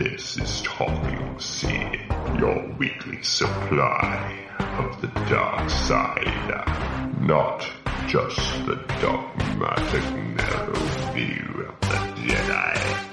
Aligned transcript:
This 0.00 0.38
is 0.38 0.62
Talking 0.62 1.38
Sea, 1.38 2.00
your 2.38 2.66
weekly 2.78 3.22
supply 3.22 4.48
of 4.78 4.98
the 5.02 5.08
dark 5.28 5.68
side. 5.68 7.20
Not 7.20 7.70
just 8.08 8.40
the 8.64 8.76
dogmatic 9.02 10.04
narrow 10.38 11.12
view 11.12 11.66
of 11.68 11.80
the 11.82 12.22
Jedi. 12.22 13.09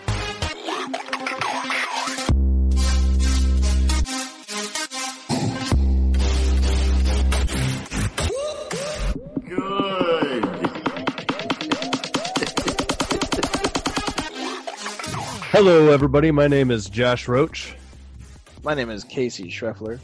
Hello, 15.59 15.89
everybody. 15.91 16.29
My 16.29 16.47
name 16.47 16.69
is 16.69 16.87
Josh 16.87 17.27
Roach. 17.27 17.73
My 18.63 18.75
name 18.75 18.91
is 18.91 19.03
Casey 19.03 19.45
Schreffler. 19.49 19.97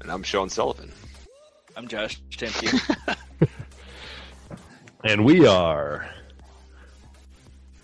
And 0.00 0.10
I'm 0.10 0.24
Sean 0.24 0.48
Sullivan. 0.50 0.90
I'm 1.76 1.86
Josh 1.86 2.20
Temke. 2.32 3.16
And 5.04 5.24
we 5.24 5.46
are 5.46 6.08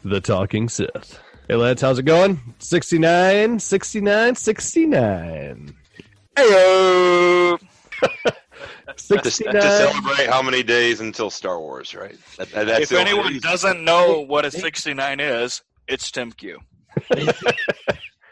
the 0.05 0.21
Talking 0.21 0.69
Sith. 0.69 1.21
Hey, 1.47 1.55
lads, 1.55 1.83
how's 1.83 2.01
it 2.01 2.05
going? 2.05 2.41
69, 2.59 3.61
69, 3.61 4.35
69. 4.35 5.75
Heyo! 6.37 7.61
To, 9.07 9.19
to 9.19 9.31
celebrate 9.31 10.29
how 10.29 10.43
many 10.43 10.65
days 10.65 11.01
until 11.01 11.31
Star 11.31 11.61
Wars, 11.61 11.95
right? 11.95 12.17
That, 12.39 12.51
that- 12.51 12.67
that's 12.67 12.91
If 12.91 12.99
anyone 12.99 13.29
reason. 13.29 13.41
doesn't 13.49 13.85
know 13.85 14.21
what 14.27 14.45
a 14.45 14.51
69 14.51 15.21
is, 15.21 15.63
it's 15.87 16.11
Tim 16.11 16.33
Q. 16.33 16.59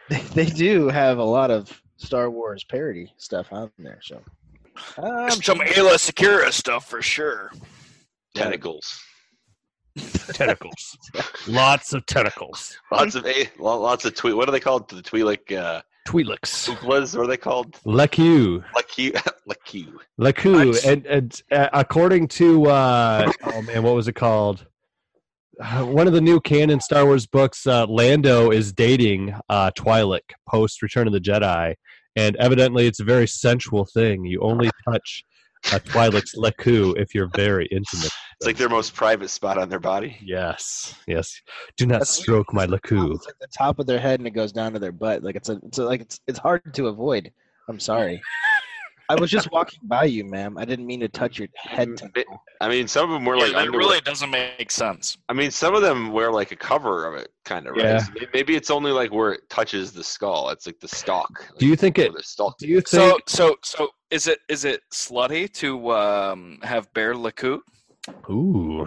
They, 0.08 0.20
they 0.20 0.44
do 0.46 0.86
have 0.86 1.18
a 1.18 1.24
lot 1.24 1.50
of 1.50 1.82
Star 1.96 2.30
Wars 2.30 2.62
parody 2.62 3.12
stuff 3.16 3.48
on 3.50 3.72
there, 3.76 3.98
so 4.00 4.22
I'm 4.98 5.42
Some 5.42 5.58
Aayla 5.58 5.96
Secura 5.96 6.52
stuff 6.52 6.88
for 6.88 7.02
sure. 7.02 7.50
tentacles, 8.34 9.02
tentacles. 10.28 10.96
Lots 11.48 11.92
of 11.92 12.06
tentacles. 12.06 12.78
lots 12.92 13.16
of 13.16 13.26
a, 13.26 13.50
lots 13.58 14.04
of 14.04 14.14
tweet. 14.14 14.36
What 14.36 14.48
are 14.48 14.52
they 14.52 14.60
called? 14.60 14.88
The 14.88 15.02
Twi'lek 15.02 15.56
uh, 15.56 15.82
Twi'leks. 16.06 16.68
Ooplas? 16.70 17.16
What 17.16 17.24
are 17.24 17.26
they 17.26 17.36
called? 17.36 17.72
Leku. 17.84 18.64
Laku, 18.74 19.12
Laku. 19.48 19.92
Leku. 20.20 20.86
And, 20.86 21.04
and 21.06 21.42
uh, 21.50 21.68
according 21.72 22.28
to, 22.28 22.66
uh, 22.66 23.32
oh 23.44 23.62
man, 23.62 23.82
what 23.82 23.94
was 23.94 24.06
it 24.06 24.14
called? 24.14 24.66
Uh, 25.62 25.84
one 25.84 26.06
of 26.06 26.12
the 26.12 26.20
new 26.20 26.40
canon 26.40 26.80
Star 26.80 27.04
Wars 27.04 27.26
books, 27.26 27.66
uh, 27.66 27.86
Lando 27.86 28.50
is 28.50 28.72
dating 28.72 29.34
uh, 29.48 29.70
Twi'lek 29.76 30.32
post 30.48 30.82
Return 30.82 31.06
of 31.06 31.12
the 31.12 31.20
Jedi, 31.20 31.74
and 32.16 32.36
evidently 32.36 32.86
it's 32.86 33.00
a 33.00 33.04
very 33.04 33.26
sensual 33.26 33.86
thing. 33.92 34.24
You 34.24 34.40
only 34.40 34.70
touch 34.88 35.24
a 35.72 35.80
Twi'lek's 35.80 36.36
leku 36.36 36.96
if 36.96 37.14
you're 37.14 37.30
very 37.34 37.66
intimate. 37.66 38.10
It's 38.38 38.46
like 38.46 38.56
their 38.56 38.68
most 38.68 38.94
private 38.94 39.30
spot 39.30 39.56
on 39.58 39.68
their 39.68 39.80
body. 39.80 40.18
Yes, 40.22 40.94
yes. 41.06 41.40
Do 41.76 41.86
not 41.86 41.94
That's- 41.94 42.10
stroke 42.10 42.52
my 42.52 42.66
leku. 42.66 43.14
It's 43.14 43.26
like 43.26 43.38
the 43.40 43.48
top 43.56 43.78
of 43.78 43.86
their 43.86 43.98
head 43.98 44.20
and 44.20 44.26
it 44.26 44.32
goes 44.32 44.52
down 44.52 44.74
to 44.74 44.78
their 44.78 44.92
butt. 44.92 45.22
Like 45.22 45.36
it's 45.36 45.48
a, 45.48 45.58
it's 45.66 45.78
a, 45.78 45.84
like 45.84 46.02
it's 46.02 46.20
it's 46.26 46.38
hard 46.38 46.74
to 46.74 46.88
avoid. 46.88 47.32
I'm 47.68 47.80
sorry. 47.80 48.22
I 49.08 49.14
was 49.14 49.30
just 49.30 49.50
walking 49.52 49.78
by 49.84 50.04
you, 50.04 50.24
ma'am. 50.24 50.58
I 50.58 50.64
didn't 50.64 50.86
mean 50.86 51.00
to 51.00 51.08
touch 51.08 51.38
your 51.38 51.48
head. 51.54 51.90
It- 52.16 52.26
I 52.60 52.68
mean, 52.68 52.88
some 52.88 53.04
of 53.10 53.14
them 53.14 53.24
wear 53.24 53.36
Yeah, 53.36 53.42
like 53.44 53.52
that 53.52 53.58
underwear. 53.60 53.78
really 53.80 54.00
doesn't 54.00 54.30
make 54.30 54.70
sense. 54.70 55.16
I 55.28 55.32
mean, 55.32 55.50
some 55.50 55.74
of 55.74 55.82
them 55.82 56.10
wear 56.10 56.32
like 56.32 56.52
a 56.52 56.56
cover 56.56 57.06
of 57.06 57.14
it, 57.20 57.28
kind 57.44 57.66
of, 57.66 57.76
right? 57.76 57.84
Yeah. 57.84 57.98
So 57.98 58.12
maybe 58.32 58.56
it's 58.56 58.70
only 58.70 58.90
like 58.92 59.12
where 59.12 59.32
it 59.32 59.48
touches 59.50 59.92
the 59.92 60.02
skull. 60.02 60.48
It's 60.50 60.66
like 60.66 60.80
the 60.80 60.88
stalk. 60.88 61.46
Do 61.58 61.66
you 61.66 61.76
think 61.76 61.98
Like, 61.98 62.08
it? 62.08 62.14
the 62.16 62.22
stalk 62.22 62.56
Do 62.58 62.66
you 62.66 62.80
think? 62.80 62.88
So, 62.88 63.18
so, 63.26 63.56
so 63.62 63.90
is 64.10 64.26
it 64.26 64.38
is 64.48 64.64
it 64.64 64.80
slutty 64.92 65.52
to 65.54 65.92
um, 65.92 66.58
have 66.62 66.92
bear 66.94 67.14
laku? 67.14 67.58
ooh, 68.30 68.86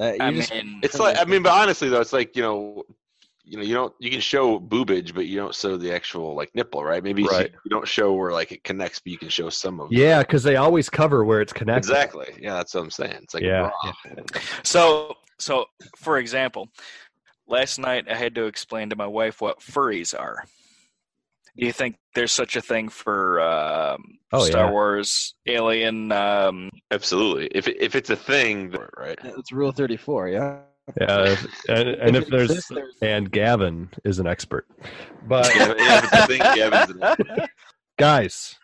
Uh, 0.00 0.12
I 0.20 0.30
just- 0.32 0.52
mean, 0.52 0.80
It's 0.82 0.98
like 1.00 1.16
I 1.18 1.24
mean, 1.24 1.42
but 1.42 1.52
honestly 1.52 1.88
though, 1.88 2.00
it's 2.00 2.12
like 2.12 2.36
you 2.36 2.42
know, 2.42 2.84
you 3.48 3.56
know, 3.56 3.62
you 3.62 3.74
don't 3.74 3.94
you 3.98 4.10
can 4.10 4.20
show 4.20 4.60
boobage, 4.60 5.14
but 5.14 5.26
you 5.26 5.36
don't 5.36 5.54
show 5.54 5.76
the 5.76 5.92
actual 5.94 6.34
like 6.36 6.54
nipple, 6.54 6.84
right? 6.84 7.02
Maybe 7.02 7.22
you- 7.22 7.28
Right. 7.28 7.50
you 7.64 7.70
don't 7.70 7.88
show 7.88 8.12
where 8.12 8.32
like 8.32 8.52
it 8.52 8.62
connects, 8.64 9.00
but 9.00 9.10
you 9.12 9.18
can 9.18 9.28
show 9.30 9.48
some 9.50 9.80
of. 9.80 9.90
yeah, 9.92 10.20
because 10.20 10.42
they 10.42 10.56
always 10.56 10.88
cover 10.90 11.24
where 11.24 11.40
it's 11.40 11.52
connected. 11.52 11.90
exactly. 11.90 12.34
Yeah, 12.40 12.54
that's 12.54 12.74
what 12.74 12.82
I'm 12.84 12.90
saying. 12.90 13.18
It's 13.22 13.34
like 13.34 13.42
Yeah. 13.42 13.70
raw. 13.84 13.92
so, 14.62 15.14
so 15.38 15.66
for 15.96 16.18
example, 16.18 16.68
last 17.46 17.78
night 17.78 18.06
I 18.10 18.14
had 18.14 18.34
to 18.34 18.44
explain 18.46 18.90
to 18.90 18.96
my 18.96 19.06
wife 19.06 19.40
what 19.40 19.60
furries 19.60 20.18
are. 20.18 20.44
Do 21.56 21.66
you 21.66 21.72
think 21.72 21.96
there's 22.14 22.30
such 22.32 22.54
a 22.54 22.60
thing 22.60 22.88
for 22.88 23.40
um, 23.40 24.00
Oh, 24.32 24.44
Star 24.44 24.66
yeah. 24.66 24.70
Wars 24.70 25.34
Alien? 25.46 26.12
Um, 26.12 26.70
absolutely. 26.92 27.46
If 27.52 27.66
if 27.66 27.96
it's 27.96 28.10
a 28.10 28.16
thing, 28.16 28.74
right? 28.96 29.18
it's 29.24 29.50
Rule 29.50 29.72
34, 29.72 30.28
yeah. 30.28 30.58
Yeah, 31.00 31.24
if- 31.32 31.46
and, 31.68 31.88
and 31.88 32.16
if 32.16 32.24
it 32.24 32.30
there's 32.30 32.50
exists, 32.50 32.70
there's- 32.72 32.94
and 33.02 33.30
Gavin 33.30 33.90
is 34.04 34.18
an 34.18 34.26
expert, 34.26 34.66
but 35.26 35.46
Yeah, 35.54 35.74
yeah, 35.78 35.98
if 35.98 36.12
it's 36.12 36.26
thing, 36.26 36.40
yeah, 36.40 36.82
if 36.84 36.90
it's 36.90 37.00
a- 37.42 37.48
guys, 37.98 38.54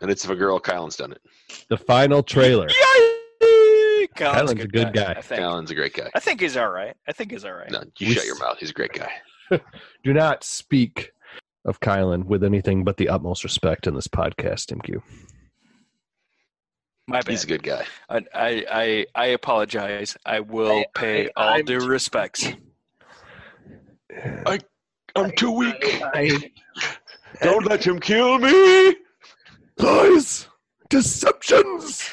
and 0.00 0.10
it's 0.10 0.24
if 0.24 0.30
a 0.30 0.36
girl, 0.36 0.58
Kylan's 0.60 0.96
done 0.96 1.12
it. 1.12 1.20
the 1.68 1.76
final 1.76 2.22
trailer. 2.22 2.68
Yay! 2.68 4.06
Kylan's 4.16 4.50
a 4.52 4.66
good 4.66 4.92
guy. 4.92 5.12
I 5.16 5.20
think. 5.20 5.40
Kylan's 5.40 5.70
a 5.70 5.74
great 5.74 5.94
guy. 5.94 6.10
I 6.14 6.20
think 6.20 6.40
he's 6.40 6.56
all 6.56 6.70
right. 6.70 6.94
I 7.08 7.12
think 7.12 7.30
he's 7.30 7.44
all 7.44 7.52
right. 7.52 7.70
No, 7.70 7.82
you 7.98 8.08
We 8.08 8.14
shut 8.14 8.22
s- 8.22 8.26
your 8.26 8.38
mouth. 8.38 8.58
He's 8.58 8.70
a 8.70 8.74
great 8.74 8.92
guy. 8.92 9.10
Do 10.04 10.12
not 10.12 10.44
speak 10.44 11.12
of 11.64 11.80
Kylan 11.80 12.24
with 12.24 12.42
anything 12.44 12.84
but 12.84 12.96
the 12.96 13.08
utmost 13.08 13.44
respect 13.44 13.86
in 13.86 13.94
this 13.94 14.08
podcast, 14.08 14.66
Tim 14.66 14.80
Q. 14.80 15.02
My 17.08 17.18
bad. 17.20 17.28
He's 17.28 17.44
a 17.44 17.46
good 17.48 17.62
guy. 17.62 17.84
I, 18.08 18.16
I, 18.34 18.64
I, 18.70 19.06
I 19.14 19.26
apologize. 19.26 20.16
I 20.24 20.40
will 20.40 20.80
I- 20.80 20.86
pay 20.94 21.26
I- 21.28 21.30
all 21.36 21.48
I'm- 21.54 21.64
due 21.64 21.86
respects. 21.86 22.46
I'm 25.14 25.30
too 25.36 25.50
weak. 25.52 26.00
I, 26.14 26.50
Don't 27.42 27.66
let 27.66 27.84
him 27.86 27.98
kill 28.00 28.38
me. 28.38 28.94
Lies, 29.78 30.48
deceptions. 30.88 32.08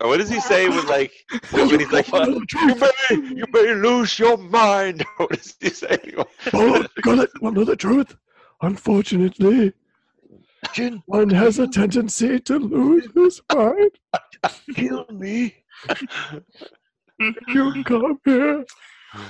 Oh, 0.00 0.08
what 0.08 0.18
does 0.18 0.28
he 0.28 0.40
say 0.40 0.68
with 0.68 0.84
like 0.86 1.12
when 1.50 1.80
he's 1.80 1.90
like 1.92 2.08
you 2.12 2.74
may 2.74 2.90
you 3.36 3.44
may 3.52 3.74
lose 3.74 4.18
your 4.18 4.36
mind? 4.36 5.04
What 5.16 5.30
does 5.30 5.54
he 5.60 5.70
say? 5.70 5.98
Oh, 6.52 6.84
gonna 7.02 7.26
want 7.40 7.56
know 7.56 7.64
the 7.64 7.76
truth. 7.76 8.14
Unfortunately, 8.60 9.72
one 11.06 11.30
has 11.30 11.58
a 11.58 11.66
tendency 11.66 12.38
to 12.40 12.58
lose 12.58 13.08
his 13.14 13.40
mind. 13.52 13.90
Kill 14.74 15.06
me. 15.10 15.54
You 17.48 17.84
come 17.84 18.18
here. 18.24 18.64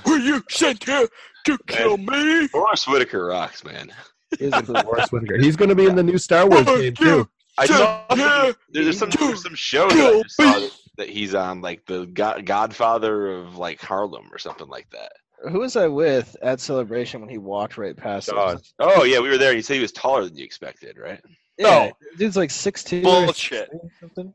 Were 0.05 0.17
you 0.17 0.43
sent 0.49 0.83
here 0.83 1.07
to 1.45 1.57
kill 1.67 1.97
me? 1.97 2.47
Forest 2.47 2.87
Whitaker 2.87 3.25
rocks, 3.25 3.63
man. 3.63 3.91
he's 4.39 4.51
a 4.53 4.61
good 4.63 4.83
Forest 4.83 5.11
Whitaker. 5.11 5.37
He's 5.37 5.55
going 5.55 5.69
to 5.69 5.75
be 5.75 5.85
in 5.85 5.95
the 5.95 6.03
new 6.03 6.17
Star 6.17 6.47
Wars 6.49 6.65
game 6.65 6.95
too. 6.95 7.29
I 7.57 7.67
Sent 7.67 7.79
saw 7.79 8.15
here 8.15 8.55
there's 8.69 8.97
some 8.97 9.09
there's 9.11 9.43
some 9.43 9.55
show 9.55 9.87
that 9.89 10.13
I 10.13 10.21
just 10.23 10.35
saw 10.35 10.59
that, 10.59 10.71
that 10.97 11.09
he's 11.09 11.33
on 11.35 11.61
like 11.61 11.85
the 11.85 12.05
God, 12.07 12.45
Godfather 12.45 13.37
of 13.37 13.57
like 13.57 13.79
Harlem 13.79 14.27
or 14.31 14.39
something 14.39 14.67
like 14.67 14.89
that. 14.91 15.11
Who 15.51 15.59
was 15.59 15.75
I 15.75 15.87
with 15.87 16.35
at 16.41 16.59
Celebration 16.59 17.21
when 17.21 17.29
he 17.29 17.37
walked 17.37 17.77
right 17.77 17.95
past 17.95 18.29
Dog. 18.29 18.57
us? 18.57 18.73
Oh 18.79 19.03
yeah, 19.03 19.19
we 19.19 19.29
were 19.29 19.37
there. 19.37 19.53
You 19.53 19.61
said 19.61 19.75
he 19.75 19.79
was 19.81 19.91
taller 19.91 20.23
than 20.25 20.35
you 20.35 20.43
expected, 20.43 20.97
right? 20.97 21.21
Yeah, 21.57 21.91
dude's 22.17 22.35
like 22.35 22.51
six 22.51 22.83
two. 22.83 23.01
Bullshit. 23.01 23.69
Something. 23.99 24.33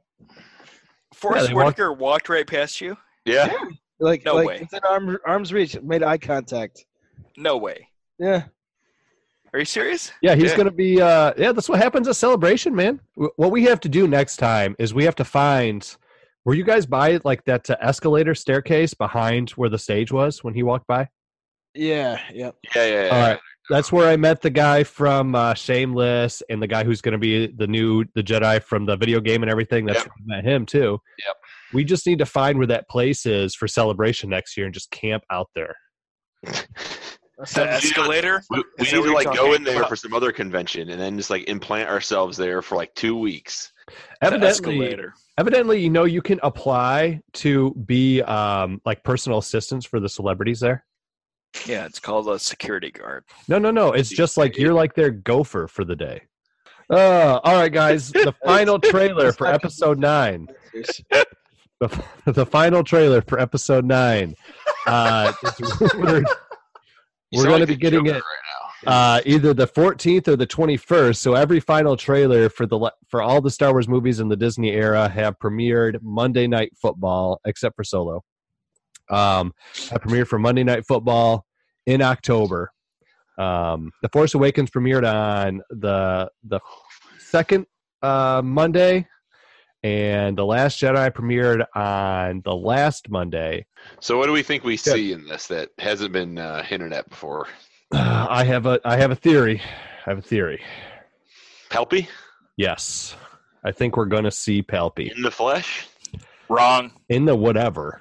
Forest 1.15 1.49
they 1.49 1.55
walked- 1.55 1.67
Whitaker 1.79 1.93
walked 1.93 2.29
right 2.29 2.47
past 2.47 2.81
you? 2.81 2.97
Yeah. 3.25 3.53
Like, 3.99 4.25
No 4.25 4.35
like 4.37 4.47
way. 4.47 4.59
within 4.61 4.81
arm, 4.89 5.19
arm's 5.27 5.53
reach, 5.53 5.79
made 5.83 6.03
eye 6.03 6.17
contact. 6.17 6.87
No 7.37 7.59
way. 7.59 7.87
Yeah. 8.19 8.45
Are 9.53 9.59
you 9.59 9.67
serious? 9.67 10.11
Yeah, 10.23 10.35
he's 10.37 10.53
Yeah. 10.53 10.57
going 10.57 10.69
to 10.69 10.75
be. 10.75 11.03
Uh, 11.03 11.35
yeah, 11.37 11.53
that's 11.53 11.69
what 11.69 11.79
happens 11.81 12.09
at 12.09 12.17
Celebration, 12.17 12.75
man. 12.75 13.01
What 13.15 13.51
we 13.51 13.65
have 13.65 13.81
to 13.81 13.89
do 13.91 14.07
next 14.09 14.37
time 14.39 14.75
is 14.79 14.95
we 14.95 15.05
have 15.05 15.17
to 15.17 15.25
find. 15.25 15.97
Were 16.45 16.55
you 16.55 16.65
guys 16.65 16.87
by 16.87 17.21
like 17.25 17.45
that 17.45 17.69
uh, 17.69 17.77
escalator 17.81 18.35
staircase 18.35 18.95
behind 18.95 19.51
where 19.51 19.69
the 19.69 19.79
stage 19.79 20.11
was 20.11 20.43
when 20.43 20.55
he 20.55 20.63
walked 20.63 20.87
by? 20.87 21.09
Yeah. 21.75 22.19
Yep. 22.33 22.57
Yeah, 22.75 22.87
yeah, 22.87 23.05
yeah. 23.05 23.09
All 23.15 23.29
right. 23.29 23.41
That's 23.69 23.93
where 23.93 24.09
I 24.09 24.17
met 24.17 24.43
the 24.43 24.51
guy 24.51 24.83
from 24.83 25.35
uh, 25.35 25.55
Shameless 25.55 26.43
and 26.51 26.61
the 26.61 26.67
guy 26.67 26.83
who's 26.83 27.01
going 27.01 27.13
to 27.13 27.19
be 27.19 27.47
the 27.47 27.67
new 27.69 28.05
the 28.15 28.23
Jedi 28.23 28.63
from 28.63 28.85
the 28.87 28.97
video 28.97 29.21
game 29.21 29.43
and 29.43 29.51
everything. 29.51 29.87
That's 29.87 30.01
Yep. 30.01 30.07
where 30.07 30.39
I 30.39 30.43
met 30.43 30.51
him 30.51 30.67
too. 30.67 30.99
Yep. 31.27 31.37
We 31.73 31.85
just 31.85 32.07
need 32.07 32.19
to 32.19 32.27
find 32.27 32.59
where 32.59 32.67
that 32.67 32.89
place 32.89 33.27
is 33.27 33.55
for 33.55 33.69
celebration 33.69 34.31
next 34.31 34.57
year 34.57 34.67
and 34.67 34.75
just 34.75 34.91
camp 34.91 35.23
out 35.31 35.51
there. 35.55 35.77
The 36.43 37.71
escalator? 37.71 38.43
We, 38.51 38.65
we 38.79 38.85
need 38.85 38.91
to 38.91 39.13
like 39.13 39.33
go 39.35 39.55
in 39.55 39.63
there 39.63 39.79
about? 39.79 39.89
for 39.89 39.97
some 39.97 40.13
other 40.13 40.33
convention 40.33 40.91
and 40.91 41.01
then 41.01 41.17
just 41.17 41.31
like 41.31 41.49
implant 41.49 41.89
ourselves 41.89 42.37
there 42.37 42.61
for 42.61 42.75
like 42.77 42.93
two 42.95 43.17
weeks. 43.17 43.73
Evidently, 44.23 44.49
escalator. 44.49 45.15
evidently, 45.39 45.81
you 45.81 45.91
know, 45.91 46.05
you 46.05 46.23
can 46.23 46.39
apply 46.43 47.21
to 47.35 47.73
be 47.87 48.23
um, 48.23 48.81
like 48.85 49.03
personal 49.05 49.39
assistants 49.39 49.87
for 49.87 50.01
the 50.01 50.09
celebrities 50.09 50.61
there. 50.61 50.85
Yeah, 51.67 51.85
it's 51.87 51.99
called 51.99 52.29
a 52.29 52.39
security 52.39 52.91
guard. 52.91 53.25
No, 53.49 53.59
no, 53.59 53.71
no. 53.71 53.93
It's 53.93 54.09
just 54.09 54.37
like 54.37 54.57
you're 54.57 54.75
like 54.75 54.95
their 54.95 55.11
gopher 55.11 55.67
for 55.67 55.85
the 55.85 55.97
day. 55.97 56.23
Uh, 56.89 57.41
all 57.45 57.55
right, 57.57 57.73
guys. 57.73 58.11
The 58.13 58.35
final 58.45 58.79
trailer 58.79 59.33
for 59.33 59.47
episode 59.47 59.99
nine. 59.99 60.49
The, 61.81 62.05
the 62.27 62.47
final 62.47 62.85
trailer 62.85 63.23
for 63.23 63.41
episode 63.41 63.85
nine. 63.85 64.35
Uh, 64.87 65.33
You 65.59 65.67
We're 67.33 67.43
sound 67.45 67.53
gonna 67.55 67.67
be 67.67 67.77
getting 67.77 68.07
it. 68.07 68.23
Uh, 68.87 69.21
either 69.27 69.55
the 69.55 69.67
14th 69.67 70.29
or 70.29 70.37
the 70.37 70.47
21st. 70.47 71.17
So 71.17 71.35
every 71.35 71.61
final 71.61 71.97
trailer 71.97 72.49
for 72.49 72.67
the 72.67 72.93
for 73.09 73.23
all 73.23 73.41
the 73.41 73.51
Star 73.51 73.73
Wars 73.73 73.89
movies 73.89 74.21
in 74.21 74.29
the 74.29 74.37
Disney 74.37 74.71
era 74.71 75.09
have 75.09 75.39
premiered 75.39 75.99
Monday 76.03 76.47
Night 76.47 76.73
Football, 76.81 77.41
except 77.45 77.77
for 77.77 77.85
Solo. 77.85 78.23
Um, 79.09 79.53
have 79.91 80.01
premiered 80.03 80.29
for 80.29 80.39
Monday 80.39 80.65
Night 80.65 80.87
Football 80.87 81.45
in 81.87 82.03
October. 82.03 82.73
Um, 83.39 83.91
the 84.03 84.09
Force 84.11 84.35
Awakens 84.35 84.71
premiered 84.71 85.11
on 85.11 85.63
the 85.71 86.31
the 86.45 86.61
second 87.19 87.67
uh, 88.03 88.43
Monday, 88.45 89.07
and 89.83 90.37
the 90.37 90.45
Last 90.45 90.81
Jedi 90.81 91.11
premiered 91.11 91.65
on 91.75 92.43
the 92.45 92.55
last 92.55 93.11
Monday. 93.11 93.67
So 94.01 94.19
what 94.19 94.27
do 94.27 94.33
we 94.33 94.43
think 94.43 94.65
we 94.65 94.77
see 94.77 95.13
in 95.13 95.27
this 95.27 95.47
that 95.49 95.71
hasn't 95.79 96.13
been 96.13 96.39
uh, 96.39 96.63
hinted 96.63 96.93
at 96.93 97.09
before? 97.09 97.49
I 97.93 98.45
have 98.45 98.67
a 98.67 98.81
I 98.85 98.97
have 98.97 99.11
a 99.11 99.17
theory. 99.17 99.61
I 100.07 100.11
have 100.11 100.19
a 100.19 100.23
theory. 100.23 100.61
Palpy 101.69 102.09
Yes. 102.57 103.17
I 103.65 103.73
think 103.73 103.97
we're 103.97 104.07
going 104.07 104.25
to 104.25 104.31
see 104.31 104.63
Palpy 104.63 105.15
in 105.15 105.23
the 105.23 105.31
flesh, 105.31 105.87
Wrong. 106.49 106.93
in 107.11 107.25
the 107.27 107.35
whatever. 107.37 108.01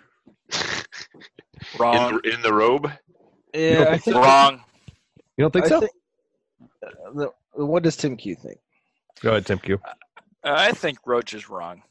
Wrong. 1.78 1.96
in 1.96 2.16
the, 2.24 2.34
in 2.36 2.42
the 2.42 2.54
robe. 2.54 2.90
Yeah, 3.54 3.88
I 3.90 3.98
think. 3.98 4.16
Wrong. 4.16 4.62
You 5.38 5.44
don't 5.44 5.52
think 5.52 5.66
I 5.66 5.70
so? 5.70 5.80
think 5.82 5.92
uh, 7.22 7.26
what 7.66 7.84
does 7.84 7.98
Tim 7.98 8.16
Q 8.16 8.36
think? 8.36 8.58
Go 9.22 9.32
ahead, 9.32 9.46
Tim 9.46 9.60
Q. 9.60 9.80
I 10.44 10.72
think 10.72 11.00
Roach 11.06 11.34
is 11.34 11.50
wrong. 11.50 11.82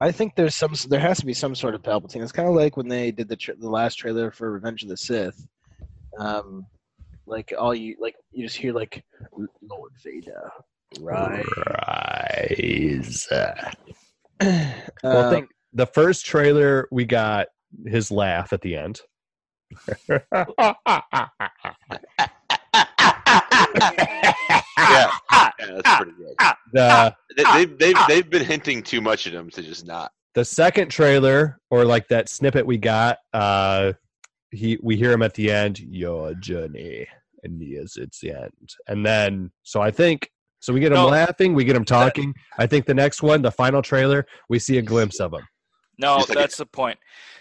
I 0.00 0.10
think 0.12 0.34
there's 0.34 0.56
some. 0.56 0.74
There 0.88 0.98
has 1.00 1.18
to 1.20 1.26
be 1.26 1.34
some 1.34 1.54
sort 1.54 1.74
of 1.74 1.82
Palpatine. 1.82 2.22
It's 2.22 2.32
kind 2.32 2.48
of 2.48 2.54
like 2.54 2.76
when 2.76 2.88
they 2.88 3.10
did 3.10 3.28
the 3.28 3.36
tra- 3.36 3.56
the 3.56 3.68
last 3.68 3.96
trailer 3.96 4.30
for 4.30 4.50
Revenge 4.50 4.82
of 4.82 4.88
the 4.88 4.96
Sith. 4.96 5.46
Um, 6.18 6.66
like 7.26 7.52
all 7.58 7.74
you 7.74 7.96
like, 8.00 8.14
you 8.32 8.44
just 8.44 8.56
hear 8.56 8.72
like 8.72 9.04
Lord 9.62 9.92
Vader, 10.04 10.50
right? 11.00 11.44
Rise. 11.80 13.26
Uh, 13.30 13.70
Well, 15.04 15.30
think 15.30 15.48
the 15.72 15.86
first 15.86 16.26
trailer 16.26 16.88
we 16.90 17.04
got 17.04 17.46
his 17.86 18.10
laugh 18.10 18.52
at 18.52 18.60
the 18.60 18.76
end. 18.76 19.00
Yeah, 20.02 20.22
yeah, 24.78 25.10
that's 25.58 25.96
pretty 25.96 26.12
good. 26.18 26.36
the 26.72 27.14
They, 27.36 27.44
they've 27.44 27.78
they've 27.78 27.96
they've 28.08 28.30
been 28.30 28.44
hinting 28.44 28.82
too 28.82 29.00
much 29.00 29.26
at 29.26 29.32
him 29.32 29.50
to 29.50 29.62
just 29.62 29.86
not. 29.86 30.12
the 30.34 30.44
second 30.44 30.88
trailer 30.88 31.58
or 31.70 31.84
like 31.84 32.08
that 32.08 32.28
snippet 32.28 32.66
we 32.66 32.78
got, 32.78 33.18
uh 33.32 33.92
he 34.52 34.78
we 34.82 34.96
hear 34.96 35.12
him 35.12 35.22
at 35.22 35.34
the 35.34 35.50
end, 35.50 35.78
your 35.80 36.34
journey. 36.34 37.08
And 37.42 37.60
yes, 37.60 37.96
it's 37.96 38.20
the 38.20 38.30
end. 38.30 38.68
And 38.86 39.04
then 39.04 39.50
so 39.62 39.82
I 39.82 39.90
think 39.90 40.30
so 40.60 40.72
we 40.72 40.80
get 40.80 40.92
him 40.92 40.98
No. 40.98 41.08
laughing, 41.08 41.54
we 41.54 41.64
get 41.64 41.74
him 41.74 41.84
talking. 41.84 42.34
I 42.56 42.66
think 42.66 42.86
the 42.86 42.94
next 42.94 43.22
one, 43.22 43.42
the 43.42 43.50
final 43.50 43.82
trailer, 43.82 44.26
we 44.48 44.60
see 44.60 44.78
a 44.78 44.82
glimpse 44.82 45.18
of 45.18 45.34
him. 45.34 45.42
No, 45.98 46.18
like 46.18 46.28
that's 46.28 46.56
the 46.56 46.66
point. 46.66 46.98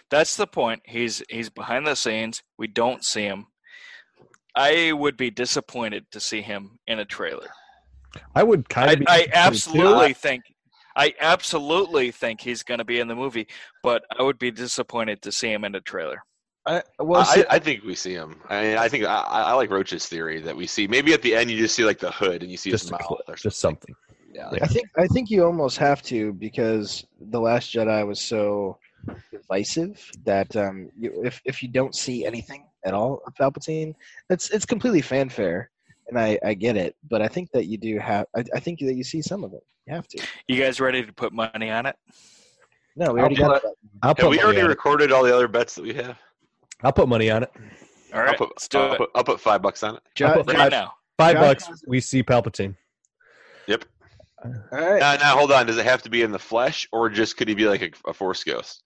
That's 0.10 0.36
the 0.36 0.48
point. 0.48 0.82
He's 0.86 1.22
he's 1.30 1.50
behind 1.50 1.86
the 1.86 1.96
scenes. 1.96 2.42
We 2.58 2.68
don't 2.68 3.06
see 3.06 3.24
him. 3.24 3.48
I 4.56 4.92
would 4.92 5.18
be 5.18 5.30
disappointed 5.30 6.06
to 6.12 6.20
see 6.20 6.42
him 6.42 6.80
in 6.88 7.00
a 7.00 7.06
trailer. 7.06 7.48
I 8.36 8.44
would 8.44 8.68
kind 8.68 8.90
I, 8.90 8.94
of. 8.94 9.04
I 9.08 9.28
absolutely 9.34 10.14
think 10.14 10.44
I 10.96 11.14
absolutely 11.20 12.12
think 12.12 12.42
he's 12.42 12.64
going 12.64 12.80
to 12.80 12.86
be 12.86 13.00
in 13.00 13.08
the 13.08 13.16
movie, 13.16 13.48
but 13.84 14.04
I 14.18 14.24
would 14.24 14.40
be 14.40 14.52
disappointed 14.52 15.22
to 15.22 15.32
see 15.32 15.52
him 15.52 15.64
in 15.64 15.76
a 15.76 15.82
trailer. 15.82 16.24
I, 16.66 16.84
well, 17.00 17.22
I, 17.22 17.36
see, 17.36 17.44
I 17.50 17.60
think 17.60 17.84
we 17.84 17.96
see 17.96 18.14
him. 18.14 18.40
I 18.50 18.62
mean, 18.62 18.78
I 18.78 18.88
think 18.88 19.06
I, 19.06 19.22
I 19.22 19.54
like 19.54 19.72
Roach's 19.72 20.06
theory 20.06 20.42
that 20.42 20.56
we 20.56 20.68
see 20.68 20.88
maybe 20.88 21.12
at 21.14 21.22
the 21.24 21.36
end 21.36 21.50
you 21.50 21.58
just 21.58 21.76
see 21.76 21.84
like 21.84 21.98
the 22.00 22.12
hood 22.12 22.44
and 22.44 22.52
you 22.52 22.58
see 22.58 22.70
just 22.70 22.84
his 22.84 22.92
mouth 22.92 23.02
clip, 23.02 23.22
or 23.28 23.36
just 23.36 23.60
something. 23.60 23.96
something. 23.96 23.96
Yeah. 24.34 24.60
I 24.62 24.68
think 24.68 24.88
I 24.98 25.08
think 25.08 25.30
you 25.30 25.44
almost 25.44 25.78
have 25.78 26.02
to 26.04 26.34
because 26.34 27.06
the 27.20 27.40
Last 27.40 27.74
Jedi 27.74 28.06
was 28.06 28.22
so 28.22 28.78
divisive 29.32 30.10
that 30.24 30.56
um, 30.56 30.90
you, 30.98 31.22
if 31.24 31.42
if 31.46 31.64
you 31.64 31.70
don't 31.70 31.96
see 31.96 32.26
anything 32.26 32.66
at 32.86 32.94
all 32.94 33.22
of 33.26 33.34
Palpatine, 33.34 33.96
it's 34.30 34.52
it's 34.52 34.66
completely 34.66 35.02
fanfare, 35.02 35.72
and 36.08 36.18
I 36.20 36.38
I 36.46 36.54
get 36.54 36.78
it, 36.78 36.96
but 37.10 37.22
I 37.24 37.28
think 37.28 37.52
that 37.52 37.66
you 37.66 37.78
do 37.78 37.98
have 37.98 38.28
I, 38.36 38.44
I 38.56 38.60
think 38.60 38.80
that 38.80 38.94
you 38.94 39.04
see 39.04 39.22
some 39.22 39.44
of 39.44 39.54
it. 39.54 39.64
You 39.88 39.96
have 39.96 40.08
to. 40.10 40.24
You 40.48 40.62
guys 40.62 40.80
ready 40.80 41.04
to 41.04 41.12
put 41.12 41.34
money 41.34 41.72
on 41.72 41.88
it? 41.88 41.96
No, 42.96 43.14
we 43.14 43.20
I'll 43.20 43.26
already 43.26 43.36
put- 43.36 43.48
got. 43.48 43.64
I'll 44.04 44.10
Have 44.10 44.18
put 44.18 44.30
we 44.30 44.42
already 44.42 44.62
recorded 44.62 45.12
all 45.12 45.24
the 45.24 45.34
other 45.34 45.48
bets 45.48 45.74
that 45.76 45.84
we 45.84 45.94
have? 45.96 46.18
I'll 46.84 46.94
put 46.94 47.08
money 47.08 47.30
on 47.30 47.44
it. 47.44 47.52
All 48.14 48.20
I'll 48.22 48.36
put, 48.36 48.50
let's 48.50 48.68
do 48.68 48.78
I'll 48.80 48.94
it 48.94 48.98
put, 48.98 49.10
I'll 49.16 49.24
put 49.24 49.40
five 49.40 49.62
bucks 49.62 49.84
on 49.84 49.96
it. 49.96 50.02
Jo- 50.16 50.28
I'll 50.28 50.34
put 50.44 50.48
right 50.48 50.58
five- 50.58 50.72
now. 50.72 50.94
Five 51.18 51.36
Josh 51.36 51.42
bucks. 51.68 51.84
We 51.88 52.00
see 52.02 52.24
Palpatine. 52.24 52.76
Yep. 53.68 53.86
All 54.44 54.52
right. 54.72 55.00
Now, 55.00 55.14
now 55.16 55.38
hold 55.38 55.52
on. 55.52 55.68
Does 55.68 55.78
it 55.78 55.86
have 55.86 56.02
to 56.04 56.10
be 56.10 56.24
in 56.24 56.32
the 56.32 56.40
flesh, 56.40 56.88
or 56.92 57.10
just 57.10 57.38
could 57.38 57.48
he 57.48 57.54
be 57.54 57.66
like 57.68 57.82
a, 57.84 58.10
a 58.10 58.14
force 58.14 58.44
ghost? 58.44 58.82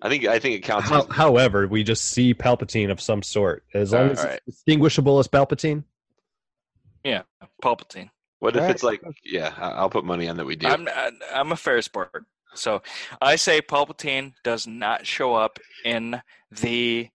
I 0.00 0.08
think 0.08 0.24
I 0.26 0.38
think 0.38 0.56
it 0.56 0.60
counts. 0.62 0.88
How, 0.88 1.00
as- 1.00 1.06
however, 1.10 1.66
we 1.68 1.82
just 1.84 2.04
see 2.06 2.32
Palpatine 2.34 2.90
of 2.90 3.00
some 3.00 3.22
sort, 3.22 3.64
as 3.74 3.92
long 3.92 4.10
as 4.10 4.18
Alright. 4.20 4.40
it's 4.46 4.56
distinguishable 4.56 5.18
as 5.18 5.28
Palpatine. 5.28 5.84
Yeah, 7.04 7.22
Palpatine. 7.62 8.10
what 8.40 8.54
if 8.56 8.60
Alright. 8.62 8.74
it's 8.74 8.82
like? 8.82 9.02
Yeah, 9.24 9.52
I- 9.56 9.70
I'll 9.72 9.90
put 9.90 10.04
money 10.04 10.28
on 10.28 10.38
that 10.38 10.46
we 10.46 10.56
do. 10.56 10.66
I'm 10.68 10.88
I'm 11.34 11.52
a 11.52 11.56
fair 11.56 11.80
sport. 11.82 12.24
So 12.58 12.82
I 13.20 13.36
say 13.36 13.60
Palpatine 13.60 14.32
does 14.44 14.66
not 14.66 15.06
show 15.06 15.34
up 15.34 15.58
in 15.84 16.20
the 16.50 17.08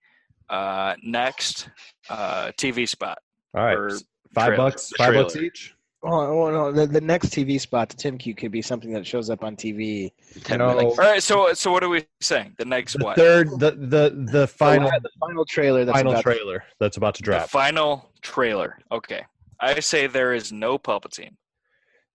uh, 0.49 0.95
next 1.03 1.69
uh, 2.09 2.51
TV 2.57 2.87
spot. 2.87 3.19
All 3.53 3.65
right, 3.65 3.91
five 4.33 4.47
trailer. 4.47 4.57
bucks. 4.57 4.89
The 4.89 4.95
Five 4.97 5.13
bucks 5.13 5.35
each. 5.35 5.75
Hold 6.03 6.13
on, 6.23 6.29
hold 6.29 6.53
on. 6.55 6.75
The, 6.75 6.87
the 6.87 7.01
next 7.01 7.27
TV 7.29 7.59
spot 7.61 7.89
to 7.91 7.95
Tim 7.97 8.17
Q 8.17 8.33
could 8.33 8.51
be 8.51 8.61
something 8.63 8.91
that 8.93 9.05
shows 9.05 9.29
up 9.29 9.43
on 9.43 9.55
TV. 9.55 10.11
Ten 10.43 10.57
No. 10.57 10.73
minutes. 10.75 10.97
All 10.97 11.05
right, 11.05 11.21
so 11.21 11.53
so 11.53 11.71
what 11.71 11.83
are 11.83 11.89
we 11.89 12.03
saying? 12.21 12.55
The 12.57 12.65
next 12.65 12.93
The 12.97 13.05
what? 13.05 13.17
third, 13.17 13.49
the 13.59 13.71
the 13.71 14.27
the 14.31 14.47
final 14.47 14.89
the 14.89 15.09
final 15.19 15.45
trailer. 15.45 15.85
That's 15.85 15.97
final 15.97 16.13
about 16.13 16.23
trailer 16.23 16.63
that's 16.79 16.97
about 16.97 17.13
to 17.15 17.21
The 17.21 17.25
drop. 17.25 17.49
final 17.49 18.09
trailer. 18.21 18.79
Okay, 18.91 19.21
I 19.59 19.79
say 19.79 20.07
there 20.07 20.33
is 20.33 20.51
no 20.51 20.79
Palpatine. 20.79 21.35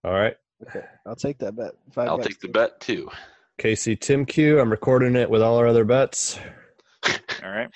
All 0.05 0.13
right, 0.13 0.37
Okay, 0.63 0.85
I'll 1.05 1.17
take 1.17 1.39
that 1.39 1.55
bet. 1.57 1.73
Five 1.93 2.09
I'll 2.09 2.17
bucks. 2.17 2.29
take 2.29 2.41
the 2.41 2.49
bet 2.49 2.81
too. 2.81 3.11
Casey 3.59 3.97
Tim 3.97 4.25
Q. 4.27 4.61
I'm 4.61 4.71
recording 4.71 5.17
it 5.17 5.29
with 5.31 5.43
all 5.43 5.57
our 5.57 5.67
other 5.67 5.85
bets. 5.85 6.39
All 7.43 7.51
right. 7.51 7.69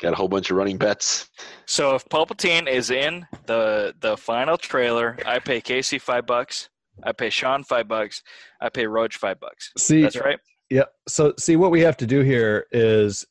Got 0.00 0.14
a 0.14 0.16
whole 0.16 0.28
bunch 0.28 0.50
of 0.50 0.56
running 0.56 0.78
bets. 0.78 1.28
So 1.66 1.94
if 1.94 2.08
Palpatine 2.08 2.68
is 2.68 2.90
in 2.90 3.26
the 3.46 3.94
the 4.00 4.16
final 4.16 4.56
trailer, 4.56 5.16
I 5.26 5.38
pay 5.40 5.60
Casey 5.60 5.98
five 5.98 6.26
bucks. 6.26 6.70
I 7.02 7.12
pay 7.12 7.30
Sean 7.30 7.64
five 7.64 7.86
bucks. 7.86 8.22
I 8.60 8.68
pay 8.70 8.86
Roach 8.86 9.16
five 9.16 9.38
bucks. 9.40 9.70
See, 9.76 10.02
That's 10.02 10.16
right. 10.16 10.38
Yeah. 10.70 10.84
So 11.06 11.34
see 11.38 11.56
what 11.56 11.70
we 11.70 11.80
have 11.82 11.96
to 11.98 12.06
do 12.06 12.20
here 12.20 12.66
is 12.72 13.26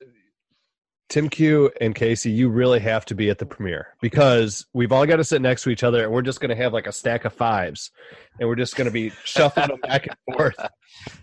Tim 1.10 1.28
Q 1.28 1.72
and 1.82 1.96
Casey, 1.96 2.30
you 2.30 2.50
really 2.50 2.80
have 2.80 3.04
to 3.06 3.16
be 3.16 3.30
at 3.32 3.40
the 3.40 3.46
premiere 3.46 3.88
because 4.00 4.68
we've 4.74 4.92
all 4.92 5.08
got 5.08 5.16
to 5.16 5.24
sit 5.24 5.42
next 5.42 5.64
to 5.64 5.72
each 5.72 5.84
other 5.84 6.04
and 6.04 6.12
we're 6.12 6.22
just 6.22 6.40
going 6.40 6.50
to 6.50 6.56
have 6.56 6.72
like 6.72 6.86
a 6.86 6.92
stack 6.92 7.26
of 7.26 7.34
fives 7.34 7.90
and 8.40 8.48
we're 8.48 8.56
just 8.56 8.76
going 8.76 8.86
to 8.86 8.92
be 8.92 9.10
shuffling 9.24 9.70
them 9.70 9.80
back 9.82 10.08
and 10.08 10.38
forth 10.38 10.56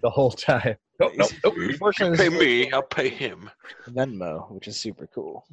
the 0.03 0.11
whole 0.11 0.31
time. 0.31 0.77
Nope, 0.99 1.13
nope, 1.15 1.31
nope. 1.45 1.55
Unfortunately, 1.59 2.17
Pay 2.17 2.31
me, 2.31 2.73
I'll 2.73 2.81
pay 2.81 3.11
him. 3.11 3.51
Venmo, 3.87 4.51
which 4.51 4.67
is 4.67 4.79
super 4.79 5.07
cool. 5.15 5.45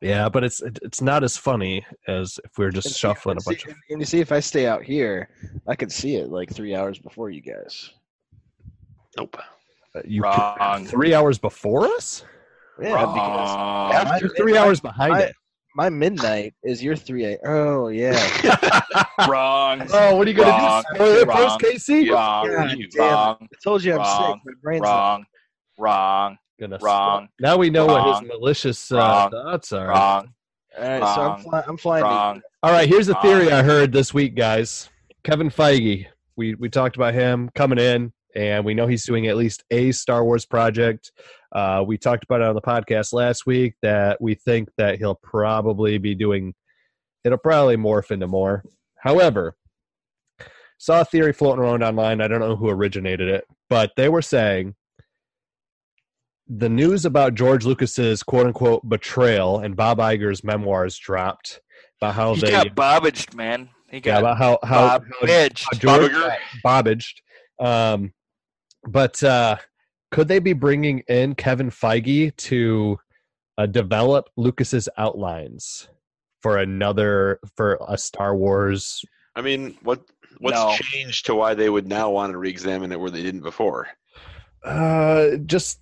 Yeah, 0.00 0.28
but 0.28 0.44
it's 0.44 0.62
it's 0.62 1.00
not 1.02 1.24
as 1.24 1.36
funny 1.36 1.84
as 2.06 2.38
if 2.44 2.56
we 2.56 2.64
are 2.64 2.70
just 2.70 2.86
And 2.86 2.94
shuffling 2.94 3.38
and 3.38 3.40
a 3.40 3.44
bunch 3.44 3.64
see, 3.64 3.70
of. 3.72 3.76
And 3.90 4.00
you 4.00 4.06
see, 4.06 4.20
if 4.20 4.30
I 4.30 4.38
stay 4.38 4.68
out 4.68 4.84
here, 4.84 5.30
I 5.66 5.74
could 5.74 5.90
see 5.90 6.14
it 6.14 6.28
like 6.30 6.54
three 6.54 6.76
hours 6.76 7.00
before 7.00 7.28
you 7.28 7.40
guys. 7.40 7.90
Nope. 9.18 9.36
Uh, 9.96 10.02
you 10.04 10.22
Wrong. 10.22 10.86
three 10.86 11.12
hours 11.12 11.38
before 11.38 11.86
us. 11.88 12.22
Yeah, 12.80 12.90
because 13.00 13.54
Wrong. 13.56 13.92
After. 13.92 14.26
You're 14.26 14.34
three 14.34 14.56
hours 14.56 14.80
behind 14.80 15.14
I- 15.14 15.20
it. 15.22 15.34
my 15.74 15.88
midnight 15.88 16.54
is 16.64 16.82
your 16.82 16.96
three. 16.96 17.24
A- 17.24 17.38
oh 17.44 17.88
yeah. 17.88 18.12
Wrong. 19.28 19.86
Oh, 19.92 20.16
what 20.16 20.26
are 20.26 20.30
you 20.30 20.36
gonna 20.36 20.50
Wrong. 20.50 20.82
do? 20.90 20.96
Spoil 20.96 21.16
it 21.16 21.24
for 21.24 21.30
us, 21.32 21.38
Wrong. 22.10 22.48
God 22.48 22.72
you- 22.78 22.88
damn. 22.88 23.12
Wrong. 23.12 23.36
I 23.42 23.46
told 23.62 23.84
you 23.84 23.92
I'm 23.92 23.98
Wrong. 23.98 24.32
sick. 24.34 24.40
My 24.44 24.52
brain's 24.62 24.82
not- 24.82 24.90
Wrong. 24.90 25.24
Wrong. 25.78 26.36
Goodness. 26.58 26.82
Wrong. 26.82 27.28
Now 27.40 27.56
we 27.58 27.68
know 27.70 27.86
what 27.86 28.20
his 28.20 28.28
malicious 28.28 28.90
uh, 28.90 28.96
Wrong. 28.96 29.30
thoughts 29.30 29.72
are. 29.72 29.88
Wrong. 29.88 30.28
All 30.78 30.84
right, 30.88 31.14
so 31.14 31.20
I'm, 31.22 31.42
fly- 31.42 31.64
I'm 31.66 31.76
flying. 31.76 32.04
Wrong. 32.04 32.42
All 32.62 32.70
right, 32.72 32.88
here's 32.88 33.08
a 33.08 33.12
Wrong. 33.14 33.22
theory 33.22 33.52
I 33.52 33.62
heard 33.62 33.92
this 33.92 34.12
week, 34.14 34.34
guys. 34.34 34.88
Kevin 35.24 35.50
Feige. 35.50 36.06
We 36.36 36.54
we 36.54 36.68
talked 36.68 36.96
about 36.96 37.14
him 37.14 37.48
coming 37.54 37.78
in, 37.78 38.12
and 38.36 38.64
we 38.64 38.74
know 38.74 38.86
he's 38.86 39.06
doing 39.06 39.26
at 39.26 39.36
least 39.36 39.64
a 39.70 39.90
Star 39.92 40.24
Wars 40.24 40.44
project. 40.44 41.10
Uh, 41.52 41.82
we 41.86 41.96
talked 41.96 42.24
about 42.24 42.42
it 42.42 42.46
on 42.46 42.54
the 42.54 42.60
podcast 42.60 43.12
last 43.12 43.46
week 43.46 43.74
that 43.82 44.20
we 44.20 44.34
think 44.34 44.68
that 44.76 44.98
he'll 44.98 45.18
probably 45.22 45.98
be 45.98 46.14
doing. 46.14 46.54
It'll 47.24 47.38
probably 47.38 47.76
morph 47.76 48.10
into 48.10 48.28
more. 48.28 48.62
However, 48.98 49.56
saw 50.78 51.00
a 51.00 51.04
theory 51.04 51.32
floating 51.32 51.64
around 51.64 51.82
online. 51.82 52.20
I 52.20 52.28
don't 52.28 52.40
know 52.40 52.56
who 52.56 52.68
originated 52.68 53.28
it, 53.28 53.44
but 53.70 53.92
they 53.96 54.08
were 54.08 54.22
saying 54.22 54.74
the 56.48 56.68
news 56.68 57.04
about 57.04 57.34
George 57.34 57.64
Lucas's 57.64 58.22
quote 58.22 58.46
unquote 58.46 58.88
betrayal 58.88 59.60
and 59.60 59.74
Bob 59.74 59.98
Iger's 59.98 60.44
memoirs 60.44 60.96
dropped 60.96 61.60
about 62.00 62.14
how 62.14 62.34
He 62.34 62.42
they 62.42 62.50
got 62.50 62.68
bobbaged, 62.74 63.34
man. 63.34 63.70
He 63.90 63.96
yeah, 63.96 64.00
got 64.00 64.18
about 64.20 64.38
how 64.38 64.58
how, 64.62 64.98
bobbaged. 64.98 65.64
how 65.72 65.78
George 65.78 66.12
Bobiger? 66.12 66.36
bobbaged. 66.64 67.14
Um, 67.58 68.12
but 68.88 69.22
uh, 69.22 69.56
could 70.10 70.28
they 70.28 70.38
be 70.38 70.52
bringing 70.52 71.00
in 71.08 71.34
Kevin 71.34 71.70
Feige 71.70 72.34
to 72.36 72.98
uh, 73.58 73.66
develop 73.66 74.28
Lucas's 74.36 74.88
outlines 74.98 75.88
for 76.42 76.58
another 76.58 77.40
for 77.56 77.78
a 77.88 77.98
Star 77.98 78.36
Wars? 78.36 79.04
I 79.34 79.42
mean, 79.42 79.76
what 79.82 80.02
what's 80.38 80.56
No. 80.56 80.74
changed 80.76 81.26
to 81.26 81.34
why 81.34 81.54
they 81.54 81.68
would 81.68 81.86
now 81.86 82.10
want 82.10 82.32
to 82.32 82.38
re-examine 82.38 82.92
it 82.92 83.00
where 83.00 83.10
they 83.10 83.22
didn't 83.22 83.42
before? 83.42 83.88
Uh, 84.64 85.36
just 85.46 85.80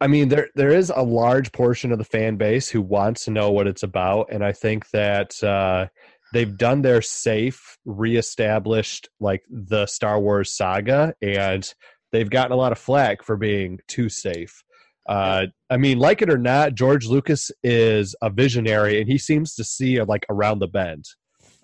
I 0.00 0.06
mean, 0.06 0.28
there 0.28 0.48
there 0.54 0.70
is 0.70 0.90
a 0.94 1.02
large 1.02 1.52
portion 1.52 1.92
of 1.92 1.98
the 1.98 2.04
fan 2.04 2.36
base 2.36 2.68
who 2.68 2.80
wants 2.80 3.24
to 3.26 3.30
know 3.30 3.50
what 3.50 3.66
it's 3.66 3.82
about, 3.82 4.28
and 4.32 4.42
I 4.44 4.52
think 4.52 4.88
that 4.90 5.42
uh, 5.44 5.88
they've 6.32 6.56
done 6.56 6.80
their 6.82 7.02
safe, 7.02 7.76
reestablished 7.84 9.08
like 9.20 9.42
the 9.50 9.86
Star 9.86 10.18
Wars 10.18 10.52
saga, 10.52 11.14
and 11.20 11.72
they've 12.12 12.30
gotten 12.30 12.52
a 12.52 12.56
lot 12.56 12.72
of 12.72 12.78
flack 12.78 13.22
for 13.22 13.36
being 13.36 13.78
too 13.88 14.08
safe. 14.08 14.62
Uh, 15.08 15.46
I 15.70 15.76
mean, 15.76 15.98
like 15.98 16.22
it 16.22 16.30
or 16.30 16.38
not, 16.38 16.74
George 16.74 17.06
Lucas 17.06 17.50
is 17.64 18.14
a 18.22 18.30
visionary, 18.30 19.00
and 19.00 19.10
he 19.10 19.18
seems 19.18 19.54
to 19.56 19.64
see 19.64 20.00
like 20.02 20.24
around 20.28 20.60
the 20.60 20.68
bend. 20.68 21.04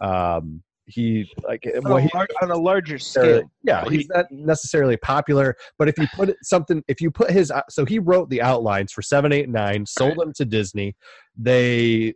Um, 0.00 0.62
he 0.86 1.28
like 1.46 1.64
on, 1.76 1.82
well, 1.82 1.96
a 1.98 2.00
he, 2.02 2.10
lar- 2.14 2.28
on 2.42 2.50
a 2.50 2.56
larger 2.56 2.98
scale. 2.98 3.50
yeah, 3.62 3.84
he's 3.88 4.02
he- 4.02 4.10
not 4.14 4.26
necessarily 4.30 4.96
popular, 4.96 5.56
but 5.78 5.88
if 5.88 5.98
you 5.98 6.06
put 6.14 6.28
it, 6.30 6.36
something, 6.42 6.82
if 6.88 7.00
you 7.00 7.10
put 7.10 7.30
his, 7.30 7.52
so 7.68 7.84
he 7.84 7.98
wrote 7.98 8.30
the 8.30 8.40
outlines 8.40 8.92
for 8.92 9.02
seven, 9.02 9.32
eight, 9.32 9.48
nine, 9.48 9.84
sold 9.84 10.16
them 10.16 10.32
to 10.34 10.44
Disney. 10.44 10.96
They 11.36 12.14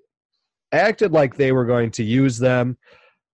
acted 0.73 1.13
like 1.13 1.37
they 1.37 1.53
were 1.53 1.65
going 1.65 1.91
to 1.93 2.05
use 2.05 2.39
them, 2.39 2.79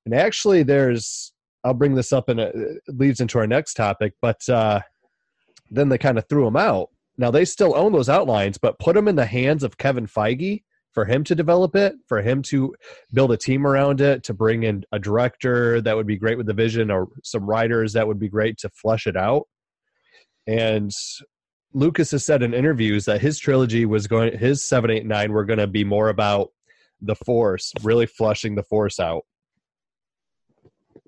and 0.07 0.15
actually, 0.15 0.63
there's, 0.63 1.33
I'll 1.67 1.75
bring 1.75 1.97
this 1.97 2.13
up 2.13 2.29
and 2.29 2.39
it 2.39 2.55
leads 2.87 3.21
into 3.21 3.39
our 3.39 3.47
next 3.47 3.75
topic, 3.75 4.15
but 4.23 4.49
uh, 4.49 4.81
then 5.69 5.89
they 5.89 5.99
kind 5.99 6.17
of 6.17 6.29
threw 6.29 6.45
them 6.45 6.57
out. 6.57 6.91
Now 7.19 7.33
they 7.33 7.45
still 7.45 7.77
own 7.77 7.93
those 7.93 8.09
outlines, 8.09 8.57
but 8.57 8.79
put 8.79 8.95
them 8.95 9.09
in 9.09 9.17
the 9.17 9.27
hands 9.27 9.65
of 9.65 9.77
Kevin 9.77 10.07
Feige 10.07 10.63
for 10.93 11.05
him 11.05 11.25
to 11.25 11.35
develop 11.35 11.75
it, 11.75 11.95
for 12.07 12.23
him 12.23 12.41
to 12.43 12.73
build 13.13 13.33
a 13.33 13.37
team 13.37 13.67
around 13.67 14.01
it, 14.01 14.23
to 14.25 14.33
bring 14.33 14.63
in 14.63 14.85
a 14.93 14.99
director 14.99 15.81
that 15.81 15.97
would 15.97 16.07
be 16.07 16.17
great 16.17 16.39
with 16.39 16.47
the 16.47 16.55
vision, 16.55 16.91
or 16.91 17.09
some 17.25 17.45
writers 17.45 17.95
that 17.95 18.07
would 18.07 18.21
be 18.21 18.29
great 18.29 18.59
to 18.59 18.69
flesh 18.71 19.07
it 19.07 19.17
out. 19.17 19.49
And 20.47 20.93
Lucas 21.75 22.13
has 22.13 22.25
said 22.25 22.43
in 22.43 22.55
interviews 22.55 23.07
that 23.07 23.21
his 23.21 23.39
trilogy 23.39 23.87
was 23.87 24.07
going, 24.07 24.39
his 24.39 24.65
seven, 24.65 24.91
eight, 24.91 25.05
nine 25.05 25.33
were 25.33 25.45
going 25.45 25.59
to 25.59 25.67
be 25.67 25.85
more 25.85 26.09
about 26.11 26.51
the 27.01 27.17
Force, 27.17 27.73
really 27.83 28.07
flushing 28.07 28.55
the 28.55 28.63
Force 28.63 29.01
out. 29.01 29.25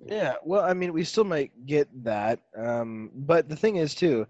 Yeah, 0.07 0.35
well, 0.45 0.63
I 0.63 0.75
mean, 0.75 0.93
we 0.93 1.05
still 1.05 1.25
might 1.25 1.51
get 1.67 1.89
that, 2.05 2.41
um, 2.57 3.11
but 3.15 3.49
the 3.49 3.57
thing 3.57 3.77
is 3.77 3.95
too, 3.95 4.27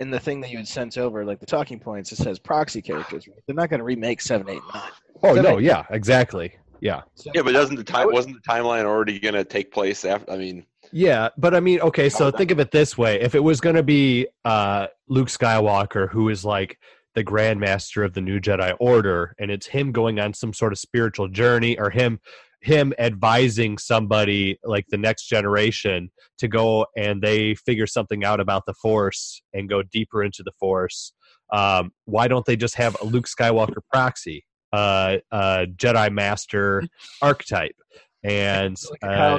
in 0.00 0.10
the 0.10 0.18
thing 0.18 0.40
that 0.40 0.50
you 0.50 0.58
had 0.58 0.68
sent 0.68 0.98
over, 0.98 1.24
like 1.24 1.38
the 1.38 1.46
talking 1.46 1.78
points, 1.78 2.10
it 2.12 2.16
says 2.16 2.38
proxy 2.38 2.82
characters. 2.82 3.28
Right? 3.28 3.38
They're 3.46 3.54
not 3.54 3.70
going 3.70 3.78
to 3.78 3.84
remake 3.84 4.20
seven, 4.20 4.48
eight, 4.48 4.62
nine. 4.74 4.90
Oh 5.22 5.34
Seven, 5.34 5.42
no, 5.42 5.58
eight, 5.58 5.64
yeah, 5.64 5.84
exactly, 5.90 6.54
yeah. 6.80 7.02
Yeah, 7.34 7.42
but 7.42 7.52
doesn't 7.52 7.76
the 7.76 7.84
time 7.84 8.08
wasn't 8.10 8.36
the 8.42 8.50
timeline 8.50 8.84
already 8.84 9.20
going 9.20 9.34
to 9.34 9.44
take 9.44 9.70
place 9.70 10.04
after? 10.04 10.32
I 10.32 10.36
mean, 10.36 10.66
Yeah, 10.90 11.28
but 11.38 11.54
I 11.54 11.60
mean, 11.60 11.80
okay, 11.80 12.08
so 12.08 12.30
think 12.30 12.50
of 12.50 12.58
it 12.58 12.70
this 12.70 12.98
way: 12.98 13.20
if 13.20 13.34
it 13.34 13.40
was 13.44 13.60
going 13.60 13.76
to 13.76 13.82
be 13.82 14.26
uh, 14.44 14.88
Luke 15.08 15.28
Skywalker, 15.28 16.10
who 16.10 16.28
is 16.28 16.44
like 16.44 16.78
the 17.14 17.22
Grand 17.22 17.60
Master 17.60 18.02
of 18.02 18.14
the 18.14 18.20
New 18.20 18.40
Jedi 18.40 18.74
Order, 18.80 19.34
and 19.38 19.50
it's 19.50 19.66
him 19.66 19.92
going 19.92 20.18
on 20.18 20.32
some 20.34 20.52
sort 20.52 20.72
of 20.72 20.78
spiritual 20.78 21.28
journey, 21.28 21.78
or 21.78 21.90
him 21.90 22.20
him 22.62 22.92
advising 22.98 23.76
somebody 23.76 24.58
like 24.62 24.86
the 24.88 24.96
next 24.96 25.26
generation 25.26 26.10
to 26.38 26.48
go 26.48 26.86
and 26.96 27.20
they 27.20 27.54
figure 27.56 27.86
something 27.86 28.24
out 28.24 28.40
about 28.40 28.64
the 28.66 28.74
Force 28.74 29.42
and 29.52 29.68
go 29.68 29.82
deeper 29.82 30.22
into 30.22 30.42
the 30.44 30.52
Force. 30.58 31.12
Um, 31.52 31.92
why 32.04 32.28
don't 32.28 32.46
they 32.46 32.56
just 32.56 32.76
have 32.76 32.96
a 33.02 33.04
Luke 33.04 33.26
Skywalker 33.26 33.82
proxy, 33.92 34.44
uh, 34.72 35.18
uh, 35.30 35.66
Jedi 35.76 36.10
Master 36.12 36.84
archetype, 37.22 37.76
and 38.22 38.76
like 39.02 39.10
uh, 39.10 39.38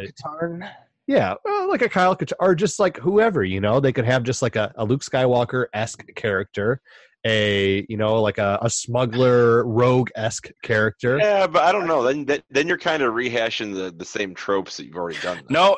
yeah, 1.07 1.33
well, 1.43 1.67
like 1.69 1.81
a 1.81 1.89
Kyle 1.89 2.15
Katarn, 2.15 2.35
or 2.39 2.55
just 2.55 2.79
like 2.79 2.97
whoever, 2.97 3.43
you 3.43 3.59
know, 3.59 3.79
they 3.79 3.91
could 3.91 4.05
have 4.05 4.23
just 4.23 4.41
like 4.41 4.55
a, 4.55 4.71
a 4.75 4.85
Luke 4.85 5.01
Skywalker 5.01 5.65
esque 5.73 6.05
character, 6.15 6.81
a 7.25 7.85
you 7.87 7.97
know, 7.97 8.21
like 8.21 8.37
a, 8.37 8.59
a 8.61 8.69
smuggler 8.69 9.65
rogue 9.65 10.09
esque 10.15 10.51
character. 10.61 11.17
yeah, 11.17 11.47
but 11.47 11.63
I 11.63 11.71
don't 11.71 11.87
know. 11.87 12.03
Then 12.03 12.25
then- 12.25 12.43
then 12.49 12.67
you're 12.67 12.77
kind 12.77 13.01
of 13.03 13.13
rehashing 13.13 13.73
the, 13.73 13.91
the 13.95 14.05
same 14.05 14.35
tropes 14.35 14.77
that 14.77 14.85
you've 14.85 14.97
already 14.97 15.19
done. 15.19 15.41
No, 15.49 15.77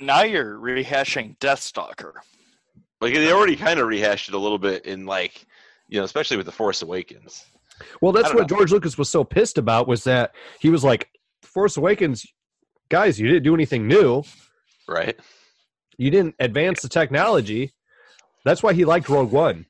now 0.00 0.22
you're 0.22 0.58
rehashing 0.58 1.36
Deathstalker. 1.38 2.12
Like 3.00 3.14
they 3.14 3.30
already 3.32 3.56
kind 3.56 3.78
of 3.78 3.86
rehashed 3.86 4.28
it 4.28 4.34
a 4.34 4.38
little 4.38 4.58
bit 4.58 4.86
in 4.86 5.06
like, 5.06 5.46
you 5.88 5.98
know, 5.98 6.04
especially 6.04 6.36
with 6.36 6.46
the 6.46 6.52
Force 6.52 6.82
Awakens. 6.82 7.44
Well, 8.00 8.10
that's 8.12 8.26
I 8.26 8.28
don't 8.30 8.38
what 8.40 8.48
George 8.48 8.72
Lucas 8.72 8.98
was 8.98 9.08
so 9.08 9.22
pissed 9.22 9.56
about 9.56 9.86
was 9.86 10.04
that 10.04 10.32
he 10.58 10.68
was 10.68 10.82
like, 10.82 11.08
Force 11.42 11.76
Awakens, 11.76 12.26
guys, 12.88 13.20
you 13.20 13.28
didn't 13.28 13.44
do 13.44 13.54
anything 13.54 13.86
new. 13.86 14.24
Right. 14.88 15.16
You 15.96 16.10
didn't 16.10 16.34
advance 16.40 16.82
the 16.82 16.88
technology. 16.88 17.72
That's 18.44 18.62
why 18.62 18.72
he 18.72 18.84
liked 18.84 19.08
Rogue 19.08 19.30
One. 19.30 19.66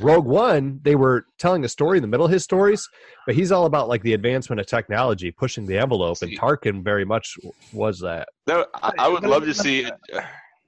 Rogue 0.00 0.26
One, 0.26 0.80
they 0.82 0.94
were 0.94 1.26
telling 1.38 1.64
a 1.64 1.68
story 1.68 1.98
in 1.98 2.02
the 2.02 2.08
middle 2.08 2.26
of 2.26 2.32
his 2.32 2.44
stories, 2.44 2.88
but 3.26 3.34
he's 3.34 3.52
all 3.52 3.66
about 3.66 3.88
like 3.88 4.02
the 4.02 4.14
advancement 4.14 4.60
of 4.60 4.66
technology, 4.66 5.30
pushing 5.30 5.66
the 5.66 5.78
envelope, 5.78 6.22
and 6.22 6.38
Tarkin 6.38 6.82
very 6.82 7.04
much 7.04 7.36
was 7.72 7.98
that. 8.00 8.28
No, 8.46 8.66
I, 8.74 8.92
I 8.98 9.08
would 9.08 9.24
love 9.24 9.44
to 9.44 9.54
see. 9.54 9.88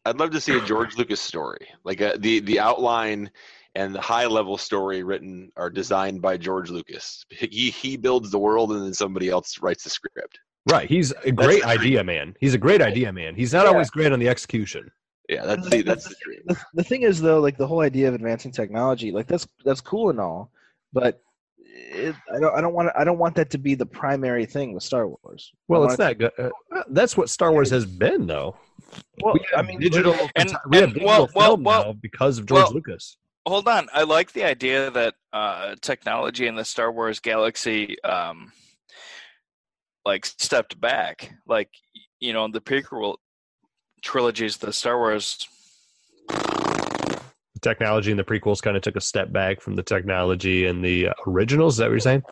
I'd 0.04 0.18
love 0.18 0.30
to 0.32 0.40
see 0.40 0.56
a 0.56 0.60
George 0.60 0.96
Lucas 0.96 1.20
story, 1.20 1.68
like 1.84 2.00
a, 2.00 2.16
the 2.18 2.40
the 2.40 2.58
outline 2.58 3.30
and 3.74 3.94
the 3.94 4.00
high 4.00 4.26
level 4.26 4.58
story 4.58 5.02
written 5.02 5.50
or 5.56 5.70
designed 5.70 6.20
by 6.20 6.36
George 6.36 6.70
Lucas. 6.70 7.24
He 7.30 7.70
he 7.70 7.96
builds 7.96 8.30
the 8.30 8.38
world, 8.38 8.72
and 8.72 8.82
then 8.84 8.94
somebody 8.94 9.28
else 9.28 9.58
writes 9.60 9.84
the 9.84 9.90
script. 9.90 10.38
Right. 10.70 10.88
He's 10.88 11.12
a 11.24 11.32
great 11.32 11.64
idea 11.64 12.04
man. 12.04 12.36
He's 12.38 12.54
a 12.54 12.58
great 12.58 12.80
idea 12.82 13.12
man. 13.12 13.34
He's 13.34 13.52
not 13.52 13.64
Yeah. 13.64 13.70
always 13.72 13.90
great 13.90 14.12
on 14.12 14.20
the 14.20 14.28
execution. 14.28 14.90
Yeah, 15.28 15.44
that's 15.46 15.68
the 15.68 15.82
that's 15.82 16.08
the 16.08 16.16
dream. 16.22 16.40
the, 16.46 16.56
the 16.74 16.84
thing 16.84 17.02
is 17.02 17.20
though 17.20 17.40
like 17.40 17.56
the 17.56 17.66
whole 17.66 17.80
idea 17.80 18.08
of 18.08 18.14
advancing 18.14 18.50
technology 18.50 19.12
like 19.12 19.26
that's 19.26 19.46
that's 19.64 19.80
cool 19.80 20.10
and 20.10 20.18
all 20.20 20.50
but 20.92 21.22
it, 21.74 22.14
I 22.32 22.38
don't 22.38 22.54
I 22.54 22.60
don't 22.60 22.74
want 22.74 22.90
I 22.96 23.04
don't 23.04 23.18
want 23.18 23.34
that 23.36 23.50
to 23.50 23.58
be 23.58 23.74
the 23.74 23.86
primary 23.86 24.46
thing 24.46 24.74
with 24.74 24.82
Star 24.82 25.06
Wars. 25.06 25.52
Well, 25.68 25.84
it's 25.84 25.98
want 25.98 26.20
not 26.20 26.36
good. 26.36 26.52
Uh, 26.72 26.82
that's 26.90 27.16
what 27.16 27.30
Star 27.30 27.52
Wars 27.52 27.70
has 27.70 27.86
been, 27.86 28.26
though. 28.26 28.56
Well, 29.22 29.34
we 29.34 29.40
I 29.56 29.62
mean, 29.62 29.80
digital. 29.80 30.14
And- 30.36 30.54
we 30.68 30.76
have 30.78 30.84
and, 30.84 30.94
digital 30.94 31.06
well, 31.06 31.28
well, 31.34 31.48
film 31.50 31.64
well- 31.64 31.84
now 31.86 31.92
because 31.94 32.38
of 32.38 32.46
George 32.46 32.64
well- 32.64 32.72
Lucas. 32.72 33.16
Hold 33.44 33.66
on, 33.66 33.88
I 33.92 34.04
like 34.04 34.30
the 34.32 34.44
idea 34.44 34.88
that 34.92 35.14
uh, 35.32 35.74
technology 35.80 36.46
in 36.46 36.54
the 36.54 36.64
Star 36.64 36.92
Wars 36.92 37.18
galaxy, 37.18 38.00
um, 38.04 38.52
like 40.04 40.24
stepped 40.24 40.80
back. 40.80 41.32
Like 41.44 41.68
you 42.20 42.32
know, 42.32 42.46
the 42.46 42.60
prequel 42.60 43.16
trilogies, 44.02 44.58
the 44.58 44.72
Star 44.72 44.98
Wars. 44.98 45.48
The 46.28 47.20
technology 47.60 48.10
in 48.10 48.16
the 48.16 48.24
prequels 48.24 48.60
kind 48.60 48.76
of 48.76 48.82
took 48.82 48.96
a 48.96 49.00
step 49.00 49.32
back 49.32 49.60
from 49.60 49.76
the 49.76 49.82
technology 49.82 50.66
in 50.66 50.82
the 50.82 51.08
uh, 51.08 51.12
originals. 51.26 51.74
Is 51.74 51.78
that 51.78 51.84
what 51.86 51.92
you're 51.92 52.00
saying? 52.00 52.22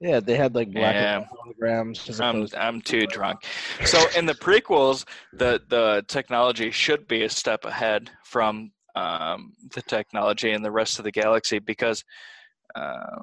yeah, 0.00 0.18
they 0.18 0.36
had 0.36 0.54
like 0.54 0.72
black 0.72 0.94
Yeah. 0.94 1.24
holograms. 1.60 2.20
I'm 2.20 2.36
opposed 2.36 2.54
I'm 2.54 2.80
too 2.80 3.06
drunk. 3.06 3.44
So 3.84 3.98
in 4.16 4.24
the 4.26 4.34
prequels, 4.34 5.04
the 5.32 5.60
the 5.68 6.04
technology 6.08 6.70
should 6.70 7.06
be 7.06 7.22
a 7.24 7.28
step 7.28 7.64
ahead 7.64 8.10
from 8.24 8.72
um, 8.94 9.52
the 9.74 9.82
technology 9.82 10.50
in 10.52 10.62
the 10.62 10.70
rest 10.70 10.98
of 10.98 11.04
the 11.04 11.12
galaxy 11.12 11.58
because 11.58 12.02
uh, 12.74 13.22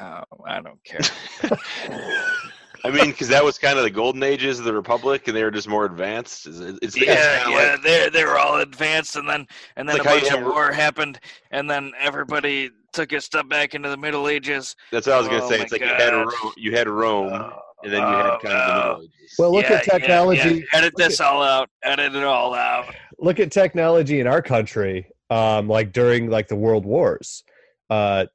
oh, 0.00 0.24
I 0.46 0.60
don't 0.60 0.82
care. 0.84 1.00
I 2.84 2.90
mean, 2.90 3.10
because 3.10 3.28
that 3.28 3.44
was 3.44 3.58
kind 3.58 3.78
of 3.78 3.84
the 3.84 3.90
golden 3.90 4.22
ages 4.22 4.58
of 4.58 4.64
the 4.64 4.72
Republic, 4.72 5.28
and 5.28 5.36
they 5.36 5.44
were 5.44 5.50
just 5.50 5.68
more 5.68 5.84
advanced. 5.84 6.46
It's, 6.46 6.58
it's, 6.58 6.78
it's 6.82 6.96
yeah, 7.00 7.44
kinda 7.44 7.50
yeah, 7.56 7.70
like- 7.72 7.82
they 7.82 8.08
they 8.10 8.24
were 8.24 8.38
all 8.38 8.60
advanced, 8.60 9.16
and 9.16 9.28
then 9.28 9.46
and 9.76 9.88
then 9.88 9.98
Like 9.98 10.06
a 10.06 10.10
bunch 10.10 10.24
of 10.24 10.38
have- 10.40 10.44
war 10.46 10.72
happened, 10.72 11.20
and 11.50 11.70
then 11.70 11.92
everybody 12.00 12.70
took 12.92 13.12
a 13.12 13.20
step 13.20 13.48
back 13.48 13.74
into 13.74 13.88
the 13.88 13.96
Middle 13.96 14.28
Ages. 14.28 14.76
that's 14.90 15.06
what 15.06 15.14
I 15.14 15.18
was 15.18 15.28
gonna 15.28 15.44
Oh 15.44 15.48
say. 15.48 15.60
It's 15.60 15.72
like 15.72 15.80
you 15.80 15.86
had 15.86 16.10
God. 16.10 16.26
Rome, 16.42 16.52
you 16.56 16.76
had 16.76 16.88
Rome, 16.88 17.32
Oh, 17.32 17.58
and 17.84 17.92
then 17.92 18.00
you 18.02 18.06
had 18.06 18.38
kind 18.40 18.46
of 18.46 18.66
the 18.66 18.72
oh, 18.74 18.88
Middle 18.88 19.02
Ages. 19.04 19.34
Well, 19.38 19.52
look 19.52 19.64
yeah, 19.70 19.76
at 19.76 19.84
technology. 19.84 20.54
yeah. 20.72 20.78
Edit 20.78 20.92
Look 20.98 21.08
this 21.08 21.20
all 21.20 21.42
out. 21.42 21.70
Edit 21.82 22.14
it 22.14 22.24
all 22.24 22.52
out. 22.54 22.94
look 23.18 23.40
at 23.40 23.50
technology 23.52 24.20
in 24.20 24.26
our 24.26 24.42
country, 24.42 25.06
um, 25.30 25.68
like 25.68 25.92
during 25.92 26.28
like 26.28 26.48
the 26.48 26.56
world 26.56 26.84
wars. 26.84 27.44
Uh, 27.88 28.26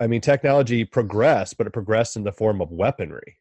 I 0.00 0.06
mean, 0.06 0.20
technology 0.22 0.84
progressed, 0.86 1.58
but 1.58 1.66
it 1.66 1.72
progressed 1.74 2.16
in 2.16 2.24
the 2.24 2.32
form 2.32 2.60
of 2.62 2.70
weaponry, 2.72 3.36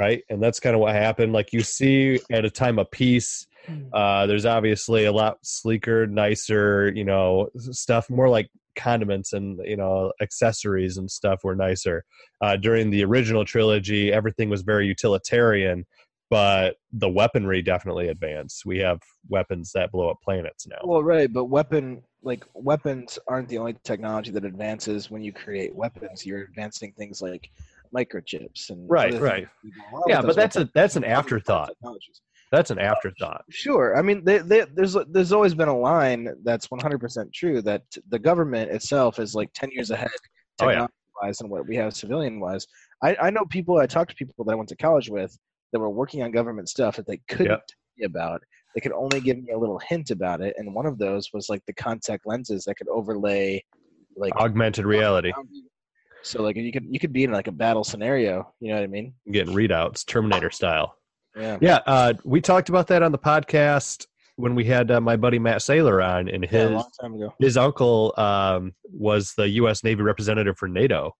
right? 0.00 0.24
And 0.30 0.42
that's 0.42 0.58
kind 0.58 0.74
of 0.74 0.80
what 0.80 0.94
happened. 0.94 1.34
Like 1.34 1.52
you 1.52 1.60
see, 1.60 2.18
at 2.32 2.46
a 2.46 2.50
time 2.50 2.78
of 2.78 2.90
peace, 2.90 3.46
uh, 3.92 4.26
there's 4.26 4.46
obviously 4.46 5.04
a 5.04 5.12
lot 5.12 5.36
sleeker, 5.42 6.06
nicer, 6.06 6.90
you 6.94 7.04
know, 7.04 7.50
stuff 7.58 8.08
more 8.08 8.28
like 8.28 8.48
condiments 8.76 9.34
and 9.34 9.60
you 9.64 9.76
know 9.76 10.10
accessories 10.22 10.96
and 10.96 11.10
stuff 11.10 11.44
were 11.44 11.54
nicer. 11.54 12.02
Uh, 12.40 12.56
during 12.56 12.88
the 12.88 13.04
original 13.04 13.44
trilogy, 13.44 14.10
everything 14.10 14.48
was 14.48 14.62
very 14.62 14.86
utilitarian, 14.86 15.84
but 16.30 16.76
the 16.92 17.08
weaponry 17.08 17.60
definitely 17.60 18.08
advanced. 18.08 18.64
We 18.64 18.78
have 18.78 19.00
weapons 19.28 19.70
that 19.74 19.92
blow 19.92 20.08
up 20.08 20.16
planets 20.24 20.66
now. 20.66 20.78
Well, 20.82 21.02
right, 21.02 21.30
but 21.30 21.44
weapon 21.44 22.02
like 22.22 22.44
weapons 22.54 23.18
aren't 23.28 23.48
the 23.48 23.58
only 23.58 23.76
technology 23.84 24.30
that 24.30 24.46
advances 24.46 25.10
when 25.10 25.22
you 25.22 25.32
create 25.32 25.74
weapons. 25.74 26.24
You're 26.24 26.42
advancing 26.42 26.92
things 26.96 27.20
like 27.20 27.50
microchips 27.96 28.70
and 28.70 28.88
Right, 28.88 29.14
right. 29.20 29.48
yeah, 30.06 30.22
but 30.22 30.36
that's 30.36 30.56
a 30.56 30.68
that's 30.74 30.96
an 30.96 31.04
afterthought. 31.04 31.70
That's 32.52 32.70
an 32.70 32.78
oh, 32.80 32.82
afterthought. 32.82 33.44
Sure. 33.50 33.96
I 33.96 34.02
mean, 34.02 34.24
they, 34.24 34.38
they, 34.38 34.64
there's 34.74 34.96
there's 35.10 35.32
always 35.32 35.54
been 35.54 35.68
a 35.68 35.78
line 35.78 36.28
that's 36.42 36.66
100% 36.66 37.32
true 37.32 37.62
that 37.62 37.82
the 38.08 38.18
government 38.18 38.72
itself 38.72 39.20
is 39.20 39.34
like 39.36 39.50
10 39.54 39.70
years 39.70 39.90
ahead 39.92 40.10
Oh, 40.60 40.64
yeah. 40.66 40.70
technology 40.72 40.92
wise 41.22 41.38
than 41.38 41.48
what 41.48 41.66
we 41.68 41.76
have 41.76 41.94
civilian 41.94 42.40
wise. 42.40 42.66
I, 43.02 43.16
I 43.22 43.30
know 43.30 43.44
people. 43.48 43.78
I 43.78 43.86
talked 43.86 44.10
to 44.10 44.16
people 44.16 44.44
that 44.44 44.52
I 44.52 44.56
went 44.56 44.68
to 44.70 44.76
college 44.76 45.08
with 45.08 45.36
that 45.72 45.78
were 45.78 45.90
working 45.90 46.22
on 46.22 46.32
government 46.32 46.68
stuff 46.68 46.96
that 46.96 47.06
they 47.06 47.20
couldn't 47.28 47.46
Yep. 47.46 47.58
tell 47.68 47.76
me 47.98 48.04
about. 48.06 48.42
They 48.74 48.80
could 48.80 48.92
only 48.92 49.20
give 49.20 49.38
me 49.42 49.52
a 49.52 49.58
little 49.58 49.78
hint 49.88 50.10
about 50.10 50.40
it, 50.40 50.54
and 50.58 50.74
one 50.74 50.86
of 50.86 50.98
those 50.98 51.30
was 51.32 51.48
like 51.48 51.62
the 51.66 51.72
contact 51.72 52.26
lenses 52.26 52.64
that 52.64 52.74
could 52.76 52.88
overlay 52.88 53.64
like 54.16 54.34
Augmented 54.36 54.84
reality. 54.86 55.32
So 56.22 56.42
like 56.42 56.56
you 56.56 56.72
could 56.72 56.86
you 56.90 56.98
could 56.98 57.12
be 57.12 57.24
in 57.24 57.32
like 57.32 57.46
a 57.46 57.52
battle 57.52 57.84
scenario. 57.84 58.52
You 58.60 58.68
know 58.70 58.74
what 58.76 58.84
I 58.84 58.88
mean? 58.88 59.14
getting 59.32 59.54
readouts, 59.54 60.04
Terminator 60.04 60.50
style. 60.50 60.96
Yeah. 61.36 61.58
Yeah, 61.60 61.78
uh, 61.86 62.14
we 62.24 62.40
talked 62.40 62.68
about 62.68 62.88
that 62.88 63.02
on 63.02 63.12
the 63.12 63.18
podcast 63.18 64.06
when 64.36 64.54
we 64.54 64.64
had 64.64 64.90
uh, 64.90 65.00
my 65.00 65.16
buddy 65.16 65.38
Matt 65.38 65.58
Saylor 65.58 66.04
on, 66.04 66.28
and 66.28 66.44
Yeah, 66.50 66.58
a 66.58 66.62
his 66.62 66.70
long 66.72 66.90
time 67.00 67.14
ago. 67.14 67.34
his 67.38 67.56
uncle 67.56 68.14
um, 68.16 68.72
was 68.84 69.32
the 69.36 69.48
U.S. 69.50 69.84
Navy 69.84 70.02
representative 70.02 70.56
for 70.58 70.66
NATO, 70.68 71.14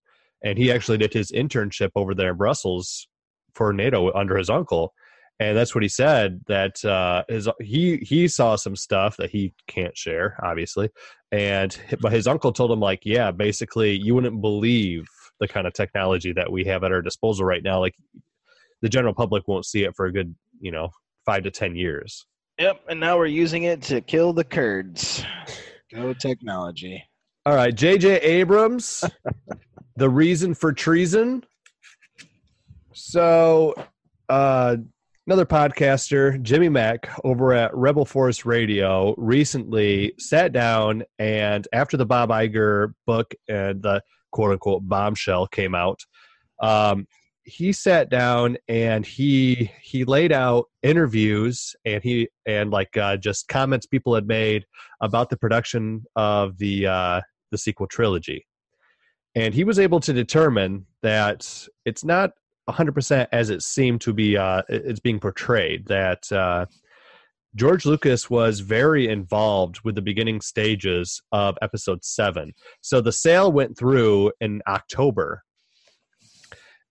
and 0.45 0.59
he 0.59 0.73
actually 0.73 0.99
did 0.99 1.13
his 1.13 1.31
internship 1.31 1.91
over 1.95 2.15
there 2.15 2.31
in 2.33 2.37
Brussels 2.37 3.07
for 3.55 3.73
NATO 3.73 4.13
under 4.15 4.37
his 4.37 4.51
uncle, 4.51 4.93
and 5.41 5.57
that's 5.57 5.75
what 5.75 5.83
he 5.83 5.89
said 5.89 6.43
that 6.49 6.85
uh, 6.85 7.25
his 7.27 7.49
he 7.61 7.97
he 7.99 8.29
saw 8.29 8.57
some 8.57 8.77
stuff 8.77 9.17
that 9.17 9.31
he 9.31 9.55
can't 9.67 9.97
share, 9.97 10.39
obviously, 10.45 10.91
and 11.33 11.77
but 12.01 12.13
his 12.13 12.27
uncle 12.27 12.53
told 12.53 12.71
him 12.71 12.79
like, 12.79 13.01
yeah, 13.05 13.31
basically, 13.31 13.97
you 13.97 14.15
wouldn't 14.15 14.43
believe 14.43 15.07
the 15.41 15.49
kind 15.49 15.67
of 15.67 15.73
technology 15.73 16.33
that 16.35 16.53
we 16.53 16.65
have 16.65 16.85
at 16.85 16.93
our 16.93 17.01
disposal 17.01 17.47
right 17.47 17.63
now, 17.63 17.81
like 17.81 17.95
the 18.83 18.89
general 18.91 19.15
public 19.15 19.49
won't 19.49 19.65
see 19.65 19.85
it 19.85 19.97
for 19.97 20.05
a 20.05 20.13
good 20.13 20.35
you 20.61 20.71
know 20.71 20.91
five 21.25 21.43
to 21.45 21.51
ten 21.51 21.75
years. 21.75 22.27
Yep, 22.59 22.83
and 22.91 23.01
now 23.01 23.17
we're 23.17 23.25
using 23.25 23.63
it 23.63 23.81
to 23.83 24.03
kill 24.03 24.35
the 24.35 24.45
Kurds. 24.45 25.25
Go 25.91 26.13
technology. 26.13 27.03
All 27.47 27.55
right, 27.55 27.75
J.J. 27.75 28.21
Abrams, 28.21 29.03
the 29.97 30.11
reason 30.11 30.53
for 30.53 30.75
treason. 30.75 31.43
So, 32.93 33.75
uh, 34.29 34.77
another 35.31 35.47
podcaster, 35.47 36.43
Jimmy 36.43 36.69
Mac, 36.69 37.09
over 37.23 37.53
at 37.53 37.73
Rebel 37.73 38.05
Force 38.05 38.45
Radio, 38.45 39.15
recently 39.17 40.13
sat 40.19 40.53
down 40.53 41.05
and 41.21 41.69
after 41.73 41.97
the 41.97 42.05
Bob 42.05 42.31
Iger 42.31 42.95
book 43.07 43.33
and 43.47 43.81
the 43.81 44.03
quote 44.33 44.51
unquote 44.51 44.89
bombshell 44.89 45.47
came 45.47 45.73
out, 45.73 46.01
um, 46.61 47.07
he 47.45 47.71
sat 47.71 48.11
down 48.11 48.57
and 48.67 49.07
he 49.07 49.71
he 49.81 50.03
laid 50.05 50.33
out 50.33 50.65
interviews 50.83 51.77
and 51.85 52.03
he 52.03 52.29
and 52.45 52.73
like 52.73 52.97
uh, 52.97 53.17
just 53.17 53.47
comments 53.47 53.87
people 53.87 54.17
had 54.17 54.27
made 54.27 54.67
about 55.01 55.31
the 55.31 55.37
production 55.37 56.03
of 56.17 56.59
the 56.59 56.89
uh, 56.89 57.21
the 57.53 57.59
sequel 57.59 57.87
trilogy, 57.87 58.45
and 59.37 59.55
he 59.55 59.63
was 59.63 59.79
able 59.79 60.01
to 60.01 60.13
determine 60.13 60.87
that 61.03 61.69
it's 61.85 62.05
not 62.05 62.33
100% 62.73 63.27
as 63.33 63.51
it 63.51 63.63
seemed 63.63 64.01
to 64.03 64.13
be. 64.13 64.37
Uh, 64.37 64.63
it's 64.69 65.01
being 65.01 65.21
portrayed 65.21 65.87
that 65.87 66.31
uh, 66.33 66.67
George 67.55 67.85
Lucas 67.85 68.31
was 68.31 68.61
very 68.61 69.09
involved 69.09 69.81
with 69.83 69.95
the 69.95 70.03
beginning 70.03 70.41
stages 70.41 71.21
of 71.33 71.59
Episode 71.63 72.05
Seven. 72.05 72.53
So 72.81 73.01
the 73.01 73.13
sale 73.13 73.51
went 73.51 73.77
through 73.77 74.33
in 74.41 74.63
October. 74.67 75.43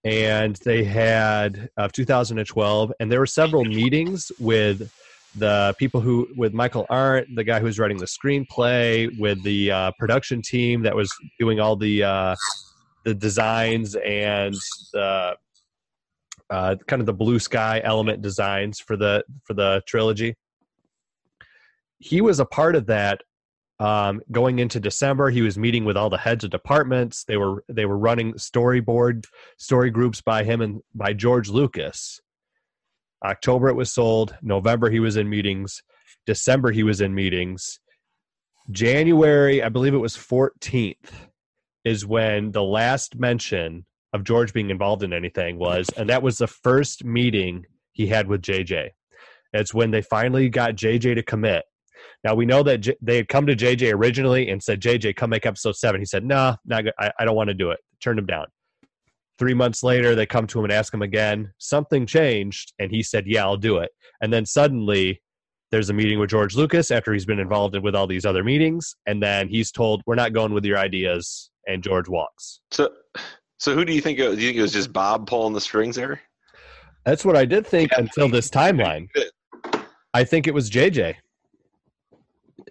And 0.06 0.56
they 0.64 0.86
had 0.86 1.70
of 1.76 1.92
2012, 1.92 2.94
and 3.02 3.12
there 3.12 3.20
were 3.20 3.26
several 3.26 3.66
meetings 3.66 4.32
with 4.40 4.90
the 5.36 5.76
people 5.78 6.00
who 6.02 6.28
with 6.38 6.54
Michael 6.54 6.86
Arndt, 6.90 7.36
the 7.36 7.44
guy 7.44 7.60
who's 7.60 7.78
writing 7.80 7.98
the 7.98 8.06
screenplay, 8.06 9.18
with 9.20 9.44
the 9.44 9.72
uh, 9.72 9.92
production 10.00 10.42
team 10.42 10.84
that 10.84 10.96
was 10.96 11.12
doing 11.38 11.60
all 11.60 11.76
the 11.76 12.04
uh, 12.04 12.36
the 13.04 13.14
designs 13.14 13.96
and 13.96 14.56
the 14.94 15.36
uh, 16.50 16.76
kind 16.88 17.02
of 17.02 17.06
the 17.06 17.14
blue 17.14 17.40
sky 17.40 17.82
element 17.84 18.22
designs 18.22 18.80
for 18.80 18.98
the 18.98 19.24
for 19.44 19.54
the 19.54 19.84
trilogy. 19.86 20.36
He 22.00 22.22
was 22.22 22.40
a 22.40 22.46
part 22.46 22.76
of 22.76 22.88
that. 22.88 23.22
Um, 23.82 24.22
going 24.30 24.60
into 24.60 24.78
December, 24.82 25.30
he 25.30 25.42
was 25.42 25.58
meeting 25.58 25.86
with 25.86 25.96
all 25.96 26.10
the 26.10 26.18
heads 26.18 26.44
of 26.44 26.50
departments. 26.50 27.24
They 27.24 27.38
were 27.38 27.64
they 27.70 27.86
were 27.86 27.98
running 27.98 28.34
storyboard 28.34 29.26
story 29.58 29.90
groups 29.90 30.22
by 30.22 30.44
him 30.44 30.62
and 30.62 30.82
by 30.94 31.14
George 31.14 31.50
Lucas. 31.50 32.20
October 33.24 33.70
it 33.70 33.76
was 33.76 33.92
sold. 33.92 34.36
November 34.42 34.90
he 34.90 35.00
was 35.00 35.18
in 35.18 35.30
meetings. 35.30 35.82
December 36.26 36.72
he 36.72 36.84
was 36.84 37.02
in 37.02 37.14
meetings. 37.14 37.80
January, 38.72 39.64
I 39.64 39.70
believe 39.70 39.94
it 39.94 39.98
was 39.98 40.16
14th, 40.16 41.12
is 41.84 42.06
when 42.06 42.52
the 42.52 42.64
last 42.64 43.18
mention 43.18 43.86
of 44.14 44.24
George 44.24 44.54
being 44.54 44.70
involved 44.70 45.04
in 45.04 45.14
anything 45.14 45.58
was, 45.58 45.88
and 45.98 46.10
that 46.10 46.24
was 46.24 46.38
the 46.38 46.48
first 46.48 47.06
meeting 47.06 47.66
he 47.94 48.08
had 48.08 48.28
with 48.28 48.42
JJ. 48.42 48.90
It's 49.54 49.74
when 49.74 49.92
they 49.92 50.02
finally 50.02 50.50
got 50.50 50.76
JJ 50.76 51.16
to 51.16 51.24
commit. 51.24 51.66
Now 52.24 52.36
we 52.36 52.46
know 52.46 52.64
that 52.64 52.78
J- 52.80 52.98
they 53.02 53.18
had 53.18 53.28
come 53.28 53.46
to 53.48 53.56
JJ 53.56 53.94
originally 53.94 54.50
and 54.50 54.62
said, 54.62 54.82
"JJ, 54.82 55.16
come 55.16 55.32
make 55.32 55.46
episode 55.46 55.76
7. 55.76 56.00
He 56.00 56.06
said, 56.06 56.24
"No, 56.24 56.56
not 56.66 56.84
good. 56.84 56.94
I, 57.00 57.12
I 57.20 57.26
don't 57.26 57.36
want 57.36 57.50
to 57.50 57.54
do 57.54 57.72
it." 57.72 57.80
Turned 58.02 58.20
him 58.20 58.26
down. 58.26 58.46
Three 59.38 59.54
months 59.54 59.84
later, 59.84 60.16
they 60.16 60.26
come 60.26 60.48
to 60.48 60.60
him 60.60 60.66
and 60.66 60.74
ask 60.74 60.94
him 60.94 61.02
again. 61.02 61.54
Something 61.58 62.06
changed, 62.06 62.74
and 62.80 62.92
he 62.92 63.04
said, 63.04 63.26
"Yeah, 63.28 63.44
I'll 63.44 63.58
do 63.58 63.78
it." 63.78 63.92
And 64.22 64.32
then 64.34 64.46
suddenly, 64.46 65.22
there's 65.72 65.90
a 65.90 65.94
meeting 65.94 66.20
with 66.20 66.30
George 66.30 66.56
Lucas 66.56 66.92
after 66.92 67.14
he's 67.14 67.26
been 67.26 67.40
involved 67.40 67.76
in, 67.76 67.82
with 67.82 67.96
all 67.96 68.08
these 68.08 68.26
other 68.26 68.44
meetings, 68.44 68.96
and 69.06 69.22
then 69.22 69.48
he's 69.48 69.72
told, 69.72 70.02
"We're 70.06 70.16
not 70.16 70.34
going 70.34 70.54
with 70.54 70.66
your 70.66 70.78
ideas," 70.78 71.52
and 71.68 71.84
George 71.84 72.10
walks. 72.10 72.60
So, 72.72 72.90
so 73.60 73.76
who 73.76 73.86
do 73.86 73.94
you 73.94 74.02
think? 74.02 74.18
It, 74.20 74.24
do 74.36 74.42
you 74.42 74.48
think 74.48 74.58
it 74.58 74.62
was 74.62 74.74
just 74.74 74.92
Bob 74.92 75.28
pulling 75.28 75.54
the 75.54 75.62
strings 75.62 75.96
there? 75.96 76.20
That's 77.06 77.24
what 77.24 77.36
I 77.36 77.46
did 77.46 77.66
think 77.68 77.92
Yeah. 77.92 78.00
until 78.00 78.28
this 78.30 78.50
timeline. 78.50 79.08
I 80.14 80.24
think 80.24 80.48
it 80.48 80.54
was 80.54 80.70
JJ. 80.70 81.16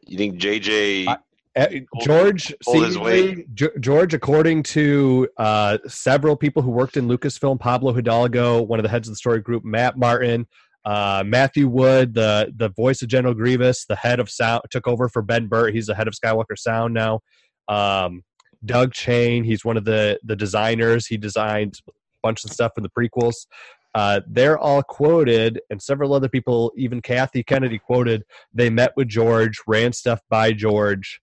You 0.07 0.19
think 0.19 0.39
JJ? 0.41 1.07
I- 1.09 1.19
Uh, 1.57 1.67
George, 2.03 2.55
seemingly, 2.63 3.45
George, 3.81 4.15
according 4.15 4.63
to 4.63 5.27
uh, 5.39 5.77
several 5.89 6.37
people 6.37 6.63
who 6.63 6.71
worked 6.71 6.97
in 6.97 7.09
Lucasfilm, 7.09 7.59
Pablo 7.59 7.93
Hidalgo, 7.93 8.63
one 8.63 8.79
of 8.79 8.85
the 8.85 8.89
heads 8.89 9.09
of 9.09 9.13
the 9.13 9.17
story 9.17 9.41
group, 9.41 9.65
Matt 9.65 9.99
Martin, 9.99 10.47
uh, 10.85 11.25
Matthew 11.27 11.67
Wood, 11.67 12.15
the 12.15 12.53
the 12.57 12.69
voice 12.69 13.03
of 13.03 13.09
General 13.09 13.35
Grievous, 13.35 13.87
the 13.87 13.97
head 13.97 14.21
of 14.21 14.31
sound, 14.31 14.63
took 14.71 14.87
over 14.87 15.09
for 15.09 15.21
Ben 15.21 15.49
Burtt. 15.49 15.75
He's 15.75 15.87
the 15.87 15.97
head 15.97 16.07
of 16.07 16.15
Skywalker 16.15 16.57
Sound 16.57 16.95
now. 16.95 17.21
Um, 17.67 18.23
Doug 18.65 18.93
Chiang, 18.93 19.45
he's 19.45 19.65
one 19.65 19.77
of 19.77 19.85
the 19.85 20.19
the 20.23 20.37
designers. 20.37 21.07
He 21.07 21.17
designed 21.17 21.81
a 21.89 21.93
bunch 22.23 22.45
of 22.45 22.51
stuff 22.51 22.73
for 22.75 22.81
the 22.81 22.91
prequels. 22.91 23.47
Uh, 23.95 24.21
they're 24.29 24.59
all 24.59 24.83
quoted, 24.83 25.61
and 25.71 25.81
several 25.83 26.13
other 26.13 26.29
people, 26.29 26.73
even 26.77 27.01
Kathy 27.01 27.43
Kennedy, 27.43 27.79
quoted. 27.79 28.23
They 28.53 28.71
met 28.71 28.93
with 28.97 29.09
George, 29.09 29.59
ran 29.67 29.93
stuff 29.93 30.21
by 30.29 30.53
George 30.53 31.21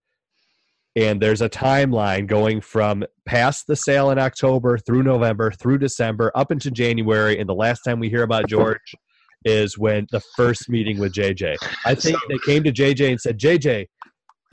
and 0.96 1.22
there's 1.22 1.42
a 1.42 1.50
timeline 1.50 2.26
going 2.26 2.62
from 2.62 3.04
past 3.26 3.68
the 3.68 3.76
sale 3.76 4.12
in 4.12 4.20
October 4.20 4.78
through 4.78 5.04
November 5.04 5.52
through 5.52 5.78
December 5.78 6.32
up 6.36 6.52
into 6.52 6.72
January 6.72 7.38
and 7.40 7.50
the 7.50 7.56
last 7.56 7.82
time 7.82 8.00
we 8.00 8.10
hear 8.10 8.24
about 8.24 8.48
George 8.48 8.96
is 9.44 9.78
when 9.78 10.08
the 10.12 10.22
first 10.36 10.70
meeting 10.70 10.98
with 10.98 11.14
JJ. 11.14 11.56
I 11.86 11.94
think 11.94 12.18
they 12.30 12.38
came 12.46 12.64
to 12.64 12.72
JJ 12.72 13.12
and 13.12 13.22
said, 13.22 13.38
"JJ, 13.38 13.88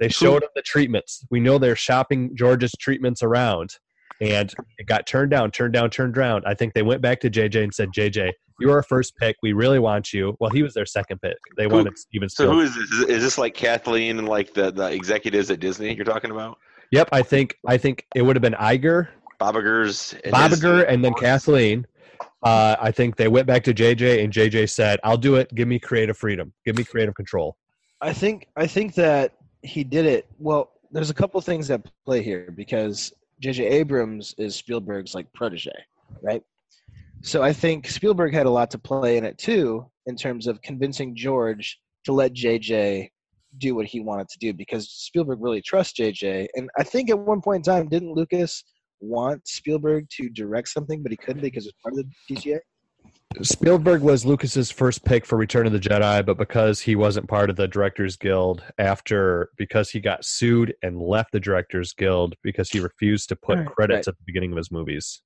they 0.02 0.08
showed 0.08 0.42
him 0.42 0.48
the 0.54 0.62
treatments. 0.62 1.24
We 1.30 1.40
know 1.40 1.58
they're 1.58 1.76
shopping 1.76 2.34
George's 2.36 2.72
treatments 2.80 3.22
around." 3.22 3.70
and 4.20 4.54
it 4.78 4.86
got 4.86 5.04
turned 5.04 5.32
down, 5.32 5.50
turned 5.50 5.72
down, 5.72 5.90
turned 5.90 6.14
down. 6.14 6.42
I 6.46 6.54
think 6.54 6.74
they 6.74 6.82
went 6.82 7.02
back 7.02 7.18
to 7.22 7.30
JJ 7.30 7.64
and 7.64 7.74
said, 7.74 7.88
JJ, 7.96 8.30
you're 8.60 8.70
our 8.70 8.82
first 8.84 9.16
pick. 9.16 9.34
We 9.42 9.52
really 9.52 9.80
want 9.80 10.12
you. 10.12 10.36
Well, 10.38 10.50
he 10.50 10.62
was 10.62 10.74
their 10.74 10.86
second 10.86 11.20
pick. 11.22 11.36
They 11.56 11.64
Who- 11.64 11.70
wanted 11.70 11.98
Steven 11.98 12.28
So 12.28 12.44
Spielberg. 12.44 12.54
who 12.54 12.60
is 12.62 12.74
this? 12.76 12.90
Is- 13.00 13.16
Is 13.16 13.22
this 13.24 13.38
like 13.38 13.54
Kathleen 13.54 14.18
and 14.20 14.28
like 14.28 14.54
the, 14.54 14.70
the 14.70 14.92
executives 14.92 15.50
at 15.50 15.58
Disney 15.58 15.94
you're 15.96 16.04
talking 16.04 16.30
about? 16.30 16.58
Yep, 16.92 17.08
I 17.10 17.22
think 17.22 17.56
I 17.66 17.78
think 17.78 18.06
it 18.14 18.22
would 18.22 18.36
have 18.36 18.42
been 18.42 18.52
Iger, 18.52 19.08
Bobagers. 19.40 20.12
and 20.24 20.32
Bobiger, 20.32 20.50
Disney, 20.80 20.94
and 20.94 21.04
then. 21.04 21.14
Kathleen. 21.14 21.86
Uh, 22.44 22.76
I 22.80 22.90
think 22.92 23.16
they 23.16 23.28
went 23.28 23.46
back 23.48 23.64
to 23.64 23.74
JJ, 23.74 24.22
and 24.22 24.32
JJ 24.32 24.68
said, 24.70 25.00
"I'll 25.02 25.16
do 25.16 25.34
it. 25.36 25.52
Give 25.54 25.66
me 25.66 25.80
creative 25.80 26.16
freedom. 26.16 26.52
Give 26.64 26.76
me 26.76 26.84
creative 26.84 27.14
control." 27.16 27.56
I 28.00 28.12
think 28.12 28.46
I 28.56 28.66
think 28.68 28.94
that 28.94 29.32
he 29.62 29.84
did 29.84 30.06
it. 30.06 30.26
Well, 30.38 30.72
there's 30.90 31.10
a 31.10 31.14
couple 31.14 31.40
things 31.40 31.68
that 31.68 31.86
play 32.04 32.22
here 32.22 32.52
because 32.54 33.12
J.J. 33.40 33.66
Abrams 33.66 34.34
is 34.38 34.54
Spielberg's 34.54 35.14
like 35.14 35.32
protege, 35.32 35.72
right? 36.22 36.42
So 37.22 37.42
I 37.42 37.52
think 37.52 37.88
Spielberg 37.88 38.34
had 38.34 38.46
a 38.46 38.50
lot 38.50 38.70
to 38.72 38.78
play 38.78 39.16
in 39.16 39.24
it 39.24 39.38
too, 39.38 39.86
in 40.06 40.16
terms 40.16 40.46
of 40.46 40.60
convincing 40.62 41.14
George 41.14 41.78
to 42.04 42.12
let 42.12 42.32
J.J. 42.32 43.10
do 43.58 43.74
what 43.74 43.86
he 43.86 44.00
wanted 44.00 44.28
to 44.28 44.38
do 44.38 44.52
because 44.52 44.90
Spielberg 44.90 45.38
really 45.40 45.62
trusts 45.62 45.94
J.J. 45.94 46.48
And 46.54 46.68
I 46.76 46.82
think 46.82 47.10
at 47.10 47.18
one 47.18 47.40
point 47.40 47.66
in 47.66 47.72
time, 47.72 47.88
didn't 47.88 48.14
Lucas 48.14 48.64
want 49.00 49.46
Spielberg 49.46 50.06
to 50.16 50.28
direct 50.28 50.68
something, 50.68 51.02
but 51.02 51.12
he 51.12 51.16
couldn't 51.16 51.42
because 51.42 51.66
it 51.66 51.72
was 51.74 51.82
part 51.82 51.98
of 51.98 52.04
the 52.28 52.34
DGA? 52.34 52.58
Spielberg 53.40 54.02
was 54.02 54.26
Lucas's 54.26 54.70
first 54.70 55.04
pick 55.04 55.24
for 55.24 55.38
Return 55.38 55.66
of 55.66 55.72
the 55.72 55.78
Jedi, 55.78 56.24
but 56.24 56.36
because 56.36 56.80
he 56.80 56.96
wasn't 56.96 57.28
part 57.28 57.50
of 57.50 57.56
the 57.56 57.66
Directors 57.66 58.16
Guild 58.16 58.62
after 58.78 59.48
because 59.56 59.90
he 59.90 60.00
got 60.00 60.24
sued 60.24 60.74
and 60.82 61.00
left 61.00 61.32
the 61.32 61.40
Directors 61.40 61.92
Guild 61.94 62.34
because 62.42 62.70
he 62.70 62.80
refused 62.80 63.28
to 63.30 63.36
put 63.36 63.58
Right, 63.58 63.66
credits 63.66 64.06
right. 64.06 64.12
at 64.12 64.18
the 64.18 64.24
beginning 64.26 64.52
of 64.52 64.58
his 64.58 64.70
movies. 64.70 65.22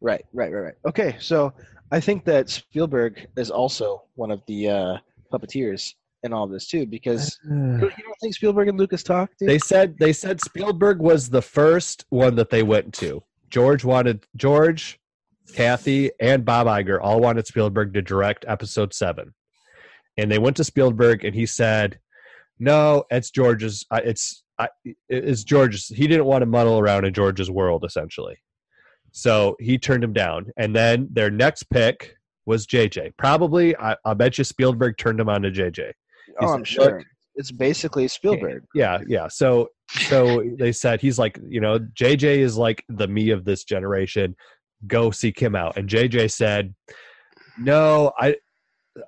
Right, 0.00 0.24
right, 0.32 0.52
right, 0.52 0.60
right. 0.60 0.74
Okay, 0.86 1.16
so 1.18 1.52
I 1.90 2.00
think 2.00 2.24
that 2.24 2.48
Spielberg 2.48 3.26
is 3.36 3.50
also 3.50 4.04
one 4.14 4.30
of 4.30 4.42
the 4.46 4.68
uh, 4.68 4.96
puppeteers 5.32 5.94
in 6.22 6.32
all 6.32 6.46
this 6.46 6.66
too, 6.68 6.86
because 6.86 7.38
you 7.44 7.78
don't 7.78 8.20
think 8.20 8.34
Spielberg 8.34 8.68
and 8.68 8.78
Lucas 8.78 9.02
talked? 9.02 9.38
Dude? 9.38 9.48
They 9.48 9.58
said 9.58 9.96
they 9.98 10.12
said 10.12 10.40
Spielberg 10.40 11.00
was 11.00 11.30
the 11.30 11.42
first 11.42 12.04
one 12.10 12.34
that 12.36 12.50
they 12.50 12.62
went 12.62 12.92
to. 12.94 13.22
George 13.48 13.84
wanted 13.84 14.26
George, 14.36 14.98
Kathy, 15.54 16.10
and 16.20 16.44
Bob 16.44 16.66
Iger 16.66 16.98
all 17.00 17.20
wanted 17.20 17.46
Spielberg 17.46 17.94
to 17.94 18.02
direct 18.02 18.44
episode 18.48 18.92
seven, 18.92 19.34
and 20.16 20.30
they 20.30 20.38
went 20.38 20.56
to 20.56 20.64
Spielberg 20.64 21.24
and 21.24 21.34
he 21.34 21.46
said, 21.46 21.98
"No, 22.58 23.04
it's 23.10 23.30
George's. 23.30 23.84
It's 23.92 24.42
I, 24.58 24.68
it's 25.08 25.44
George's. 25.44 25.88
He 25.88 26.06
didn't 26.06 26.26
want 26.26 26.42
to 26.42 26.46
muddle 26.46 26.78
around 26.78 27.04
in 27.04 27.12
George's 27.12 27.50
world, 27.50 27.84
essentially. 27.84 28.36
So 29.16 29.56
he 29.58 29.78
turned 29.78 30.04
him 30.04 30.12
down. 30.12 30.52
And 30.58 30.76
then 30.76 31.08
their 31.10 31.30
next 31.30 31.64
pick 31.70 32.16
was 32.44 32.66
JJ. 32.66 33.16
Probably, 33.16 33.74
I, 33.76 33.96
I 34.04 34.12
bet 34.12 34.36
you 34.36 34.44
Spielberg 34.44 34.98
turned 34.98 35.18
him 35.18 35.30
on 35.30 35.40
to 35.40 35.50
JJ. 35.50 35.92
oh, 36.42 36.52
I'm 36.52 36.64
sure. 36.64 37.02
It's 37.34 37.50
basically 37.50 38.08
Spielberg. 38.08 38.64
Yeah, 38.74 38.98
yeah. 39.06 39.28
So 39.28 39.68
so 39.88 40.42
they 40.58 40.72
said 40.72 41.00
he's 41.00 41.18
like, 41.18 41.38
you 41.48 41.60
know, 41.60 41.78
JJ 41.78 42.38
is 42.38 42.58
like 42.58 42.84
the 42.90 43.08
me 43.08 43.30
of 43.30 43.46
this 43.46 43.64
generation. 43.64 44.36
Go 44.86 45.10
seek 45.10 45.38
him 45.38 45.54
out. 45.54 45.76
And 45.76 45.88
JJ 45.88 46.30
said, 46.30 46.74
"No, 47.58 48.12
I 48.18 48.36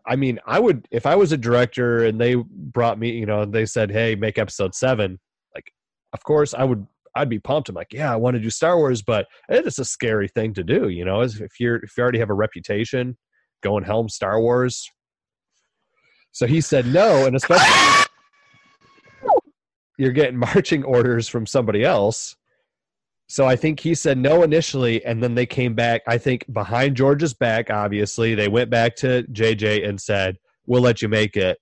I 0.07 0.17
mean, 0.17 0.39
I 0.47 0.59
would 0.59 0.87
if 0.91 1.07
I 1.07 1.15
was 1.15 1.33
a 1.33 1.37
director 1.37 2.05
and 2.05 2.21
they 2.21 2.35
brought 2.35 2.99
me, 2.99 3.11
you 3.11 3.27
know, 3.27 3.43
and 3.43 3.53
they 3.53 3.67
said, 3.67 3.91
"Hey, 3.91 4.15
make 4.15 4.39
episode 4.39 4.75
7." 4.75 5.19
Like, 5.55 5.73
of 6.13 6.23
course, 6.25 6.55
I 6.55 6.65
would 6.65 6.87
I'd 7.15 7.29
be 7.29 7.39
pumped. 7.39 7.69
I'm 7.69 7.75
like, 7.75 7.93
"Yeah, 7.93 8.13
I 8.13 8.17
want 8.17 8.35
to 8.37 8.43
do 8.43 8.51
Star 8.51 8.77
Wars, 8.77 9.03
but 9.03 9.27
it 9.49 9.67
is 9.67 9.79
a 9.79 9.85
scary 9.85 10.29
thing 10.29 10.55
to 10.55 10.65
do, 10.65 10.89
you 10.89 11.05
know, 11.05 11.23
if 11.23 11.61
you're 11.61 11.77
if 11.77 11.97
you 11.97 12.03
already 12.03 12.19
have 12.19 12.31
a 12.31 12.35
reputation 12.35 13.17
going 13.63 13.85
helm 13.85 14.09
Star 14.09 14.41
Wars." 14.41 14.89
So 16.33 16.47
he 16.47 16.61
said 16.61 16.87
no, 16.87 17.27
and 17.27 17.35
especially 17.37 18.07
you're 19.99 20.13
getting 20.13 20.39
marching 20.39 20.85
orders 20.85 21.29
from 21.29 21.47
somebody 21.47 21.85
else. 21.85 22.37
So 23.31 23.47
I 23.47 23.57
think 23.57 23.79
he 23.79 23.95
said 23.95 24.17
no 24.17 24.43
initially, 24.43 25.05
and 25.05 25.23
then 25.23 25.35
they 25.35 25.45
came 25.45 25.75
back. 25.75 26.01
I 26.07 26.17
think 26.17 26.47
behind 26.51 26.97
George's 26.97 27.35
back, 27.35 27.71
obviously, 27.71 28.35
they 28.35 28.49
went 28.49 28.71
back 28.71 28.97
to 28.97 29.23
JJ 29.25 29.87
and 29.87 30.01
said, 30.01 30.39
"We'll 30.67 30.81
let 30.81 31.03
you 31.03 31.09
make 31.09 31.37
it. 31.37 31.59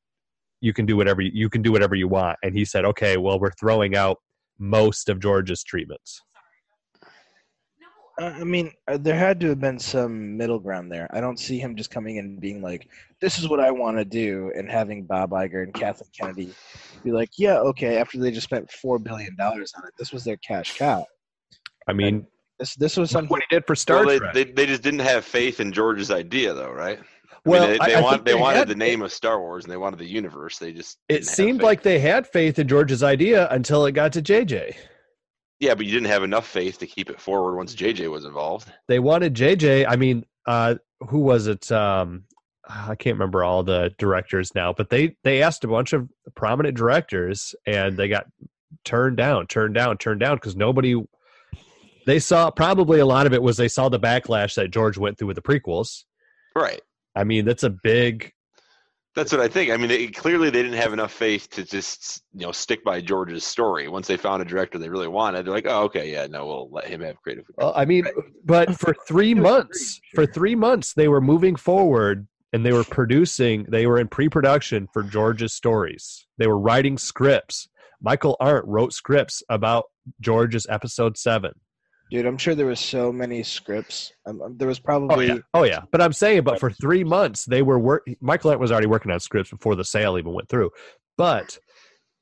You 0.60 0.72
can 0.72 0.86
do 0.86 0.96
whatever 0.96 1.22
you, 1.22 1.32
you 1.34 1.50
can 1.50 1.62
do 1.62 1.72
whatever 1.72 1.96
you 1.96 2.06
want." 2.06 2.38
And 2.44 2.54
he 2.54 2.64
said, 2.64 2.84
"Okay, 2.84 3.16
well, 3.16 3.40
we're 3.40 3.50
throwing 3.58 3.96
out 3.96 4.18
most 4.60 5.08
of 5.08 5.18
George's 5.18 5.64
treatments." 5.64 6.22
Uh, 8.18 8.26
I 8.26 8.44
mean, 8.44 8.72
uh, 8.86 8.96
there 8.96 9.18
had 9.18 9.40
to 9.40 9.48
have 9.48 9.60
been 9.60 9.80
some 9.80 10.36
middle 10.36 10.60
ground 10.60 10.90
there. 10.90 11.08
I 11.12 11.20
don't 11.20 11.38
see 11.38 11.58
him 11.58 11.74
just 11.74 11.90
coming 11.90 12.16
in 12.16 12.26
and 12.26 12.40
being 12.40 12.62
like, 12.62 12.86
"This 13.20 13.40
is 13.40 13.48
what 13.48 13.58
I 13.58 13.72
want 13.72 13.96
to 13.96 14.04
do," 14.04 14.52
and 14.56 14.70
having 14.70 15.02
Bob 15.02 15.30
Iger 15.30 15.64
and 15.64 15.74
Kathleen 15.74 16.10
Kennedy 16.16 16.54
be 17.02 17.10
like, 17.10 17.30
"Yeah, 17.36 17.58
okay." 17.58 17.96
After 17.98 18.20
they 18.20 18.30
just 18.30 18.44
spent 18.44 18.70
four 18.70 19.00
billion 19.00 19.34
dollars 19.34 19.74
on 19.76 19.84
it, 19.84 19.94
this 19.98 20.12
was 20.12 20.22
their 20.22 20.36
cash 20.36 20.78
cow. 20.78 21.04
I 21.86 21.92
mean, 21.92 22.26
This 22.58 22.74
this 22.74 22.96
was 22.96 23.10
something. 23.10 23.28
what 23.28 23.42
he 23.48 23.54
did 23.54 23.66
for 23.66 23.74
Star 23.74 23.98
well, 23.98 24.08
they, 24.08 24.18
Trek. 24.18 24.34
they, 24.34 24.44
they 24.44 24.66
just 24.66 24.82
didn't 24.82 25.00
have 25.00 25.24
faith 25.24 25.60
in 25.60 25.72
George's 25.72 26.10
idea, 26.10 26.52
though, 26.54 26.70
right? 26.72 26.98
I 26.98 27.48
well, 27.48 27.68
mean, 27.68 27.78
they, 27.78 27.86
they, 27.86 27.94
I- 27.94 27.98
I 27.98 28.02
want, 28.02 28.14
think 28.16 28.24
they 28.26 28.34
wanted 28.34 28.58
had- 28.58 28.68
the 28.68 28.74
name 28.74 29.02
of 29.02 29.12
Star 29.12 29.40
Wars 29.40 29.64
and 29.64 29.72
they 29.72 29.76
wanted 29.76 29.98
the 30.00 30.06
universe. 30.06 30.58
They 30.58 30.72
just 30.72 30.98
It 31.08 31.26
seemed 31.26 31.62
like 31.62 31.82
they 31.82 31.98
had 32.00 32.26
faith 32.26 32.58
in 32.58 32.66
George's 32.66 33.02
idea 33.02 33.48
until 33.50 33.86
it 33.86 33.92
got 33.92 34.12
to 34.14 34.22
JJ. 34.22 34.74
yeah, 35.60 35.74
but 35.74 35.86
you 35.86 35.92
didn't 35.92 36.08
have 36.08 36.24
enough 36.24 36.46
faith 36.46 36.78
to 36.78 36.86
keep 36.86 37.08
it 37.08 37.20
forward 37.20 37.56
once 37.56 37.74
JJ 37.74 38.10
was 38.10 38.24
involved. 38.24 38.72
they 38.88 38.98
wanted 38.98 39.34
JJ. 39.34 39.86
I 39.88 39.94
mean, 39.96 40.24
uh, 40.46 40.76
who 41.08 41.20
was 41.20 41.46
it? 41.46 41.70
Um, 41.70 42.24
I 42.68 42.96
can't 42.96 43.14
remember 43.14 43.44
all 43.44 43.62
the 43.62 43.94
directors 43.96 44.52
now, 44.56 44.72
but 44.72 44.90
they 44.90 45.16
they 45.22 45.40
asked 45.42 45.62
a 45.62 45.68
bunch 45.68 45.92
of 45.92 46.08
prominent 46.34 46.76
directors, 46.76 47.54
and 47.64 47.96
they 47.96 48.08
got 48.08 48.26
turned 48.84 49.16
down, 49.18 49.46
turned 49.46 49.74
down, 49.76 49.98
turned 49.98 50.18
down 50.20 50.36
because 50.36 50.56
nobody. 50.56 50.96
They 52.06 52.20
saw 52.20 52.50
probably 52.50 53.00
a 53.00 53.06
lot 53.06 53.26
of 53.26 53.32
it 53.32 53.42
was 53.42 53.56
they 53.56 53.68
saw 53.68 53.88
the 53.88 54.00
backlash 54.00 54.54
that 54.54 54.70
George 54.70 54.96
went 54.96 55.18
through 55.18 55.28
with 55.28 55.36
the 55.36 55.42
prequels. 55.42 56.04
Right. 56.54 56.80
I 57.14 57.24
mean, 57.24 57.44
that's 57.44 57.64
a 57.64 57.70
big. 57.70 58.32
That's 59.16 59.32
what 59.32 59.40
I 59.40 59.48
think. 59.48 59.70
I 59.70 59.76
mean, 59.76 59.88
they, 59.88 60.08
clearly 60.08 60.50
they 60.50 60.62
didn't 60.62 60.78
have 60.78 60.92
enough 60.92 61.12
faith 61.12 61.48
to 61.50 61.64
just 61.64 62.22
you 62.34 62.46
know 62.46 62.52
stick 62.52 62.84
by 62.84 63.00
George's 63.00 63.44
story. 63.44 63.88
Once 63.88 64.06
they 64.06 64.16
found 64.16 64.42
a 64.42 64.44
director 64.44 64.78
they 64.78 64.88
really 64.88 65.08
wanted, 65.08 65.44
they're 65.44 65.54
like, 65.54 65.66
oh, 65.66 65.84
okay, 65.84 66.12
yeah, 66.12 66.26
no, 66.26 66.46
we'll 66.46 66.70
let 66.70 66.86
him 66.86 67.00
have 67.00 67.20
creative. 67.22 67.44
Well, 67.56 67.72
I 67.74 67.86
mean, 67.86 68.06
but 68.44 68.78
for 68.78 68.94
three 69.08 69.34
months, 69.34 70.00
degree, 70.12 70.26
for 70.26 70.32
three 70.32 70.54
months, 70.54 70.92
they 70.94 71.08
were 71.08 71.20
moving 71.20 71.56
forward 71.56 72.28
and 72.52 72.64
they 72.64 72.72
were 72.72 72.84
producing. 72.84 73.64
They 73.68 73.86
were 73.86 73.98
in 73.98 74.08
pre-production 74.08 74.86
for 74.92 75.02
George's 75.02 75.54
stories. 75.54 76.26
They 76.38 76.46
were 76.46 76.58
writing 76.58 76.98
scripts. 76.98 77.68
Michael 78.00 78.36
Arndt 78.38 78.66
wrote 78.68 78.92
scripts 78.92 79.42
about 79.48 79.86
George's 80.20 80.66
episode 80.68 81.16
seven. 81.16 81.52
Dude, 82.10 82.24
I'm 82.26 82.38
sure 82.38 82.54
there 82.54 82.66
was 82.66 82.78
so 82.80 83.10
many 83.12 83.42
scripts. 83.42 84.12
Um, 84.26 84.40
um, 84.40 84.56
there 84.56 84.68
was 84.68 84.78
Oh 84.78 84.82
probably 84.84 85.26
yeah, 85.26 85.38
oh 85.54 85.64
yeah. 85.64 85.80
But 85.90 86.00
I'm 86.00 86.12
saying, 86.12 86.44
but 86.44 86.60
for 86.60 86.70
three 86.70 87.02
months, 87.02 87.44
they 87.44 87.62
were 87.62 87.78
work. 87.78 88.06
Michael 88.20 88.50
Arndt 88.50 88.60
was 88.60 88.70
already 88.70 88.86
working 88.86 89.10
on 89.10 89.18
scripts 89.18 89.50
before 89.50 89.74
the 89.74 89.84
sale 89.84 90.16
even 90.16 90.32
went 90.32 90.48
through. 90.48 90.70
But 91.18 91.58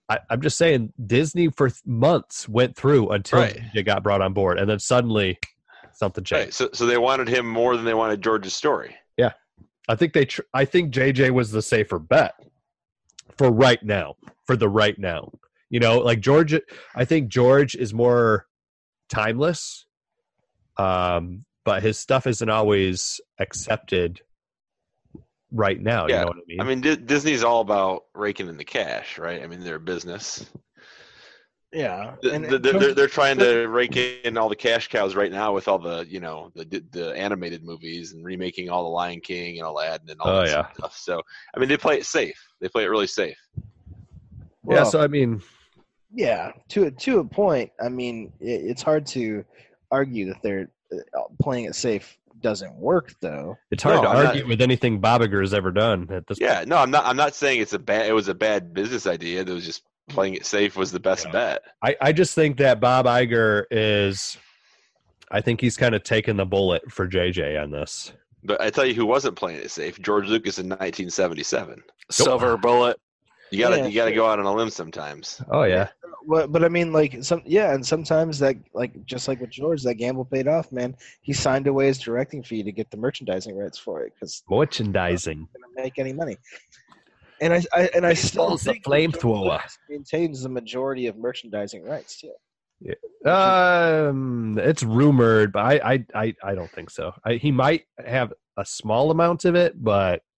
I, 0.09 0.21
I'm 0.31 0.41
just 0.41 0.57
saying, 0.57 0.93
Disney 1.05 1.49
for 1.49 1.69
th- 1.69 1.81
months 1.85 2.49
went 2.49 2.77
through 2.77 3.11
until 3.11 3.41
Right. 3.41 3.59
it 3.75 3.83
got 3.83 4.03
brought 4.03 4.23
on 4.23 4.33
board, 4.33 4.59
and 4.59 4.69
then 4.69 4.79
suddenly 4.79 5.39
something 5.93 6.25
changed. 6.25 6.45
Right. 6.47 6.55
So, 6.55 6.71
so 6.73 6.87
they 6.87 6.99
wanted 6.99 7.29
him 7.29 7.47
more 7.47 7.77
than 7.77 7.85
they 7.85 7.95
wanted 7.95 8.23
George's 8.23 8.55
story. 8.55 8.97
Yeah, 9.19 9.33
I 9.89 9.97
think 9.97 10.15
they. 10.15 10.25
Tr- 10.25 10.43
I 10.55 10.65
think 10.65 10.95
JJ 10.95 11.31
was 11.31 11.51
the 11.51 11.63
safer 11.63 11.99
bet 11.99 12.35
for 13.37 13.51
right 13.51 13.83
now. 13.83 14.15
For 14.47 14.57
the 14.57 14.69
right 14.69 14.99
now, 14.99 15.31
you 15.69 15.81
know, 15.81 15.99
like 15.99 16.21
George. 16.21 16.59
I 16.95 17.05
think 17.05 17.29
George 17.29 17.75
is 17.75 17.93
more 17.95 18.47
timeless, 19.15 19.87
um, 20.77 21.45
but 21.65 21.83
his 21.83 21.99
stuff 21.99 22.27
isn't 22.27 22.49
always 22.51 23.21
accepted 23.39 24.21
right 25.53 25.81
now. 25.81 26.07
You 26.07 26.15
Yeah. 26.15 26.21
know 26.23 26.27
what 26.29 26.37
I 26.37 26.41
mean? 26.47 26.61
I 26.61 26.65
mean, 26.65 26.81
Di- 26.81 26.97
Disney's 26.97 27.43
all 27.45 27.61
about 27.61 28.05
raking 28.15 28.49
in 28.49 28.57
the 28.57 28.65
cash, 28.65 29.19
right? 29.19 29.43
I 29.43 29.47
mean, 29.47 29.61
they're 29.61 29.77
a 29.77 29.81
business. 29.81 30.45
yeah. 31.73 32.11
And, 32.11 32.23
th- 32.23 32.35
and 32.35 32.45
they're, 32.65 32.73
they're, 32.79 32.95
they're 32.95 33.09
trying 33.09 33.39
to 33.39 33.67
rake 33.69 33.97
in 33.97 34.37
all 34.37 34.49
the 34.49 34.57
cash 34.57 34.89
cows 34.89 35.15
right 35.15 35.31
now 35.33 35.53
with 35.53 35.67
all 35.69 35.79
the 35.79 36.07
you 36.09 36.21
know 36.21 36.51
the 36.55 36.65
the 36.93 37.13
animated 37.17 37.65
movies 37.65 38.13
and 38.13 38.25
remaking 38.25 38.69
all 38.71 38.85
the 38.85 38.91
Lion 38.91 39.21
King 39.21 39.59
and 39.59 39.67
Aladdin 39.67 40.11
and 40.11 40.21
all 40.21 40.29
Oh, 40.31 40.41
that 40.43 40.49
yeah. 40.49 40.73
stuff. 40.73 40.97
So 40.97 41.21
I 41.55 41.59
mean, 41.61 41.69
they 41.69 41.77
play 41.77 41.99
it 41.99 42.07
safe. 42.07 42.39
They 42.61 42.69
play 42.69 42.85
it 42.85 42.89
really 42.89 43.07
safe. 43.09 43.37
yeah. 44.69 44.85
So 44.85 45.01
I 45.01 45.07
mean, 45.09 45.43
Yeah, 46.15 46.53
to 46.69 46.85
a 46.85 46.91
to 46.91 47.19
a 47.19 47.25
point. 47.25 47.71
I 47.85 47.89
mean, 47.89 48.33
it, 48.41 48.63
it's 48.71 48.83
hard 48.83 49.07
to 49.09 49.45
argue 49.91 50.27
that 50.27 50.43
they're 50.43 50.69
uh, 50.93 51.23
playing 51.43 51.65
it 51.65 51.75
safe 51.75 52.17
doesn't 52.41 52.75
work, 52.77 53.15
though. 53.21 53.57
it's 53.71 53.83
hard 53.83 53.97
No, 53.97 54.03
to 54.03 54.09
I'm 54.09 54.17
not- 54.17 54.27
argue 54.27 54.47
with 54.47 54.61
anything 54.61 55.01
Bob 55.01 55.23
Iger 55.23 55.41
has 55.41 55.55
ever 55.55 55.71
done 55.73 56.07
at 56.11 56.27
this. 56.27 56.39
Yeah, 56.41 56.65
no, 56.67 56.77
I'm 56.77 56.91
not. 56.91 57.05
I'm 57.07 57.17
not 57.17 57.35
saying 57.35 57.61
it's 57.61 57.73
a 57.73 57.79
bad. 57.79 58.07
It 58.07 58.13
was 58.13 58.29
a 58.29 58.35
bad 58.35 58.73
business 58.75 59.07
idea. 59.07 59.41
It 59.41 59.49
was 59.49 59.65
just 59.65 59.83
playing 60.09 60.35
it 60.35 60.45
safe 60.47 60.77
was 60.77 60.93
the 60.93 61.01
best 61.01 61.25
Yeah. 61.27 61.33
bet. 61.33 61.63
I, 61.83 61.97
I 62.01 62.13
just 62.13 62.35
think 62.35 62.59
that 62.59 62.79
Bob 62.81 63.07
Iger 63.07 63.65
is 63.71 64.37
I 65.31 65.41
think 65.41 65.61
he's 65.61 65.77
kind 65.77 65.95
of 65.95 66.03
taken 66.05 66.37
the 66.37 66.45
bullet 66.45 66.93
for 66.93 67.09
JJ 67.09 67.61
on 67.63 67.71
this. 67.71 68.13
But 68.45 68.61
I 68.61 68.69
tell 68.69 68.85
you 68.85 68.93
who 68.95 69.07
wasn't 69.07 69.37
playing 69.37 69.61
it 69.61 69.71
safe: 69.71 69.99
George 70.01 70.29
Lucas 70.29 70.59
in 70.59 70.67
1977. 70.69 71.83
Silver 72.11 72.57
bullet. 72.59 72.99
You 73.55 73.61
gotta 73.61 73.77
Yeah. 73.79 73.87
you 73.87 73.95
gotta 73.95 74.13
go 74.13 74.27
out 74.27 74.39
on 74.39 74.47
a 74.47 74.53
limb 74.55 74.71
sometimes. 74.71 75.41
Oh 75.51 75.63
yeah, 75.65 75.89
But, 76.27 76.51
but 76.53 76.65
I 76.65 76.69
mean, 76.69 76.93
like 76.93 77.23
some 77.23 77.43
yeah, 77.45 77.75
and 77.75 77.87
sometimes 77.87 78.39
that 78.41 78.57
like 78.75 78.93
just 79.07 79.29
like 79.29 79.41
with 79.41 79.51
George, 79.51 79.83
that 79.85 79.95
gamble 79.95 80.25
paid 80.25 80.49
off, 80.49 80.73
man. 80.73 80.97
He 81.23 81.33
signed 81.33 81.67
away 81.67 81.87
his 81.87 81.99
directing 81.99 82.43
fee 82.43 82.63
to 82.63 82.73
get 82.73 82.91
the 82.91 82.97
merchandising 82.97 83.57
rights 83.57 83.79
for 83.79 84.03
it 84.03 84.13
because 84.15 84.43
merchandising. 84.51 85.49
gonna 85.55 85.85
make 85.85 85.99
any 85.99 86.13
money. 86.13 86.37
And 87.41 87.53
I, 87.53 87.63
I 87.73 87.91
and 87.95 88.07
I 88.07 88.15
still 88.15 88.51
Baseball's 88.51 88.67
a 88.67 88.73
think 88.73 88.85
that 88.85 88.91
George 88.91 89.13
flamethrower. 89.13 89.61
Maintains 89.89 90.43
the 90.43 90.49
majority 90.49 91.07
of 91.07 91.17
merchandising 91.17 91.85
rights 91.85 92.21
too. 92.21 92.33
Yeah. 92.81 94.09
Um, 94.09 94.59
it's 94.59 94.83
rumored, 94.83 95.53
but 95.53 95.61
I, 95.65 95.95
I, 95.95 96.05
I, 96.15 96.35
I 96.45 96.55
don't 96.55 96.71
think 96.73 96.91
so. 96.91 97.13
I, 97.25 97.35
he 97.35 97.51
might 97.51 97.85
have 98.05 98.33
a 98.59 98.65
small 98.65 99.11
amount 99.11 99.45
of 99.45 99.55
it, 99.55 99.83
but 99.83 99.95
I 100.07 100.11
don't 100.17 100.34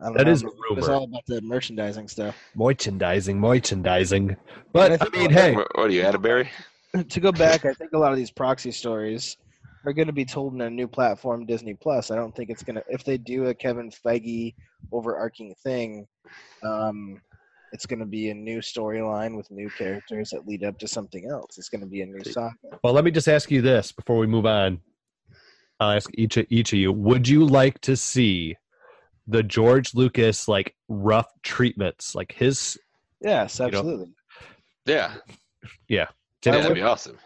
That 0.00 0.26
know, 0.26 0.32
is 0.32 0.42
a 0.42 0.46
man. 0.46 0.54
It's 0.72 0.88
all 0.88 1.04
about 1.04 1.26
the 1.26 1.40
merchandising 1.40 2.08
stuff. 2.08 2.36
merchandising, 2.54 3.38
merchandising. 3.38 4.30
And 4.30 4.38
I 4.38 4.66
But 4.72 5.02
I 5.02 5.16
mean, 5.16 5.30
hey, 5.30 5.54
What, 5.54 5.68
what 5.76 5.90
are 5.90 5.92
you, 5.92 6.02
Atterbury? 6.02 6.50
to 7.08 7.20
go 7.20 7.32
back, 7.32 7.64
I 7.64 7.72
think 7.74 7.92
a 7.92 7.98
lot 7.98 8.12
of 8.12 8.18
these 8.18 8.30
proxy 8.30 8.70
stories 8.70 9.36
are 9.84 9.92
going 9.92 10.06
to 10.06 10.12
be 10.12 10.24
told 10.24 10.54
in 10.54 10.60
a 10.60 10.70
new 10.70 10.88
platform, 10.88 11.46
Disney 11.46 11.74
Plus. 11.74 12.10
I 12.10 12.16
don't 12.16 12.34
think 12.34 12.50
it's 12.50 12.62
going 12.62 12.76
to. 12.76 12.84
If 12.88 13.04
they 13.04 13.18
do 13.18 13.46
a 13.46 13.54
Kevin 13.54 13.90
Feige 13.90 14.54
overarching 14.92 15.54
thing, 15.62 16.06
um, 16.62 17.20
it's 17.72 17.86
going 17.86 18.00
to 18.00 18.06
be 18.06 18.30
a 18.30 18.34
new 18.34 18.60
storyline 18.60 19.36
with 19.36 19.50
new 19.50 19.68
characters 19.70 20.30
that 20.30 20.46
lead 20.46 20.64
up 20.64 20.78
to 20.78 20.88
something 20.88 21.28
else. 21.30 21.58
It's 21.58 21.68
going 21.68 21.80
to 21.80 21.86
be 21.86 22.02
a 22.02 22.06
new 22.06 22.22
saga. 22.24 22.54
well, 22.82 22.92
let 22.92 23.04
me 23.04 23.10
just 23.10 23.28
ask 23.28 23.50
you 23.50 23.62
this 23.62 23.92
before 23.92 24.18
we 24.18 24.26
move 24.26 24.46
on. 24.46 24.80
I'll 25.80 25.92
ask 25.92 26.10
each 26.14 26.36
of 26.36 26.46
each 26.50 26.72
of 26.72 26.78
you: 26.78 26.92
Would 26.92 27.28
you 27.28 27.44
like 27.44 27.80
to 27.82 27.96
see 27.96 28.56
the 29.28 29.42
George 29.42 29.94
Lucas 29.94 30.48
like 30.48 30.74
rough 30.88 31.28
treatments, 31.42 32.14
like 32.14 32.32
his? 32.32 32.78
Yes, 33.20 33.60
know, 33.60 33.66
absolutely. 33.66 34.12
Yeah, 34.86 35.14
Tim, 36.42 36.54
yeah, 36.54 36.60
that'd 36.60 36.74
be 36.74 36.82
awesome. 36.82 37.18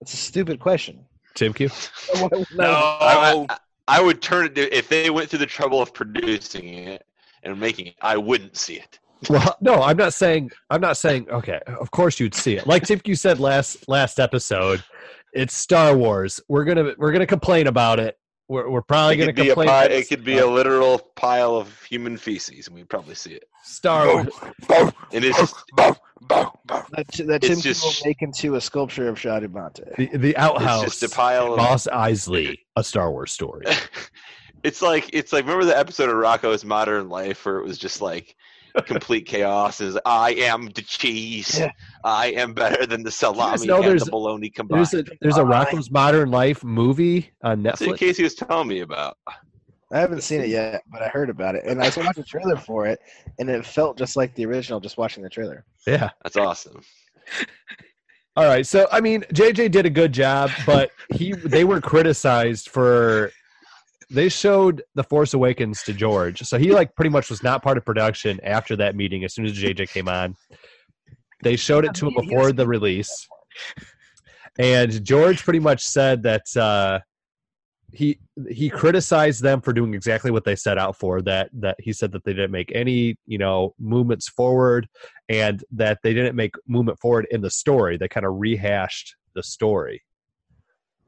It's 0.00 0.14
a 0.14 0.18
stupid 0.18 0.60
question. 0.60 1.04
Tim 1.34 1.52
Q? 1.52 1.70
No. 2.54 2.70
I, 2.70 3.46
I, 3.48 3.56
I 3.88 4.02
would 4.02 4.22
turn 4.22 4.46
it 4.46 4.58
if 4.58 4.88
they 4.88 5.10
went 5.10 5.28
through 5.28 5.40
the 5.40 5.46
trouble 5.46 5.82
of 5.82 5.92
producing 5.92 6.68
it 6.68 7.04
and 7.42 7.58
making 7.58 7.88
it. 7.88 7.94
I 8.00 8.16
wouldn't 8.16 8.56
see 8.56 8.74
it. 8.74 8.98
Well, 9.28 9.56
no, 9.60 9.82
I'm 9.82 9.96
not 9.96 10.14
saying. 10.14 10.50
I'm 10.70 10.80
not 10.80 10.96
saying. 10.96 11.28
Okay, 11.30 11.60
of 11.66 11.90
course 11.90 12.20
you'd 12.20 12.34
see 12.34 12.56
it. 12.56 12.66
Like 12.66 12.84
Tim 12.84 13.00
Q 13.00 13.14
said 13.14 13.40
last 13.40 13.88
last 13.88 14.20
episode, 14.20 14.82
it's 15.32 15.54
Star 15.54 15.96
Wars. 15.96 16.40
We're 16.48 16.64
gonna 16.64 16.94
we're 16.98 17.12
gonna 17.12 17.26
complain 17.26 17.66
about 17.66 17.98
it. 18.00 18.18
We're 18.48 18.68
we're 18.68 18.82
probably 18.82 19.16
gonna 19.16 19.32
could, 19.32 19.42
be 19.42 19.50
a 19.50 19.54
complain. 19.54 19.68
pi- 19.68 19.84
it 19.86 20.08
could 20.08 20.22
be 20.24 20.38
a 20.38 20.46
literal 20.46 20.98
pile 21.16 21.56
of 21.56 21.82
human 21.84 22.16
feces, 22.16 22.66
and 22.66 22.76
we'd 22.76 22.88
probably 22.88 23.14
see 23.14 23.32
it. 23.32 23.44
Star 23.62 24.06
Wars. 24.06 24.28
And 25.12 25.24
it's 25.24 25.38
just, 25.38 25.54
that 25.78 25.98
that 26.28 27.40
It's 27.42 27.48
Tim 27.48 27.60
just- 27.60 27.82
will 27.82 28.08
make 28.08 28.20
into 28.20 28.56
a 28.56 28.60
sculpture 28.60 29.08
of 29.08 29.18
Shadi 29.18 29.50
Monte. 29.50 29.82
The, 29.96 30.16
the 30.18 30.36
outhouse. 30.36 30.84
it's 30.84 31.00
just 31.00 31.12
a 31.12 31.16
pile 31.16 31.52
of. 31.54 31.56
Mos 31.58 31.86
Eisley, 31.90 32.58
a 32.76 32.84
Star 32.84 33.10
Wars 33.10 33.32
story. 33.32 33.64
it's 34.62 34.82
like 34.82 35.08
it's 35.14 35.32
like 35.32 35.44
remember 35.44 35.64
the 35.64 35.78
episode 35.78 36.10
of 36.10 36.16
Rocko's 36.16 36.64
Modern 36.64 37.08
Life 37.08 37.46
where 37.46 37.58
it 37.58 37.64
was 37.64 37.78
just 37.78 38.02
like 38.02 38.36
complete 38.82 39.26
chaos. 39.26 39.80
Is 39.80 39.98
I 40.04 40.32
am 40.34 40.66
the 40.74 40.82
cheese. 40.82 41.58
Yeah. 41.58 41.70
I 42.04 42.32
am 42.32 42.54
better 42.54 42.86
than 42.86 43.02
the 43.02 43.10
salami 43.10 43.66
know 43.66 43.76
and 43.76 43.84
there's- 43.84 44.04
the 44.04 44.10
bologna 44.10 44.50
combined. 44.50 44.86
There's 44.90 44.94
a 44.94 45.04
there's 45.20 45.36
a 45.36 45.42
Rocko's 45.44 45.90
Modern 45.90 46.30
Life 46.30 46.64
movie 46.64 47.30
on 47.42 47.62
That's 47.62 47.80
what 47.80 47.90
Netflix. 47.90 47.98
Casey 47.98 48.22
was 48.24 48.34
telling 48.34 48.68
me 48.68 48.80
about. 48.80 49.16
I 49.92 50.00
haven't 50.00 50.22
seen 50.22 50.40
it 50.40 50.48
yet, 50.48 50.82
but 50.90 51.02
I 51.02 51.08
heard 51.08 51.30
about 51.30 51.54
it, 51.54 51.64
and 51.66 51.80
I 51.80 51.84
watched 51.96 52.16
the 52.16 52.24
trailer 52.24 52.56
for 52.56 52.86
it, 52.86 52.98
and 53.38 53.48
it 53.48 53.64
felt 53.64 53.96
just 53.96 54.16
like 54.16 54.34
the 54.34 54.44
original. 54.46 54.80
Just 54.80 54.98
watching 54.98 55.22
the 55.22 55.30
trailer. 55.30 55.64
Yeah. 55.86 56.10
That's 56.24 56.36
awesome. 56.36 56.80
All 58.36 58.46
right. 58.46 58.66
So 58.66 58.88
I 58.90 59.00
mean, 59.00 59.22
JJ 59.32 59.70
did 59.70 59.86
a 59.86 59.90
good 59.90 60.12
job, 60.12 60.50
but 60.66 60.90
he 61.14 61.32
they 61.32 61.64
were 61.64 61.80
criticized 61.80 62.68
for 62.70 63.30
they 64.10 64.28
showed 64.28 64.82
The 64.94 65.04
Force 65.04 65.34
Awakens 65.34 65.82
to 65.84 65.92
George. 65.92 66.40
So 66.42 66.58
he 66.58 66.72
like 66.72 66.94
pretty 66.94 67.10
much 67.10 67.30
was 67.30 67.42
not 67.42 67.62
part 67.62 67.78
of 67.78 67.84
production 67.84 68.40
after 68.42 68.76
that 68.76 68.96
meeting 68.96 69.24
as 69.24 69.34
soon 69.34 69.46
as 69.46 69.52
JJ 69.52 69.90
came 69.90 70.08
on. 70.08 70.36
They 71.42 71.56
showed 71.56 71.84
it 71.84 71.94
to 71.94 72.08
him 72.08 72.14
before 72.14 72.52
the 72.52 72.66
release. 72.66 73.28
And 74.58 75.04
George 75.04 75.42
pretty 75.42 75.60
much 75.60 75.84
said 75.84 76.22
that 76.22 76.56
uh 76.56 77.00
he 77.94 78.18
he 78.48 78.68
criticized 78.68 79.42
them 79.42 79.60
for 79.60 79.72
doing 79.72 79.94
exactly 79.94 80.30
what 80.30 80.44
they 80.44 80.56
set 80.56 80.78
out 80.78 80.98
for 80.98 81.22
that 81.22 81.48
that 81.52 81.76
he 81.78 81.92
said 81.92 82.12
that 82.12 82.24
they 82.24 82.32
didn't 82.32 82.50
make 82.50 82.72
any 82.74 83.16
you 83.26 83.38
know 83.38 83.74
movements 83.78 84.28
forward 84.28 84.88
and 85.28 85.64
that 85.70 85.98
they 86.02 86.12
didn't 86.12 86.34
make 86.34 86.54
movement 86.66 86.98
forward 86.98 87.26
in 87.30 87.40
the 87.40 87.50
story 87.50 87.96
they 87.96 88.08
kind 88.08 88.26
of 88.26 88.34
rehashed 88.36 89.14
the 89.34 89.42
story 89.42 90.02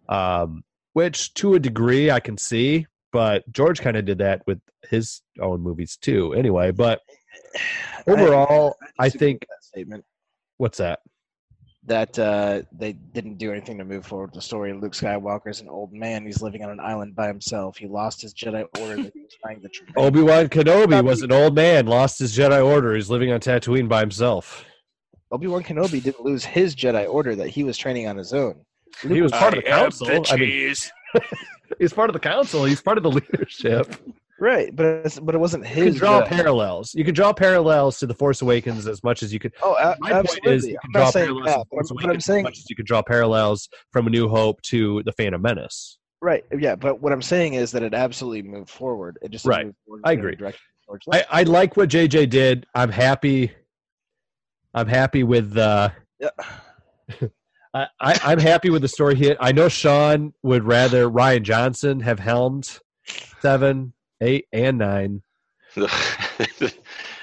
um 0.09 0.63
which 0.97 1.35
to 1.35 1.55
a 1.55 1.61
degree 1.61 2.11
i 2.11 2.19
can 2.19 2.39
see 2.39 2.87
but 3.13 3.45
george 3.53 3.81
kind 3.81 3.99
of 3.99 4.07
did 4.07 4.17
that 4.17 4.41
with 4.47 4.59
his 4.89 5.21
own 5.41 5.61
movies 5.61 5.99
too 6.01 6.33
anyway 6.33 6.71
but 6.71 7.01
overall 8.07 8.77
i, 8.99 9.05
disagree 9.05 9.19
think 9.19 9.41
that 9.49 9.63
statement 9.63 10.05
what's 10.57 10.79
that 10.79 11.01
that 11.85 12.19
uh, 12.19 12.63
they 12.73 12.95
didn't 12.95 13.37
do 13.37 13.53
anything 13.53 13.79
to 13.79 13.85
move 13.85 14.05
forward 14.05 14.35
the 14.35 14.43
story. 14.43 14.73
Luke 14.73 14.93
Skywalker 14.93 15.51
is 15.51 15.61
an 15.61 15.69
old 15.69 15.93
man. 15.93 16.27
He's 16.27 16.43
living 16.43 16.65
on 16.65 16.71
an 16.71 16.81
island 16.81 17.15
by 17.15 17.29
himself. 17.29 17.77
He 17.77 17.87
lost 17.87 18.21
his 18.21 18.35
Jedi 18.35 18.67
Order 18.81 19.05
that 19.05 19.13
he 19.15 19.21
was 19.21 19.37
trying 19.41 19.61
to 19.61 19.69
train. 19.69 19.93
obi-wan 19.97 20.49
kenobi 20.49 21.01
was 21.05 21.23
an 21.23 21.31
old 21.31 21.55
man 21.55 21.87
lost 21.87 22.19
his 22.19 22.37
jedi 22.37 22.61
order 22.65 22.97
he's 22.97 23.09
living 23.09 23.31
on 23.31 23.39
tatooine 23.39 23.89
by 23.89 24.01
himself 24.01 24.65
Obi 25.33 25.49
Wan 25.49 25.65
Kenobi 25.65 26.01
didn't 26.01 26.25
lose 26.25 26.45
his 26.45 26.77
Jedi 26.77 27.09
Order 27.13 27.35
that 27.35 27.49
he 27.49 27.65
was 27.65 27.77
training 27.77 28.07
on 28.07 28.17
his 28.17 28.33
own. 28.33 28.65
He 29.03 29.21
was 29.23 29.33
part 29.33 29.55
of 29.57 29.63
the 29.63 29.69
council 29.69 30.07
the 30.07 30.15
i 30.31 30.37
mean 30.37 30.49
cheese. 30.49 30.91
he's 31.79 31.93
part 31.93 32.09
of 32.11 32.15
the 32.15 32.21
council 32.21 32.65
he's 32.65 32.81
part 32.81 32.97
of 32.99 33.03
the 33.03 33.11
leadership 33.11 33.95
Right, 34.39 34.77
but 34.77 34.85
it's, 34.85 35.19
but 35.19 35.35
it 35.35 35.39
wasn't 35.39 35.67
his. 35.67 35.79
you 35.79 35.91
can 35.93 35.99
draw 35.99 36.21
Jedi. 36.21 36.29
parallels. 36.29 36.95
You 36.95 37.05
can 37.07 37.15
draw 37.15 37.33
parallels 37.33 37.99
to 38.01 38.07
the 38.07 38.13
Force 38.13 38.43
Awakens 38.43 38.87
as 38.87 39.03
much 39.03 39.23
as 39.23 39.33
you 39.33 39.39
could. 39.39 39.55
Oh, 39.63 39.73
a- 39.77 39.97
My 39.99 40.11
point 40.13 40.27
absolutely. 40.27 40.53
is, 40.57 40.67
you 40.67 40.75
I'm 40.75 40.81
can 40.83 40.93
draw 40.93 41.05
not 41.05 41.13
saying 41.15 41.27
parallels 41.29 41.47
that, 41.47 41.57
to 41.57 41.65
but 41.71 41.79
I'm, 41.79 41.97
but 42.03 42.11
I'm 42.11 42.21
saying 42.21 42.41
as 42.41 42.45
much 42.51 42.59
as 42.59 42.67
you 42.69 42.77
could 42.77 42.85
draw 42.85 43.01
parallels 43.01 43.67
from 43.93 44.07
A 44.09 44.11
New 44.11 44.29
Hope 44.29 44.61
to 44.65 45.03
The 45.05 45.13
Phantom 45.13 45.41
Menace. 45.41 45.97
right. 46.21 46.45
Yeah, 46.55 46.77
but 46.77 47.01
what 47.01 47.15
I'm 47.15 47.23
saying 47.23 47.55
is 47.55 47.73
that 47.73 47.83
it 47.83 47.95
absolutely 47.95 48.43
moved 48.43 48.69
forward. 48.69 49.19
It 49.23 49.31
just 49.31 49.47
Right. 49.47 49.65
move 49.65 49.75
forward 49.87 50.03
I 50.05 50.13
agree. 50.13 50.35
direction 50.35 50.61
I, 50.91 50.93
left. 51.17 51.29
I 51.31 51.43
like 51.45 51.79
what 51.79 51.89
JJ 51.89 52.29
did. 52.29 52.67
I'm 52.75 52.91
happy. 52.91 53.53
I'm 54.75 54.87
happy 54.87 55.23
with. 55.23 55.57
Uh, 55.57 55.89
Yeah. 56.21 56.29
I, 57.77 57.87
I, 58.01 58.21
I'm 58.25 58.39
happy 58.39 58.71
with 58.71 58.81
the 58.83 58.89
story 58.89 59.15
hit. 59.17 59.37
I 59.39 59.53
know 59.53 59.69
Sean 59.69 60.33
would 60.43 60.65
rather 60.65 61.11
Rian 61.11 61.43
Johnson 61.43 62.01
have 62.01 62.19
helmed 62.19 62.79
seven, 63.43 63.93
eight, 64.23 64.47
and 64.53 64.79
nine. 64.79 65.23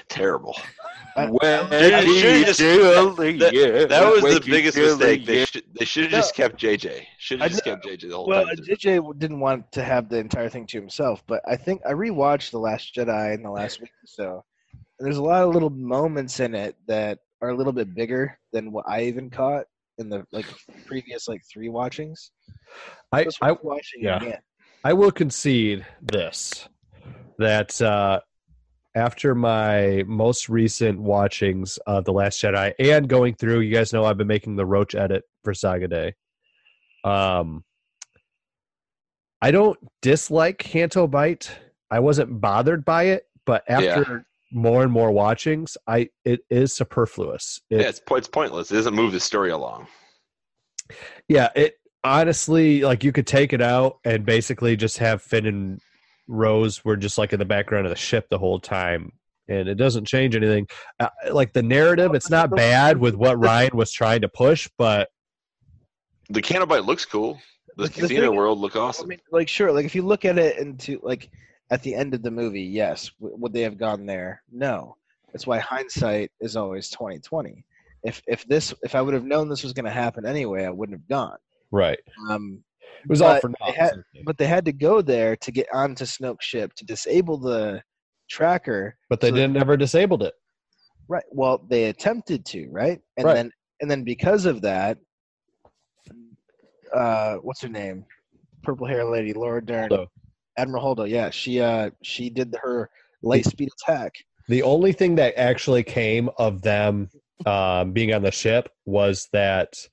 Terrible. 0.08 0.56
I- 1.16 1.26
When 1.26 1.60
I 1.72 2.04
should've 2.04 2.46
just- 2.46 2.58
that, 2.60 3.36
That, 3.38 3.88
that 3.88 4.12
was 4.12 4.22
the 4.22 4.42
biggest 4.48 4.76
mistake. 4.76 5.26
They 5.26 5.44
should 5.44 5.64
they 5.78 5.84
should 5.84 6.04
have 6.04 6.12
No. 6.12 6.18
just 6.18 6.34
kept 6.34 6.60
JJ. 6.60 7.04
Should 7.18 7.40
I 7.40 7.44
have 7.44 7.52
just 7.52 7.64
kept 7.64 7.84
JJ 7.84 8.02
the 8.10 8.16
whole 8.16 8.26
Well, 8.26 8.44
time. 8.46 8.56
JJ 8.56 9.18
didn't 9.18 9.40
want 9.40 9.70
to 9.72 9.82
have 9.82 10.08
the 10.08 10.18
entire 10.18 10.48
thing 10.48 10.66
to 10.68 10.78
himself, 10.78 11.22
but 11.26 11.40
I 11.48 11.56
think 11.56 11.82
I 11.86 11.92
rewatched 11.92 12.50
The 12.50 12.58
Last 12.58 12.94
Jedi 12.94 13.34
in 13.34 13.42
the 13.42 13.50
last 13.50 13.80
week 13.80 13.90
or 13.90 14.06
so. 14.06 14.44
And 14.72 15.06
there's 15.06 15.16
a 15.18 15.22
lot 15.22 15.42
of 15.42 15.52
little 15.52 15.70
moments 15.70 16.38
in 16.40 16.54
it 16.54 16.76
that 16.86 17.18
are 17.42 17.48
a 17.50 17.56
little 17.56 17.72
bit 17.72 17.94
bigger 17.94 18.38
than 18.52 18.70
what 18.72 18.84
I 18.88 19.02
even 19.02 19.30
caught 19.30 19.66
in 19.98 20.08
the 20.08 20.26
like 20.32 20.46
previous 20.86 21.28
like 21.28 21.42
three 21.52 21.68
watchings. 21.68 22.30
I, 23.12 23.26
I 23.40 23.52
watching 23.62 24.02
yeah. 24.02 24.16
again. 24.16 24.38
I 24.82 24.92
will 24.92 25.10
concede 25.10 25.86
this 26.02 26.68
that 27.38 27.80
uh, 27.80 28.20
after 28.94 29.34
my 29.34 30.04
most 30.06 30.48
recent 30.48 31.00
watchings 31.00 31.78
of 31.86 32.04
The 32.04 32.12
Last 32.12 32.40
Jedi 32.40 32.72
and 32.78 33.08
going 33.08 33.34
through, 33.34 33.60
you 33.60 33.74
guys 33.74 33.92
know 33.92 34.04
I've 34.04 34.18
been 34.18 34.26
making 34.26 34.56
the 34.56 34.66
Roach 34.66 34.94
edit 34.94 35.24
for 35.42 35.54
Saga 35.54 35.88
Day. 35.88 36.14
Um, 37.02 37.64
I 39.40 39.50
don't 39.50 39.78
dislike 40.00 40.58
Canto 40.58 41.06
Bight. 41.06 41.50
I 41.90 42.00
wasn't 42.00 42.40
bothered 42.40 42.84
by 42.84 43.04
it, 43.04 43.26
but 43.44 43.64
after 43.68 44.24
more 44.54 44.82
and 44.84 44.90
more 44.92 45.10
watchings, 45.12 45.76
I 45.86 46.08
it 46.24 46.40
is 46.48 46.74
superfluous. 46.74 47.60
It, 47.68 47.80
yeah, 47.82 47.88
it's 47.88 48.00
it's 48.10 48.28
pointless. 48.28 48.70
It 48.70 48.76
doesn't 48.76 48.94
move 48.94 49.12
the 49.12 49.20
story 49.20 49.50
along. 49.50 49.86
yeah 51.28 51.48
it 51.56 51.74
honestly 52.02 52.82
like 52.82 53.02
you 53.02 53.10
could 53.12 53.26
take 53.26 53.52
it 53.52 53.62
out 53.62 53.96
and 54.04 54.26
basically 54.26 54.76
just 54.76 54.98
have 54.98 55.22
finn 55.22 55.46
and 55.46 55.80
rose 56.28 56.84
were 56.84 56.96
just 56.96 57.16
like 57.18 57.32
in 57.32 57.38
the 57.38 57.44
background 57.44 57.86
of 57.86 57.90
the 57.90 57.96
ship 57.96 58.26
the 58.30 58.38
whole 58.38 58.58
time 58.60 59.10
and 59.48 59.66
it 59.68 59.76
doesn't 59.76 60.06
change 60.06 60.36
anything 60.36 60.66
uh, 61.00 61.08
like 61.32 61.52
the 61.54 61.62
narrative 61.62 62.14
it's 62.14 62.28
not 62.30 62.50
bad 62.50 62.98
with 62.98 63.14
what 63.14 63.38
rian 63.38 63.72
was 63.72 63.90
trying 63.90 64.20
to 64.20 64.28
push 64.28 64.68
but 64.76 65.08
The 66.28 66.42
Canto 66.42 66.66
Bight 66.66 66.84
looks 66.84 67.04
cool. 67.06 67.40
The 67.76 67.84
The- 67.84 67.88
the 67.88 68.00
casino 68.02 68.20
thing- 68.28 68.36
world 68.36 68.58
look 68.58 68.76
I 68.76 68.80
awesome. 68.80 69.08
mean, 69.08 69.20
like 69.32 69.48
sure, 69.48 69.72
like 69.72 69.84
if 69.86 69.94
you 69.94 70.02
look 70.02 70.24
at 70.26 70.38
it 70.38 70.58
into 70.58 71.00
like 71.02 71.30
at 71.70 71.82
the 71.82 71.94
end 71.94 72.14
of 72.14 72.22
the 72.22 72.30
movie, 72.30 72.62
yes, 72.62 73.10
w- 73.20 73.36
would 73.38 73.52
they 73.52 73.62
have 73.62 73.78
gone 73.78 74.06
there? 74.06 74.42
No. 74.50 74.96
That's 75.32 75.46
why 75.46 75.58
hindsight 75.58 76.30
is 76.40 76.56
always 76.56 76.90
twenty 76.90 77.18
twenty. 77.18 77.64
If 78.04 78.22
if 78.28 78.46
this 78.46 78.72
if 78.82 78.94
I 78.94 79.00
would 79.02 79.14
have 79.14 79.24
known 79.24 79.48
this 79.48 79.62
was 79.64 79.72
going 79.72 79.86
to 79.86 79.90
happen 79.90 80.26
anyway, 80.26 80.64
I 80.64 80.70
wouldn't 80.70 80.98
have 80.98 81.08
gone. 81.08 81.38
Right. 81.72 81.98
Um, 82.30 82.62
It 83.02 83.08
was 83.10 83.20
all 83.20 83.40
for 83.40 83.48
they 83.48 83.54
naught. 83.60 83.74
had- 83.74 83.86
essentially. 83.86 84.22
but 84.24 84.38
they 84.38 84.46
had 84.46 84.64
to 84.66 84.72
go 84.72 85.02
there 85.02 85.34
to 85.36 85.50
get 85.50 85.66
onto 85.72 86.04
Snoke's 86.04 86.44
ship 86.44 86.72
to 86.74 86.84
disable 86.84 87.38
the 87.38 87.82
tracker. 88.30 88.96
But 89.08 89.20
they 89.20 89.30
so- 89.30 89.34
didn't 89.36 89.56
ever 89.56 89.76
disabled 89.76 90.22
it. 90.22 90.34
Right. 91.08 91.24
Well, 91.30 91.58
they 91.68 91.84
attempted 91.86 92.46
to, 92.46 92.68
right? 92.70 93.00
And 93.16 93.26
Right. 93.26 93.34
then 93.34 93.50
and 93.80 93.90
then 93.90 94.04
because 94.04 94.46
of 94.46 94.62
that, 94.62 94.98
uh, 96.94 97.36
what's 97.38 97.60
her 97.62 97.68
name? 97.68 98.04
Purple 98.62 98.86
hair 98.86 99.04
lady, 99.04 99.32
Laura 99.32 99.64
Dern, 99.64 99.90
Holdo. 99.90 100.06
Admiral 100.56 100.96
Holdo. 100.96 101.08
Yeah, 101.08 101.30
she 101.30 101.60
uh 101.60 101.90
she 102.02 102.30
did 102.30 102.54
her 102.62 102.90
light 103.22 103.44
speed 103.44 103.70
attack. 103.80 104.14
The 104.48 104.62
only 104.62 104.92
thing 104.92 105.14
that 105.16 105.38
actually 105.38 105.82
came 105.82 106.28
of 106.38 106.62
them 106.62 107.08
um, 107.46 107.92
being 107.92 108.12
on 108.12 108.22
the 108.22 108.30
ship 108.30 108.68
was 108.84 109.28
that 109.32 109.88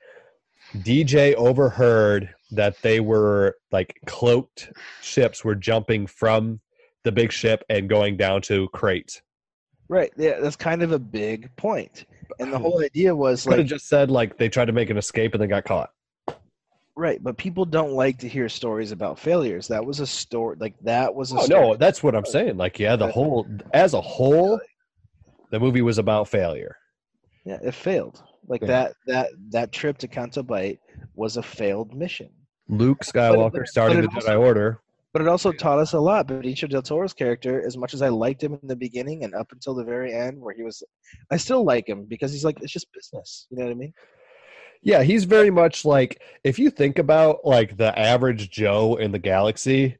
DJ 0.77 1.33
overheard 1.35 2.33
that 2.51 2.81
they 2.81 2.99
were 2.99 3.57
like 3.71 3.97
cloaked 4.05 4.71
ships 5.01 5.43
were 5.43 5.55
jumping 5.55 6.05
from 6.05 6.59
the 7.03 7.11
big 7.11 7.31
ship 7.31 7.63
and 7.69 7.89
going 7.89 8.17
down 8.17 8.41
to 8.43 8.67
Crait. 8.69 9.21
Right. 9.87 10.11
Yeah, 10.17 10.39
that's 10.39 10.55
kind 10.55 10.83
of 10.83 10.91
a 10.91 10.99
big 10.99 11.53
point. 11.55 12.05
And 12.39 12.53
the 12.53 12.59
whole 12.59 12.81
idea 12.81 13.15
was 13.15 13.43
Could 13.43 13.53
have 13.53 13.59
like 13.59 13.67
just 13.67 13.87
said 13.87 14.09
like 14.09 14.37
they 14.37 14.49
tried 14.49 14.65
to 14.65 14.71
make 14.71 14.89
an 14.89 14.97
escape 14.97 15.33
and 15.33 15.41
they 15.41 15.47
got 15.47 15.65
caught. 15.65 15.89
Right, 17.01 17.21
but 17.21 17.35
people 17.37 17.65
don't 17.65 17.91
like 17.93 18.17
to 18.19 18.27
hear 18.27 18.47
stories 18.47 18.91
about 18.91 19.19
failures. 19.19 19.67
That 19.67 19.85
was 19.85 19.99
a 19.99 20.07
story 20.07 20.55
like 20.59 20.75
that 20.83 21.13
was 21.13 21.31
a 21.33 21.37
Oh 21.39 21.45
story. 21.45 21.61
no, 21.61 21.75
that's 21.75 22.01
what 22.03 22.15
I'm 22.15 22.25
saying. 22.25 22.57
Like 22.57 22.79
yeah, 22.79 22.95
the 22.95 23.11
whole 23.11 23.47
as 23.73 23.93
a 23.93 24.01
whole, 24.01 24.59
the 25.49 25.59
movie 25.59 25.81
was 25.81 25.97
about 25.97 26.29
failure. 26.29 26.77
Yeah, 27.43 27.57
it 27.63 27.73
failed. 27.73 28.21
Like 28.47 28.61
Yeah. 28.61 28.67
that 28.67 28.93
that 29.07 29.27
that 29.49 29.71
trip 29.71 29.97
to 29.99 30.07
Canto 30.07 30.43
Bight 30.43 30.79
was 31.15 31.37
a 31.37 31.43
failed 31.43 31.93
mission. 31.93 32.29
Luke 32.69 32.99
Skywalker 33.03 33.65
but 33.75 34.01
the 34.01 34.07
Jedi 34.07 34.39
Order. 34.39 34.79
But 35.13 35.21
it 35.23 35.27
also 35.27 35.51
taught 35.51 35.79
us 35.79 35.91
a 35.91 35.99
lot. 35.99 36.27
But 36.27 36.41
Benicio 36.41 36.69
del 36.69 36.81
Toro's 36.81 37.13
character, 37.13 37.61
as 37.67 37.75
much 37.75 37.93
as 37.93 38.01
I 38.01 38.07
liked 38.07 38.41
him 38.41 38.53
in 38.53 38.65
the 38.67 38.77
beginning 38.77 39.25
and 39.25 39.35
up 39.35 39.51
until 39.51 39.73
the 39.73 39.83
very 39.83 40.13
end, 40.13 40.39
where 40.39 40.53
he 40.55 40.63
was, 40.63 40.81
I 41.29 41.35
still 41.35 41.65
like 41.65 41.89
him 41.89 42.05
because 42.05 42.31
he's 42.31 42.45
like 42.45 42.61
it's 42.61 42.71
just 42.71 42.87
business. 42.93 43.45
You 43.49 43.57
know 43.57 43.65
what 43.65 43.71
I 43.71 43.75
mean? 43.75 43.93
Yeah, 44.83 45.03
he's 45.03 45.25
very 45.25 45.51
much 45.51 45.85
like 45.85 46.21
if 46.43 46.57
you 46.57 46.71
think 46.71 46.97
about 46.97 47.45
like 47.45 47.77
the 47.77 47.97
average 47.97 48.49
Joe 48.49 48.95
in 48.95 49.11
the 49.11 49.19
galaxy, 49.19 49.97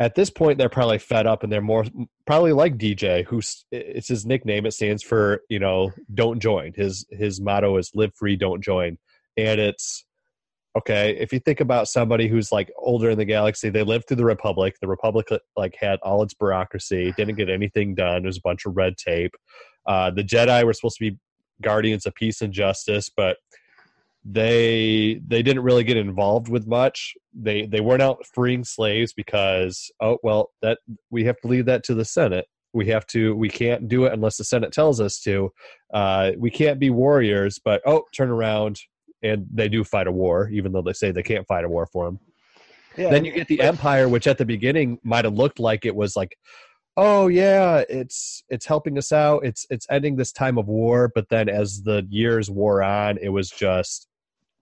at 0.00 0.14
this 0.14 0.30
point 0.30 0.56
they're 0.58 0.68
probably 0.68 0.98
fed 0.98 1.26
up 1.26 1.42
and 1.42 1.52
they're 1.52 1.60
more 1.60 1.84
probably 2.26 2.52
like 2.52 2.78
DJ, 2.78 3.24
who's 3.24 3.66
it's 3.70 4.08
his 4.08 4.24
nickname. 4.24 4.64
It 4.64 4.72
stands 4.72 5.02
for 5.02 5.42
you 5.50 5.58
know 5.58 5.92
don't 6.14 6.40
join. 6.40 6.72
His 6.74 7.06
his 7.10 7.40
motto 7.40 7.76
is 7.76 7.90
live 7.94 8.14
free, 8.14 8.36
don't 8.36 8.62
join, 8.62 8.96
and 9.36 9.60
it's 9.60 10.06
okay. 10.76 11.16
If 11.18 11.32
you 11.32 11.40
think 11.40 11.60
about 11.60 11.88
somebody 11.88 12.28
who's 12.28 12.50
like 12.50 12.70
older 12.78 13.10
in 13.10 13.18
the 13.18 13.26
galaxy, 13.26 13.68
they 13.68 13.82
lived 13.82 14.08
through 14.08 14.16
the 14.18 14.24
Republic. 14.24 14.76
The 14.80 14.88
Republic 14.88 15.28
like 15.54 15.76
had 15.78 15.98
all 16.02 16.22
its 16.22 16.32
bureaucracy, 16.32 17.12
didn't 17.16 17.36
get 17.36 17.50
anything 17.50 17.94
done. 17.94 18.22
There's 18.22 18.38
a 18.38 18.42
bunch 18.42 18.64
of 18.64 18.74
red 18.74 18.96
tape. 18.96 19.34
Uh, 19.86 20.10
the 20.10 20.24
Jedi 20.24 20.64
were 20.64 20.72
supposed 20.72 20.96
to 20.98 21.10
be 21.10 21.18
guardians 21.60 22.06
of 22.06 22.14
peace 22.14 22.40
and 22.40 22.52
justice, 22.52 23.10
but 23.14 23.36
they 24.24 25.20
they 25.26 25.42
didn't 25.42 25.62
really 25.62 25.84
get 25.84 25.96
involved 25.96 26.48
with 26.48 26.66
much. 26.66 27.14
They 27.34 27.66
they 27.66 27.80
weren't 27.80 28.02
out 28.02 28.24
freeing 28.34 28.64
slaves 28.64 29.12
because 29.12 29.90
oh 30.00 30.18
well 30.22 30.50
that 30.62 30.78
we 31.10 31.24
have 31.24 31.38
to 31.40 31.48
leave 31.48 31.66
that 31.66 31.84
to 31.84 31.94
the 31.94 32.04
senate. 32.04 32.46
We 32.74 32.86
have 32.88 33.06
to 33.08 33.34
we 33.36 33.48
can't 33.48 33.88
do 33.88 34.04
it 34.04 34.12
unless 34.12 34.36
the 34.36 34.44
senate 34.44 34.72
tells 34.72 35.00
us 35.00 35.20
to. 35.20 35.50
Uh 35.94 36.32
we 36.36 36.50
can't 36.50 36.78
be 36.78 36.90
warriors 36.90 37.58
but 37.64 37.80
oh 37.86 38.04
turn 38.14 38.28
around. 38.30 38.78
And 39.22 39.46
they 39.52 39.68
do 39.68 39.82
fight 39.82 40.06
a 40.06 40.12
war 40.12 40.48
even 40.50 40.72
though 40.72 40.82
they 40.82 40.92
say 40.92 41.10
they 41.10 41.22
can't 41.24 41.46
fight 41.46 41.64
a 41.64 41.68
war 41.68 41.86
for 41.86 42.04
them 42.06 42.20
Yeah. 42.96 43.10
then 43.10 43.24
you 43.24 43.32
get 43.32 43.48
the 43.48 43.60
empire 43.60 44.08
which 44.08 44.26
at 44.26 44.38
the 44.38 44.44
beginning 44.44 44.98
might 45.02 45.24
have 45.24 45.34
looked 45.34 45.58
like 45.58 45.84
it 45.86 45.96
was 45.96 46.14
like 46.16 46.36
oh 46.96 47.28
yeah 47.28 47.82
it's 47.88 48.42
it's 48.48 48.66
helping 48.66 48.98
us 48.98 49.12
out. 49.12 49.44
It's 49.44 49.64
it's 49.70 49.86
ending 49.90 50.16
this 50.16 50.32
time 50.32 50.58
of 50.58 50.66
war. 50.66 51.10
But 51.14 51.28
then 51.30 51.48
as 51.48 51.82
the 51.82 52.04
years 52.10 52.50
wore 52.50 52.82
on 52.82 53.18
it 53.22 53.28
was 53.30 53.50
just 53.50 54.07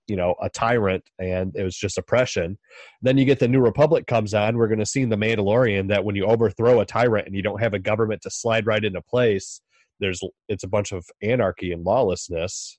you 0.09 0.17
know 0.17 0.35
a 0.43 0.49
tyrant 0.49 1.03
and 1.19 1.55
it 1.57 1.63
was 1.63 1.77
just 1.77 1.99
oppression 1.99 2.59
then 3.03 3.19
you 3.19 3.25
get 3.25 3.39
the 3.39 3.49
new 3.49 3.61
republic 3.61 4.07
comes 4.07 4.35
on 4.35 4.57
we're 4.57 4.69
going 4.69 4.79
to 4.79 4.87
see 4.87 5.03
in 5.03 5.09
the 5.09 5.17
mandalorian 5.17 5.89
that 5.89 6.05
when 6.05 6.17
you 6.17 6.25
overthrow 6.25 6.81
a 6.81 6.87
tyrant 6.87 7.27
and 7.27 7.35
you 7.35 7.43
don't 7.43 7.61
have 7.61 7.75
a 7.75 7.79
government 7.79 8.23
to 8.23 8.31
slide 8.31 8.67
right 8.67 8.85
into 8.85 9.03
place 9.03 9.61
there's 10.01 10.21
it's 10.49 10.65
a 10.65 10.69
bunch 10.69 10.93
of 10.93 11.05
anarchy 11.23 11.73
and 11.73 11.85
lawlessness 11.85 12.79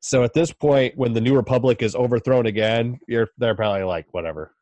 so 0.00 0.24
at 0.24 0.34
this 0.34 0.52
point 0.52 0.96
when 0.96 1.12
the 1.12 1.20
new 1.20 1.34
republic 1.34 1.82
is 1.82 1.94
overthrown 1.94 2.46
again 2.46 2.98
you're 3.06 3.28
they're 3.38 3.54
probably 3.54 3.84
like 3.84 4.06
whatever 4.12 4.52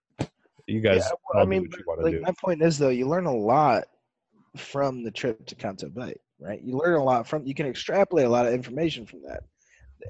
you 0.71 0.81
guys 0.81 1.05
Yeah, 1.05 1.17
all 1.35 1.43
I 1.43 1.45
mean, 1.45 1.69
like 1.99 2.15
do 2.15 2.21
my 2.21 2.33
point 2.41 2.63
is 2.63 2.79
though, 2.79 2.89
you 2.89 3.07
learn 3.07 3.27
a 3.27 3.35
lot 3.35 3.85
from 4.57 5.03
the 5.03 5.11
trip 5.11 5.45
to 5.47 5.55
Canto 5.55 5.89
Bight, 5.89 6.21
right? 6.41 6.61
You 6.63 6.77
learn 6.77 6.95
a 6.95 7.05
lot 7.05 7.27
from. 7.27 7.47
You 7.47 7.55
can 7.55 7.67
extrapolate 7.67 8.27
a 8.27 8.29
lot 8.29 8.47
of 8.47 8.55
information 8.55 9.07
from 9.07 9.23
that, 9.23 9.45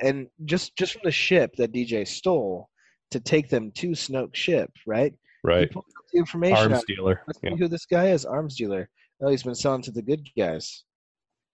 and 0.02 0.28
just 0.44 0.76
just 0.76 0.92
from 0.94 1.02
the 1.04 1.10
ship 1.10 1.54
that 1.56 1.72
DJ 1.72 2.06
stole 2.06 2.68
to 3.10 3.20
take 3.20 3.48
them 3.48 3.70
to 3.72 3.88
Snoke's 3.90 4.38
ship, 4.38 4.70
right? 4.86 5.12
right 5.42 5.62
He 5.62 5.66
pulled 5.66 5.84
up 5.98 6.04
the 6.12 6.18
information. 6.18 6.72
arms 6.72 6.84
dealer 6.86 7.22
Let's 7.26 7.40
yeah. 7.42 7.56
who 7.56 7.68
this 7.68 7.86
guy 7.86 8.08
is. 8.08 8.24
Arms 8.24 8.56
dealer. 8.56 8.88
Oh, 9.22 9.28
he's 9.30 9.42
been 9.42 9.54
selling 9.54 9.82
to 9.82 9.90
the 9.90 10.02
good 10.02 10.26
guys 10.36 10.84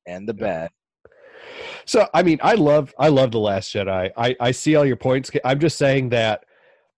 and 0.06 0.28
the 0.28 0.34
bad. 0.34 0.70
So 1.84 2.08
I 2.14 2.22
mean, 2.22 2.38
I 2.42 2.54
love 2.54 2.94
I 2.98 3.08
love 3.08 3.32
the 3.32 3.40
Last 3.40 3.72
Jedi. 3.74 4.10
I 4.16 4.36
I 4.40 4.50
see 4.50 4.76
all 4.76 4.84
your 4.84 4.96
points. 4.96 5.30
I'm 5.44 5.60
just 5.60 5.78
saying 5.78 6.10
that 6.10 6.44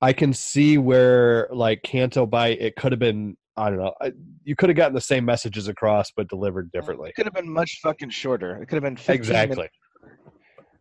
I 0.01 0.13
can 0.13 0.33
see 0.33 0.79
where 0.79 1.49
like 1.53 1.83
Canto 1.83 2.27
Bight 2.27 2.61
it 2.61 2.77
could 2.77 2.93
have 2.93 2.99
been. 2.99 3.37
I 3.57 3.71
don't 3.71 3.81
know. 3.81 3.93
I, 4.01 4.13
you 4.45 4.55
could 4.55 4.69
have 4.69 4.77
gotten 4.77 4.95
the 4.95 5.01
same 5.01 5.25
messages 5.25 5.67
across, 5.67 6.13
but 6.17 6.29
delivered 6.29 6.71
differently. 6.71 7.09
It 7.09 7.17
could 7.17 7.27
have 7.27 7.35
been 7.35 7.53
much 7.53 7.81
fucking 7.83 8.11
shorter. 8.11 8.63
It 8.63 8.67
could 8.67 8.81
have 8.81 8.85
been 8.85 8.99
Exactly. 9.13 9.57
minutes. 9.57 9.75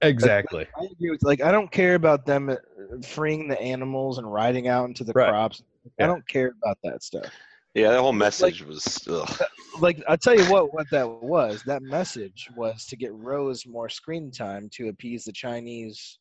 Exactly. 0.01 0.67
I 0.79 0.85
agree 0.91 1.09
with 1.09 1.23
like 1.23 1.41
I 1.41 1.51
don't 1.51 1.71
care 1.71 1.95
about 1.95 2.25
them 2.25 2.49
uh, 2.49 2.55
freeing 3.03 3.47
the 3.47 3.59
animals 3.59 4.17
and 4.17 4.31
riding 4.31 4.67
out 4.67 4.85
into 4.87 5.03
the 5.03 5.13
Right. 5.13 5.29
crops. 5.29 5.63
Yeah. 5.97 6.05
I 6.05 6.07
don't 6.07 6.27
care 6.27 6.53
about 6.61 6.77
that 6.83 7.03
stuff. 7.03 7.25
Yeah, 7.73 7.91
that 7.91 7.99
whole 8.01 8.13
message 8.13 8.63
was. 8.63 9.07
Ugh. 9.09 9.39
Like 9.79 10.01
I'll 10.07 10.17
tell 10.17 10.35
you 10.35 10.43
what 10.45 10.73
what 10.73 10.87
that 10.89 11.07
was. 11.07 11.61
That 11.67 11.83
message 11.83 12.49
was 12.55 12.87
to 12.87 12.95
get 12.95 13.13
Rose 13.13 13.67
more 13.67 13.89
screen 13.89 14.31
time 14.31 14.69
to 14.73 14.87
appease 14.87 15.23
the 15.25 15.31
Chinese. 15.31 16.17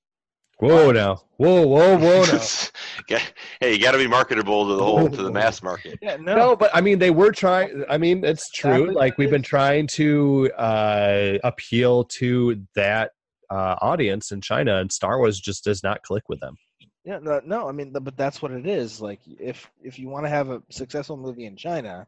Whoa 0.58 0.90
now. 0.92 1.22
Whoa 1.38 1.66
whoa 1.66 1.96
whoa 1.96 2.24
now. 2.24 3.18
Hey, 3.60 3.72
you 3.74 3.78
got 3.80 3.92
to 3.92 3.98
be 3.98 4.06
marketable 4.06 4.68
to 4.68 4.74
the 4.74 4.82
whole 4.82 5.08
to 5.08 5.22
the 5.22 5.30
mass 5.30 5.62
market. 5.62 5.98
Yeah, 6.02 6.16
no. 6.16 6.36
No, 6.36 6.56
but 6.56 6.70
I 6.74 6.82
mean, 6.82 6.98
they 6.98 7.10
were 7.10 7.30
trying. 7.32 7.84
I 7.88 7.96
mean, 7.96 8.24
it's 8.24 8.50
true. 8.50 8.72
Exactly 8.72 8.94
Like 8.94 9.16
we've 9.16 9.30
been 9.30 9.40
trying 9.42 9.86
to 9.88 10.50
uh, 10.58 11.38
appeal 11.44 12.04
to 12.18 12.62
that 12.74 13.12
uh, 13.50 13.76
audience 13.80 14.32
in 14.32 14.40
China, 14.40 14.76
and 14.78 14.90
Star 14.90 15.18
Wars 15.18 15.40
just 15.40 15.64
does 15.64 15.82
not 15.82 16.02
click 16.02 16.24
with 16.28 16.40
them. 16.40 16.56
Yeah, 17.04 17.18
no, 17.22 17.40
no. 17.44 17.68
I 17.68 17.72
mean, 17.72 17.92
th- 17.92 18.02
but 18.02 18.16
that's 18.16 18.42
what 18.42 18.50
it 18.50 18.66
is. 18.66 19.00
Like, 19.00 19.20
if 19.38 19.70
if 19.82 19.98
you 19.98 20.08
want 20.08 20.26
to 20.26 20.30
have 20.30 20.50
a 20.50 20.62
successful 20.70 21.16
movie 21.16 21.46
in 21.46 21.56
China, 21.56 22.06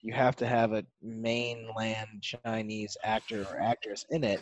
you 0.00 0.12
have 0.14 0.36
to 0.36 0.46
have 0.46 0.72
a 0.72 0.84
mainland 1.02 2.08
Chinese 2.22 2.96
actor 3.04 3.46
or 3.50 3.60
actress 3.60 4.06
in 4.10 4.24
it. 4.24 4.40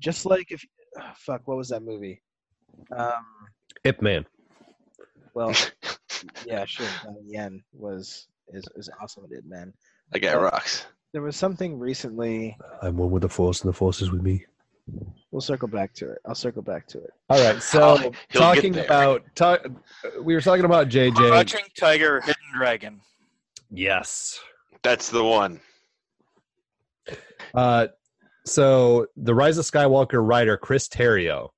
Just 0.00 0.26
like 0.26 0.52
if, 0.52 0.62
ah, 0.98 1.14
fuck, 1.16 1.42
what 1.46 1.56
was 1.56 1.70
that 1.70 1.82
movie? 1.82 2.22
Um, 2.94 3.24
Ip 3.84 4.02
Man. 4.02 4.26
well, 5.34 5.54
yeah, 6.46 6.64
sure. 6.66 6.86
Donnie 7.02 7.20
Yen 7.26 7.62
was 7.72 8.28
is 8.52 8.66
is 8.76 8.90
awesome 9.00 9.24
at 9.24 9.32
it, 9.32 9.44
man. 9.46 9.72
That 10.12 10.20
guy 10.20 10.36
rocks. 10.36 10.86
There 11.12 11.22
was 11.22 11.36
something 11.36 11.78
recently. 11.78 12.56
I'm 12.82 12.98
one 12.98 13.10
with 13.10 13.22
the 13.22 13.28
Force, 13.30 13.62
and 13.62 13.68
the 13.70 13.76
Force 13.76 14.02
is 14.02 14.10
with 14.10 14.22
me. 14.22 14.44
We'll 15.30 15.40
circle 15.42 15.68
back 15.68 15.92
to 15.94 16.10
it. 16.10 16.18
I'll 16.26 16.34
circle 16.34 16.62
back 16.62 16.86
to 16.88 16.98
it. 16.98 17.10
All 17.28 17.42
right. 17.44 17.62
So 17.62 17.80
Oh, 17.82 17.96
he'll 18.30 18.40
talking 18.40 18.78
about 18.78 19.22
talk, 19.34 19.64
we 20.22 20.34
were 20.34 20.40
talking 20.40 20.64
about 20.64 20.88
JJ. 20.88 21.14
Crouching 21.14 21.64
Tiger, 21.78 22.20
Hidden 22.20 22.34
Dragon. 22.56 23.00
Yes. 23.70 24.40
That's 24.82 25.10
the 25.10 25.22
one. 25.22 25.60
Uh, 27.54 27.88
so 28.46 29.06
the 29.16 29.34
Rise 29.34 29.58
of 29.58 29.64
Skywalker 29.66 30.26
writer 30.26 30.56
Chris 30.56 30.88
Terrio 30.88 31.50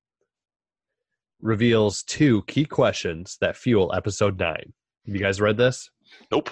reveals 1.41 2.03
two 2.03 2.43
key 2.43 2.64
questions 2.64 3.39
that 3.41 3.57
fuel 3.57 3.93
Episode 3.95 4.39
Nine. 4.39 4.72
Have 5.07 5.14
you 5.14 5.20
guys 5.20 5.41
read 5.41 5.57
this? 5.57 5.91
Nope. 6.31 6.51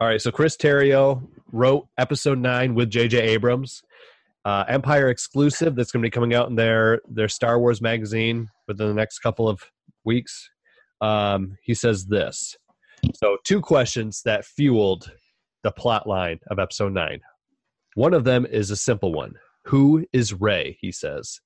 All 0.00 0.08
right, 0.08 0.20
so 0.20 0.30
Chris 0.30 0.56
Terrio 0.56 1.28
wrote 1.52 1.86
episode 1.98 2.38
nine 2.38 2.74
with 2.74 2.88
J.J. 2.90 3.18
Abrams, 3.20 3.82
uh, 4.44 4.64
Empire 4.68 5.08
exclusive. 5.08 5.74
That's 5.74 5.92
going 5.92 6.02
to 6.02 6.06
be 6.06 6.10
coming 6.10 6.34
out 6.34 6.48
in 6.48 6.56
their 6.56 7.00
their 7.08 7.28
Star 7.28 7.58
Wars 7.58 7.80
magazine 7.80 8.48
within 8.66 8.88
the 8.88 8.94
next 8.94 9.18
couple 9.20 9.48
of 9.48 9.60
weeks. 10.04 10.48
Um, 11.00 11.56
he 11.62 11.74
says 11.74 12.06
this. 12.06 12.56
So, 13.14 13.38
two 13.44 13.60
questions 13.60 14.22
that 14.24 14.44
fueled 14.44 15.10
the 15.62 15.72
plot 15.72 16.06
line 16.06 16.38
of 16.50 16.58
episode 16.58 16.92
nine. 16.92 17.20
One 17.94 18.14
of 18.14 18.24
them 18.24 18.46
is 18.46 18.70
a 18.70 18.76
simple 18.76 19.12
one 19.12 19.34
Who 19.66 20.06
is 20.12 20.32
Rey? 20.32 20.78
He 20.80 20.92
says, 20.92 21.40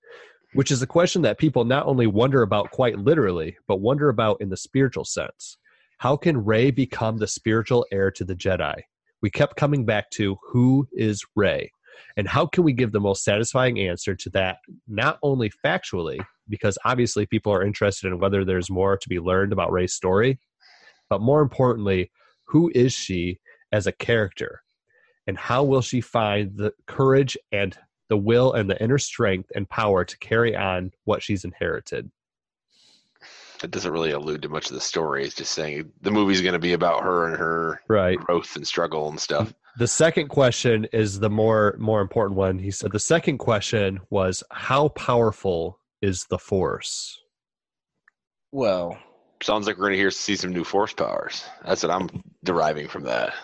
which 0.55 0.71
is 0.71 0.83
a 0.83 0.87
question 0.87 1.23
that 1.23 1.39
people 1.39 1.65
not 1.65 1.87
only 1.87 2.07
wonder 2.07 2.43
about 2.43 2.71
quite 2.71 2.99
literally, 2.99 3.57
but 3.67 3.81
wonder 3.81 4.09
about 4.09 4.41
in 4.41 4.51
the 4.51 4.57
spiritual 4.57 5.05
sense. 5.05 5.57
How 5.99 6.17
can 6.17 6.45
Rey 6.45 6.71
become 6.71 7.19
the 7.19 7.27
spiritual 7.27 7.87
heir 7.93 8.11
to 8.13 8.25
the 8.25 8.35
Jedi? 8.35 8.75
We 9.23 9.31
kept 9.31 9.57
coming 9.57 9.85
back 9.85 10.11
to 10.11 10.37
who 10.53 10.87
is 10.93 11.25
Rey? 11.35 11.71
And 12.17 12.29
how 12.29 12.47
can 12.47 12.65
we 12.65 12.73
give 12.73 12.93
the 12.93 13.01
most 13.01 13.25
satisfying 13.25 13.79
answer 13.79 14.15
to 14.15 14.31
that, 14.31 14.59
not 14.87 15.19
only 15.23 15.51
factually, 15.65 16.21
because 16.49 16.79
obviously 16.85 17.27
people 17.27 17.53
are 17.53 17.65
interested 17.65 18.09
in 18.09 18.19
whether 18.19 18.45
there's 18.45 18.71
more 18.71 18.97
to 18.97 19.09
be 19.09 19.19
learned 19.19 19.53
about 19.53 19.73
Rey's 19.73 19.95
story, 19.95 20.39
but 21.09 21.21
more 21.21 21.41
importantly, 21.41 22.11
who 22.47 22.71
is 22.75 22.93
she 22.93 23.41
as 23.73 23.87
a 23.87 23.93
character? 23.93 24.63
And 25.27 25.39
how 25.39 25.65
will 25.65 25.81
she 25.81 26.01
find 26.01 26.57
the 26.57 26.73
courage 26.87 27.37
and 27.51 27.77
the 28.09 28.17
will 28.17 28.53
and 28.53 28.69
the 28.69 28.81
inner 28.83 28.99
strength 28.99 29.51
and 29.55 29.69
power 29.69 30.05
to 30.05 30.19
carry 30.19 30.55
on 30.55 30.93
what 31.05 31.23
she's 31.23 31.45
inherited? 31.45 32.11
It 33.65 33.71
doesn't 33.71 33.91
really 33.93 34.13
allude 34.13 34.43
to 34.43 34.49
much 34.49 34.69
of 34.69 34.75
the 34.75 34.81
story. 34.81 35.25
It's 35.25 35.35
just 35.35 35.53
saying 35.53 35.91
the 36.03 36.11
movie's 36.11 36.41
going 36.41 36.53
to 36.53 36.59
be 36.59 36.75
about 36.75 37.03
her 37.03 37.27
and 37.27 37.37
her 37.37 37.81
Right. 37.89 38.19
growth 38.19 38.55
and 38.57 38.67
struggle 38.67 39.09
and 39.09 39.19
stuff. 39.19 39.53
The 39.79 39.89
second 39.89 40.29
question 40.29 40.87
is 40.93 41.19
the 41.19 41.31
more 41.31 41.75
more 41.79 42.01
important 42.01 42.37
one. 42.39 42.59
He 42.61 42.71
said 42.71 42.93
the 42.93 43.01
second 43.01 43.39
question 43.39 44.01
was 44.11 44.43
how 44.53 44.89
powerful 44.91 45.81
is 46.01 46.27
the 46.31 46.39
force? 46.39 47.19
Well, 48.53 48.99
Sounds 49.43 49.67
like 49.67 49.77
we're 49.77 49.83
going 49.89 49.93
to 49.95 49.99
hear 49.99 50.11
see 50.11 50.37
some 50.37 50.53
new 50.53 50.65
force 50.65 50.95
powers. 50.95 51.45
That's 51.67 51.83
what 51.83 51.91
I'm 51.93 52.09
deriving 52.45 52.89
from 52.89 53.03
that. 53.03 53.35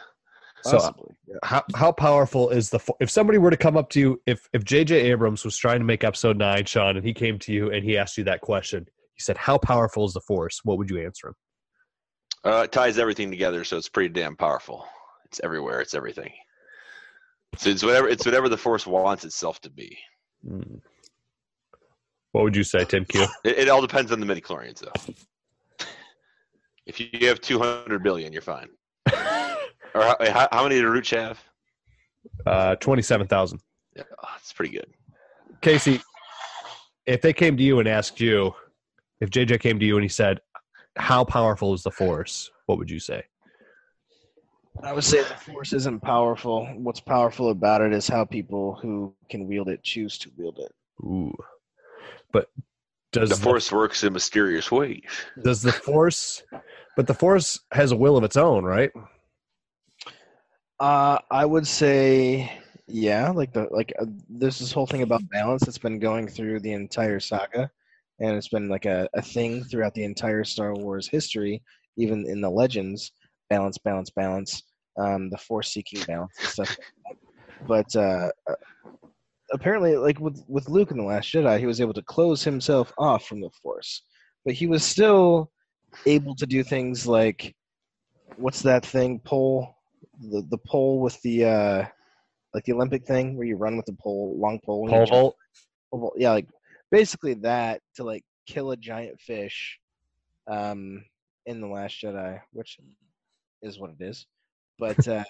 So 0.62 0.76
uh, 0.76 0.80
possibly. 0.80 1.14
yeah. 1.26 1.36
how 1.42 1.62
how 1.74 1.92
powerful 1.92 2.48
is 2.50 2.70
the 2.70 2.78
fo- 2.78 2.96
if 3.00 3.10
somebody 3.10 3.38
were 3.38 3.50
to 3.50 3.56
come 3.56 3.76
up 3.76 3.90
to 3.90 4.00
you 4.00 4.22
if 4.26 4.48
if 4.52 4.62
JJ 4.64 4.92
Abrams 4.92 5.44
was 5.44 5.56
trying 5.58 5.78
to 5.80 5.84
make 5.84 6.04
episode 6.04 6.36
9 6.38 6.64
Sean 6.66 6.96
and 6.96 7.04
he 7.04 7.12
came 7.12 7.38
to 7.40 7.52
you 7.52 7.70
and 7.70 7.82
he 7.84 7.98
asked 7.98 8.16
you 8.18 8.24
that 8.24 8.40
question 8.40 8.86
he 9.20 9.22
said 9.22 9.36
how 9.36 9.58
powerful 9.58 10.06
is 10.06 10.14
the 10.14 10.20
force 10.22 10.60
what 10.64 10.78
would 10.78 10.88
you 10.88 10.98
answer 11.04 11.28
him 11.28 11.34
Uh, 12.42 12.62
it 12.64 12.72
ties 12.72 12.96
everything 12.96 13.30
together, 13.30 13.64
so 13.64 13.76
it's 13.76 13.90
pretty 13.90 14.08
damn 14.08 14.34
powerful. 14.34 14.86
It's 15.26 15.40
everywhere. 15.44 15.82
It's 15.82 15.92
everything. 15.92 16.32
So 17.58 17.68
it's 17.68 17.82
whatever. 17.82 18.08
It's 18.08 18.24
whatever 18.24 18.48
the 18.48 18.56
force 18.56 18.86
wants 18.86 19.26
itself 19.26 19.60
to 19.60 19.70
be. 19.70 19.98
Hmm. 20.42 20.76
what 22.32 22.44
would 22.44 22.56
you 22.56 22.64
say 22.64 22.86
Tim 22.86 23.04
Q 23.04 23.26
It, 23.44 23.58
it 23.58 23.68
all 23.68 23.82
depends 23.82 24.10
on 24.10 24.20
the 24.20 24.26
midichlorians, 24.26 24.80
though. 24.80 25.14
If 26.86 26.98
you 26.98 27.28
have 27.28 27.40
200 27.42 28.02
billion, 28.02 28.32
you're 28.32 28.42
fine. 28.42 28.68
or 29.12 30.02
how, 30.08 30.16
how, 30.36 30.48
how 30.50 30.62
many 30.62 30.76
did 30.76 30.86
Rooch 30.86 31.10
have? 31.10 31.38
uh 32.46 32.74
27000 32.76 33.60
Yeah, 33.96 34.02
oh, 34.10 34.28
that's 34.32 34.52
pretty 34.54 34.72
good. 34.72 34.88
Casey 35.60 36.00
if 37.06 37.20
they 37.20 37.32
came 37.32 37.56
to 37.56 37.62
you 37.62 37.80
and 37.80 37.88
asked 37.88 38.18
you 38.20 38.54
if 39.20 39.30
JJ 39.30 39.60
came 39.60 39.78
to 39.78 39.84
you 39.86 39.96
and 39.96 40.02
he 40.04 40.08
said 40.08 40.40
how 40.96 41.24
powerful 41.24 41.72
is 41.74 41.82
the 41.82 41.90
force 41.90 42.50
what 42.66 42.78
would 42.78 42.90
you 42.90 42.98
say 42.98 43.22
I 44.82 44.92
would 44.92 45.04
say 45.04 45.18
the 45.22 45.34
force 45.34 45.72
isn't 45.74 46.00
powerful. 46.00 46.64
What's 46.76 47.00
powerful 47.00 47.50
about 47.50 47.82
it 47.82 47.92
is 47.92 48.08
how 48.08 48.24
people 48.24 48.76
who 48.80 49.14
can 49.28 49.46
wield 49.46 49.68
it 49.68 49.82
choose 49.82 50.16
to 50.18 50.30
wield 50.38 50.58
it. 50.58 50.72
ooh 51.04 51.34
but 52.32 52.46
does 53.12 53.28
The 53.30 53.36
force 53.36 53.70
works 53.72 54.04
in 54.04 54.12
mysterious 54.12 54.70
ways. 54.70 55.02
does 55.42 55.60
the 55.62 55.72
force 55.72 56.42
but 56.96 57.06
the 57.06 57.14
force 57.14 57.58
has 57.72 57.92
a 57.92 57.96
will 57.96 58.16
of 58.16 58.24
its 58.24 58.36
own 58.36 58.64
right 58.64 58.90
Uh, 60.78 61.18
I 61.30 61.44
would 61.44 61.66
say, 61.66 62.50
yeah, 62.86 63.28
like 63.30 63.52
the 63.52 63.68
like 63.70 63.92
uh, 64.00 64.06
there's 64.30 64.58
this 64.58 64.72
whole 64.72 64.86
thing 64.86 65.02
about 65.02 65.28
balance 65.30 65.62
that's 65.64 65.76
been 65.78 65.98
going 65.98 66.26
through 66.26 66.60
the 66.60 66.72
entire 66.72 67.20
saga, 67.20 67.70
and 68.20 68.36
it's 68.36 68.48
been 68.48 68.68
like 68.68 68.86
a, 68.86 69.08
a 69.14 69.22
thing 69.22 69.64
throughout 69.64 69.94
the 69.94 70.04
entire 70.04 70.44
Star 70.44 70.74
Wars 70.74 71.08
history, 71.08 71.62
even 71.96 72.26
in 72.26 72.40
the 72.40 72.50
legends. 72.50 73.12
Balance, 73.48 73.78
balance, 73.78 74.10
balance. 74.10 74.62
Um, 74.98 75.30
the 75.30 75.38
force 75.38 75.72
seeking 75.72 76.02
balance 76.04 76.32
and 76.38 76.48
stuff. 76.48 76.76
But 77.66 77.94
uh, 77.96 78.30
uh, 78.48 78.54
apparently, 79.52 79.96
like 79.96 80.20
with 80.20 80.42
with 80.48 80.68
Luke 80.68 80.90
in 80.90 80.98
the 80.98 81.04
Last 81.04 81.32
Jedi, 81.32 81.58
he 81.58 81.66
was 81.66 81.80
able 81.80 81.94
to 81.94 82.02
close 82.02 82.44
himself 82.44 82.92
off 82.98 83.26
from 83.26 83.40
the 83.40 83.50
force, 83.62 84.02
but 84.44 84.54
he 84.54 84.66
was 84.66 84.84
still 84.84 85.50
able 86.06 86.34
to 86.36 86.46
do 86.46 86.62
things 86.62 87.06
like 87.06 87.54
what's 88.36 88.62
that 88.62 88.84
thing 88.86 89.20
pole 89.24 89.76
the 90.20 90.46
the 90.50 90.58
pole 90.58 91.00
with 91.00 91.20
the 91.22 91.44
uh 91.44 91.84
like 92.54 92.64
the 92.64 92.72
Olympic 92.72 93.04
thing 93.04 93.36
where 93.36 93.46
you 93.46 93.56
run 93.56 93.76
with 93.76 93.86
the 93.86 93.96
pole 94.00 94.36
long 94.38 94.60
pole 94.64 94.82
and 94.82 94.90
you 94.90 94.96
pole 94.96 95.06
jump- 95.06 95.20
vault 95.20 95.36
pole 95.90 96.00
vault. 96.00 96.14
yeah 96.16 96.30
like 96.30 96.46
basically 96.90 97.34
that 97.34 97.80
to 97.96 98.04
like 98.04 98.22
kill 98.46 98.70
a 98.72 98.76
giant 98.76 99.20
fish 99.20 99.78
um 100.50 101.04
in 101.46 101.60
the 101.60 101.66
last 101.66 102.00
Jedi 102.02 102.40
which 102.52 102.78
is 103.62 103.78
what 103.78 103.90
it 103.98 104.02
is 104.04 104.26
but 104.78 105.06
uh 105.08 105.24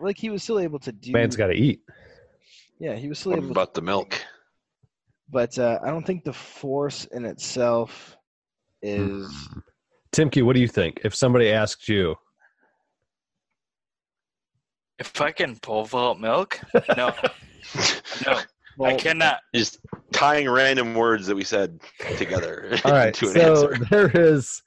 like 0.00 0.18
he 0.18 0.30
was 0.30 0.42
still 0.42 0.58
able 0.58 0.78
to 0.80 0.92
do 0.92 1.12
man's 1.12 1.36
got 1.36 1.46
to 1.48 1.54
eat 1.54 1.80
yeah 2.78 2.94
he 2.94 3.08
was 3.08 3.18
still 3.18 3.32
What 3.32 3.38
able 3.38 3.48
to, 3.48 3.52
about 3.52 3.74
the 3.74 3.82
milk? 3.82 4.20
but 5.30 5.58
uh 5.58 5.78
I 5.84 5.88
don't 5.90 6.06
think 6.06 6.24
the 6.24 6.32
force 6.32 7.04
in 7.12 7.24
itself 7.24 8.16
is 8.82 9.26
Hmm. 9.52 9.58
Timky, 10.12 10.42
what 10.42 10.54
do 10.56 10.60
you 10.60 10.66
think? 10.66 11.00
If 11.04 11.14
somebody 11.14 11.50
asked 11.52 11.88
you, 11.88 12.16
If 14.98 15.20
I 15.20 15.30
can 15.32 15.56
pole 15.56 15.84
vault 15.84 16.18
milk, 16.18 16.60
no, 16.96 17.14
no, 18.26 18.40
I 18.84 18.94
cannot. 18.94 19.40
Just 19.54 19.78
tying 20.12 20.48
random 20.48 20.94
words 20.94 21.26
that 21.26 21.36
we 21.36 21.44
said 21.44 21.80
together 22.16 22.76
all 22.84 22.92
right, 22.92 23.14
to 23.14 23.26
an 23.26 23.32
so 23.32 23.70
answer. 23.72 23.84
there 23.90 24.10
is. 24.14 24.62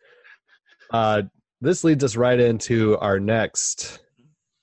Uh, 0.91 1.23
this 1.61 1.83
leads 1.83 2.03
us 2.03 2.15
right 2.15 2.39
into 2.39 2.97
our 2.99 3.19
next, 3.19 3.99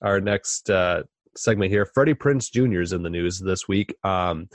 our 0.02 0.20
next 0.20 0.70
uh, 0.70 1.02
segment 1.36 1.70
here. 1.70 1.86
Freddie 1.86 2.14
Prinze 2.14 2.50
Jr. 2.50 2.80
is 2.80 2.92
in 2.92 3.02
the 3.02 3.10
news 3.10 3.38
this 3.38 3.66
week. 3.66 3.94
Um, 4.04 4.48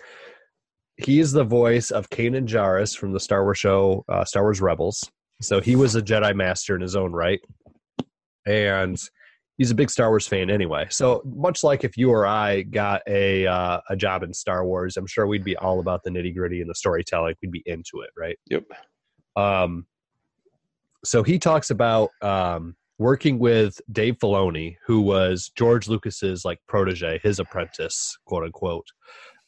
he 0.98 1.20
is 1.20 1.32
the 1.32 1.44
voice 1.44 1.92
of 1.92 2.10
Kanan 2.10 2.48
Jarrus 2.48 2.96
from 2.96 3.12
the 3.12 3.20
Star 3.20 3.44
Wars 3.44 3.58
show, 3.58 4.06
uh, 4.08 4.24
Star 4.24 4.44
Wars 4.44 4.62
Rebels. 4.62 5.10
So 5.42 5.60
he 5.60 5.76
was 5.76 5.96
a 5.96 6.02
Jedi 6.02 6.34
Master 6.34 6.76
in 6.76 6.82
his 6.82 6.96
own 6.96 7.12
right, 7.12 7.42
and 8.46 8.98
he's 9.58 9.72
a 9.72 9.76
big 9.76 9.90
Star 9.90 10.10
Wars 10.10 10.28
fan 10.28 10.50
anyway. 10.50 10.88
So 10.90 11.22
much 11.26 11.64
like 11.64 11.84
if 11.84 11.98
you 11.98 12.12
or 12.12 12.26
I 12.26 12.64
got 12.64 13.02
a 13.08 13.48
uh, 13.48 13.80
a 13.90 13.96
job 13.96 14.24
in 14.24 14.34
Star 14.34 14.66
Wars, 14.66 14.98
I'm 14.98 15.08
sure 15.08 15.28
we'd 15.28 15.44
be 15.44 15.56
all 15.58 15.80
about 15.80 16.04
the 16.04 16.10
nitty 16.10 16.36
gritty 16.36 16.62
and 16.62 16.70
the 16.70 16.76
storytelling. 16.76 17.36
We'd 17.42 17.52
be 17.52 17.64
into 17.66 18.02
it, 18.02 18.10
right? 18.18 18.38
Yep. 18.50 18.64
Um, 19.36 19.86
so 21.04 21.24
he 21.24 21.38
talks 21.38 21.70
about 21.70 22.10
um, 22.22 22.76
working 22.98 23.40
with 23.40 23.80
Dave 23.92 24.18
Filoni, 24.18 24.78
who 24.86 25.02
was 25.02 25.52
George 25.56 25.88
Lucas's 25.88 26.46
like 26.46 26.60
protege, 26.68 27.20
his 27.24 27.40
apprentice, 27.40 28.18
quote 28.26 28.44
unquote. 28.44 28.88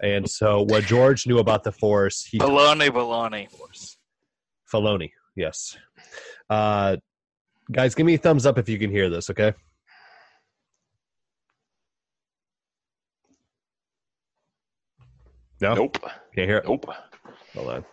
And 0.01 0.29
so 0.29 0.61
what 0.61 0.83
George 0.83 1.25
knew 1.25 1.39
about 1.39 1.63
the 1.63 1.71
Force, 1.71 2.23
he 2.23 2.37
Baloney, 2.37 2.89
baloney. 2.89 3.49
Force. 3.49 3.97
Filoni, 4.71 5.09
yes. 5.35 5.75
Uh, 6.49 6.97
guys, 7.71 7.95
give 7.95 8.05
me 8.05 8.13
a 8.13 8.17
thumbs 8.17 8.45
up 8.45 8.59
if 8.59 8.69
you 8.69 8.77
can 8.77 8.91
hear 8.91 9.09
this, 9.09 9.29
okay? 9.31 9.53
No, 15.61 15.73
Nope. 15.73 15.97
can't 16.35 16.47
hear 16.49 16.57
it. 16.57 16.65
Nope. 16.67 16.85
Hold 17.55 17.69
on. 17.69 17.85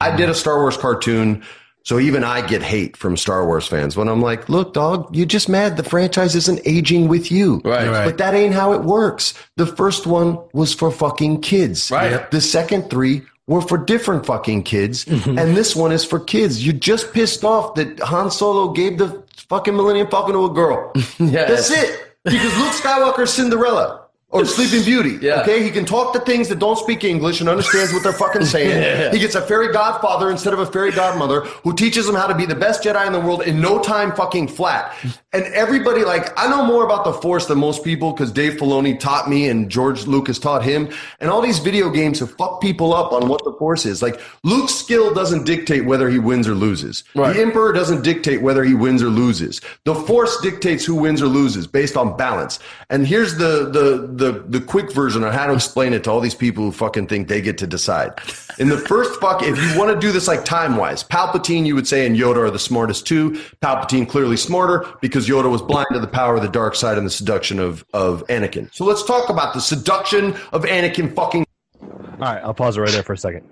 I 0.00 0.14
did 0.16 0.28
a 0.28 0.34
Star 0.34 0.58
Wars 0.60 0.76
cartoon, 0.76 1.42
so 1.84 1.98
even 1.98 2.22
I 2.22 2.46
get 2.46 2.62
hate 2.62 2.96
from 2.96 3.16
Star 3.16 3.44
Wars 3.46 3.66
fans 3.66 3.96
when 3.96 4.08
I'm 4.08 4.20
like, 4.22 4.48
look, 4.48 4.74
dog, 4.74 5.14
you're 5.16 5.26
just 5.26 5.48
mad 5.48 5.76
the 5.76 5.82
franchise 5.82 6.36
isn't 6.36 6.60
aging 6.64 7.08
with 7.08 7.32
you. 7.32 7.60
Right, 7.64 7.88
right. 7.88 8.04
But 8.04 8.18
that 8.18 8.34
ain't 8.34 8.54
how 8.54 8.72
it 8.72 8.82
works. 8.82 9.34
The 9.56 9.66
first 9.66 10.06
one 10.06 10.38
was 10.52 10.72
for 10.72 10.90
fucking 10.92 11.40
kids. 11.40 11.90
Right. 11.90 12.12
Yep. 12.12 12.30
The 12.30 12.40
second 12.40 12.90
three 12.90 13.22
were 13.48 13.62
for 13.62 13.78
different 13.78 14.24
fucking 14.26 14.62
kids. 14.64 15.04
Mm-hmm. 15.06 15.38
And 15.38 15.56
this 15.56 15.74
one 15.74 15.90
is 15.90 16.04
for 16.04 16.20
kids. 16.20 16.64
You 16.64 16.72
just 16.74 17.12
pissed 17.12 17.42
off 17.42 17.74
that 17.74 17.98
Han 18.00 18.30
Solo 18.30 18.72
gave 18.72 18.98
the 18.98 19.24
fucking 19.48 19.74
Millennium 19.74 20.08
Falcon 20.08 20.34
to 20.34 20.44
a 20.44 20.50
girl. 20.50 20.92
Yeah. 21.18 21.46
That's 21.46 21.70
it. 21.70 22.04
Because 22.24 22.56
Luke 22.58 22.72
Skywalker's 22.72 23.32
Cinderella. 23.32 23.97
Or 24.30 24.44
Sleeping 24.44 24.84
Beauty. 24.84 25.18
Yeah. 25.28 25.40
Okay, 25.40 25.62
he 25.62 25.70
can 25.70 25.84
talk 25.84 26.12
to 26.14 26.20
things 26.20 26.48
that 26.48 26.58
don't 26.58 26.78
speak 26.78 27.02
English 27.02 27.40
and 27.40 27.48
understands 27.48 27.92
what 27.92 28.02
they're 28.02 28.12
fucking 28.12 28.44
saying. 28.54 28.70
Yeah. 28.70 29.10
He 29.10 29.18
gets 29.18 29.34
a 29.34 29.42
fairy 29.42 29.72
godfather 29.72 30.30
instead 30.30 30.52
of 30.52 30.60
a 30.60 30.66
fairy 30.66 30.92
godmother 30.92 31.40
who 31.64 31.74
teaches 31.74 32.08
him 32.08 32.14
how 32.14 32.26
to 32.26 32.34
be 32.34 32.46
the 32.46 32.54
best 32.54 32.82
Jedi 32.84 33.06
in 33.06 33.12
the 33.12 33.20
world 33.20 33.42
in 33.42 33.60
no 33.60 33.82
time 33.82 34.14
fucking 34.14 34.48
flat. 34.48 34.94
And 35.32 35.44
everybody, 35.46 36.04
like, 36.04 36.32
I 36.38 36.48
know 36.48 36.64
more 36.64 36.84
about 36.84 37.04
the 37.04 37.12
Force 37.14 37.46
than 37.46 37.58
most 37.58 37.82
people 37.84 38.12
because 38.12 38.30
Dave 38.30 38.54
Filoni 38.54 38.98
taught 38.98 39.28
me 39.28 39.48
and 39.48 39.70
George 39.70 40.06
Lucas 40.06 40.38
taught 40.38 40.62
him. 40.62 40.88
And 41.20 41.30
all 41.30 41.40
these 41.42 41.58
video 41.58 41.90
games 41.90 42.20
have 42.20 42.30
fucked 42.36 42.62
people 42.62 42.94
up 42.94 43.12
on 43.12 43.28
what 43.28 43.42
the 43.44 43.52
Force 43.54 43.84
is. 43.86 44.02
Like, 44.02 44.20
Luke's 44.44 44.74
skill 44.74 45.12
doesn't 45.12 45.44
dictate 45.44 45.84
whether 45.84 46.08
he 46.08 46.18
wins 46.18 46.46
or 46.48 46.54
loses. 46.54 47.04
Right. 47.14 47.34
The 47.34 47.42
Emperor 47.42 47.72
doesn't 47.72 48.02
dictate 48.02 48.40
whether 48.42 48.62
he 48.64 48.74
wins 48.74 49.02
or 49.02 49.08
loses. 49.08 49.60
The 49.84 49.94
Force 49.94 50.40
dictates 50.40 50.84
who 50.84 50.94
wins 50.94 51.20
or 51.20 51.26
loses 51.26 51.66
based 51.66 51.96
on 51.96 52.16
balance. 52.16 52.58
And 52.88 53.06
here's 53.06 53.36
the 53.36 53.68
the 53.70 54.17
the 54.18 54.44
the 54.46 54.60
quick 54.60 54.92
version 54.92 55.24
on 55.24 55.32
how 55.32 55.46
to 55.46 55.54
explain 55.54 55.92
it 55.92 56.04
to 56.04 56.10
all 56.10 56.20
these 56.20 56.34
people 56.34 56.64
who 56.64 56.72
fucking 56.72 57.06
think 57.06 57.28
they 57.28 57.40
get 57.40 57.56
to 57.58 57.66
decide. 57.66 58.12
In 58.58 58.68
the 58.68 58.76
first 58.76 59.20
fuck, 59.20 59.42
if 59.42 59.56
you 59.56 59.78
want 59.78 59.92
to 59.94 59.98
do 59.98 60.12
this 60.12 60.28
like 60.28 60.44
time 60.44 60.76
wise, 60.76 61.02
Palpatine, 61.04 61.64
you 61.64 61.74
would 61.74 61.86
say, 61.86 62.06
and 62.06 62.16
Yoda 62.16 62.38
are 62.38 62.50
the 62.50 62.58
smartest 62.58 63.06
too. 63.06 63.32
Palpatine 63.62 64.08
clearly 64.08 64.36
smarter 64.36 64.86
because 65.00 65.28
Yoda 65.28 65.50
was 65.50 65.62
blind 65.62 65.88
to 65.92 66.00
the 66.00 66.08
power 66.08 66.34
of 66.34 66.42
the 66.42 66.48
dark 66.48 66.74
side 66.74 66.98
and 66.98 67.06
the 67.06 67.10
seduction 67.10 67.58
of 67.58 67.84
of 67.94 68.26
Anakin. 68.26 68.72
So 68.74 68.84
let's 68.84 69.04
talk 69.04 69.30
about 69.30 69.54
the 69.54 69.60
seduction 69.60 70.34
of 70.52 70.64
Anakin 70.64 71.14
fucking 71.14 71.46
All 71.80 72.16
right, 72.18 72.42
I'll 72.42 72.54
pause 72.54 72.76
it 72.76 72.80
right 72.80 72.90
there 72.90 73.02
for 73.02 73.12
a 73.12 73.18
second. 73.18 73.48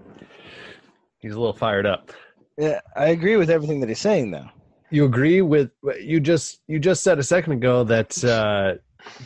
He's 1.21 1.33
a 1.33 1.39
little 1.39 1.55
fired 1.55 1.87
up. 1.87 2.13
Yeah, 2.59 2.81
I 2.97 3.09
agree 3.09 3.37
with 3.37 3.51
everything 3.51 3.81
that 3.81 3.89
he's 3.89 3.99
saying, 4.01 4.31
though. 4.31 4.49
You 4.91 5.05
agree 5.05 5.43
with 5.43 5.71
you 6.01 6.21
just 6.21 6.61
you 6.69 6.79
just 6.79 7.03
said 7.03 7.19
a 7.19 7.23
second 7.23 7.53
ago 7.55 7.85
that 7.85 8.23
uh, 8.25 8.75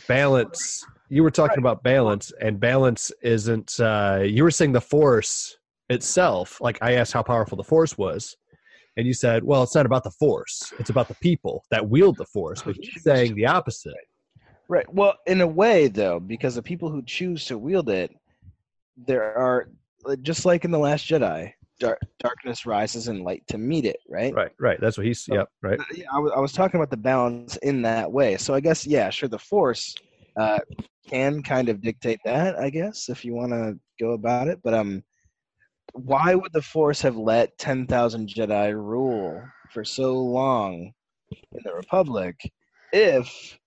balance. 0.08 0.84
You 1.10 1.24
were 1.24 1.30
talking 1.30 1.58
about 1.58 1.82
balance, 1.82 2.32
and 2.40 2.60
balance 2.60 3.10
isn't. 3.20 3.80
Uh, 3.80 4.22
you 4.24 4.44
were 4.44 4.50
saying 4.52 4.72
the 4.72 4.80
force 4.80 5.56
itself. 5.88 6.60
Like 6.60 6.78
I 6.80 6.94
asked 6.94 7.12
how 7.12 7.24
powerful 7.24 7.56
the 7.56 7.64
force 7.64 7.98
was, 7.98 8.36
and 8.96 9.08
you 9.08 9.12
said, 9.12 9.42
"Well, 9.42 9.64
it's 9.64 9.74
not 9.74 9.86
about 9.86 10.04
the 10.04 10.12
force; 10.12 10.72
it's 10.78 10.90
about 10.90 11.08
the 11.08 11.16
people 11.16 11.64
that 11.72 11.88
wield 11.88 12.16
the 12.16 12.26
force." 12.26 12.62
But 12.62 12.76
you're 12.76 13.02
saying 13.02 13.34
the 13.34 13.46
opposite. 13.46 13.94
Right. 14.68 14.86
Well, 14.94 15.14
in 15.26 15.40
a 15.40 15.46
way, 15.48 15.88
though, 15.88 16.20
because 16.20 16.54
the 16.54 16.62
people 16.62 16.90
who 16.90 17.02
choose 17.02 17.44
to 17.46 17.58
wield 17.58 17.90
it, 17.90 18.14
there 18.96 19.36
are 19.36 19.68
just 20.22 20.44
like 20.44 20.64
in 20.64 20.70
the 20.70 20.78
Last 20.78 21.08
Jedi, 21.08 21.52
dark, 21.80 21.98
darkness 22.20 22.66
rises 22.66 23.08
and 23.08 23.24
light 23.24 23.42
to 23.48 23.58
meet 23.58 23.84
it. 23.84 23.98
Right. 24.08 24.32
Right, 24.32 24.52
right. 24.60 24.80
That's 24.80 24.96
what 24.96 25.06
he's. 25.06 25.26
Yep, 25.26 25.48
right. 25.60 25.80
Yeah, 25.92 26.04
I 26.12 26.20
was, 26.20 26.32
I 26.36 26.38
was 26.38 26.52
talking 26.52 26.78
about 26.78 26.90
the 26.90 26.96
balance 26.96 27.56
in 27.56 27.82
that 27.82 28.12
way. 28.12 28.36
So 28.36 28.54
I 28.54 28.60
guess 28.60 28.86
yeah, 28.86 29.10
sure, 29.10 29.28
the 29.28 29.40
Force 29.40 29.96
uh, 30.36 30.60
can 31.08 31.42
kind 31.42 31.68
of 31.68 31.80
dictate 31.80 32.20
that. 32.24 32.58
I 32.58 32.70
guess 32.70 33.08
if 33.08 33.24
you 33.24 33.34
want 33.34 33.52
to 33.52 33.78
go 33.98 34.12
about 34.12 34.48
it, 34.48 34.60
but 34.62 34.74
um, 34.74 35.02
why 35.92 36.34
would 36.34 36.52
the 36.52 36.62
Force 36.62 37.00
have 37.02 37.16
let 37.16 37.56
ten 37.58 37.86
thousand 37.86 38.28
Jedi 38.28 38.72
rule 38.72 39.42
for 39.70 39.84
so 39.84 40.18
long 40.18 40.92
in 41.30 41.60
the 41.64 41.74
Republic 41.74 42.36
if 42.92 43.58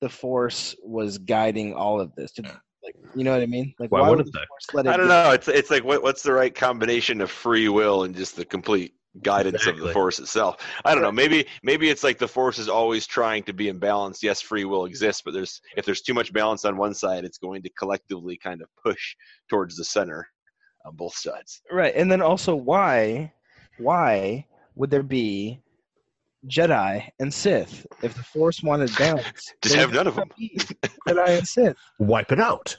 the 0.00 0.08
Force 0.08 0.74
was 0.82 1.18
guiding 1.18 1.74
all 1.74 2.00
of 2.00 2.14
this? 2.16 2.32
Did, 2.32 2.46
like, 2.82 2.96
you 3.14 3.24
know 3.24 3.32
what 3.32 3.42
I 3.42 3.46
mean? 3.46 3.74
Like, 3.78 3.92
Why 3.92 4.00
why, 4.00 4.10
wouldn't 4.10 4.26
would 4.26 4.32
the 4.32 4.38
they? 4.38 4.46
Force 4.46 4.66
let 4.72 4.86
it? 4.86 4.88
I 4.88 4.96
don't 4.96 5.06
be- 5.06 5.10
know. 5.10 5.30
It's 5.32 5.48
it's 5.48 5.70
like 5.70 5.84
what, 5.84 6.02
what's 6.02 6.22
the 6.22 6.32
right 6.32 6.54
combination 6.54 7.20
of 7.20 7.30
free 7.30 7.68
will 7.68 8.04
and 8.04 8.14
just 8.14 8.36
the 8.36 8.44
complete 8.44 8.94
guidance 9.22 9.66
of 9.66 9.78
the 9.78 9.92
force 9.92 10.18
itself. 10.18 10.56
I 10.84 10.94
don't 10.94 11.02
know. 11.02 11.12
Maybe 11.12 11.46
maybe 11.62 11.90
it's 11.90 12.04
like 12.04 12.18
the 12.18 12.28
force 12.28 12.58
is 12.58 12.68
always 12.68 13.06
trying 13.06 13.42
to 13.44 13.52
be 13.52 13.68
in 13.68 13.78
balance. 13.78 14.22
Yes, 14.22 14.40
free 14.40 14.64
will 14.64 14.84
exists, 14.84 15.22
but 15.24 15.34
there's 15.34 15.60
if 15.76 15.84
there's 15.84 16.02
too 16.02 16.14
much 16.14 16.32
balance 16.32 16.64
on 16.64 16.76
one 16.76 16.94
side, 16.94 17.24
it's 17.24 17.38
going 17.38 17.62
to 17.62 17.70
collectively 17.78 18.36
kind 18.36 18.62
of 18.62 18.68
push 18.82 19.16
towards 19.48 19.76
the 19.76 19.84
center 19.84 20.28
on 20.86 20.94
both 20.96 21.16
sides. 21.16 21.62
Right, 21.70 21.94
and 21.94 22.10
then 22.10 22.22
also 22.22 22.54
why, 22.54 23.32
why 23.78 24.46
would 24.76 24.90
there 24.90 25.02
be 25.02 25.60
Jedi 26.46 27.06
and 27.18 27.32
Sith 27.32 27.86
if 28.02 28.14
the 28.14 28.22
Force 28.22 28.62
wanted 28.62 28.94
balance? 28.96 29.52
Just 29.62 29.74
have 29.74 29.92
none 29.92 30.06
of 30.06 30.14
them. 30.14 30.30
Jedi 31.08 31.38
and 31.38 31.46
Sith. 31.46 31.76
Wipe 31.98 32.32
it 32.32 32.40
out. 32.40 32.76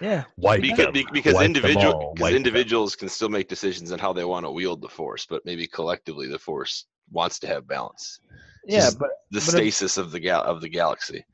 Yeah, 0.00 0.24
Wipe 0.36 0.60
Because, 0.60 0.92
them. 0.92 1.04
because 1.12 1.34
Wipe 1.34 1.42
them 1.42 1.46
individual 1.56 1.92
all. 1.94 2.14
because 2.14 2.30
Wipe 2.30 2.36
individuals 2.36 2.96
can 2.96 3.08
still 3.08 3.28
make 3.28 3.48
decisions 3.48 3.92
on 3.92 3.98
how 3.98 4.12
they 4.12 4.24
want 4.24 4.44
to 4.46 4.50
wield 4.50 4.80
the 4.82 4.88
force, 4.88 5.24
but 5.26 5.44
maybe 5.44 5.66
collectively 5.66 6.26
the 6.28 6.38
force 6.38 6.86
wants 7.10 7.38
to 7.40 7.46
have 7.46 7.66
balance. 7.68 8.20
yeah, 8.66 8.90
but 8.98 9.08
The 9.30 9.38
But 9.40 9.42
stasis 9.42 9.96
of 9.98 10.10
the 10.10 10.20
gal 10.20 10.42
of 10.42 10.60
the 10.60 10.68
galaxy. 10.68 11.24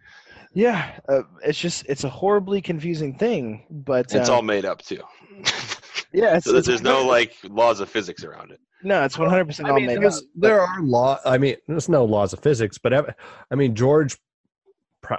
yeah, 0.52 0.98
uh, 1.08 1.22
it's 1.42 1.58
just 1.58 1.86
it's 1.88 2.04
a 2.04 2.08
horribly 2.10 2.60
confusing 2.60 3.16
thing. 3.16 3.64
But 3.70 4.14
It's 4.14 4.28
um, 4.28 4.36
all 4.36 4.42
made 4.42 4.64
up 4.64 4.82
too. 4.82 5.02
yeah, 6.12 6.36
it's, 6.36 6.46
so 6.46 6.56
it's 6.56 6.66
there's 6.66 6.82
no 6.82 7.06
like 7.06 7.36
laws 7.44 7.80
of 7.80 7.88
physics 7.88 8.24
around 8.24 8.50
it. 8.50 8.60
no, 8.82 9.04
it's 9.04 9.16
one 9.18 9.28
hundred 9.30 9.46
percent 9.46 9.68
I 9.68 9.72
all 9.72 9.76
mean, 9.78 9.86
made 9.86 9.96
up. 9.98 10.02
there's, 10.02 10.22
there 10.34 10.60
are 10.60 10.82
law. 10.82 11.18
I 11.24 11.38
mean, 11.38 11.56
there's 11.66 11.88
no 11.88 12.04
laws 12.04 12.32
of 12.34 12.40
physics, 12.40 12.76
but 12.78 12.92
ev- 12.92 13.14
I 13.50 13.54
mean, 13.54 13.74
George 13.74 14.18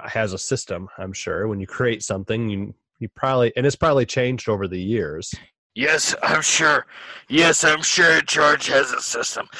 has 0.04 0.32
a 0.32 0.38
system. 0.38 0.88
I'm 0.98 1.12
sure 1.12 1.48
when 1.48 1.60
you 1.60 1.66
create 1.66 2.02
something, 2.02 2.48
you 2.48 2.74
you 3.02 3.08
probably 3.14 3.52
and 3.56 3.66
it's 3.66 3.76
probably 3.76 4.06
changed 4.06 4.48
over 4.48 4.68
the 4.68 4.80
years. 4.80 5.34
Yes, 5.74 6.14
I'm 6.22 6.42
sure. 6.42 6.86
Yes, 7.28 7.64
I'm 7.64 7.82
sure 7.82 8.20
George 8.22 8.66
has 8.68 8.92
a 8.92 9.00
system. 9.00 9.48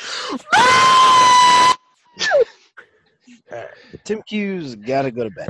Tim 4.04 4.22
Q's 4.26 4.76
got 4.76 5.02
to 5.02 5.10
go 5.10 5.24
to 5.24 5.30
bed. 5.30 5.48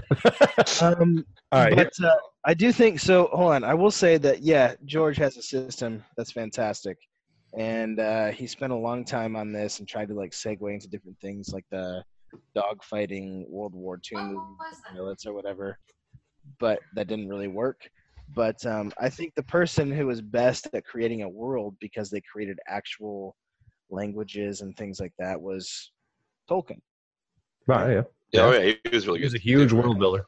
um, 0.82 1.24
All 1.52 1.60
right, 1.60 1.74
but 1.74 1.92
uh, 2.02 2.14
I 2.44 2.54
do 2.54 2.72
think 2.72 3.00
so. 3.00 3.28
Hold 3.32 3.52
on, 3.52 3.64
I 3.64 3.74
will 3.74 3.90
say 3.90 4.18
that 4.18 4.42
yeah, 4.42 4.74
George 4.84 5.16
has 5.18 5.36
a 5.36 5.42
system 5.42 6.04
that's 6.16 6.32
fantastic, 6.32 6.98
and 7.56 8.00
uh, 8.00 8.30
he 8.30 8.46
spent 8.46 8.72
a 8.72 8.76
long 8.76 9.04
time 9.04 9.36
on 9.36 9.52
this 9.52 9.78
and 9.78 9.88
tried 9.88 10.08
to 10.08 10.14
like 10.14 10.30
segue 10.30 10.72
into 10.72 10.88
different 10.88 11.18
things 11.20 11.52
like 11.52 11.64
the 11.70 12.02
dogfighting 12.56 13.48
World 13.48 13.74
War 13.74 14.00
II 14.12 14.22
movie, 14.22 14.56
pilots 14.90 15.26
or 15.26 15.34
whatever, 15.34 15.78
but 16.58 16.80
that 16.94 17.08
didn't 17.08 17.28
really 17.28 17.48
work. 17.48 17.88
But 18.34 18.64
um, 18.64 18.92
I 18.98 19.08
think 19.08 19.34
the 19.34 19.42
person 19.42 19.90
who 19.90 20.06
was 20.06 20.22
best 20.22 20.68
at 20.72 20.84
creating 20.84 21.22
a 21.22 21.28
world 21.28 21.76
because 21.80 22.10
they 22.10 22.20
created 22.20 22.58
actual 22.68 23.36
languages 23.90 24.62
and 24.62 24.76
things 24.76 25.00
like 25.00 25.12
that 25.18 25.40
was 25.40 25.92
Tolkien. 26.50 26.80
right, 27.66 27.92
yeah. 27.92 28.02
Yeah, 28.32 28.46
oh, 28.46 28.52
yeah, 28.52 28.72
he 28.82 28.90
was 28.90 29.06
really 29.06 29.18
He 29.18 29.24
was 29.24 29.34
a 29.34 29.38
huge 29.38 29.72
world 29.72 29.98
builder. 29.98 30.24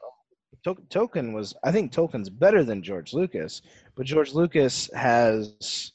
Tol- 0.63 0.77
Tolkien 0.89 1.33
was, 1.33 1.55
I 1.63 1.71
think 1.71 1.91
Tolkien's 1.91 2.29
better 2.29 2.63
than 2.63 2.83
George 2.83 3.13
Lucas, 3.13 3.61
but 3.95 4.05
George 4.05 4.33
Lucas 4.33 4.89
has, 4.93 5.91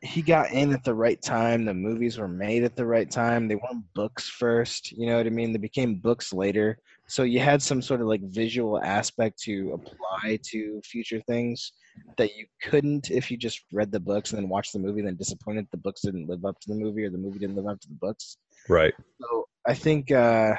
he 0.00 0.22
got 0.22 0.50
in 0.52 0.72
at 0.72 0.84
the 0.84 0.94
right 0.94 1.20
time. 1.20 1.64
The 1.64 1.74
movies 1.74 2.18
were 2.18 2.28
made 2.28 2.64
at 2.64 2.76
the 2.76 2.86
right 2.86 3.10
time. 3.10 3.46
They 3.46 3.56
weren't 3.56 3.84
books 3.94 4.28
first, 4.28 4.92
you 4.92 5.06
know 5.06 5.18
what 5.18 5.26
I 5.26 5.30
mean? 5.30 5.52
They 5.52 5.58
became 5.58 5.96
books 5.96 6.32
later. 6.32 6.78
So 7.12 7.24
you 7.24 7.40
had 7.40 7.60
some 7.60 7.82
sort 7.82 8.00
of 8.00 8.06
like 8.06 8.22
visual 8.22 8.82
aspect 8.82 9.38
to 9.42 9.72
apply 9.74 10.38
to 10.44 10.80
future 10.82 11.20
things 11.28 11.72
that 12.16 12.34
you 12.34 12.46
couldn't 12.62 13.10
if 13.10 13.30
you 13.30 13.36
just 13.36 13.60
read 13.70 13.92
the 13.92 14.00
books 14.00 14.32
and 14.32 14.40
then 14.40 14.48
watched 14.48 14.72
the 14.72 14.78
movie 14.78 15.00
and 15.00 15.08
then 15.08 15.16
disappointed 15.16 15.66
the 15.70 15.76
books 15.76 16.00
didn't 16.00 16.26
live 16.26 16.46
up 16.46 16.58
to 16.60 16.70
the 16.70 16.74
movie 16.74 17.04
or 17.04 17.10
the 17.10 17.18
movie 17.18 17.38
didn't 17.38 17.56
live 17.56 17.66
up 17.66 17.78
to 17.80 17.88
the 17.88 17.98
books. 18.00 18.38
Right. 18.66 18.94
So 19.20 19.44
I 19.66 19.74
think 19.74 20.10
uh, 20.10 20.54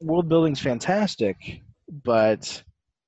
world 0.00 0.30
building's 0.30 0.62
fantastic, 0.62 1.36
but 2.02 2.62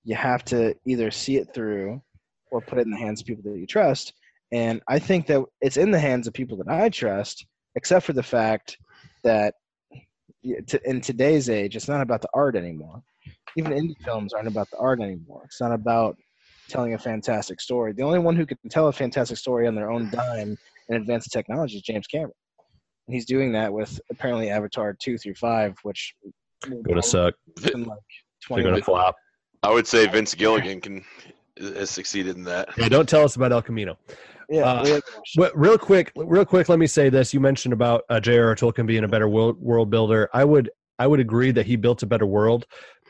you 0.04 0.16
have 0.16 0.44
to 0.52 0.74
either 0.86 1.10
see 1.10 1.38
it 1.38 1.48
through 1.54 2.02
or 2.50 2.60
put 2.60 2.78
it 2.78 2.84
in 2.84 2.90
the 2.90 2.98
hands 2.98 3.22
of 3.22 3.26
people 3.26 3.50
that 3.50 3.58
you 3.58 3.66
trust. 3.66 4.12
And 4.52 4.82
I 4.86 4.98
think 4.98 5.28
that 5.28 5.42
it's 5.62 5.78
in 5.78 5.92
the 5.92 5.98
hands 5.98 6.26
of 6.26 6.34
people 6.34 6.58
that 6.58 6.68
I 6.68 6.90
trust, 6.90 7.46
except 7.74 8.04
for 8.04 8.12
the 8.12 8.22
fact 8.22 8.76
that 9.24 9.54
in 10.84 11.00
today's 11.00 11.50
age, 11.50 11.76
it's 11.76 11.88
not 11.88 12.00
about 12.00 12.22
the 12.22 12.28
art 12.34 12.56
anymore. 12.56 13.02
Even 13.56 13.72
indie 13.72 14.00
films 14.04 14.32
aren't 14.32 14.48
about 14.48 14.70
the 14.70 14.78
art 14.78 15.00
anymore. 15.00 15.42
It's 15.46 15.60
not 15.60 15.72
about 15.72 16.16
telling 16.68 16.94
a 16.94 16.98
fantastic 16.98 17.60
story. 17.60 17.92
The 17.92 18.02
only 18.02 18.18
one 18.18 18.36
who 18.36 18.44
can 18.46 18.58
tell 18.70 18.88
a 18.88 18.92
fantastic 18.92 19.38
story 19.38 19.66
on 19.66 19.74
their 19.74 19.90
own 19.90 20.10
dime 20.10 20.56
in 20.88 20.96
advanced 20.96 21.30
technology 21.32 21.76
is 21.76 21.82
James 21.82 22.06
Cameron. 22.06 22.32
And 23.06 23.14
he's 23.14 23.24
doing 23.24 23.52
that 23.52 23.72
with 23.72 24.00
apparently 24.10 24.50
Avatar 24.50 24.94
two 24.94 25.16
through 25.16 25.34
five, 25.34 25.76
which 25.82 26.14
Gonna 26.62 27.02
suck. 27.02 27.34
like 27.62 27.74
They're 28.50 28.62
gonna 28.62 28.82
flop. 28.82 29.14
I 29.62 29.72
would 29.72 29.86
say 29.86 30.06
Vince 30.06 30.34
Gilligan 30.34 30.80
can 30.80 31.04
has 31.58 31.90
succeeded 31.90 32.36
in 32.36 32.44
that. 32.44 32.68
Yeah, 32.76 32.88
don't 32.88 33.08
tell 33.08 33.24
us 33.24 33.36
about 33.36 33.52
El 33.52 33.62
Camino. 33.62 33.96
Yeah, 34.48 34.62
Uh, 34.62 34.84
we 34.84 35.00
But 35.36 35.58
real 35.58 35.78
quick, 35.78 36.12
real 36.16 36.44
quick, 36.44 36.68
let 36.68 36.78
me 36.78 36.86
say 36.86 37.08
this. 37.08 37.34
You 37.34 37.40
mentioned 37.40 37.72
about 37.72 38.04
uh, 38.08 38.20
J.R.R. 38.20 38.54
Tolkien 38.54 38.86
being 38.86 39.04
a 39.04 39.08
better 39.08 39.28
world, 39.28 39.60
world 39.60 39.90
builder. 39.90 40.28
I 40.32 40.44
would 40.44 40.70
I 40.98 41.06
would 41.06 41.20
agree 41.20 41.50
that 41.50 41.66
he 41.66 41.76
built 41.76 42.02
a 42.02 42.06
better 42.06 42.26
world. 42.26 42.66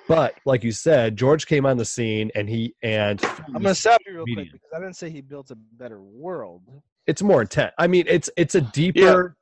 But 0.09 0.34
like 0.45 0.62
you 0.62 0.72
said, 0.72 1.16
George 1.16 1.47
came 1.47 1.66
on 1.66 1.76
the 1.76 1.84
scene 1.84 2.30
and 2.34 2.49
he 2.49 2.74
and 2.82 3.22
I'm 3.24 3.62
gonna 3.62 3.74
stop 3.74 4.01
you 4.07 4.14
real 4.14 4.24
quick 4.24 4.53
because 4.53 4.70
I 4.74 4.78
didn't 4.78 4.97
say 4.97 5.11
he 5.11 5.20
built 5.20 5.51
a 5.51 5.57
better 5.57 6.01
world. 6.01 6.62
it's 7.07 7.22
more 7.22 7.43
intense. 7.43 7.72
I 7.78 7.87
mean, 7.87 8.05
it's 8.09 8.30
it's 8.37 8.55
a 8.55 8.61
deeper, 8.61 9.37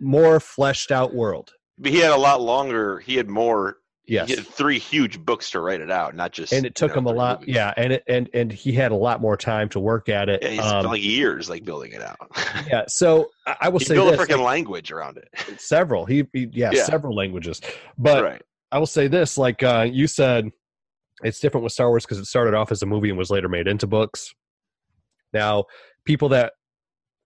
more 0.00 0.40
fleshed 0.40 0.90
out 0.90 1.14
world. 1.14 1.52
But 1.78 1.92
he 1.92 1.98
had 1.98 2.12
a 2.12 2.16
lot 2.16 2.40
longer. 2.40 2.98
He 3.00 3.16
had 3.16 3.28
more. 3.28 3.78
Yes. 4.08 4.28
He 4.28 4.36
had 4.36 4.46
three 4.46 4.78
huge 4.78 5.18
books 5.18 5.50
to 5.50 5.60
write 5.60 5.80
it 5.80 5.90
out, 5.90 6.14
not 6.14 6.30
just. 6.32 6.52
and 6.52 6.64
it 6.64 6.76
took 6.76 6.90
you 6.94 7.02
know, 7.02 7.10
him 7.10 7.16
a 7.16 7.18
lot. 7.18 7.40
movies. 7.40 7.54
Yeah, 7.56 7.74
and 7.76 7.92
it, 7.94 8.04
and 8.06 8.30
and 8.32 8.52
he 8.52 8.70
had 8.72 8.92
a 8.92 8.94
lot 8.96 9.20
more 9.20 9.36
time 9.36 9.68
to 9.70 9.80
work 9.80 10.08
at 10.08 10.28
it. 10.28 10.42
Yeah, 10.42 10.48
he's 10.50 10.60
Um, 10.60 10.86
like 10.86 11.02
years 11.02 11.50
like 11.50 11.64
building 11.64 11.92
it 11.92 12.02
out. 12.02 12.16
yeah. 12.68 12.84
So 12.86 13.30
I, 13.46 13.56
I 13.62 13.68
will 13.68 13.80
he 13.80 13.86
say 13.86 13.94
built 13.94 14.12
this: 14.12 14.20
a 14.20 14.24
freaking 14.24 14.36
like, 14.38 14.46
language 14.46 14.92
around 14.92 15.16
it. 15.18 15.28
several. 15.60 16.06
He, 16.06 16.24
he 16.32 16.48
yeah, 16.52 16.70
Yeah. 16.72 16.84
several 16.84 17.16
languages. 17.16 17.60
But 17.98 18.22
right. 18.22 18.42
I 18.70 18.78
will 18.78 18.86
say 18.86 19.08
this: 19.08 19.36
like 19.36 19.62
uh, 19.64 19.88
you 19.90 20.06
said, 20.06 20.50
it's 21.24 21.40
different 21.40 21.64
with 21.64 21.72
Star 21.72 21.88
Wars 21.88 22.04
because 22.04 22.18
it 22.18 22.26
started 22.26 22.54
off 22.54 22.70
as 22.70 22.82
a 22.82 22.86
movie 22.86 23.08
and 23.08 23.18
was 23.18 23.30
later 23.30 23.48
made 23.48 23.66
into 23.66 23.88
books. 23.88 24.32
Now, 25.32 25.64
people 26.04 26.28
that 26.28 26.52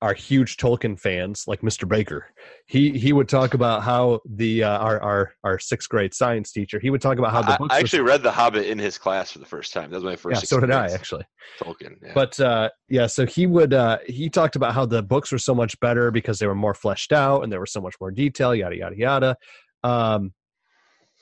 are 0.03 0.15
huge 0.15 0.57
Tolkien 0.57 0.99
fans, 0.99 1.45
like 1.47 1.61
Mr. 1.61 1.87
Baker, 1.87 2.27
he 2.67 2.99
he 2.99 3.13
would 3.13 3.29
talk 3.29 3.53
about 3.53 3.83
how 3.83 4.21
the 4.25 4.65
uh, 4.65 4.79
our 4.79 5.01
our 5.03 5.33
our 5.45 5.59
sixth 5.59 5.89
grade 5.91 6.15
science 6.15 6.53
teacher 6.53 6.81
he 6.81 6.89
would 6.89 7.03
talk 7.03 7.19
about 7.19 7.33
how 7.33 7.43
the 7.43 7.53
I, 7.53 7.57
books 7.59 7.75
I 7.75 7.79
actually 7.81 8.03
read 8.03 8.23
The 8.23 8.31
Hobbit 8.31 8.67
in 8.67 8.79
his 8.79 8.97
class 8.97 9.33
for 9.33 9.41
the 9.41 9.47
first 9.47 9.75
time. 9.75 9.91
That 9.91 9.97
was 9.97 10.05
my 10.05 10.17
first. 10.17 10.43
yeah, 10.43 10.47
so 10.47 10.61
did 10.61 10.71
I 10.71 10.87
actually. 10.87 11.25
Tolkien. 11.61 11.97
Yeah. 12.03 12.13
But 12.15 12.41
uh, 12.41 12.71
yeah, 12.89 13.07
so 13.07 13.27
he 13.27 13.47
would 13.47 13.75
uh, 13.75 13.99
he 14.07 14.31
talked 14.31 14.57
about 14.57 14.73
how 14.75 14.87
the 14.87 15.03
books 15.03 15.33
were 15.33 15.39
so 15.39 15.55
much 15.55 15.79
better 15.81 16.11
because 16.11 16.39
they 16.39 16.47
were 16.47 16.55
more 16.55 16.75
fleshed 16.75 17.13
out 17.13 17.43
and 17.43 17.53
there 17.53 17.61
was 17.61 17.73
so 17.73 17.81
much 17.81 17.97
more 18.01 18.11
detail, 18.11 18.55
yada 18.55 18.77
yada 18.77 18.97
yada. 18.97 19.37
Um, 19.85 20.33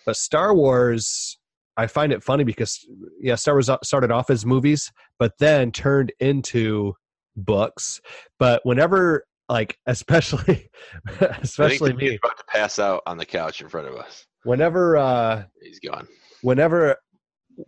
but 0.06 0.16
Star 0.16 0.54
Wars, 0.54 1.36
I 1.76 1.88
find 1.88 2.12
it 2.12 2.22
funny 2.22 2.44
because 2.44 2.86
yeah, 3.20 3.34
Star 3.34 3.54
Wars 3.54 3.68
started 3.82 4.12
off 4.12 4.30
as 4.30 4.46
movies, 4.46 4.92
but 5.18 5.32
then 5.40 5.72
turned 5.72 6.12
into 6.20 6.94
books. 7.44 8.00
But 8.38 8.60
whenever 8.64 9.24
like 9.48 9.78
especially 9.86 10.68
especially 11.20 11.92
I 11.92 11.92
think 11.92 12.00
he's 12.00 12.10
me, 12.12 12.18
about 12.22 12.36
to 12.38 12.44
pass 12.48 12.78
out 12.78 13.02
on 13.06 13.16
the 13.16 13.24
couch 13.26 13.60
in 13.62 13.68
front 13.68 13.88
of 13.88 13.94
us. 13.96 14.26
whenever 14.44 14.96
uh, 14.96 15.44
He's 15.62 15.80
gone. 15.80 16.06
whenever 16.42 16.96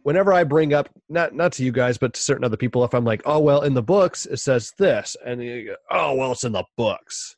whenever 0.03 0.33
I 0.33 0.45
bring 0.45 0.73
up 0.75 0.89
not 1.09 1.35
not 1.35 1.53
to 1.53 1.65
you 1.65 1.73
guys, 1.73 1.99
but 1.99 2.13
to 2.15 2.21
certain 2.21 2.45
other 2.45 2.57
people, 2.57 2.85
if 2.85 2.95
I'm 2.95 3.05
like, 3.05 3.23
oh 3.25 3.39
well, 3.41 3.63
in 3.63 3.75
the 3.75 3.83
books 3.83 4.27
it 4.27 4.39
says 4.39 4.73
this, 4.79 5.17
and 5.25 5.43
you 5.43 5.67
go, 5.67 5.77
oh 5.91 6.15
well, 6.15 6.33
it's 6.33 6.45
in 6.45 6.53
the 6.53 6.65
books. 6.77 7.37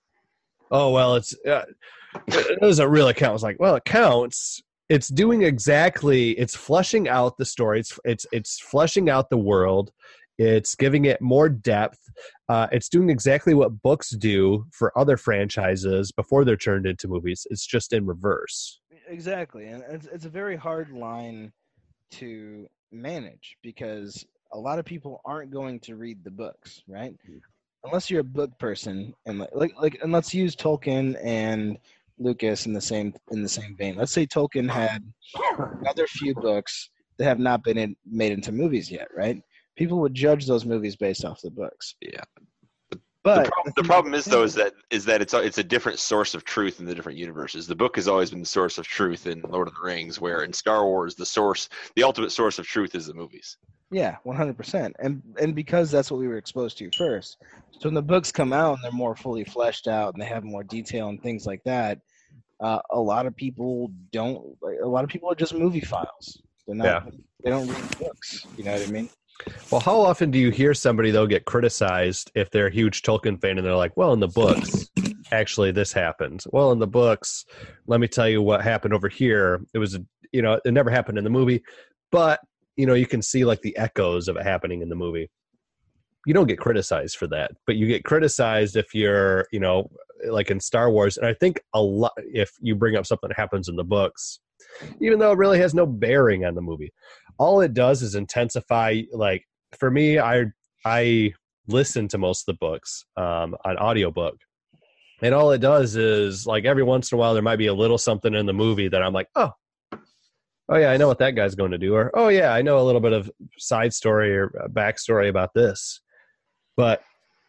Oh 0.71 0.91
well, 0.91 1.15
it's 1.17 1.35
uh, 1.47 1.63
it 2.27 2.61
doesn't 2.61 2.89
really 2.91 3.15
count. 3.15 3.35
It's 3.35 3.43
like, 3.43 3.61
well, 3.61 3.77
it 3.77 3.85
counts. 3.85 4.63
It's 4.89 5.09
doing 5.09 5.43
exactly. 5.43 6.33
It's 6.33 6.55
flushing 6.55 7.09
out 7.09 7.39
the 7.39 7.45
story. 7.45 7.81
It's 7.81 7.99
it's 8.05 8.27
it's 8.33 8.61
fleshing 8.61 9.09
out 9.09 9.31
the 9.31 9.39
world. 9.39 9.91
It's 10.39 10.75
giving 10.75 11.05
it 11.05 11.21
more 11.21 11.49
depth. 11.49 11.99
Uh, 12.49 12.67
it's 12.73 12.89
doing 12.89 13.11
exactly 13.11 13.55
what 13.55 13.83
books 13.83 14.11
do 14.11 14.67
for 14.73 14.97
other 14.99 15.17
franchises 15.17 16.11
before 16.13 16.45
they're 16.45 16.57
turned 16.57 16.87
into 16.87 17.09
movies. 17.09 17.47
It's 17.51 17.67
just 17.67 17.93
in 17.93 18.07
reverse. 18.07 18.81
Exactly, 19.09 19.67
and 19.67 19.83
it's 19.91 20.07
it's 20.07 20.25
a 20.25 20.31
very 20.31 20.57
hard 20.57 20.91
line 20.91 21.53
to 22.13 22.67
manage 22.91 23.57
because 23.63 24.25
a 24.53 24.59
lot 24.59 24.79
of 24.79 24.85
people 24.85 25.21
aren't 25.25 25.51
going 25.51 25.81
to 25.81 25.97
read 25.97 26.23
the 26.25 26.31
books, 26.31 26.83
right? 26.87 27.15
Unless 27.85 28.11
you're 28.11 28.21
a 28.21 28.25
book 28.25 28.57
person, 28.59 29.13
and 29.27 29.39
like 29.39 29.51
like, 29.55 29.73
like 29.81 29.99
and 30.03 30.13
let's 30.13 30.33
use 30.33 30.55
Tolkien 30.55 31.19
and 31.23 31.79
Lucas 32.19 32.67
in 32.67 32.73
the 32.73 32.81
same 32.81 33.15
in 33.31 33.43
the 33.43 33.49
same 33.49 33.77
vein. 33.77 33.97
Let's 33.97 34.13
say 34.13 34.27
Tolkien 34.27 34.71
had 34.71 35.03
another 35.81 36.07
few 36.07 36.35
books 36.35 36.91
that 37.19 37.25
have 37.25 37.39
not 37.39 37.65
been 37.65 37.79
in, 37.79 37.97
made 38.07 38.33
into 38.33 38.53
movies 38.53 38.91
yet, 38.91 39.09
right? 39.15 39.43
People 39.77 40.01
would 40.01 40.15
judge 40.15 40.47
those 40.47 40.65
movies 40.65 40.97
based 40.97 41.25
off 41.25 41.41
the 41.41 41.51
books. 41.51 41.95
Yeah. 42.01 42.25
But 43.25 43.45
the, 43.45 43.51
prob- 43.51 43.75
the 43.77 43.85
problem 43.85 44.15
is 44.15 44.25
though 44.25 44.43
is 44.43 44.55
that 44.55 44.73
is 44.91 45.05
that 45.05 45.23
it's 45.23 45.33
a, 45.33 45.39
it's 45.39 45.59
a 45.59 45.63
different 45.63 46.01
source 46.01 46.35
of 46.35 46.43
truth 46.43 46.81
in 46.81 46.87
the 46.87 46.95
different 46.95 47.19
universes. 47.19 47.69
The 47.69 47.77
book 47.77 47.95
has 47.95 48.09
always 48.09 48.31
been 48.31 48.41
the 48.41 48.47
source 48.47 48.79
of 48.79 48.87
truth 48.87 49.29
in 49.29 49.41
Lord 49.43 49.69
of 49.69 49.75
the 49.75 49.81
Rings, 49.81 50.21
where 50.21 50.43
in 50.43 50.53
Star 50.53 50.85
Wars 50.85 51.15
the 51.15 51.25
source, 51.25 51.69
the 51.95 52.03
ultimate 52.03 52.33
source 52.33 52.59
of 52.59 52.67
truth 52.67 52.97
is 52.97 53.07
the 53.07 53.15
movies. 53.15 53.59
Yeah, 53.93 54.17
one 54.25 54.37
hundred 54.37 54.57
percent, 54.57 54.97
and 54.99 55.23
and 55.41 55.55
because 55.55 55.89
that's 55.89 56.11
what 56.11 56.19
we 56.19 56.27
were 56.27 56.37
exposed 56.37 56.79
to 56.79 56.91
first. 56.99 57.37
So 57.79 57.89
when 57.89 57.95
the 57.95 58.03
books 58.03 58.33
come 58.33 58.53
out 58.53 58.75
and 58.75 58.79
they're 58.83 58.91
more 58.91 59.15
fully 59.15 59.45
fleshed 59.45 59.87
out 59.87 60.15
and 60.15 60.23
they 60.23 60.27
have 60.27 60.43
more 60.43 60.65
detail 60.65 61.09
and 61.09 61.23
things 61.23 61.47
like 61.47 61.63
that, 61.65 62.01
uh, 62.59 62.81
a 62.91 63.01
lot 63.01 63.27
of 63.27 63.37
people 63.37 63.93
don't. 64.11 64.57
A 64.83 64.89
lot 64.89 65.05
of 65.05 65.11
people 65.11 65.31
are 65.31 65.37
just 65.37 65.55
movie 65.55 65.81
files. 65.81 66.43
They're 66.67 66.75
not. 66.75 67.13
They 67.45 67.51
don't 67.51 67.69
read 67.69 67.99
books. 68.01 68.47
You 68.57 68.65
know 68.65 68.73
what 68.73 68.89
I 68.89 68.91
mean? 68.91 69.11
Well, 69.71 69.81
how 69.81 70.01
often 70.01 70.31
do 70.31 70.39
you 70.39 70.51
hear 70.51 70.75
somebody 70.75 71.11
though 71.11 71.27
get 71.27 71.45
criticized 71.45 72.31
if 72.35 72.51
they're 72.51 72.69
a 72.69 72.73
huge 72.73 73.03
Tolkien 73.03 73.41
fan 73.41 73.59
and 73.59 73.67
they're 73.67 73.75
like, 73.75 73.97
"Well, 73.97 74.13
in 74.13 74.21
the 74.21 74.29
books, 74.29 74.91
actually 75.31 75.73
this 75.73 75.93
happened." 75.93 76.45
Well, 76.53 76.73
in 76.73 76.79
the 76.79 76.87
books, 76.87 77.45
let 77.87 78.01
me 78.01 78.09
tell 78.09 78.29
you 78.29 78.43
what 78.43 78.63
happened 78.63 78.95
over 78.95 79.09
here. 79.09 79.63
It 79.75 79.79
was, 79.79 79.99
you 80.33 80.43
know, 80.43 80.61
it 80.65 80.73
never 80.73 80.91
happened 80.91 81.19
in 81.19 81.25
the 81.25 81.31
movie, 81.31 81.63
but 82.11 82.41
you 82.77 82.87
know, 82.87 82.95
you 82.95 83.07
can 83.07 83.23
see 83.23 83.45
like 83.45 83.63
the 83.63 83.77
echoes 83.77 84.29
of 84.29 84.37
it 84.37 84.45
happening 84.45 84.83
in 84.83 84.89
the 84.89 84.97
movie. 84.97 85.31
You 86.27 86.35
don't 86.35 86.47
get 86.47 86.59
criticized 86.59 87.17
for 87.17 87.27
that, 87.29 87.53
but 87.67 87.77
you 87.77 87.87
get 87.87 88.05
criticized 88.05 88.77
if 88.77 88.95
you're, 88.95 89.47
you 89.53 89.59
know, 89.59 89.91
like 90.29 90.51
in 90.51 90.61
Star 90.61 90.91
Wars. 90.91 91.17
And 91.17 91.27
I 91.27 91.35
think 91.35 91.61
a 91.75 91.83
lot 91.83 92.13
if 92.19 92.53
you 92.61 92.75
bring 92.77 92.97
up 92.97 93.07
something 93.07 93.29
that 93.29 93.37
happens 93.37 93.69
in 93.69 93.77
the 93.77 93.85
books, 93.85 94.39
even 95.01 95.19
though 95.19 95.33
it 95.33 95.39
really 95.39 95.59
has 95.59 95.75
no 95.75 95.85
bearing 95.85 96.45
on 96.45 96.55
the 96.55 96.61
movie 96.61 96.93
all 97.39 97.61
it 97.61 97.75
does 97.75 98.03
is 98.03 98.15
intensify 98.15 99.01
like 99.13 99.45
for 99.79 99.91
me 99.91 100.19
i 100.19 100.45
i 100.85 101.33
listen 101.69 102.09
to 102.09 102.19
most 102.19 102.49
of 102.49 102.55
the 102.55 102.59
books 102.59 103.05
um 103.17 103.57
on 103.65 103.77
audiobook. 103.79 104.37
And 105.23 105.37
all 105.37 105.53
it 105.53 105.61
does 105.61 105.95
is 105.95 106.49
like 106.49 106.65
every 106.65 106.83
once 106.83 107.13
in 107.13 107.17
a 107.17 107.19
while 107.19 107.33
there 107.33 107.43
might 107.45 107.57
be 107.57 107.69
a 107.69 107.75
little 107.75 107.99
something 107.99 108.35
in 108.35 108.47
the 108.47 108.53
movie 108.53 108.89
that 108.89 109.03
i'm 109.03 109.13
like 109.13 109.29
oh 109.37 109.53
oh 110.69 110.77
yeah 110.77 110.91
i 110.91 110.97
know 110.97 111.07
what 111.07 111.19
that 111.19 111.37
guy's 111.37 111.55
going 111.55 111.71
to 111.71 111.79
do 111.79 111.95
or 111.95 112.11
oh 112.15 112.29
yeah 112.29 112.53
i 112.53 112.61
know 112.61 112.81
a 112.81 112.83
little 112.83 113.01
bit 113.01 113.13
of 113.13 113.31
side 113.59 113.93
story 113.93 114.37
or 114.37 114.49
backstory 114.73 115.29
about 115.29 115.55
this. 115.55 116.01
But 116.77 117.03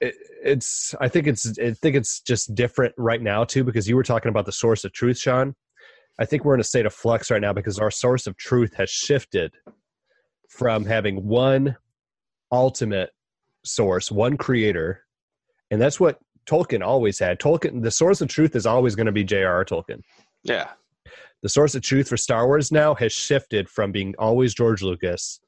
it, 0.04 0.16
it's 0.44 0.94
i 1.00 1.08
think 1.08 1.28
it's 1.28 1.58
i 1.60 1.72
think 1.72 1.96
it's 1.96 2.20
just 2.20 2.54
different 2.54 2.94
right 2.98 3.22
now 3.22 3.44
too 3.44 3.64
because 3.64 3.88
you 3.88 3.96
were 3.96 4.04
talking 4.04 4.30
about 4.30 4.46
the 4.46 4.52
source 4.52 4.84
of 4.84 4.92
truth 4.92 5.18
sean 5.18 5.56
I 6.20 6.26
think 6.26 6.45
we're 6.45 6.53
in 6.53 6.59
a 6.59 6.66
state 6.66 6.86
of 6.86 6.93
flux 6.93 7.32
right 7.32 7.41
now 7.41 7.53
because 7.53 7.80
our 7.80 7.91
source 7.91 8.28
of 8.28 8.38
truth 8.38 8.76
has 8.76 8.89
shifted 8.89 9.53
from 10.49 10.86
having 10.86 11.26
one 11.28 11.76
ultimate 12.51 13.09
source, 13.66 14.11
one 14.11 14.38
creator, 14.38 15.03
and 15.72 15.82
that's 15.82 15.99
what 15.99 16.20
Tolkien 16.45 16.86
always 16.86 17.18
had. 17.18 17.39
Tolkien, 17.39 17.82
the 17.82 17.91
source 17.91 18.22
of 18.22 18.28
truth 18.28 18.55
is 18.55 18.66
always 18.66 18.95
going 18.95 19.07
to 19.07 19.11
be 19.11 19.24
J.R.R. 19.24 19.66
Tolkien. 19.66 20.01
Yeah. 20.43 20.70
The 21.41 21.49
source 21.49 21.76
of 21.76 21.82
truth 21.82 22.07
for 22.09 22.18
Star 22.18 22.45
Wars 22.47 22.72
now 22.72 22.93
has 22.95 23.11
shifted 23.11 23.68
from 23.70 23.91
being 23.91 24.14
always 24.20 24.53
George 24.53 24.82
Lucas. 24.82 25.39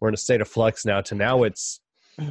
We're 0.00 0.08
in 0.08 0.14
a 0.14 0.18
state 0.18 0.40
of 0.40 0.48
flux 0.48 0.84
now 0.84 1.00
to 1.02 1.14
now 1.14 1.42
it's 1.42 1.80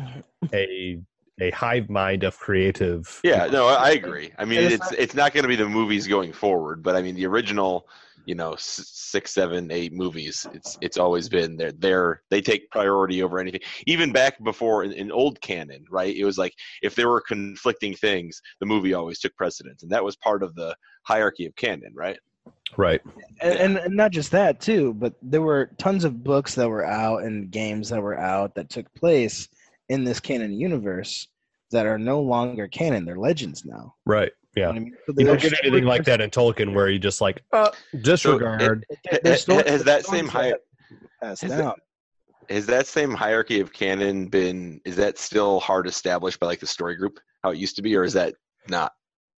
a 0.54 1.00
a 1.42 1.52
hive 1.52 1.90
mind 1.90 2.24
of 2.24 2.38
creative. 2.38 3.20
Yeah, 3.24 3.48
no, 3.48 3.68
I 3.68 3.74
I 3.74 3.90
agree. 3.92 4.32
I 4.38 4.46
mean, 4.46 4.60
it's 4.60 4.74
it's 4.74 4.92
not- 4.92 5.00
it's 5.00 5.16
not 5.16 5.34
going 5.34 5.44
to 5.44 5.48
be 5.48 5.56
the 5.56 5.68
movies 5.68 6.08
going 6.08 6.34
forward, 6.34 6.84
but 6.84 6.96
I 6.96 7.02
mean, 7.02 7.16
the 7.16 7.26
original, 7.26 7.88
you 8.26 8.36
know, 8.36 8.56
six, 8.58 9.34
seven, 9.34 9.72
eight 9.72 9.94
movies. 9.94 10.46
It's 10.54 10.78
it's 10.82 10.98
always 10.98 11.30
been 11.30 11.58
they're 11.58 11.72
they're 11.72 12.22
they 12.30 12.42
take 12.42 12.70
priority 12.70 13.24
over 13.24 13.40
anything. 13.40 13.62
Even 13.88 14.12
back 14.12 14.42
before 14.44 14.84
in, 14.84 14.92
in 14.94 15.12
old 15.12 15.42
canon, 15.42 15.86
right? 15.90 16.16
It 16.16 16.26
was 16.26 16.38
like 16.38 16.54
if 16.82 16.96
there 16.96 17.10
were 17.10 17.22
conflicting 17.22 17.96
things, 17.96 18.42
the 18.60 18.66
movie 18.66 18.94
always 18.94 19.20
took 19.20 19.36
precedence, 19.36 19.84
and 19.84 19.92
that 19.92 20.04
was 20.04 20.16
part 20.16 20.44
of 20.44 20.56
the 20.56 20.76
hierarchy 21.04 21.46
of 21.46 21.56
canon, 21.56 21.94
right? 21.96 22.18
Right. 22.76 23.02
and, 23.40 23.54
and, 23.54 23.78
and 23.78 23.96
not 23.96 24.12
just 24.12 24.32
that 24.32 24.60
too 24.60 24.94
but 24.96 25.14
there 25.22 25.44
were 25.44 25.70
tons 25.78 26.04
of 26.04 26.24
books 26.24 26.56
that 26.56 26.68
were 26.68 26.86
out 26.86 27.24
and 27.24 27.52
games 27.52 27.90
that 27.90 28.02
were 28.02 28.18
out 28.18 28.56
that 28.56 28.70
took 28.70 28.92
place 28.96 29.48
in 29.94 30.04
this 30.04 30.20
canon 30.20 30.52
universe 30.54 31.28
that 31.72 31.86
are 31.86 31.98
no 31.98 32.20
longer 32.22 32.68
canon 32.68 33.06
they're 33.06 33.18
legends 33.30 33.64
now 33.66 33.94
Right. 34.06 34.32
You 34.56 34.62
know 34.64 34.70
Yeah. 34.70 34.76
I 34.76 34.80
mean? 34.80 34.96
So 35.08 35.14
You 35.18 35.26
don't 35.26 35.42
get 35.42 35.54
anything 35.64 35.86
like 35.86 36.04
that 36.06 36.20
in 36.22 36.30
Tolkien 36.30 36.74
where 36.76 36.90
you 36.90 37.00
just 37.00 37.22
like 37.22 37.42
uh, 37.54 37.72
disregard. 38.02 38.86
Ha- 39.10 39.18
there's 39.24 39.40
ha- 39.40 39.42
stories- 39.42 39.70
has 39.70 39.84
that 39.84 40.06
same 40.06 40.28
hi- 40.28 40.54
passed 41.22 41.42
has 41.42 41.52
that- 41.52 41.76
Has 42.50 42.66
that 42.68 42.86
same 42.88 43.12
hierarchy 43.14 43.60
of 43.62 43.72
canon 43.74 44.28
been? 44.28 44.80
Is 44.86 44.96
that 44.98 45.18
still 45.18 45.60
hard 45.60 45.88
established 45.88 46.40
by 46.40 46.46
like 46.48 46.60
the 46.60 46.68
story 46.68 46.96
group, 46.96 47.20
how 47.42 47.50
it 47.52 47.58
used 47.58 47.76
to 47.78 47.82
be, 47.82 47.96
or 47.96 48.04
is 48.04 48.14
that 48.14 48.36
not? 48.68 48.92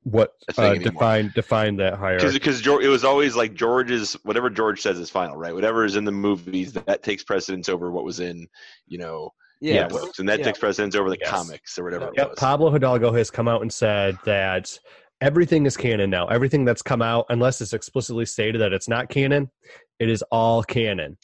what 0.04 0.34
a 0.50 0.54
thing 0.54 0.82
uh, 0.82 0.84
define 0.92 1.32
define 1.34 1.76
that 1.78 1.94
hierarchy? 1.96 2.38
because 2.38 2.62
because 2.62 2.84
it 2.86 2.90
was 2.90 3.04
always 3.04 3.36
like 3.36 3.54
George's 3.56 4.14
whatever 4.24 4.50
George 4.52 4.80
says 4.82 5.00
is 5.00 5.10
final, 5.10 5.36
right? 5.38 5.54
Whatever 5.60 5.84
is 5.86 5.96
in 5.96 6.06
the 6.06 6.12
movies 6.28 6.74
that 6.74 7.02
takes 7.04 7.24
precedence 7.24 7.70
over 7.70 7.90
what 7.92 8.04
was 8.04 8.20
in 8.20 8.48
you 8.86 8.98
know 8.98 9.32
Yeah, 9.62 9.88
the 9.88 9.94
Yes. 9.94 10.02
books, 10.02 10.20
and 10.20 10.30
that 10.30 10.40
Yeah. 10.40 10.46
takes 10.46 10.60
precedence 10.60 10.96
over 10.96 11.10
the 11.10 11.18
Yes. 11.20 11.30
comics 11.30 11.78
or 11.80 11.84
whatever. 11.86 12.06
it 12.08 12.14
Yep, 12.18 12.30
was. 12.32 12.40
Pablo 12.40 12.70
Hidalgo 12.72 13.12
has 13.14 13.32
come 13.32 13.48
out 13.48 13.62
and 13.62 13.72
said 13.74 14.18
that 14.26 14.78
everything 15.22 15.66
is 15.66 15.78
canon 15.78 16.10
now. 16.10 16.28
Everything 16.28 16.66
that's 16.66 16.82
come 16.82 17.02
out, 17.02 17.26
unless 17.30 17.62
it's 17.62 17.74
explicitly 17.74 18.26
stated 18.26 18.60
that 18.62 18.74
it's 18.74 18.88
not 18.90 19.10
canon, 19.10 19.50
it 20.00 20.10
is 20.10 20.22
all 20.32 20.64
canon. 20.64 21.18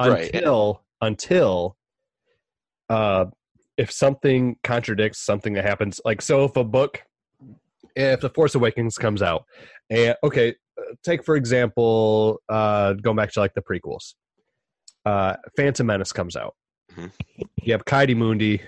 Right. 0.00 0.32
Until 0.34 0.82
until 1.00 1.76
uh 2.88 3.26
if 3.78 3.90
something 3.90 4.56
contradicts 4.62 5.18
something 5.20 5.54
that 5.54 5.64
happens, 5.64 6.00
like 6.04 6.20
so 6.20 6.44
if 6.44 6.56
a 6.56 6.64
book 6.64 7.02
if 7.96 8.20
the 8.20 8.30
Force 8.30 8.54
Awakens 8.54 8.96
comes 8.98 9.22
out, 9.22 9.44
and 9.90 10.16
okay, 10.24 10.54
take 11.04 11.22
for 11.24 11.36
example, 11.36 12.40
uh, 12.48 12.94
going 12.94 13.16
back 13.16 13.30
to 13.32 13.40
like 13.40 13.52
the 13.54 13.60
prequels. 13.62 14.14
Uh, 15.04 15.36
Phantom 15.56 15.86
Menace 15.86 16.12
comes 16.12 16.34
out. 16.36 16.54
Mhm. 16.96 17.12
You 17.62 17.72
have 17.72 17.84
Ki-Adi-Mundi, 17.84 18.60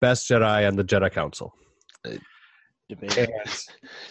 best 0.00 0.28
Jedi 0.28 0.66
on 0.66 0.76
the 0.76 0.84
Jedi 0.84 1.10
Council. 1.12 1.54
Debate. 2.88 3.16
And 3.16 3.30
Not, 3.30 3.68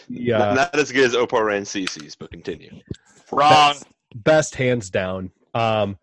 yeah, 0.08 0.54
not 0.54 0.78
as 0.78 0.90
good 0.90 1.04
as 1.04 1.14
Oppo 1.14 1.38
Rancisis, 1.40 2.16
but 2.18 2.30
continue. 2.30 2.80
Wrong. 3.30 3.74
best 4.14 4.54
hands 4.54 4.90
down. 4.90 5.30
Um, 5.54 5.98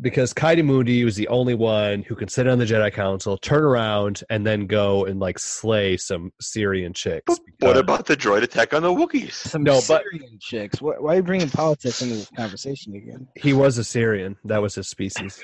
because 0.00 0.32
Ki-Adi-Mundi 0.32 1.04
was 1.04 1.16
the 1.16 1.28
only 1.28 1.54
one 1.54 2.02
who 2.02 2.14
could 2.14 2.30
sit 2.30 2.46
on 2.46 2.58
the 2.58 2.64
Jedi 2.64 2.92
Council, 2.92 3.36
turn 3.36 3.64
around, 3.64 4.22
and 4.30 4.46
then 4.46 4.66
go 4.66 5.04
and 5.04 5.18
like 5.18 5.38
slay 5.38 5.96
some 5.96 6.32
Syrian 6.40 6.92
chicks. 6.92 7.38
What 7.58 7.76
about 7.76 8.06
the 8.06 8.16
droid 8.16 8.42
attack 8.42 8.74
on 8.74 8.82
the 8.82 8.88
Wookiees? 8.92 9.32
Some 9.32 9.64
No, 9.64 9.80
but- 9.88 10.02
Syrian 10.02 10.38
chicks. 10.40 10.80
Why, 10.80 10.94
why 10.98 11.14
are 11.14 11.16
you 11.16 11.22
bringing 11.22 11.50
politics 11.50 12.02
into 12.02 12.14
this 12.14 12.30
conversation 12.36 12.94
again? 12.94 13.26
he 13.36 13.52
was 13.52 13.78
a 13.78 13.84
Cerean. 13.84 14.36
That 14.44 14.62
was 14.62 14.74
his 14.74 14.88
species. 14.88 15.42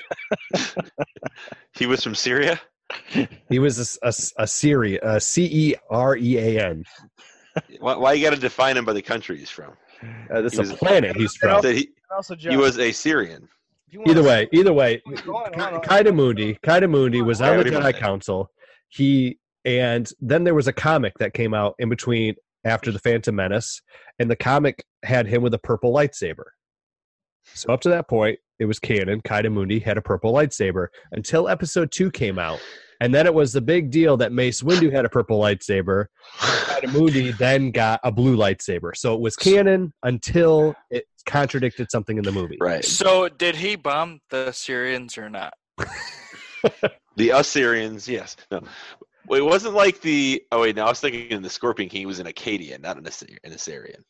He 1.77 1.85
was 1.85 2.01
from 2.03 2.15
Syria. 2.15 2.59
He 3.49 3.59
was 3.59 3.97
a, 4.01 4.07
a, 4.07 4.13
a 4.43 4.47
Cerean, 4.47 4.99
a 5.03 5.19
C 5.19 5.45
E 5.45 5.75
R 5.89 6.15
E 6.15 6.37
A 6.37 6.65
N. 6.69 6.85
Why, 7.79 7.95
why 7.95 8.13
you 8.13 8.23
got 8.23 8.33
to 8.33 8.39
define 8.39 8.77
him 8.77 8.85
by 8.85 8.93
the 8.93 9.01
country 9.01 9.37
he's 9.37 9.49
from? 9.49 9.73
Uh, 10.29 10.41
this 10.41 10.53
He 10.53 10.61
is 10.61 10.71
a 10.71 10.75
planet 10.75 11.15
he's 11.15 11.35
from. 11.35 11.61
That 11.61 11.75
he, 11.75 11.87
And 12.09 12.15
also, 12.15 12.35
he 12.35 12.57
was 12.57 12.77
a 12.79 12.91
Syrian. 12.91 13.47
If 13.95 14.07
you 14.07 14.13
wanna- 14.13 14.19
Either 14.19 14.27
way, 14.29 14.49
either 14.51 14.73
way, 14.73 15.01
Go 15.05 15.11
on, 15.13 15.23
go 15.25 15.37
on, 15.37 15.53
go 15.53 15.63
on. 15.77 15.81
Ki-Adi-Mundi, 15.81 16.55
Kaida 16.63 16.89
Mundi 16.89 17.21
was 17.21 17.41
on 17.41 17.57
the 17.57 17.63
Jedi 17.63 17.93
Council. 17.97 18.51
He 18.89 19.39
and 19.63 20.11
then 20.19 20.43
there 20.43 20.53
was 20.53 20.67
a 20.67 20.73
comic 20.73 21.13
that 21.19 21.33
came 21.33 21.53
out 21.53 21.75
in 21.79 21.89
between 21.89 22.35
after 22.65 22.91
the 22.91 22.99
Phantom 22.99 23.35
Menace, 23.35 23.81
and 24.19 24.29
the 24.29 24.35
comic 24.35 24.83
had 25.03 25.27
him 25.27 25.41
with 25.41 25.53
a 25.53 25.57
purple 25.59 25.93
lightsaber. 25.93 26.43
So 27.53 27.71
up 27.73 27.81
to 27.81 27.89
that 27.89 28.07
point, 28.07 28.39
it 28.59 28.65
was 28.65 28.79
canon. 28.79 29.21
Ki-Adi-Mundi 29.27 29.79
had 29.79 29.97
a 29.97 30.01
purple 30.01 30.33
lightsaber 30.33 30.87
until 31.11 31.47
Episode 31.47 31.91
Two 31.91 32.11
came 32.11 32.39
out, 32.39 32.59
and 33.01 33.13
then 33.13 33.25
it 33.25 33.33
was 33.33 33.53
the 33.53 33.61
big 33.61 33.91
deal 33.91 34.17
that 34.17 34.31
Mace 34.31 34.61
Windu 34.61 34.91
had 34.91 35.05
a 35.05 35.09
purple 35.09 35.39
lightsaber. 35.39 36.05
Ki-Adi-Mundi 36.39 37.31
then 37.33 37.71
got 37.71 37.99
a 38.03 38.11
blue 38.11 38.37
lightsaber. 38.37 38.95
So 38.95 39.13
it 39.15 39.21
was 39.21 39.35
canon 39.35 39.93
until 40.03 40.75
it 40.89 41.05
contradicted 41.25 41.91
something 41.91 42.17
in 42.17 42.23
the 42.23 42.31
movie. 42.31 42.57
Right. 42.61 42.85
So 42.85 43.29
did 43.29 43.55
he 43.55 43.75
bomb 43.75 44.19
the 44.29 44.51
Syrians 44.51 45.17
or 45.17 45.29
not? 45.29 45.53
The 47.15 47.29
Assyrians, 47.29 48.07
yes. 48.07 48.35
No. 48.51 48.61
Well, 49.27 49.39
it 49.39 49.45
wasn't 49.45 49.73
like 49.73 50.01
the. 50.01 50.43
Oh 50.51 50.61
wait, 50.61 50.75
no, 50.75 50.85
I 50.85 50.89
was 50.89 50.99
thinking 50.99 51.29
in 51.29 51.41
the 51.41 51.49
Scorpion 51.49 51.89
King 51.89 52.01
he 52.01 52.05
was 52.05 52.19
an 52.19 52.27
Akkadian, 52.27 52.81
not 52.81 52.97
an, 52.97 53.07
an 53.43 53.51
Assyrian. 53.51 54.03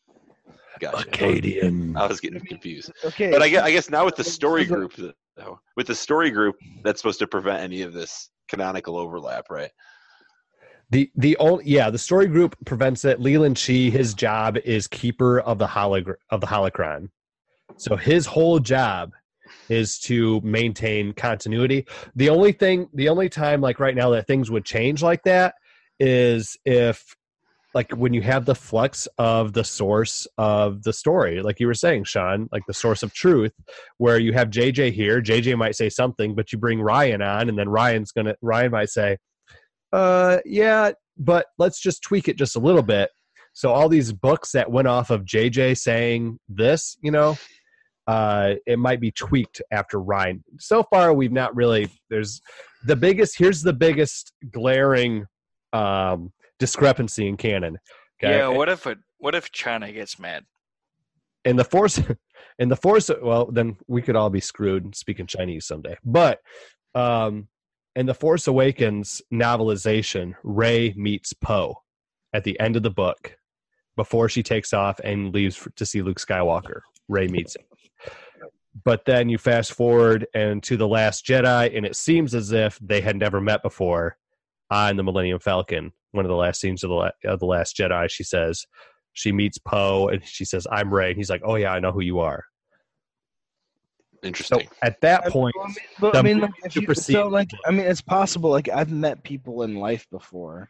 Gotcha. 0.80 1.08
Acadian. 1.08 1.96
I 1.96 2.06
was 2.08 2.20
getting 2.20 2.40
confused. 2.40 2.92
Okay, 3.04 3.32
But 3.32 3.42
I 3.42 3.50
guess, 3.50 3.64
I 3.64 3.72
guess 3.72 3.90
now 3.90 4.06
with 4.06 4.16
the 4.16 4.24
story 4.24 4.66
group, 4.66 4.94
though, 5.38 5.60
with 5.76 5.88
the 5.88 5.96
story 5.96 6.32
group, 6.32 6.56
that's 6.84 7.00
supposed 7.02 7.20
to 7.20 7.28
prevent 7.28 7.62
any 7.64 7.82
of 7.82 7.94
this 7.94 8.30
canonical 8.50 8.98
overlap, 8.98 9.46
right? 9.50 9.72
The 10.92 11.10
the 11.16 11.36
only 11.38 11.64
yeah 11.66 11.90
the 11.90 11.98
story 11.98 12.28
group 12.28 12.56
prevents 12.66 13.06
it. 13.06 13.20
Leland 13.20 13.58
Chee, 13.58 13.90
his 13.90 14.14
job 14.14 14.58
is 14.58 14.88
keeper 14.88 15.40
of 15.40 15.58
the 15.58 15.66
holog 15.66 16.14
of 16.30 16.42
the 16.42 16.48
holocron, 16.48 17.10
so 17.78 17.96
his 17.96 18.28
whole 18.28 18.60
job 18.60 19.14
is 19.70 19.98
to 20.00 20.42
maintain 20.42 21.14
continuity. 21.14 21.86
The 22.16 22.30
only 22.30 22.52
thing, 22.52 22.88
the 22.94 23.10
only 23.10 23.30
time 23.30 23.62
like 23.62 23.80
right 23.80 23.96
now 23.96 24.12
that 24.12 24.28
things 24.28 24.52
would 24.52 24.66
change 24.66 25.02
like 25.02 25.24
that 25.24 25.56
is 26.00 26.58
if 26.66 27.16
like 27.76 27.92
when 27.92 28.14
you 28.14 28.22
have 28.22 28.46
the 28.46 28.56
flux 28.56 29.06
of 29.18 29.52
the 29.52 29.64
source 29.64 30.26
of 30.38 30.82
the 30.84 30.94
story, 30.94 31.42
like 31.42 31.60
you 31.60 31.68
were 31.68 31.74
saying, 31.74 32.06
Sean, 32.06 32.48
like 32.54 32.64
the 32.68 32.74
source 32.74 33.04
of 33.04 33.14
truth, 33.14 33.52
where 33.98 34.18
you 34.18 34.32
have 34.32 34.50
JJ 34.50 34.94
here, 34.94 35.22
JJ 35.22 35.58
might 35.58 35.76
say 35.76 35.90
something, 35.90 36.34
but 36.34 36.54
you 36.54 36.58
bring 36.58 36.80
Rian 36.80 37.24
on, 37.24 37.50
and 37.50 37.60
then 37.60 37.68
Rian's 37.68 38.14
gonna 38.14 38.36
Rian 38.42 38.72
might 38.72 38.90
say, 38.90 39.18
uh 39.92 40.40
yeah 40.46 40.92
but 41.18 41.46
let's 41.58 41.80
just 41.80 42.02
tweak 42.02 42.28
it 42.28 42.38
just 42.38 42.56
a 42.56 42.60
little 42.60 42.82
bit. 42.82 43.10
So 43.54 43.72
all 43.72 43.88
these 43.88 44.12
books 44.12 44.52
that 44.52 44.72
went 44.72 44.88
off 44.88 45.10
of 45.12 45.24
jj 45.24 45.78
saying 45.78 46.40
this 46.50 46.98
you 47.02 47.12
know 47.12 47.38
uh 48.08 48.56
it 48.66 48.80
might 48.80 49.02
be 49.02 49.12
tweaked 49.12 49.62
after 49.72 50.00
Rian. 50.00 50.42
So 50.60 50.84
far 50.84 51.14
we've 51.14 51.32
not 51.32 51.56
really 51.56 51.90
there's 52.10 52.42
the 52.86 52.96
biggest 52.96 53.38
here's 53.38 53.62
the 53.62 53.74
biggest 53.74 54.32
glaring 54.52 55.26
um 55.74 56.32
discrepancy 56.60 57.28
in 57.28 57.38
canon 57.38 57.78
okay 58.22 58.38
Yeah. 58.38 58.48
What 58.48 58.70
if 58.70 58.88
it? 58.88 58.98
What 59.18 59.36
if 59.36 59.52
China 59.52 59.92
gets 59.92 60.20
mad? 60.20 60.46
in 61.46 61.56
the 61.56 61.64
force 61.64 62.02
in 62.60 62.68
the 62.68 62.76
force 62.76 63.10
well 63.22 63.46
then 63.46 63.78
we 63.88 64.02
could 64.02 64.16
all 64.16 64.30
be 64.30 64.42
screwed 64.42 64.96
speaking 64.96 65.28
chinese 65.28 65.66
someday 65.66 65.96
but 66.04 66.42
um 66.96 67.48
in 67.96 68.06
the 68.06 68.14
force 68.14 68.48
awakens 68.48 69.22
novelization 69.32 70.34
Rey 70.44 70.94
meets 70.98 71.32
poe 71.32 71.82
at 72.34 72.44
the 72.44 72.60
end 72.60 72.76
of 72.76 72.84
the 72.84 72.90
book 72.90 73.38
before 73.96 74.28
she 74.28 74.44
takes 74.44 74.74
off 74.74 75.00
and 75.00 75.34
leaves 75.34 75.56
for, 75.56 75.70
to 75.72 75.86
see 75.86 76.02
luke 76.02 76.20
skywalker 76.20 76.82
Rey 77.08 77.28
meets 77.28 77.56
him 77.56 77.64
but 78.84 79.06
then 79.06 79.30
you 79.30 79.38
fast 79.38 79.72
forward 79.72 80.28
and 80.34 80.62
to 80.64 80.76
the 80.76 80.88
last 80.88 81.26
jedi 81.26 81.76
and 81.76 81.86
it 81.86 81.96
seems 81.96 82.36
as 82.36 82.52
if 82.52 82.78
they 82.82 83.00
had 83.00 83.16
never 83.16 83.40
met 83.40 83.64
before 83.64 84.18
on 84.72 84.96
the 84.98 85.04
millennium 85.04 85.40
falcon 85.40 85.92
one 86.12 86.26
of 86.26 86.30
the 86.30 86.36
last 86.36 86.60
scenes 86.62 86.84
of 86.84 86.90
the, 86.90 86.96
la- 86.96 87.10
of 87.26 87.40
the 87.40 87.46
last 87.46 87.76
jedi 87.78 88.10
she 88.10 88.24
says 88.24 88.66
she 89.14 89.32
meets 89.32 89.58
Poe 89.58 90.10
and 90.10 90.22
she 90.26 90.44
says, 90.44 90.68
I'm 90.70 90.94
Rey. 90.94 91.08
And 91.08 91.16
he's 91.18 91.30
like, 91.30 91.42
Oh, 91.46 91.56
yeah, 91.56 91.72
I 91.72 91.80
know 91.80 91.94
who 91.94 92.02
you 92.02 92.20
are. 92.20 92.44
So 94.24 94.28
Interesting. 94.28 94.68
at 94.82 95.00
that 95.02 95.28
point, 95.28 95.54
I 95.64 95.68
mean, 95.68 95.76
but, 96.00 96.14
the 96.14 96.20
I 96.20 96.22
mean, 96.22 96.40
like, 96.40 96.52
if 96.66 96.76
you, 96.76 96.94
so 96.96 97.28
like, 97.28 97.50
I 97.66 97.72
mean, 97.72 97.86
it's 97.86 98.02
possible. 98.02 98.50
Like, 98.50 98.68
I've 98.70 98.92
met 98.92 99.24
people 99.24 99.62
in 99.64 99.76
life 99.76 100.08
before 100.12 100.68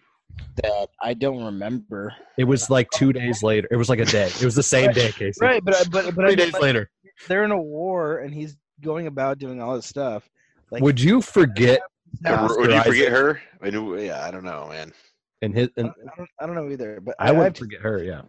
that 0.62 0.90
I 1.02 1.14
don't 1.14 1.44
remember. 1.44 2.14
it 2.38 2.44
was 2.44 2.70
like 2.70 2.90
two 2.92 3.14
days 3.14 3.42
later. 3.42 3.68
It 3.72 3.78
was 3.78 3.88
like 3.90 4.00
a 4.00 4.06
day. 4.06 4.28
It 4.28 4.44
was 4.44 4.56
the 4.56 4.62
same 4.64 4.92
day, 4.92 5.12
Casey. 5.12 5.40
Right, 5.42 5.64
but 5.64 5.74
I- 5.76 5.84
but 5.90 6.14
but 6.16 6.26
I 6.26 6.28
Three 6.28 6.36
mean, 6.36 6.38
days 6.38 6.54
like, 6.54 6.62
later. 6.62 6.90
they're 7.28 7.46
in 7.46 7.52
a 7.52 7.62
war 7.62 8.18
and 8.20 8.34
he's 8.34 8.58
going 8.82 9.08
about 9.08 9.40
doing 9.40 9.62
all 9.62 9.76
this 9.76 9.86
stuff. 9.86 10.30
Like, 10.70 10.84
Would 10.84 11.00
you 11.00 11.22
forget 11.22 11.80
Yeah, 12.24 12.42
Oscar 12.44 12.60
would 12.62 12.70
you 12.70 12.76
Isaac. 12.76 12.88
forget 12.92 13.12
her? 13.12 13.42
I 13.62 13.70
knew, 13.70 13.98
yeah, 14.00 14.26
I 14.26 14.32
don't 14.32 14.44
know, 14.44 14.68
man. 14.70 14.94
and 15.42 15.54
his 15.56 15.70
I 15.78 15.82
and 15.82 15.90
don't, 15.96 16.08
I 16.10 16.16
don't, 16.18 16.30
I 16.42 16.46
don't 16.46 16.56
know 16.56 16.70
either. 16.72 17.00
But 17.02 17.16
I 17.20 17.32
wouldn't 17.32 17.56
I've- 17.56 17.60
forget 17.60 17.82
her, 17.82 18.04
yeah. 18.04 18.22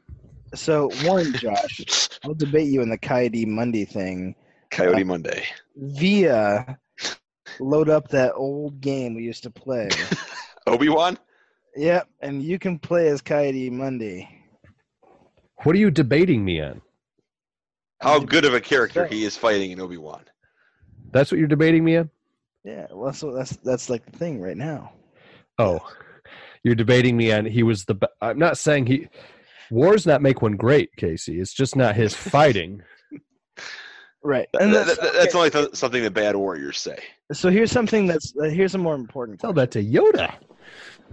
So 0.55 0.89
one, 1.05 1.32
Josh, 1.34 2.09
I'll 2.24 2.32
debate 2.34 2.68
you 2.68 2.80
in 2.80 2.89
the 2.89 2.97
Coyote 2.99 3.45
Monday 3.45 3.84
thing. 3.84 4.34
Coyote 4.70 5.03
uh, 5.03 5.07
Monday. 5.07 5.45
Via 5.76 6.78
load 7.59 7.89
up 7.91 8.09
that 8.09 8.32
old 8.34 8.80
game 8.80 9.14
we 9.14 9.24
used 9.24 9.43
to 9.43 9.51
play. 9.51 9.89
Obi 10.68 10.89
Wan. 10.89 11.18
yep, 11.76 12.09
and 12.20 12.43
you 12.43 12.59
can 12.59 12.78
play 12.78 13.09
as 13.09 13.20
Coyote 13.20 13.70
Monday. 13.70 14.28
What 15.64 15.74
are 15.74 15.78
you 15.78 15.91
debating 15.91 16.45
me 16.45 16.61
on? 16.61 16.80
How 18.01 18.18
good 18.20 18.45
of 18.45 18.55
a 18.55 18.61
character 18.61 19.07
he 19.07 19.24
is 19.24 19.37
fighting 19.37 19.72
in 19.72 19.80
Obi 19.80 19.97
Wan. 19.97 20.22
That's 21.12 21.30
what 21.32 21.39
you're 21.39 21.49
debating 21.49 21.82
me 21.84 21.97
on? 21.97 22.11
Yeah, 22.67 22.87
well, 22.91 23.12
so 23.12 23.33
that's 23.33 23.57
that's 23.59 23.89
like 23.89 24.05
the 24.11 24.19
thing 24.19 24.41
right 24.41 24.57
now. 24.57 24.93
Oh. 25.59 25.79
You're 26.64 26.75
debating 26.75 27.17
me 27.17 27.31
on 27.31 27.47
he 27.47 27.62
was 27.62 27.85
the 27.85 27.95
be- 27.95 28.09
I'm 28.21 28.39
not 28.41 28.59
saying 28.59 28.87
he 28.87 29.09
Wars 29.71 30.05
not 30.05 30.21
make 30.21 30.43
one 30.43 30.57
great, 30.57 30.91
Casey. 30.97 31.39
It's 31.41 31.55
just 31.55 31.77
not 31.77 31.95
his 31.95 32.12
fighting. 32.35 32.83
Right, 34.25 34.49
and 34.59 34.75
that's, 34.75 34.97
that- 34.99 35.12
that's 35.12 35.35
only 35.37 35.51
th- 35.51 35.77
something 35.77 36.03
that 36.03 36.11
bad 36.12 36.35
warriors 36.35 36.79
say. 36.79 36.99
so 37.33 37.49
here's 37.51 37.71
something 37.71 38.09
that's 38.09 38.35
uh, 38.37 38.45
here's 38.49 38.75
a 38.75 38.79
more 38.79 38.97
important. 38.97 39.39
Tell 39.41 39.53
question. 39.53 39.85
that 39.85 39.93
to 39.93 40.03
Yoda. 40.03 40.35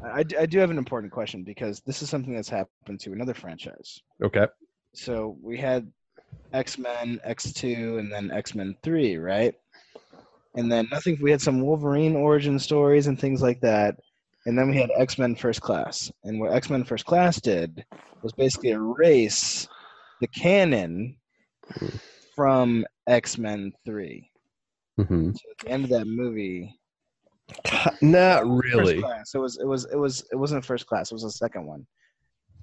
I, 0.04 0.26
I 0.41 0.45
do 0.47 0.58
have 0.58 0.72
an 0.72 0.80
important 0.80 1.14
question 1.14 1.43
because 1.43 1.82
this 1.82 2.01
is 2.01 2.10
something 2.10 2.34
that's 2.34 2.49
happened 2.49 2.99
to 3.01 3.12
another 3.14 3.36
franchise. 3.36 4.01
Okay. 4.24 4.47
So 4.95 5.38
we 5.39 5.58
had 5.60 5.91
X 6.51 6.80
Men 6.80 7.20
X 7.24 7.54
two 7.54 7.99
and 7.99 8.12
then 8.12 8.32
X 8.32 8.56
Men 8.56 8.76
three, 8.82 9.18
right? 9.18 9.54
And 10.56 10.72
then 10.72 10.88
nothing. 10.91 11.18
We 11.22 11.32
had 11.32 11.41
some 11.41 11.62
Wolverine 11.62 12.16
origin 12.16 12.60
stories 12.60 13.08
and 13.08 13.20
things 13.20 13.41
like 13.41 13.60
that. 13.62 13.95
And 14.45 14.58
then 14.58 14.70
we 14.70 14.78
had 14.78 14.91
X 14.97 15.18
Men 15.18 15.36
First 15.36 15.62
Class. 15.62 16.12
And 16.24 16.39
what 16.39 16.54
X 16.54 16.70
Men 16.70 16.84
First 16.84 17.06
Class 17.06 17.39
did 17.41 17.84
was 18.22 18.34
basically 18.34 18.70
erase 18.70 19.68
the 20.22 20.28
canon 20.28 21.16
from 22.36 22.86
X 23.08 23.38
Men 23.38 23.74
three. 23.86 24.30
hmm 24.97 25.32
So 25.32 25.39
at 25.51 25.66
the 25.66 25.72
end 25.72 25.84
of 25.86 25.89
that 25.91 26.06
movie, 26.06 26.78
Not 28.01 28.47
really. 28.47 28.99
It 28.99 29.38
was. 29.38 29.58
It 29.60 29.68
was. 29.68 29.88
It 29.91 29.97
was. 29.97 30.26
It 30.32 30.36
wasn't 30.36 30.66
First 30.66 30.88
Class. 30.88 31.12
It 31.12 31.16
was 31.16 31.24
the 31.24 31.32
second 31.32 31.66
one. 31.66 31.86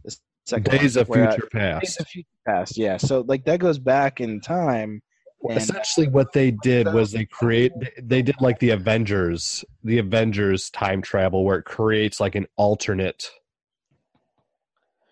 The 0.04 0.16
second 0.46 0.78
Days 0.78 0.96
one, 0.96 1.02
of 1.02 1.08
where, 1.08 1.28
uh, 1.28 1.32
Future 1.32 1.78
Days 1.80 1.96
of 2.00 2.06
Future 2.06 2.28
Past. 2.46 2.78
Yeah. 2.78 2.96
So 2.96 3.24
like 3.26 3.44
that 3.44 3.60
goes 3.60 3.78
back 3.78 4.20
in 4.20 4.40
time. 4.40 5.02
Essentially 5.48 6.08
what 6.08 6.32
they 6.32 6.50
did 6.50 6.92
was 6.92 7.12
they 7.12 7.24
create 7.24 7.72
they 8.02 8.20
did 8.20 8.38
like 8.40 8.58
the 8.58 8.70
avengers 8.70 9.64
the 9.84 9.98
avengers 9.98 10.68
time 10.70 11.00
travel 11.00 11.44
where 11.44 11.58
it 11.58 11.64
creates 11.64 12.20
like 12.20 12.34
an 12.34 12.46
alternate 12.56 13.30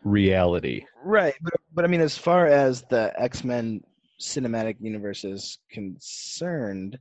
reality. 0.05 0.85
Right, 1.03 1.35
but 1.41 1.55
but 1.75 1.85
I 1.85 1.89
mean, 1.89 2.01
as 2.01 2.19
far 2.19 2.47
as 2.47 2.83
the 2.83 3.13
X 3.17 3.43
Men 3.45 3.83
cinematic 4.21 4.77
universe 4.81 5.25
is 5.25 5.59
concerned, 5.71 6.99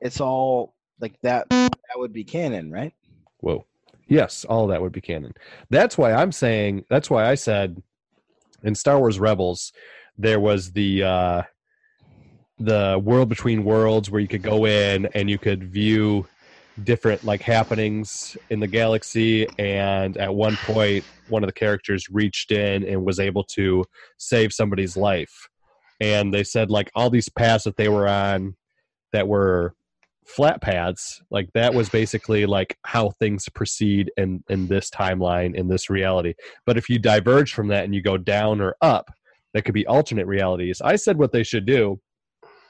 it's 0.00 0.20
all 0.20 0.74
like 1.00 1.20
that. 1.22 1.48
That 1.50 1.70
would 1.96 2.12
be 2.12 2.24
canon, 2.24 2.72
right? 2.72 2.92
Whoa. 3.38 3.66
Yes, 4.06 4.44
all 4.44 4.66
that 4.66 4.82
would 4.82 4.92
be 4.92 5.00
canon. 5.00 5.32
That's 5.70 5.96
why 5.96 6.12
I'm 6.12 6.32
saying. 6.32 6.84
That's 6.90 7.08
why 7.08 7.30
I 7.30 7.36
said 7.36 7.82
in 8.62 8.74
Star 8.74 8.98
Wars 8.98 9.18
Rebels 9.18 9.72
there 10.16 10.40
was 10.40 10.72
the 10.72 11.02
uh, 11.02 11.42
the 12.58 13.00
world 13.02 13.28
between 13.28 13.64
worlds 13.64 14.10
where 14.10 14.20
you 14.20 14.28
could 14.28 14.42
go 14.42 14.66
in 14.66 15.06
and 15.14 15.28
you 15.28 15.38
could 15.38 15.64
view 15.64 16.26
different 16.82 17.24
like 17.24 17.42
happenings 17.42 18.36
in 18.50 18.60
the 18.60 18.66
galaxy 18.66 19.46
and 19.58 20.16
at 20.16 20.34
one 20.34 20.56
point 20.64 21.04
one 21.28 21.42
of 21.42 21.48
the 21.48 21.52
characters 21.52 22.08
reached 22.10 22.50
in 22.50 22.84
and 22.84 23.04
was 23.04 23.20
able 23.20 23.44
to 23.44 23.84
save 24.18 24.52
somebody's 24.52 24.96
life. 24.96 25.48
And 26.00 26.34
they 26.34 26.44
said 26.44 26.70
like 26.70 26.90
all 26.94 27.10
these 27.10 27.28
paths 27.28 27.64
that 27.64 27.76
they 27.76 27.88
were 27.88 28.08
on 28.08 28.56
that 29.12 29.28
were 29.28 29.74
flat 30.26 30.60
paths 30.62 31.22
like 31.30 31.52
that 31.52 31.74
was 31.74 31.90
basically 31.90 32.46
like 32.46 32.78
how 32.84 33.10
things 33.10 33.46
proceed 33.50 34.10
in 34.16 34.42
in 34.48 34.66
this 34.66 34.90
timeline 34.90 35.54
in 35.54 35.68
this 35.68 35.90
reality. 35.90 36.34
But 36.66 36.76
if 36.76 36.88
you 36.88 36.98
diverge 36.98 37.52
from 37.52 37.68
that 37.68 37.84
and 37.84 37.94
you 37.94 38.02
go 38.02 38.16
down 38.16 38.60
or 38.60 38.74
up 38.80 39.10
that 39.52 39.64
could 39.64 39.74
be 39.74 39.86
alternate 39.86 40.26
realities. 40.26 40.82
I 40.82 40.96
said 40.96 41.16
what 41.16 41.32
they 41.32 41.44
should 41.44 41.64
do 41.64 42.00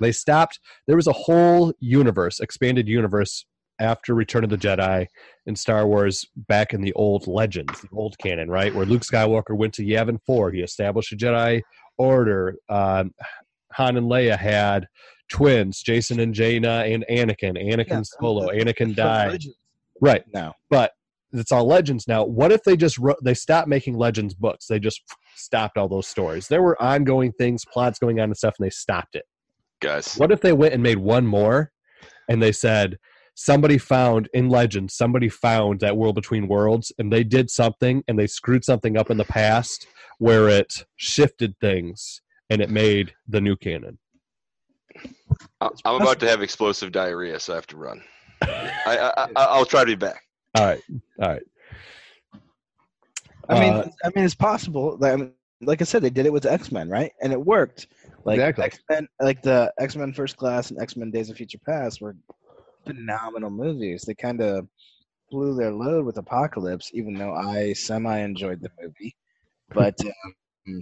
they 0.04 0.12
stopped 0.12 0.60
there 0.86 0.96
was 0.96 1.06
a 1.06 1.12
whole 1.12 1.72
universe 1.80 2.40
expanded 2.40 2.86
universe 2.88 3.46
after 3.80 4.14
return 4.14 4.44
of 4.44 4.50
the 4.50 4.56
jedi 4.56 5.06
in 5.46 5.56
star 5.56 5.86
wars 5.86 6.24
back 6.36 6.72
in 6.74 6.80
the 6.80 6.92
old 6.94 7.26
legends 7.26 7.80
the 7.80 7.88
old 7.92 8.14
canon 8.18 8.48
right 8.48 8.74
where 8.74 8.86
luke 8.86 9.02
skywalker 9.02 9.56
went 9.56 9.72
to 9.74 9.82
yavin 9.82 10.18
4 10.26 10.52
he 10.52 10.60
established 10.60 11.12
a 11.12 11.16
jedi 11.16 11.60
order 11.98 12.54
um, 12.68 13.12
han 13.72 13.96
and 13.96 14.06
leia 14.10 14.38
had 14.38 14.86
twins 15.28 15.82
Jacen 15.82 16.22
and 16.22 16.34
jaina 16.34 16.84
and 16.92 17.04
anakin 17.10 17.56
anakin 17.56 17.86
Yeah, 17.88 18.02
solo 18.20 18.42
the- 18.52 18.58
anakin 18.64 18.94
From 18.94 18.94
died 18.94 19.42
right 20.00 20.24
now. 20.32 20.54
but 20.70 20.92
it's 21.36 21.50
all 21.50 21.66
legends 21.66 22.06
now. 22.06 22.22
What 22.24 22.52
if 22.52 22.62
they 22.62 22.76
just 22.76 22.96
wrote, 22.96 23.16
they 23.24 23.34
stopped 23.34 23.66
making 23.66 23.94
legends 23.96 24.34
books? 24.34 24.68
They 24.68 24.78
just 24.78 25.00
stopped 25.34 25.76
all 25.76 25.88
those 25.88 26.06
stories. 26.06 26.46
There 26.46 26.62
were 26.62 26.80
ongoing 26.80 27.32
things, 27.32 27.64
plots 27.64 27.98
going 27.98 28.20
on 28.20 28.26
and 28.26 28.36
stuff, 28.36 28.54
and 28.56 28.64
they 28.66 28.70
stopped 28.70 29.16
it. 29.16 29.24
Guys. 29.80 30.14
What 30.16 30.32
if 30.32 30.40
they 30.40 30.52
went 30.52 30.74
and 30.74 30.82
made 30.82 30.98
one 30.98 31.26
more, 31.26 31.72
and 32.28 32.42
they 32.42 32.52
said 32.52 32.98
somebody 33.34 33.78
found 33.78 34.28
in 34.32 34.48
legends, 34.48 34.94
somebody 34.94 35.28
found 35.28 35.80
that 35.80 35.96
world 35.96 36.14
between 36.14 36.48
worlds, 36.48 36.92
and 36.98 37.12
they 37.12 37.24
did 37.24 37.50
something, 37.50 38.02
and 38.08 38.18
they 38.18 38.26
screwed 38.26 38.64
something 38.64 38.96
up 38.96 39.10
in 39.10 39.16
the 39.16 39.24
past 39.24 39.86
where 40.18 40.48
it 40.48 40.86
shifted 40.96 41.54
things, 41.60 42.20
and 42.50 42.60
it 42.60 42.70
made 42.70 43.12
the 43.28 43.40
new 43.40 43.56
canon. 43.56 43.98
I- 45.60 45.70
I'm 45.84 46.00
about 46.00 46.20
to 46.20 46.28
have 46.28 46.42
explosive 46.42 46.92
diarrhea, 46.92 47.40
so 47.40 47.52
I 47.54 47.56
have 47.56 47.66
to 47.68 47.76
run. 47.76 48.02
I, 48.42 48.70
I, 48.86 49.22
I 49.24 49.28
I'll 49.36 49.64
try 49.66 49.80
to 49.80 49.86
be 49.86 49.94
back. 49.96 50.22
All 50.54 50.64
right, 50.66 50.80
all 51.20 51.28
right. 51.28 51.42
I 53.48 53.60
mean, 53.60 53.72
Uh, 53.72 53.90
I 54.04 54.10
mean, 54.14 54.24
it's 54.24 54.34
possible. 54.34 54.96
Like, 54.98 55.12
I 55.12 55.16
mean, 55.16 55.32
like 55.60 55.80
I 55.80 55.84
said, 55.84 56.02
they 56.02 56.10
did 56.10 56.26
it 56.26 56.32
with 56.32 56.46
X 56.46 56.70
Men, 56.70 56.88
right? 56.88 57.12
And 57.20 57.32
it 57.32 57.40
worked. 57.44 57.88
Like 58.24 58.36
Exactly. 58.36 58.64
X 58.64 58.78
Men, 58.88 59.08
like 59.20 59.42
the 59.42 59.72
X 59.78 59.96
Men 59.96 60.12
First 60.12 60.36
Class 60.36 60.70
and 60.70 60.80
X 60.80 60.96
Men 60.96 61.10
Days 61.10 61.30
of 61.30 61.36
Future 61.36 61.58
Past 61.66 62.00
were 62.00 62.16
phenomenal 62.86 63.50
movies. 63.50 64.02
They 64.06 64.14
kind 64.14 64.40
of 64.40 64.66
blew 65.30 65.54
their 65.54 65.72
load 65.72 66.06
with 66.06 66.16
Apocalypse, 66.16 66.90
even 66.94 67.14
though 67.14 67.34
I 67.34 67.72
semi 67.74 68.18
enjoyed 68.18 68.60
the 68.60 68.70
movie. 68.80 69.16
But 69.74 69.98
uh, 70.04 70.72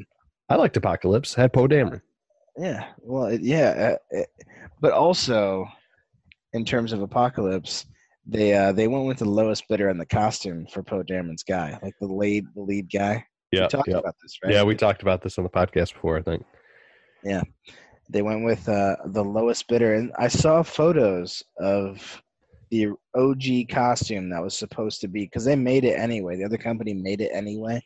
I 0.48 0.56
liked 0.56 0.76
Apocalypse. 0.76 1.34
Had 1.34 1.52
Poe 1.52 1.68
Dameron. 1.68 2.02
yeah, 2.58 2.88
well, 2.98 3.26
it, 3.26 3.42
yeah, 3.42 3.92
uh, 3.92 3.96
it, 4.10 4.28
but 4.80 4.92
also 4.92 5.66
in 6.52 6.64
terms 6.64 6.92
of 6.92 7.00
Apocalypse. 7.00 7.86
They 8.26 8.54
uh, 8.54 8.72
they 8.72 8.88
went 8.88 9.06
with 9.06 9.18
the 9.18 9.24
lowest 9.24 9.66
bidder 9.68 9.88
on 9.88 9.98
the 9.98 10.06
costume 10.06 10.66
for 10.66 10.82
Poe 10.82 11.02
Dameron's 11.02 11.42
guy, 11.42 11.78
like 11.82 11.94
the 12.00 12.06
lead 12.06 12.44
the 12.54 12.62
lead 12.62 12.90
guy. 12.92 13.24
Yeah, 13.52 13.62
we 13.62 13.68
talked 13.68 13.88
yeah, 13.88 13.98
about 13.98 14.14
this, 14.22 14.38
right? 14.44 14.52
yeah. 14.52 14.62
We 14.62 14.74
talked 14.74 15.02
about 15.02 15.22
this 15.22 15.38
on 15.38 15.44
the 15.44 15.50
podcast 15.50 15.94
before. 15.94 16.18
I 16.18 16.22
think. 16.22 16.44
They 18.10 18.22
went 18.22 18.44
with 18.44 18.68
uh, 18.68 18.96
the 19.06 19.22
lowest 19.22 19.68
bidder 19.68 19.94
and 19.94 20.12
i 20.18 20.28
saw 20.28 20.62
photos 20.62 21.42
of 21.60 22.22
the 22.72 22.88
og 23.14 23.68
costume 23.68 24.30
that 24.30 24.42
was 24.42 24.56
supposed 24.56 25.02
to 25.02 25.06
be 25.06 25.24
because 25.24 25.44
they 25.44 25.54
made 25.54 25.84
it 25.84 25.98
anyway. 25.98 26.36
The 26.36 26.46
other 26.46 26.56
company 26.56 26.94
made 26.94 27.20
it 27.20 27.30
anyway 27.34 27.80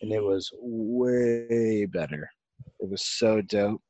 and 0.00 0.10
it 0.12 0.22
was 0.22 0.50
way 0.58 1.84
better. 1.84 2.28
It 2.80 2.88
was 2.88 3.04
so 3.04 3.42
dope. 3.42 3.82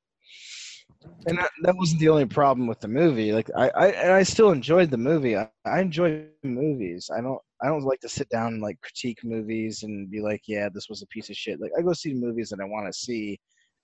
And 1.26 1.38
that, 1.38 1.51
that 1.62 1.76
wasn't 1.76 2.01
the 2.01 2.09
only 2.09 2.26
problem 2.26 2.66
with 2.66 2.80
the 2.80 2.88
movie. 2.88 3.32
Like 3.32 3.48
i, 3.57 3.70
I 3.70 3.86
and 3.86 4.12
i 4.12 4.24
still 4.24 4.51
enjoyed 4.51 4.90
the 4.90 4.98
movie. 4.98 5.36
I, 5.36 5.48
I 5.64 5.80
enjoy 5.80 6.26
movies. 6.42 7.09
I 7.16 7.20
don't 7.20 7.40
i 7.62 7.68
don't 7.68 7.84
like 7.84 8.01
to 8.01 8.09
sit 8.09 8.28
down 8.28 8.55
and 8.55 8.62
like 8.62 8.80
critique 8.82 9.20
movies 9.22 9.84
and 9.84 10.11
be 10.11 10.20
like 10.20 10.42
yeah 10.48 10.68
this 10.74 10.88
was 10.88 11.03
a 11.03 11.07
piece 11.07 11.30
of 11.30 11.36
shit. 11.36 11.61
Like 11.61 11.72
i 11.78 11.82
go 11.82 11.92
see 11.92 12.12
movies 12.12 12.48
that 12.51 12.61
i 12.61 12.64
want 12.64 12.92
to 12.92 12.92
see 12.92 13.38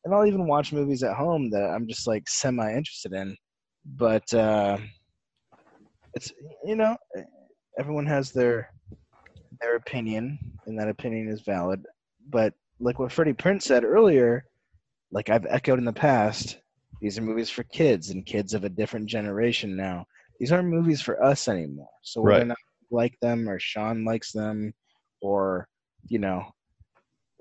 and 0.04 0.14
I'll 0.14 0.26
even 0.26 0.46
watch 0.46 0.72
movies 0.72 1.02
at 1.02 1.16
home 1.16 1.50
that 1.50 1.70
I'm 1.70 1.88
just 1.88 2.06
like 2.06 2.28
semi 2.28 2.68
interested 2.72 3.12
in. 3.12 3.36
But 3.84 4.32
uh, 4.34 4.78
it's 6.14 6.32
you 6.64 6.76
know 6.76 6.96
everyone 7.78 8.06
has 8.06 8.32
their 8.32 8.70
their 9.60 9.76
opinion, 9.76 10.38
and 10.66 10.78
that 10.78 10.88
opinion 10.88 11.28
is 11.28 11.42
valid. 11.42 11.84
But 12.28 12.54
like 12.80 12.98
what 12.98 13.12
Freddie 13.12 13.32
Prinze 13.32 13.62
said 13.62 13.84
earlier, 13.84 14.44
like 15.12 15.30
I've 15.30 15.46
echoed 15.46 15.78
in 15.78 15.84
the 15.84 15.92
past, 15.92 16.58
these 17.00 17.18
are 17.18 17.22
movies 17.22 17.50
for 17.50 17.62
kids 17.64 18.10
and 18.10 18.26
kids 18.26 18.54
of 18.54 18.64
a 18.64 18.68
different 18.68 19.06
generation 19.06 19.76
now. 19.76 20.04
These 20.38 20.52
aren't 20.52 20.68
movies 20.68 21.00
for 21.00 21.22
us 21.22 21.48
anymore. 21.48 21.88
So 22.02 22.20
whether 22.22 22.42
or 22.42 22.44
Right. 22.44 22.46
not 22.46 22.58
we 22.90 22.96
like 22.96 23.14
them 23.20 23.48
or 23.48 23.58
Sean 23.58 24.04
likes 24.04 24.32
them 24.32 24.72
or 25.22 25.68
you 26.08 26.18
know 26.18 26.44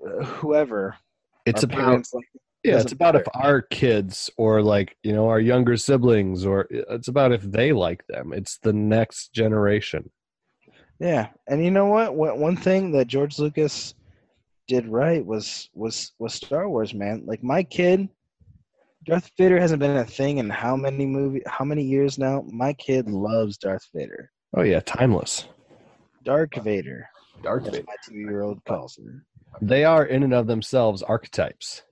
uh, 0.06 0.24
whoever 0.24 0.96
It's 1.44 1.62
our 1.62 1.64
about 1.64 2.04
like 2.12 2.26
yeah. 2.66 2.80
It's 2.80 2.92
about 2.92 3.16
if 3.16 3.26
our 3.34 3.62
kids 3.62 4.30
or 4.36 4.62
like 4.62 4.96
you 5.02 5.12
know 5.12 5.28
our 5.28 5.40
younger 5.40 5.76
siblings 5.76 6.44
or 6.44 6.66
it's 6.70 7.08
about 7.08 7.32
if 7.32 7.42
they 7.42 7.72
like 7.72 8.06
them. 8.06 8.32
It's 8.32 8.58
the 8.58 8.72
next 8.72 9.32
generation. 9.32 10.10
Yeah, 10.98 11.28
and 11.46 11.64
you 11.64 11.70
know 11.70 11.86
what? 11.86 12.14
One 12.14 12.40
one 12.40 12.56
thing 12.56 12.92
that 12.92 13.06
George 13.06 13.38
Lucas 13.38 13.94
did 14.66 14.88
right 14.88 15.24
was 15.24 15.70
was 15.74 16.12
was 16.18 16.34
Star 16.34 16.68
Wars, 16.68 16.94
man. 16.94 17.22
Like 17.26 17.42
my 17.42 17.62
kid, 17.62 18.08
Darth 19.04 19.30
Vader 19.38 19.60
hasn't 19.60 19.80
been 19.80 19.96
a 19.96 20.04
thing 20.04 20.38
in 20.38 20.50
how 20.50 20.74
many 20.74 21.06
movie, 21.06 21.42
how 21.46 21.64
many 21.64 21.84
years 21.84 22.18
now? 22.18 22.44
My 22.50 22.72
kid 22.72 23.08
loves 23.08 23.58
Darth 23.58 23.86
Vader, 23.94 24.30
Oh 24.56 24.62
yeah, 24.62 24.80
timeless. 24.80 25.46
Dark 26.24 26.54
Vader. 26.56 27.08
Dark 27.42 27.64
That's 27.64 27.76
what 27.76 27.86
my 27.86 27.94
two-year-old 28.08 28.64
calls 28.64 28.96
him. 28.96 29.24
They 29.60 29.84
are 29.84 30.04
in 30.04 30.22
and 30.22 30.34
of 30.34 30.46
themselves 30.46 31.02
archetypes 31.02 31.82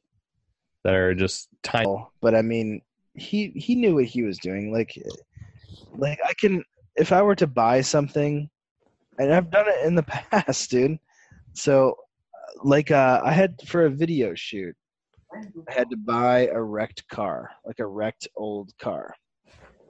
that 0.85 0.95
are 0.95 1.14
just 1.14 1.49
time. 1.62 1.87
Oh, 1.87 2.09
But 2.20 2.35
I 2.35 2.43
mean, 2.43 2.82
he 3.14 3.49
he 3.57 3.74
knew 3.74 3.95
what 3.95 4.05
he 4.05 4.22
was 4.22 4.39
doing. 4.39 4.72
Like, 4.72 4.97
like 5.97 6.18
I 6.24 6.32
can 6.35 6.62
if 6.97 7.12
I 7.12 7.22
were 7.22 7.35
to 7.37 7.47
buy 7.47 7.80
something, 7.80 8.49
and 9.18 9.35
I've 9.35 9.51
done 9.51 9.66
it 9.68 9.87
in 9.87 9.95
the 9.95 10.03
past, 10.30 10.70
dude. 10.70 10.99
So, 11.55 11.97
uh, 12.35 12.61
like, 12.64 12.91
uh, 12.91 13.20
I 13.24 13.32
had 13.32 13.57
for 13.66 13.87
a 13.87 13.91
video 13.91 14.35
shoot, 14.35 14.74
I 15.68 15.72
had 15.72 15.91
to 15.91 15.97
buy 15.97 16.49
a 16.49 16.61
wrecked 16.61 17.09
car, 17.09 17.51
like 17.64 17.78
a 17.78 17.87
wrecked 17.87 18.28
old 18.37 18.72
car, 18.78 19.14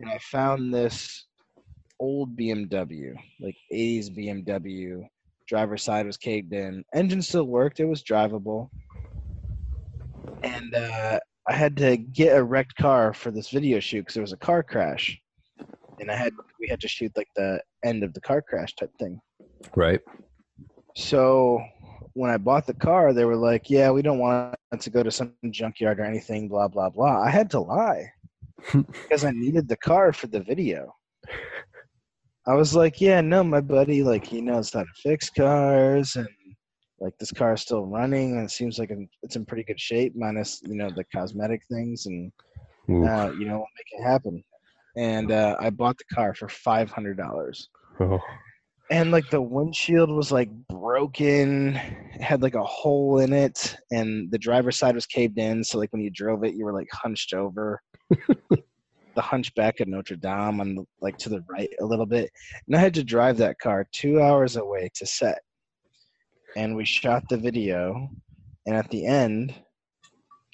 and 0.00 0.10
I 0.10 0.18
found 0.18 0.72
this 0.72 1.26
old 1.98 2.36
BMW, 2.36 3.14
like 3.40 3.56
80s 3.72 4.10
BMW. 4.10 5.06
Driver's 5.46 5.82
side 5.82 6.06
was 6.06 6.16
caved 6.16 6.54
in. 6.54 6.84
Engine 6.94 7.20
still 7.20 7.44
worked. 7.44 7.78
It 7.78 7.84
was 7.84 8.02
drivable. 8.02 8.70
And 10.42 10.74
uh, 10.74 11.20
I 11.48 11.52
had 11.52 11.76
to 11.78 11.96
get 11.96 12.36
a 12.36 12.42
wrecked 12.42 12.76
car 12.76 13.12
for 13.12 13.30
this 13.30 13.50
video 13.50 13.80
shoot 13.80 14.02
because 14.02 14.14
there 14.14 14.22
was 14.22 14.32
a 14.32 14.38
car 14.38 14.62
crash, 14.62 15.18
and 16.00 16.10
I 16.10 16.16
had 16.16 16.32
we 16.58 16.68
had 16.68 16.80
to 16.80 16.88
shoot 16.88 17.12
like 17.16 17.28
the 17.36 17.60
end 17.84 18.02
of 18.02 18.14
the 18.14 18.20
car 18.20 18.42
crash 18.42 18.74
type 18.74 18.90
thing. 18.98 19.20
Right. 19.76 20.00
So 20.96 21.60
when 22.14 22.30
I 22.30 22.38
bought 22.38 22.66
the 22.66 22.74
car, 22.74 23.12
they 23.12 23.24
were 23.24 23.36
like, 23.36 23.68
"Yeah, 23.68 23.90
we 23.90 24.02
don't 24.02 24.18
want 24.18 24.54
it 24.72 24.80
to 24.80 24.90
go 24.90 25.02
to 25.02 25.10
some 25.10 25.34
junkyard 25.50 26.00
or 26.00 26.04
anything." 26.04 26.48
Blah 26.48 26.68
blah 26.68 26.88
blah. 26.88 27.20
I 27.22 27.30
had 27.30 27.50
to 27.50 27.60
lie 27.60 28.10
because 28.72 29.24
I 29.24 29.32
needed 29.32 29.68
the 29.68 29.76
car 29.76 30.12
for 30.12 30.28
the 30.28 30.40
video. 30.40 30.94
I 32.46 32.54
was 32.54 32.74
like, 32.74 33.00
"Yeah, 33.00 33.20
no, 33.20 33.44
my 33.44 33.60
buddy, 33.60 34.02
like 34.02 34.26
he 34.26 34.40
knows 34.40 34.72
how 34.72 34.82
to 34.82 34.88
fix 35.02 35.28
cars, 35.30 36.16
and 36.16 36.28
like 37.00 37.14
this 37.18 37.32
car 37.32 37.54
is 37.54 37.62
still 37.62 37.86
running, 37.86 38.36
and 38.36 38.44
it 38.44 38.50
seems 38.50 38.78
like 38.78 38.90
it's 39.22 39.36
in 39.36 39.44
pretty 39.44 39.64
good 39.64 39.80
shape, 39.80 40.14
minus 40.16 40.60
you 40.64 40.76
know 40.76 40.90
the 40.94 41.04
cosmetic 41.14 41.62
things, 41.70 42.06
and 42.06 42.32
uh, 42.88 43.30
you 43.38 43.46
know, 43.46 43.58
make 43.58 44.00
it 44.00 44.02
happen." 44.02 44.42
And 44.96 45.32
uh, 45.32 45.56
I 45.58 45.70
bought 45.70 45.98
the 45.98 46.14
car 46.14 46.34
for 46.34 46.48
five 46.48 46.90
hundred 46.90 47.16
dollars 47.16 47.68
Oh. 48.00 48.20
and 48.90 49.10
like 49.12 49.28
the 49.30 49.40
windshield 49.40 50.10
was 50.10 50.32
like 50.32 50.50
broken 50.68 51.76
it 51.76 52.20
had 52.20 52.42
like 52.42 52.54
a 52.56 52.64
hole 52.64 53.18
in 53.20 53.32
it 53.32 53.76
and 53.92 54.30
the 54.32 54.38
driver's 54.38 54.76
side 54.76 54.94
was 54.96 55.06
caved 55.06 55.38
in 55.38 55.62
so 55.62 55.78
like 55.78 55.92
when 55.92 56.02
you 56.02 56.10
drove 56.10 56.42
it 56.44 56.54
you 56.54 56.64
were 56.64 56.72
like 56.72 56.88
hunched 56.92 57.32
over 57.34 57.80
the 58.50 59.22
hunchback 59.22 59.78
of 59.80 59.86
notre 59.88 60.16
dame 60.16 60.60
on 60.60 60.74
the, 60.74 60.84
like 61.00 61.16
to 61.18 61.28
the 61.28 61.44
right 61.48 61.70
a 61.80 61.84
little 61.84 62.04
bit 62.06 62.30
and 62.66 62.76
i 62.76 62.80
had 62.80 62.94
to 62.94 63.04
drive 63.04 63.36
that 63.36 63.58
car 63.60 63.86
two 63.92 64.20
hours 64.20 64.56
away 64.56 64.90
to 64.94 65.06
set 65.06 65.38
and 66.56 66.74
we 66.76 66.84
shot 66.84 67.22
the 67.28 67.36
video 67.36 68.08
and 68.66 68.76
at 68.76 68.88
the 68.90 69.06
end 69.06 69.54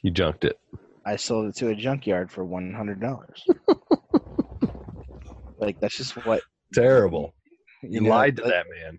You 0.03 0.11
junked 0.11 0.45
it. 0.45 0.59
i 1.07 1.17
sold 1.17 1.49
it 1.49 1.57
to 1.57 1.69
a 1.69 1.75
junkyard 1.75 2.31
for 2.31 2.45
$100 2.45 3.33
like 5.59 5.79
that's 5.81 5.97
just 5.97 6.15
what 6.27 6.43
Terrible. 6.75 7.35
you 7.83 7.91
You 7.91 8.01
know, 8.03 8.11
lied 8.11 8.37
to 8.37 8.43
like- 8.43 8.53
that 8.53 8.67
man. 8.71 8.99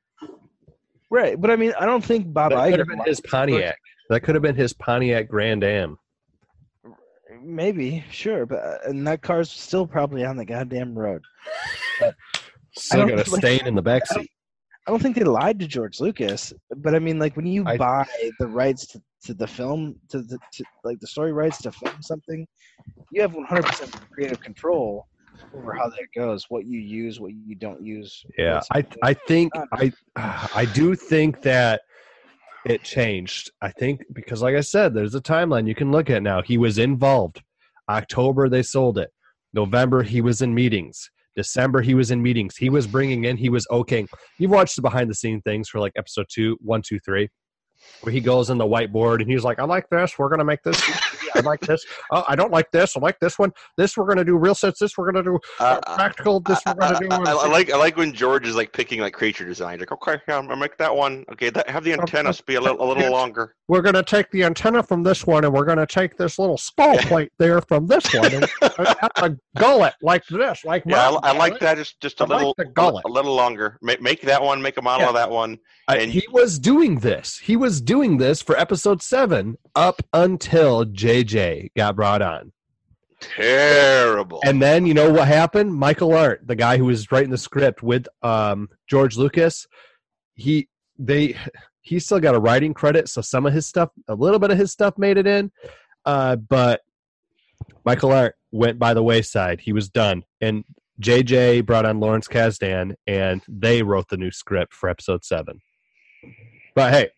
right 1.09 1.39
but 1.39 1.49
i 1.51 1.55
mean 1.55 1.73
i 1.79 1.85
don't 1.85 2.03
think 2.03 2.31
bob 2.31 2.51
That 2.51 2.59
Iger 2.59 2.69
could 2.71 2.79
have 2.79 2.87
been 2.87 3.05
his 3.05 3.21
Pontiac. 3.21 3.77
That 4.09 4.21
could 4.21 4.35
have 4.35 4.41
been 4.41 4.55
his 4.55 4.73
Pontiac 4.73 5.29
Grand 5.29 5.63
Am. 5.63 5.97
Maybe, 7.41 8.03
sure, 8.11 8.45
but 8.45 8.59
uh, 8.59 8.77
and 8.85 9.07
that 9.07 9.21
car's 9.21 9.49
still 9.49 9.87
probably 9.87 10.25
on 10.25 10.35
the 10.35 10.43
goddamn 10.43 10.93
road. 10.99 11.23
Still 12.75 13.07
got 13.07 13.19
a 13.19 13.25
stain 13.29 13.65
in 13.67 13.73
the 13.75 13.81
back 13.81 14.03
I 14.87 14.91
don't- 14.91 14.99
seat. 14.99 15.05
I 15.07 15.09
don't 15.09 15.13
think 15.15 15.15
they 15.15 15.23
lied 15.23 15.59
to 15.59 15.67
George 15.67 15.99
Lucas, 15.99 16.53
but 16.77 16.95
I 16.95 16.99
mean, 16.99 17.19
like 17.19 17.35
when 17.35 17.45
you 17.45 17.63
I- 17.65 17.77
buy 17.77 18.05
the 18.39 18.47
rights 18.47 18.85
to, 18.87 19.01
to 19.25 19.33
the 19.33 19.47
film, 19.47 19.95
to 20.09 20.21
the 20.21 20.37
to, 20.53 20.63
like 20.83 20.99
the 20.99 21.07
story 21.07 21.31
rights 21.33 21.61
to 21.63 21.71
film 21.71 22.01
something, 22.01 22.47
you 23.11 23.21
have 23.21 23.33
100% 23.33 24.09
creative 24.11 24.39
control 24.41 25.07
over 25.55 25.73
how 25.73 25.89
that 25.89 26.07
goes, 26.15 26.45
what 26.49 26.65
you 26.65 26.79
use, 26.79 27.19
what 27.19 27.31
you 27.33 27.55
don't 27.55 27.83
use. 27.83 28.23
Yeah, 28.37 28.61
I 28.73 28.85
I 29.03 29.13
think 29.13 29.51
I 29.73 29.91
I 30.15 30.65
do 30.73 30.95
think 30.95 31.41
that 31.43 31.81
it 32.65 32.83
changed. 32.83 33.51
I 33.61 33.69
think 33.71 34.01
because 34.13 34.41
like 34.41 34.55
I 34.55 34.61
said, 34.61 34.93
there's 34.93 35.15
a 35.15 35.21
timeline 35.21 35.67
you 35.67 35.75
can 35.75 35.91
look 35.91 36.09
at 36.09 36.21
now. 36.23 36.41
He 36.41 36.57
was 36.57 36.77
involved. 36.77 37.41
October 37.89 38.49
they 38.49 38.63
sold 38.63 38.97
it. 38.97 39.09
November 39.53 40.03
he 40.03 40.21
was 40.21 40.41
in 40.41 40.53
meetings. 40.53 41.09
December 41.35 41.81
he 41.81 41.93
was 41.93 42.11
in 42.11 42.21
meetings. 42.21 42.57
He 42.57 42.69
was 42.69 42.87
bringing 42.87 43.25
in. 43.25 43.37
He 43.37 43.49
was 43.49 43.65
okaying. 43.71 44.07
You've 44.37 44.51
watched 44.51 44.75
the 44.75 44.81
behind 44.81 45.09
the 45.09 45.15
scene 45.15 45.41
things 45.41 45.69
for 45.69 45.79
like 45.79 45.93
episode 45.95 46.25
two, 46.29 46.57
one, 46.61 46.81
two, 46.81 46.99
three, 46.99 47.29
where 48.01 48.11
he 48.13 48.19
goes 48.19 48.49
in 48.49 48.57
the 48.57 48.65
whiteboard 48.65 49.21
and 49.21 49.29
he's 49.29 49.43
like, 49.43 49.59
"I 49.59 49.63
like 49.65 49.89
this. 49.89 50.17
We're 50.17 50.29
gonna 50.29 50.45
make 50.45 50.63
this. 50.63 50.81
I 51.35 51.39
like 51.41 51.61
this. 51.61 51.85
Oh, 52.11 52.25
I 52.27 52.35
don't 52.35 52.51
like 52.51 52.69
this. 52.71 52.97
I 52.97 52.99
like 52.99 53.19
this 53.19 53.39
one. 53.39 53.51
This 53.77 53.95
we're 53.95 54.05
gonna 54.07 54.25
do 54.25 54.37
real 54.37 54.53
sets. 54.55 54.79
This 54.79 54.97
we're 54.97 55.11
gonna 55.11 55.23
do 55.23 55.39
Uh, 55.59 55.79
uh, 55.87 55.95
practical. 55.95 56.39
This 56.41 56.59
we're 56.65 56.73
gonna 56.75 56.99
do." 56.99 57.07
I, 57.11 57.17
I- 57.31 57.47
like 57.47 57.71
I 57.71 57.77
like 57.77 57.97
when 57.97 58.13
George 58.13 58.47
is 58.47 58.55
like 58.55 58.73
picking 58.73 58.99
like 59.01 59.13
creature 59.13 59.45
design. 59.45 59.79
Like, 59.79 59.91
okay, 59.91 60.17
yeah, 60.27 60.37
I'm 60.37 60.47
gonna 60.47 60.59
make 60.59 60.77
that 60.77 60.95
one. 60.95 61.25
Okay, 61.31 61.49
that, 61.51 61.69
have 61.69 61.83
the 61.83 61.93
antennas 61.93 62.41
be 62.41 62.55
a 62.55 62.61
little 62.61 62.81
a 62.81 62.87
little 62.93 63.11
longer. 63.11 63.55
we're 63.67 63.81
going 63.81 63.95
to 63.95 64.03
take 64.03 64.29
the 64.31 64.43
antenna 64.43 64.83
from 64.83 65.01
this 65.03 65.25
one 65.25 65.45
and 65.45 65.53
we're 65.53 65.63
going 65.63 65.77
to 65.77 65.85
take 65.87 66.17
this 66.17 66.37
little 66.37 66.57
skull 66.57 66.97
plate 67.09 67.31
there 67.39 67.61
from 67.61 67.87
this 67.87 68.13
one 68.13 68.33
and 68.33 68.43
to 69.15 69.37
gullet 69.57 69.93
like 70.01 70.25
this 70.27 70.65
like 70.65 70.83
Yeah, 70.85 71.09
I. 71.23 71.29
I 71.29 71.37
like 71.37 71.57
that. 71.59 71.77
Just 71.77 71.99
just 72.01 72.19
a 72.19 72.25
I 72.25 72.27
little 72.27 72.53
the 72.57 72.65
gullet. 72.65 73.05
a 73.05 73.09
little 73.09 73.33
longer. 73.33 73.77
Make, 73.81 74.01
make 74.01 74.21
that 74.23 74.41
one. 74.41 74.61
Make 74.61 74.77
a 74.77 74.81
model 74.81 75.03
Yeah. 75.05 75.09
of 75.09 75.15
that 75.15 75.29
one. 75.31 75.57
Uh, 75.87 75.95
and- 75.99 76.11
he 76.11 76.23
was 76.31 76.59
doing 76.59 76.99
this 76.99 77.37
he 77.37 77.55
was 77.55 77.70
doing 77.79 78.17
this 78.17 78.41
for 78.41 78.57
episode 78.57 79.01
7 79.01 79.57
up 79.75 80.01
until 80.13 80.83
jj 80.85 81.69
got 81.77 81.95
brought 81.95 82.21
on. 82.21 82.51
Terrible. 83.21 84.41
and 84.43 84.59
then 84.59 84.87
you 84.87 84.95
know 84.95 85.11
what 85.11 85.27
happened? 85.27 85.75
Michael 85.75 86.13
Arndt 86.13 86.45
the 86.47 86.55
guy 86.55 86.77
who 86.77 86.85
was 86.85 87.11
writing 87.11 87.29
the 87.29 87.37
script 87.37 87.83
with 87.83 88.07
um, 88.23 88.67
george 88.89 89.15
lucas 89.15 89.67
he 90.33 90.67
they 90.97 91.37
he 91.81 91.99
still 91.99 92.19
got 92.19 92.33
a 92.35 92.39
writing 92.39 92.73
credit 92.73 93.07
so 93.09 93.21
some 93.21 93.45
of 93.45 93.53
his 93.53 93.67
stuff 93.67 93.89
a 94.07 94.15
little 94.15 94.39
bit 94.39 94.49
of 94.51 94.57
his 94.57 94.71
stuff 94.71 94.97
made 94.97 95.17
it 95.17 95.27
in. 95.27 95.51
Uh, 96.03 96.35
but 96.35 96.81
michael 97.85 98.11
arndt 98.11 98.33
went 98.51 98.79
by 98.79 98.93
the 98.93 99.03
wayside. 99.03 99.61
He 99.61 99.71
was 99.71 99.87
done. 99.89 100.23
And 100.41 100.65
jj 100.99 101.63
brought 101.65 101.85
on 101.85 101.99
lawrence 101.99 102.27
kasdan 102.27 102.95
and 103.07 103.41
they 103.47 103.81
wrote 103.83 104.07
the 104.09 104.17
new 104.17 104.31
script 104.31 104.73
for 104.73 104.89
episode 104.89 105.23
7 105.23 105.59
but 106.75 106.91
hey 106.93 107.09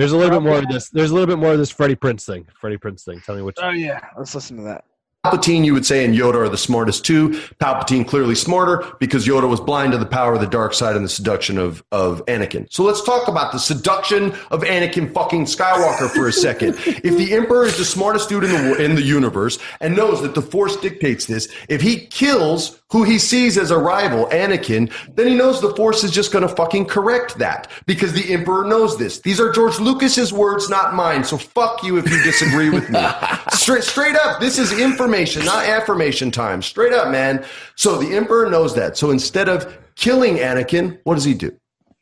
there's 0.00 0.12
a 0.12 0.16
little 0.16 0.38
bit 0.38 0.42
more 0.42 0.58
of 0.58 0.68
this 0.68 0.88
there's 0.90 1.10
a 1.10 1.14
little 1.14 1.26
bit 1.26 1.38
more 1.38 1.52
of 1.52 1.58
this 1.58 1.70
freddie 1.70 1.96
prinze 1.96 2.24
thing 2.24 2.46
freddie 2.58 2.78
prinze 2.78 3.04
thing 3.04 3.20
tell 3.24 3.36
me 3.36 3.42
what 3.42 3.56
you 3.58 3.70
Oh 3.70 3.72
yeah, 3.72 4.00
let's 4.16 4.34
listen 4.34 4.56
to 4.56 4.62
that. 4.64 4.84
Palpatine, 5.24 5.66
you 5.66 5.74
would 5.74 5.84
say, 5.84 6.04
and 6.04 6.14
Yoda 6.14 6.36
are 6.36 6.48
the 6.48 6.56
smartest 6.56 7.04
too. 7.04 7.28
Palpatine 7.60 8.08
clearly 8.08 8.34
smarter 8.34 8.90
because 8.98 9.26
Yoda 9.26 9.46
was 9.46 9.60
blind 9.60 9.92
to 9.92 9.98
the 9.98 10.06
power 10.06 10.32
of 10.32 10.40
the 10.40 10.46
dark 10.46 10.72
side 10.72 10.96
and 10.96 11.04
the 11.04 11.10
seduction 11.10 11.58
of, 11.58 11.84
of 11.92 12.24
Anakin. 12.24 12.66
So 12.72 12.84
let's 12.84 13.04
talk 13.04 13.28
about 13.28 13.52
the 13.52 13.58
seduction 13.58 14.32
of 14.50 14.62
Anakin 14.62 15.12
fucking 15.12 15.44
Skywalker 15.44 16.08
for 16.08 16.26
a 16.26 16.32
second. 16.32 16.74
if 16.86 17.18
the 17.18 17.34
Emperor 17.34 17.66
is 17.66 17.76
the 17.76 17.84
smartest 17.84 18.30
dude 18.30 18.44
in 18.44 18.50
the, 18.50 18.82
in 18.82 18.94
the 18.94 19.02
universe 19.02 19.58
and 19.82 19.94
knows 19.94 20.22
that 20.22 20.34
the 20.34 20.40
Force 20.40 20.76
dictates 20.76 21.26
this, 21.26 21.54
if 21.68 21.82
he 21.82 22.06
kills 22.06 22.79
who 22.90 23.04
he 23.04 23.18
sees 23.18 23.56
as 23.56 23.70
a 23.70 23.78
rival, 23.78 24.26
Anakin, 24.26 24.92
then 25.14 25.28
he 25.28 25.34
knows 25.34 25.60
the 25.60 25.74
Force 25.76 26.02
is 26.02 26.10
just 26.10 26.32
going 26.32 26.46
to 26.46 26.54
fucking 26.54 26.86
correct 26.86 27.38
that 27.38 27.70
because 27.86 28.12
the 28.12 28.32
Emperor 28.32 28.64
knows 28.64 28.98
this. 28.98 29.20
These 29.20 29.40
are 29.40 29.52
George 29.52 29.78
Lucas's 29.78 30.32
words, 30.32 30.68
not 30.68 30.94
mine. 30.94 31.24
So 31.24 31.36
fuck 31.36 31.82
you 31.84 31.98
if 31.98 32.10
you 32.10 32.22
disagree 32.22 32.68
with 32.70 32.90
me. 32.90 33.00
straight, 33.52 33.84
straight 33.84 34.16
up, 34.16 34.40
this 34.40 34.58
is 34.58 34.78
information, 34.78 35.44
not 35.44 35.66
affirmation 35.66 36.30
time. 36.30 36.62
Straight 36.62 36.92
up, 36.92 37.10
man. 37.10 37.44
So 37.76 37.96
the 37.96 38.16
Emperor 38.16 38.50
knows 38.50 38.74
that. 38.74 38.96
So 38.96 39.10
instead 39.10 39.48
of 39.48 39.76
killing 39.94 40.36
Anakin, 40.36 40.98
what 41.04 41.14
does 41.14 41.24
he 41.24 41.34
do? 41.34 41.56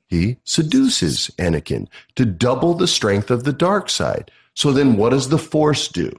He 0.07 0.39
seduces 0.45 1.31
Anakin 1.39 1.87
to 2.17 2.25
double 2.25 2.73
the 2.73 2.89
strength 2.89 3.31
of 3.31 3.45
the 3.45 3.53
dark 3.53 3.91
side. 3.91 4.31
So 4.55 4.73
then 4.73 4.97
what 4.97 5.11
does 5.11 5.29
the 5.29 5.39
Force 5.39 5.89
do? 5.89 6.11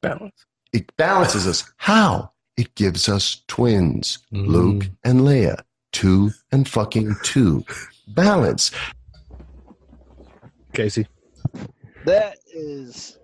balance 0.00 0.46
It 0.72 0.96
balances 0.96 1.46
us. 1.46 1.64
How? 1.76 2.30
It 2.56 2.74
gives 2.74 3.08
us 3.08 3.42
twins, 3.48 4.18
Mm. 4.32 4.46
Luke 4.46 4.90
and 5.04 5.20
Leia. 5.20 5.62
Two 5.92 6.30
and 6.50 6.68
fucking 6.68 7.16
two. 7.22 7.64
Balance. 8.08 8.70
casey 10.72 11.06
That 12.06 12.38
is, 12.54 13.18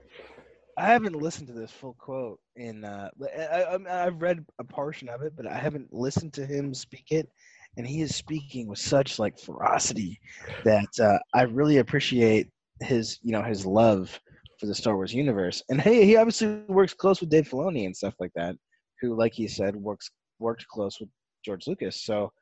I 0.77 0.87
haven't 0.87 1.17
listened 1.17 1.49
to 1.49 1.55
this 1.55 1.71
full 1.71 1.95
quote 1.99 2.39
in. 2.57 2.85
Uh, 2.85 3.09
I, 3.39 3.63
I, 3.63 4.07
I've 4.07 4.21
read 4.21 4.45
a 4.59 4.65
portion 4.65 5.09
of 5.09 5.23
it, 5.23 5.35
but 5.35 5.47
I 5.47 5.57
haven't 5.57 5.93
listened 5.93 6.35
to 6.35 6.47
him 6.47 6.75
speak 6.75 7.07
it, 7.11 7.29
and 7.77 7.87
he 7.87 8.03
is 8.03 8.15
speaking 8.15 8.69
with 8.69 8.79
such 8.79 9.19
like 9.19 9.39
ferocity 9.39 10.21
that 10.65 10.89
uh, 11.01 11.19
I 11.35 11.43
really 11.43 11.79
appreciate 11.79 12.51
his, 12.81 13.19
you 13.23 13.33
know, 13.33 13.43
his 13.43 13.65
love 13.67 14.21
for 14.61 14.67
the 14.67 14.75
Star 14.75 14.95
Wars 14.95 15.15
universe. 15.15 15.63
And 15.71 15.81
hey, 15.81 16.05
he 16.05 16.17
obviously 16.17 16.63
works 16.69 16.95
close 16.95 17.21
with 17.21 17.31
Dave 17.31 17.49
Filoni 17.49 17.87
and 17.87 17.97
stuff 17.97 18.15
like 18.21 18.33
that, 18.35 18.57
who, 19.01 19.17
like 19.17 19.33
he 19.33 19.49
said, 19.49 19.77
works 19.77 20.11
worked 20.39 20.67
close 20.69 21.01
with 21.01 21.09
George 21.45 21.67
Lucas. 21.67 22.05
So, 22.05 22.33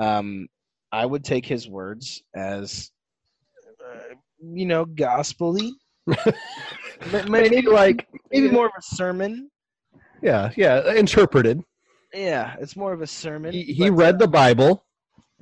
um, 0.00 0.48
I 0.92 1.06
would 1.06 1.24
take 1.24 1.46
his 1.46 1.68
words 1.68 2.22
as, 2.34 2.90
uh, 3.84 4.14
you 4.40 4.66
know, 4.66 4.86
gospelly. 4.86 5.70
Maybe 7.28 7.62
like 7.62 8.06
maybe 8.30 8.50
more 8.50 8.66
of 8.66 8.72
a 8.78 8.82
sermon. 8.82 9.50
yeah 10.22 10.50
yeah 10.54 10.92
interpreted 10.92 11.62
Yeah, 12.12 12.54
it's 12.60 12.76
more 12.76 12.92
of 12.92 13.00
a 13.00 13.06
sermon. 13.06 13.52
he, 13.52 13.62
he 13.62 13.88
but, 13.88 13.96
read 13.96 14.14
uh, 14.16 14.18
the 14.18 14.28
bible 14.28 14.84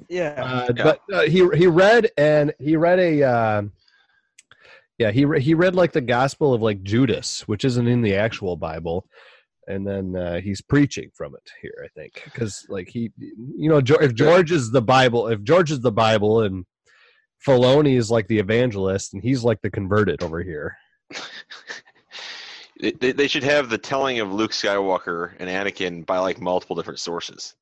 yeah. 0.09 0.35
Uh, 0.37 0.73
Yeah. 0.77 0.85
But 0.85 1.01
uh, 1.13 1.23
he 1.23 1.49
he 1.55 1.67
read 1.67 2.11
and 2.17 2.53
he 2.59 2.77
read 2.77 2.99
a 2.99 3.23
uh, 3.23 3.63
yeah 4.99 5.11
he 5.11 5.25
re- 5.25 5.41
he 5.41 5.55
read 5.55 5.75
like 5.75 5.93
the 5.93 6.01
Gospel 6.01 6.55
of 6.55 6.63
like 6.63 6.83
Judas, 6.83 7.47
which 7.49 7.65
isn't 7.65 7.87
in 7.87 8.03
the 8.03 8.15
actual 8.15 8.57
Bible, 8.57 9.07
and 9.69 9.87
then 9.87 10.17
uh, 10.17 10.41
he's 10.41 10.61
preaching 10.61 11.11
from 11.15 11.35
it 11.35 11.51
here. 11.61 11.85
I 11.85 11.89
think 11.99 12.23
because 12.25 12.67
like 12.69 12.89
he 12.89 13.11
you 13.19 13.69
know 13.69 13.81
if 14.01 14.15
George 14.15 14.53
is 14.53 14.71
the 14.71 14.83
Bible, 14.83 15.29
if 15.29 15.43
George 15.43 15.71
is 15.71 15.81
the 15.81 15.93
Bible 15.93 16.43
and 16.43 16.65
Filoni 17.47 17.97
is 17.97 18.11
like 18.11 18.29
the 18.29 18.39
evangelist 18.39 19.15
and 19.15 19.23
he's 19.23 19.43
like 19.45 19.61
the 19.63 19.71
converted 19.71 20.23
over 20.23 20.43
here. 20.43 20.77
They- 22.81 23.13
they, 23.13 23.29
should 23.29 23.45
have 23.45 23.69
the 23.71 23.79
telling 23.79 24.19
of 24.19 24.33
Luke 24.33 24.51
Skywalker 24.51 25.35
and 25.39 25.49
Anakin 25.49 26.05
by 26.05 26.19
like 26.19 26.41
multiple 26.41 26.75
different 26.75 26.99
sources. 26.99 27.55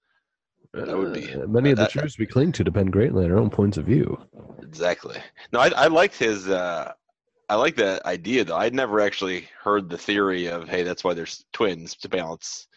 That 0.72 0.96
would 0.96 1.12
be- 1.12 1.34
Uh, 1.34 1.46
many 1.46 1.72
of 1.72 1.76
the 1.76 1.82
that- 1.82 1.90
truths 1.90 2.18
we 2.18 2.24
cling 2.24 2.52
to 2.52 2.64
depend 2.64 2.92
greatly 2.92 3.26
on 3.26 3.30
our 3.30 3.36
own 3.38 3.50
points 3.50 3.76
of 3.76 3.84
view. 3.84 4.16
Exactly. 4.62 5.18
No, 5.52 5.60
I, 5.60 5.68
I 5.76 5.86
liked 5.88 6.16
his. 6.16 6.48
Uh, 6.48 6.92
I 7.50 7.56
like 7.56 7.74
that 7.76 8.06
idea 8.06 8.44
though. 8.44 8.56
I'd 8.56 8.74
never 8.74 9.00
actually 9.00 9.48
heard 9.60 9.90
the 9.90 9.98
theory 9.98 10.46
of 10.46 10.68
hey, 10.68 10.84
that's 10.84 11.02
why 11.02 11.14
there's 11.14 11.44
twins 11.52 11.96
to 11.96 12.08
balance, 12.08 12.68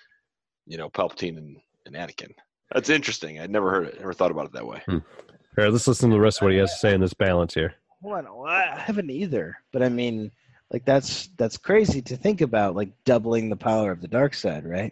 you 0.65 0.79
know, 0.79 0.89
Palpatine 0.89 1.37
and, 1.37 1.57
and 1.85 1.95
Anakin. 1.95 2.31
That's 2.71 2.89
interesting. 2.89 3.39
I'd 3.39 3.51
never 3.51 3.69
heard 3.69 3.85
it. 3.85 3.99
Never 3.99 4.13
thought 4.13 4.31
about 4.31 4.47
it 4.47 4.53
that 4.53 4.65
way. 4.65 4.81
Hmm. 4.87 4.93
All 4.95 5.65
right, 5.65 5.71
let's 5.71 5.87
listen 5.87 6.09
to 6.09 6.15
the 6.15 6.19
rest 6.19 6.39
of 6.39 6.45
what 6.45 6.53
he 6.53 6.57
has 6.57 6.73
to 6.73 6.79
say 6.79 6.95
in 6.95 7.01
this 7.01 7.13
balance 7.13 7.53
here. 7.53 7.75
Hold 8.01 8.15
on, 8.15 8.23
well, 8.35 8.47
I 8.47 8.79
haven't 8.79 9.11
either. 9.11 9.59
But 9.71 9.83
I 9.83 9.89
mean, 9.89 10.31
like 10.71 10.85
that's 10.85 11.29
that's 11.37 11.57
crazy 11.57 12.01
to 12.01 12.17
think 12.17 12.41
about, 12.41 12.75
like 12.75 12.89
doubling 13.05 13.49
the 13.49 13.55
power 13.55 13.91
of 13.91 14.01
the 14.01 14.07
dark 14.07 14.33
side, 14.33 14.65
right? 14.65 14.91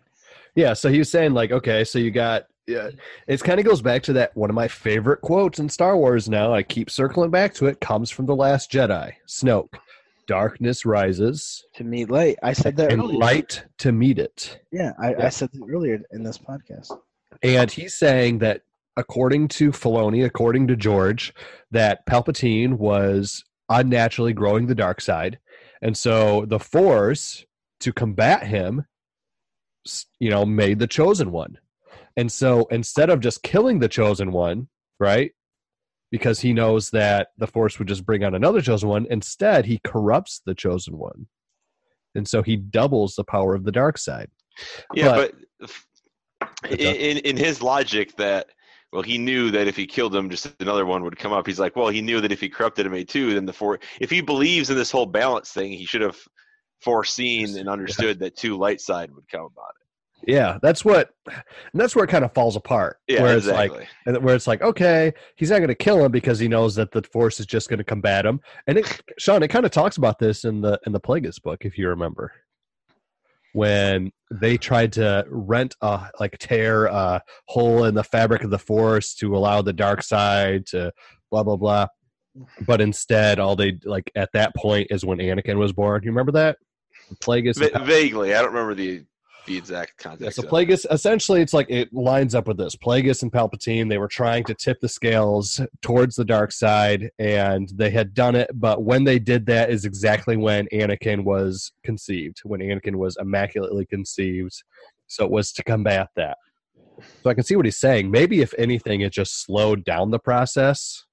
Yeah, 0.54 0.74
so 0.74 0.90
he 0.90 1.00
was 1.00 1.10
saying 1.10 1.34
like, 1.34 1.52
okay, 1.52 1.84
so 1.86 1.98
you 1.98 2.12
got 2.12 2.46
yeah, 2.72 2.90
it 3.28 3.44
kind 3.44 3.60
of 3.60 3.66
goes 3.66 3.82
back 3.82 4.04
to 4.04 4.14
that 4.14 4.36
one 4.36 4.50
of 4.50 4.56
my 4.56 4.68
favorite 4.68 5.22
quotes 5.22 5.60
in 5.60 5.70
Star 5.70 5.98
Wars. 5.98 6.30
Now 6.30 6.54
I 6.54 6.64
keep 6.64 6.90
circling 6.90 7.32
back 7.32 7.54
to 7.56 7.68
it. 7.68 7.80
Comes 7.82 8.10
from 8.10 8.26
the 8.26 8.36
Last 8.36 8.72
Jedi, 8.72 9.14
Snoke. 9.28 9.74
Darkness 10.28 10.86
rises, 10.86 11.66
To 11.76 11.84
meet 11.84 12.10
light, 12.10 12.38
I 12.42 12.54
said 12.54 12.78
that 12.78 12.92
and 12.92 13.02
earlier. 13.02 13.18
light 13.18 13.66
to 13.80 13.92
meet 13.92 14.18
it. 14.18 14.60
Yeah, 14.72 14.94
I, 14.98 15.12
Yeah. 15.12 15.26
I 15.26 15.30
said 15.30 15.50
that 15.52 15.68
earlier 15.70 16.00
in 16.12 16.24
this 16.24 16.38
podcast. 16.38 16.98
And 17.44 17.70
he's 17.70 17.96
saying 17.96 18.40
that 18.40 18.62
according 18.96 19.50
to 19.50 19.72
Filoni, 19.72 20.24
according 20.24 20.68
to 20.68 20.76
George, 20.76 21.34
that 21.72 22.06
Palpatine 22.06 22.74
was 22.78 23.44
unnaturally 23.68 24.32
growing 24.32 24.68
the 24.68 24.76
dark 24.76 25.02
side. 25.02 25.40
And 25.82 25.98
so 25.98 26.46
the 26.46 26.60
Force, 26.60 27.46
to 27.80 27.92
combat 27.92 28.46
him, 28.46 28.86
you 30.20 30.30
know, 30.30 30.46
made 30.46 30.80
the 30.80 30.88
chosen 30.88 31.32
one. 31.32 31.58
And 32.18 32.32
so 32.32 32.66
instead 32.72 33.10
of 33.10 33.20
just 33.20 33.44
killing 33.44 33.80
the 33.80 33.90
chosen 33.90 34.32
one, 34.32 34.68
right? 35.00 35.32
Because 36.12 36.40
he 36.42 36.54
knows 36.54 36.90
that 36.92 37.30
the 37.38 37.48
Force 37.48 37.80
would 37.80 37.88
just 37.88 38.06
bring 38.06 38.24
on 38.24 38.36
another 38.36 38.62
chosen 38.62 38.90
one, 38.90 39.08
instead 39.10 39.66
he 39.66 39.80
corrupts 39.84 40.42
the 40.46 40.54
chosen 40.54 40.98
one. 40.98 41.28
And 42.16 42.28
so 42.28 42.42
he 42.44 42.58
doubles 42.58 43.16
the 43.16 43.24
power 43.24 43.56
of 43.56 43.64
the 43.64 43.72
dark 43.72 43.98
side. 43.98 44.30
Yeah, 44.94 45.16
But- 45.16 45.36
but, 45.60 46.80
in, 46.80 47.18
in 47.20 47.38
his 47.38 47.62
logic 47.62 48.16
that 48.18 48.48
well, 48.92 49.02
he 49.04 49.18
knew 49.18 49.52
that 49.52 49.68
if 49.68 49.78
he 49.78 49.88
killed 49.88 50.14
him, 50.14 50.30
just 50.30 50.54
another 50.60 50.86
one 50.86 51.04
would 51.04 51.18
come 51.18 51.32
up. 51.32 51.48
He's 51.48 51.60
like, 51.60 51.76
well, 51.78 51.88
he 51.88 52.02
knew 52.02 52.20
that 52.20 52.32
if 52.32 52.42
he 52.42 52.50
corrupted 52.50 52.86
him, 52.86 53.06
too, 53.06 53.34
then 53.34 53.46
the 53.46 53.54
four. 53.54 53.80
If 54.02 54.10
he 54.10 54.20
believes 54.22 54.70
in 54.70 54.76
this 54.76 54.92
whole 54.92 55.06
balance 55.06 55.52
thing, 55.52 55.72
he 55.72 55.86
should 55.86 56.02
have 56.02 56.18
foreseen 56.82 57.58
and 57.58 57.70
understood 57.70 58.20
that 58.20 58.36
two 58.36 58.58
light 58.58 58.82
side 58.82 59.14
would 59.14 59.30
come 59.30 59.42
about 59.46 59.70
it. 59.80 59.81
Yeah, 60.28 60.60
that's 60.62 60.86
what, 60.86 61.10
and 61.28 61.36
that's 61.74 61.96
where 61.96 62.06
it 62.06 62.10
kind 62.10 62.24
of 62.24 62.34
falls 62.34 62.56
apart. 62.56 62.98
Yeah, 63.08 63.24
where 63.24 63.36
it's 63.36 63.48
exactly. 63.48 63.80
like, 63.80 63.88
and 64.06 64.24
where 64.24 64.36
it's 64.36 64.48
like, 64.48 64.62
okay, 64.62 65.14
he's 65.36 65.50
not 65.50 65.58
going 65.58 65.70
to 65.70 65.76
kill 65.76 66.04
him 66.04 66.12
because 66.12 66.40
he 66.40 66.48
knows 66.48 66.76
that 66.76 66.92
the 66.92 67.04
force 67.04 67.40
is 67.40 67.46
just 67.46 67.70
going 67.70 67.80
to 67.80 67.84
combat 67.84 68.26
him. 68.26 68.40
And 68.68 68.78
it, 68.78 69.02
Sean, 69.18 69.44
it 69.44 69.50
kind 69.50 69.66
of 69.66 69.72
talks 69.72 69.98
about 69.98 70.20
this 70.20 70.44
in 70.44 70.62
the 70.62 70.80
in 70.86 70.92
the 70.92 71.00
Plagueis 71.00 71.42
book, 71.42 71.66
if 71.66 71.78
you 71.78 71.88
remember, 71.90 72.32
when 73.54 74.12
they 74.32 74.58
tried 74.58 74.94
to 74.94 75.26
rent 75.30 75.76
a 75.82 76.08
like 76.20 76.38
tear 76.40 76.86
a 76.86 77.22
hole 77.48 77.86
in 77.86 77.96
the 77.96 78.04
fabric 78.04 78.44
of 78.44 78.50
the 78.50 78.60
force 78.60 79.16
to 79.16 79.36
allow 79.36 79.62
the 79.62 79.74
dark 79.74 80.04
side 80.04 80.66
to 80.68 80.92
blah 81.32 81.44
blah 81.44 81.58
blah. 81.58 81.88
But 82.66 82.80
instead, 82.80 83.40
all 83.40 83.56
they 83.56 83.78
like 83.84 84.10
at 84.16 84.30
that 84.34 84.56
point 84.56 84.88
is 84.90 85.04
when 85.04 85.18
Anakin 85.18 85.58
was 85.58 85.74
born. 85.74 86.02
You 86.04 86.12
remember 86.12 86.32
that? 86.34 86.58
Plagueis. 87.16 87.58
Va- 87.58 87.84
vaguely, 87.84 88.34
I 88.34 88.42
don't 88.42 88.54
remember 88.54 88.74
the 88.74 89.04
the 89.46 89.58
exact 89.58 89.94
yeah, 90.00 90.04
context. 90.04 90.36
so 90.38 90.44
of. 90.44 90.50
Plagueis 90.50 90.86
essentially 90.92 91.42
it's 91.42 91.54
like 91.54 91.70
it 91.70 91.94
lines 91.94 92.36
up 92.36 92.48
with 92.48 92.58
this. 92.58 92.76
Plagueis 92.76 93.22
and 93.24 93.32
Palpatine, 93.32 93.90
they 93.90 93.98
were 93.98 94.08
trying 94.08 94.44
to 94.46 94.54
tip 94.54 94.80
the 94.80 94.90
scales 94.90 95.62
towards 95.82 96.16
the 96.16 96.26
dark 96.26 96.52
side, 96.52 97.10
and 97.20 97.70
they 97.76 97.90
had 97.90 98.14
done 98.14 98.36
it, 98.36 98.50
but 98.54 98.84
when 98.84 99.04
they 99.04 99.20
did 99.20 99.46
that 99.48 99.70
is 99.70 99.86
exactly 99.86 100.38
when 100.38 100.68
Anakin 100.74 101.24
was 101.24 101.72
conceived, 101.84 102.42
when 102.44 102.62
Anakin 102.62 102.96
was 102.96 103.18
immaculately 103.20 103.86
conceived. 103.86 104.64
So 105.08 105.26
it 105.26 105.32
was 105.32 105.52
to 105.54 105.64
combat 105.64 106.10
that. 106.16 106.38
So 107.24 107.30
I 107.30 107.34
can 107.34 107.44
see 107.44 107.56
what 107.56 107.66
he's 107.66 107.80
saying. 107.80 108.12
Maybe 108.12 108.42
if 108.42 108.54
anything, 108.58 109.02
it 109.02 109.12
just 109.12 109.44
slowed 109.44 109.84
down 109.84 110.12
the 110.12 110.20
process. 110.20 111.06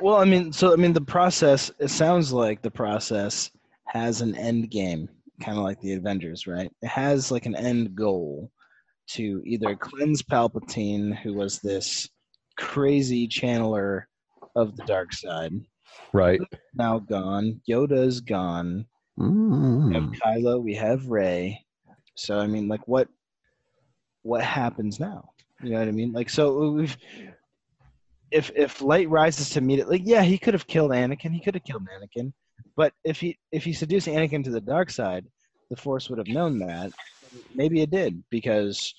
Well, 0.00 0.16
I 0.16 0.24
mean, 0.24 0.52
so 0.52 0.72
I 0.72 0.76
mean, 0.76 0.92
the 0.92 1.00
process. 1.00 1.70
It 1.78 1.88
sounds 1.88 2.32
like 2.32 2.62
the 2.62 2.70
process 2.70 3.50
has 3.86 4.22
an 4.22 4.34
end 4.34 4.70
game, 4.70 5.08
kind 5.40 5.58
of 5.58 5.64
like 5.64 5.80
the 5.80 5.92
Avengers, 5.94 6.46
right? 6.46 6.70
It 6.82 6.88
has 6.88 7.30
like 7.30 7.46
an 7.46 7.56
end 7.56 7.94
goal 7.94 8.50
to 9.08 9.42
either 9.44 9.74
cleanse 9.76 10.22
Palpatine, 10.22 11.14
who 11.16 11.34
was 11.34 11.60
this 11.60 12.08
crazy 12.56 13.28
channeler 13.28 14.04
of 14.56 14.76
the 14.76 14.84
dark 14.84 15.12
side, 15.12 15.52
Right. 16.12 16.40
now 16.74 16.98
gone. 17.00 17.60
Yoda's 17.68 18.20
gone. 18.20 18.86
We 19.16 19.24
have 19.24 20.04
Mm. 20.04 20.18
Kylo. 20.20 20.62
We 20.62 20.74
have 20.74 21.06
Rey. 21.08 21.64
So 22.16 22.38
I 22.38 22.46
mean, 22.46 22.68
like, 22.68 22.86
what 22.88 23.08
what 24.22 24.42
happens 24.42 24.98
now? 24.98 25.30
You 25.62 25.70
know 25.70 25.78
what 25.80 25.88
I 25.88 25.92
mean? 25.92 26.12
Like, 26.12 26.30
so 26.30 26.70
we've 26.70 26.96
if 28.30 28.50
if 28.56 28.80
light 28.80 29.08
rises 29.08 29.50
to 29.50 29.60
meet 29.60 29.78
it, 29.80 29.88
like, 29.88 30.02
yeah, 30.04 30.22
he 30.22 30.38
could 30.38 30.54
have 30.54 30.66
killed 30.66 30.90
Anakin. 30.92 31.32
He 31.32 31.40
could 31.40 31.54
have 31.54 31.64
killed 31.64 31.86
Anakin. 31.86 32.32
But 32.76 32.92
if 33.04 33.20
he 33.20 33.38
if 33.52 33.64
he 33.64 33.72
seduced 33.72 34.06
Anakin 34.08 34.42
to 34.44 34.50
the 34.50 34.60
dark 34.60 34.90
side, 34.90 35.26
the 35.70 35.76
Force 35.76 36.08
would 36.10 36.18
have 36.18 36.28
known 36.28 36.58
that. 36.60 36.92
Maybe 37.54 37.80
it 37.82 37.90
did 37.90 38.22
because 38.30 38.94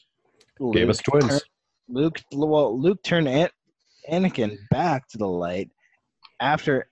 Gave 0.73 0.89
us 0.89 0.99
twins. 0.99 1.27
turned- 1.27 1.41
Luke 1.87 2.19
well, 2.31 2.79
Luke 2.79 3.03
turned 3.03 3.27
An- 3.27 3.49
Anakin 4.11 4.57
back 4.71 5.07
to 5.09 5.17
the 5.17 5.27
light 5.27 5.69
after 6.39 6.89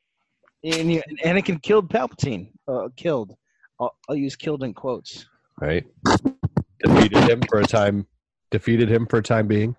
and, 0.64 0.92
you- 0.92 1.02
and 1.08 1.20
Anakin 1.20 1.62
killed 1.62 1.90
Palpatine. 1.90 2.52
Uh, 2.68 2.90
killed. 2.96 3.34
I'll, 3.80 3.96
I'll 4.08 4.16
use 4.16 4.36
killed 4.36 4.64
in 4.64 4.74
quotes. 4.74 5.26
Right. 5.60 5.86
Defeated 6.84 7.24
him 7.30 7.42
for 7.50 7.60
a 7.60 7.66
time. 7.66 8.06
Defeated 8.52 8.90
him 8.90 9.06
for 9.08 9.18
a 9.18 9.24
time 9.24 9.48
being. 9.48 9.76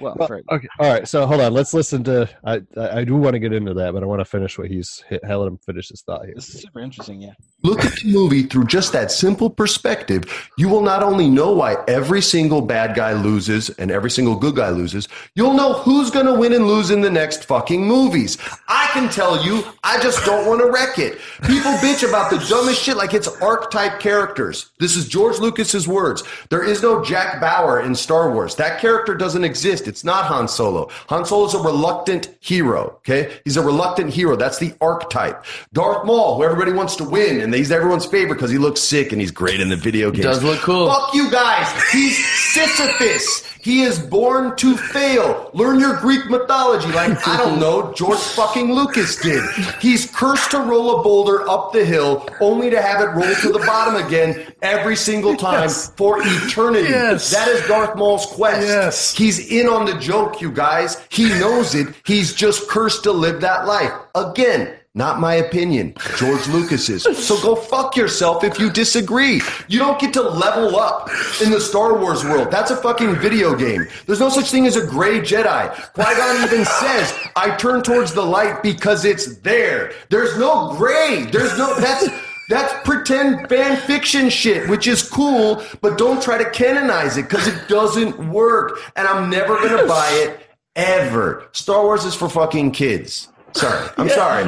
Well, 0.00 0.14
Well, 0.18 0.28
for, 0.28 0.42
Okay. 0.50 0.68
All 0.78 0.92
right. 0.92 1.06
So 1.06 1.26
hold 1.26 1.40
on. 1.40 1.52
Let's 1.52 1.74
listen 1.74 2.04
to. 2.04 2.28
I 2.44 2.60
I 2.76 2.98
I 3.00 3.04
do 3.04 3.16
want 3.16 3.34
to 3.34 3.38
get 3.38 3.52
into 3.52 3.74
that, 3.74 3.92
but 3.94 4.02
I 4.02 4.06
want 4.06 4.20
to 4.20 4.24
finish 4.24 4.58
what 4.58 4.68
he's. 4.68 5.02
I 5.28 5.34
let 5.34 5.46
him 5.48 5.58
finish 5.58 5.88
his 5.88 6.02
thought 6.02 6.24
here. 6.24 6.34
this 6.34 6.54
is 6.54 6.62
super 6.62 6.80
interesting. 6.80 7.20
Yeah. 7.20 7.32
Look 7.64 7.84
at 7.84 7.92
the 7.96 8.12
movie 8.12 8.44
through 8.44 8.66
just 8.66 8.92
that 8.92 9.10
simple 9.10 9.50
perspective. 9.50 10.22
You 10.56 10.68
will 10.68 10.82
not 10.82 11.02
only 11.02 11.28
know 11.28 11.52
why 11.52 11.76
every 11.88 12.22
single 12.22 12.60
bad 12.60 12.94
guy 12.94 13.12
loses 13.14 13.68
and 13.70 13.90
every 13.90 14.10
single 14.10 14.36
good 14.36 14.54
guy 14.54 14.70
loses, 14.70 15.08
you'll 15.34 15.54
know 15.54 15.72
who's 15.72 16.10
going 16.10 16.26
to 16.26 16.34
win 16.34 16.52
and 16.52 16.68
lose 16.68 16.90
in 16.90 17.00
the 17.00 17.10
next 17.10 17.44
fucking 17.44 17.84
movies. 17.84 18.38
I 18.68 18.88
can 18.92 19.10
tell 19.10 19.44
you, 19.44 19.64
I 19.82 20.00
just 20.00 20.24
don't 20.24 20.46
want 20.46 20.60
to 20.60 20.70
wreck 20.70 20.98
it. 21.00 21.18
People 21.42 21.72
bitch 21.82 22.08
about 22.08 22.30
the 22.30 22.38
dumbest 22.48 22.80
shit 22.80 22.96
like 22.96 23.12
it's 23.12 23.26
archetype 23.42 23.98
characters. 23.98 24.70
This 24.78 24.94
is 24.94 25.08
George 25.08 25.38
Lucas's 25.40 25.88
words. 25.88 26.22
There 26.50 26.62
is 26.62 26.80
no 26.80 27.02
Jack 27.04 27.40
Bauer 27.40 27.80
in 27.80 27.94
Star 27.96 28.32
Wars. 28.32 28.54
That 28.54 28.80
character 28.80 29.16
doesn't 29.16 29.42
exist. 29.42 29.87
It's 29.88 30.04
not 30.04 30.26
Han 30.26 30.46
Solo. 30.46 30.88
Han 31.08 31.24
Solo's 31.24 31.54
a 31.54 31.58
reluctant 31.58 32.34
hero, 32.40 32.94
okay? 32.98 33.38
He's 33.44 33.56
a 33.56 33.62
reluctant 33.62 34.10
hero. 34.10 34.36
That's 34.36 34.58
the 34.58 34.74
archetype. 34.80 35.44
Darth 35.72 36.04
Maul, 36.04 36.36
who 36.36 36.44
everybody 36.44 36.72
wants 36.72 36.94
to 36.96 37.04
win, 37.04 37.40
and 37.40 37.52
he's 37.54 37.72
everyone's 37.72 38.06
favorite 38.06 38.36
because 38.36 38.50
he 38.50 38.58
looks 38.58 38.80
sick 38.80 39.12
and 39.12 39.20
he's 39.20 39.30
great 39.30 39.60
in 39.60 39.68
the 39.68 39.76
video 39.76 40.10
game. 40.10 40.22
does 40.22 40.42
look 40.42 40.60
cool. 40.60 40.88
Fuck 40.88 41.14
you 41.14 41.30
guys. 41.30 41.66
He's 41.90 42.16
Sisyphus. 42.52 43.44
He 43.68 43.82
is 43.82 43.98
born 43.98 44.56
to 44.56 44.78
fail. 44.78 45.50
Learn 45.52 45.78
your 45.78 45.98
Greek 45.98 46.24
mythology 46.30 46.90
like, 46.90 47.28
I 47.28 47.36
don't 47.36 47.60
know, 47.60 47.92
George 47.92 48.18
fucking 48.18 48.72
Lucas 48.72 49.16
did. 49.16 49.44
He's 49.78 50.10
cursed 50.10 50.52
to 50.52 50.60
roll 50.60 50.98
a 50.98 51.02
boulder 51.02 51.46
up 51.50 51.74
the 51.74 51.84
hill 51.84 52.26
only 52.40 52.70
to 52.70 52.80
have 52.80 53.02
it 53.02 53.08
roll 53.08 53.34
to 53.42 53.52
the 53.52 53.62
bottom 53.66 54.02
again 54.02 54.54
every 54.62 54.96
single 54.96 55.36
time 55.36 55.68
for 55.68 56.16
eternity. 56.22 56.88
Yes. 56.88 57.30
That 57.30 57.48
is 57.48 57.60
Darth 57.68 57.94
Maul's 57.94 58.24
quest. 58.24 58.66
Yes. 58.66 59.14
He's 59.14 59.50
in 59.50 59.68
on 59.68 59.84
the 59.84 59.98
joke, 59.98 60.40
you 60.40 60.50
guys. 60.50 61.06
He 61.10 61.28
knows 61.28 61.74
it. 61.74 61.88
He's 62.06 62.32
just 62.32 62.70
cursed 62.70 63.02
to 63.02 63.12
live 63.12 63.42
that 63.42 63.66
life. 63.66 63.92
Again, 64.14 64.77
not 64.94 65.20
my 65.20 65.34
opinion. 65.34 65.94
George 66.16 66.46
Lucas's. 66.48 67.04
So 67.26 67.40
go 67.40 67.54
fuck 67.54 67.96
yourself 67.96 68.42
if 68.42 68.58
you 68.58 68.70
disagree. 68.70 69.40
You 69.68 69.78
don't 69.78 70.00
get 70.00 70.12
to 70.14 70.22
level 70.22 70.78
up 70.78 71.08
in 71.42 71.50
the 71.50 71.60
Star 71.60 71.96
Wars 71.96 72.24
world. 72.24 72.50
That's 72.50 72.70
a 72.70 72.76
fucking 72.76 73.16
video 73.16 73.54
game. 73.54 73.86
There's 74.06 74.18
no 74.18 74.28
such 74.28 74.50
thing 74.50 74.66
as 74.66 74.76
a 74.76 74.84
gray 74.86 75.20
Jedi. 75.20 75.72
Qui-Gon 75.92 76.44
even 76.44 76.64
says, 76.80 77.14
I 77.36 77.54
turn 77.56 77.82
towards 77.82 78.12
the 78.12 78.24
light 78.24 78.62
because 78.62 79.04
it's 79.04 79.36
there. 79.38 79.92
There's 80.08 80.36
no 80.38 80.74
gray. 80.76 81.26
There's 81.30 81.56
no, 81.56 81.78
that's, 81.78 82.08
that's 82.48 82.74
pretend 82.82 83.48
fan 83.48 83.76
fiction 83.82 84.30
shit, 84.30 84.68
which 84.68 84.88
is 84.88 85.08
cool, 85.08 85.62
but 85.80 85.98
don't 85.98 86.20
try 86.22 86.38
to 86.42 86.50
canonize 86.50 87.18
it 87.18 87.28
because 87.28 87.46
it 87.46 87.68
doesn't 87.68 88.30
work. 88.30 88.80
And 88.96 89.06
I'm 89.06 89.28
never 89.30 89.56
going 89.58 89.76
to 89.76 89.86
buy 89.86 90.08
it 90.24 90.40
ever. 90.74 91.48
Star 91.52 91.84
Wars 91.84 92.04
is 92.04 92.14
for 92.14 92.28
fucking 92.28 92.72
kids. 92.72 93.28
Sorry. 93.52 93.90
I'm 93.96 94.08
sorry. 94.08 94.47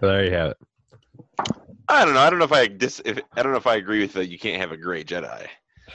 There 0.00 0.24
you 0.24 0.32
have 0.32 0.50
it. 0.52 0.56
I 1.88 2.04
don't 2.04 2.14
know. 2.14 2.20
I 2.20 2.28
don't 2.30 2.38
know 2.38 2.44
if 2.44 2.52
I 2.52 2.66
dis. 2.66 3.00
If, 3.04 3.18
I 3.34 3.42
don't 3.42 3.52
know 3.52 3.58
if 3.58 3.66
I 3.66 3.76
agree 3.76 4.00
with 4.00 4.12
that. 4.14 4.28
You 4.28 4.38
can't 4.38 4.60
have 4.60 4.72
a 4.72 4.76
gray 4.76 5.02
Jedi 5.04 5.46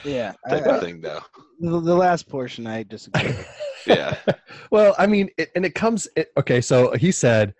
Yeah. 0.04 0.32
type 0.48 0.66
I- 0.66 0.70
of 0.76 0.80
thing, 0.82 1.00
though. 1.00 1.20
the, 1.60 1.80
the 1.80 1.94
last 1.94 2.28
portion 2.28 2.66
I 2.66 2.82
disagree. 2.82 3.34
Yeah. 3.86 4.16
Well, 4.70 4.94
I 4.98 5.06
mean, 5.06 5.28
it, 5.36 5.50
and 5.54 5.64
it 5.66 5.74
comes. 5.74 6.08
It, 6.16 6.28
okay, 6.38 6.60
so 6.62 6.92
he 6.94 7.12
said, 7.12 7.54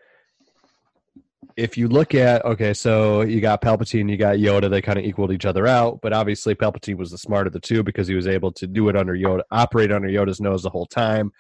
if 1.57 1.77
you 1.77 1.87
look 1.87 2.15
at 2.15 2.45
okay, 2.47 2.73
so 2.75 3.21
you 3.21 3.41
got 3.43 3.61
Palpatine, 3.61 4.11
you 4.11 4.17
got 4.17 4.37
Yoda, 4.37 4.69
they 4.71 4.81
kind 4.81 4.99
of 4.99 5.05
equaled 5.05 5.31
each 5.33 5.45
other 5.45 5.67
out, 5.67 6.01
but 6.01 6.13
obviously 6.15 6.55
Palpatine 6.55 6.97
was 6.97 7.11
the 7.11 7.19
smarter 7.19 7.49
of 7.49 7.53
the 7.53 7.61
two 7.61 7.83
because 7.85 8.09
he 8.09 8.15
was 8.15 8.27
able 8.27 8.51
to 8.53 8.67
do 8.67 8.89
it 8.89 8.97
under 8.97 9.13
Yoda, 9.15 9.43
operate 9.51 9.93
under 9.93 10.09
Yoda's 10.09 10.41
nose 10.41 10.63
the 10.63 10.71
whole 10.71 10.87
time. 10.87 11.31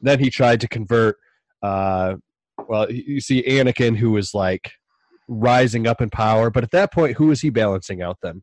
Then 0.00 0.18
he 0.18 0.30
tried 0.30 0.60
to 0.62 0.68
convert. 0.68 1.16
Uh, 1.62 2.14
well, 2.70 2.88
you 2.88 3.20
see 3.20 3.42
Anakin, 3.42 3.96
who 3.96 4.16
is 4.16 4.32
like 4.32 4.70
rising 5.26 5.88
up 5.88 6.00
in 6.00 6.08
power, 6.08 6.50
but 6.50 6.62
at 6.62 6.70
that 6.70 6.92
point, 6.92 7.16
who 7.16 7.32
is 7.32 7.40
he 7.40 7.50
balancing 7.50 8.00
out? 8.00 8.18
Then 8.22 8.42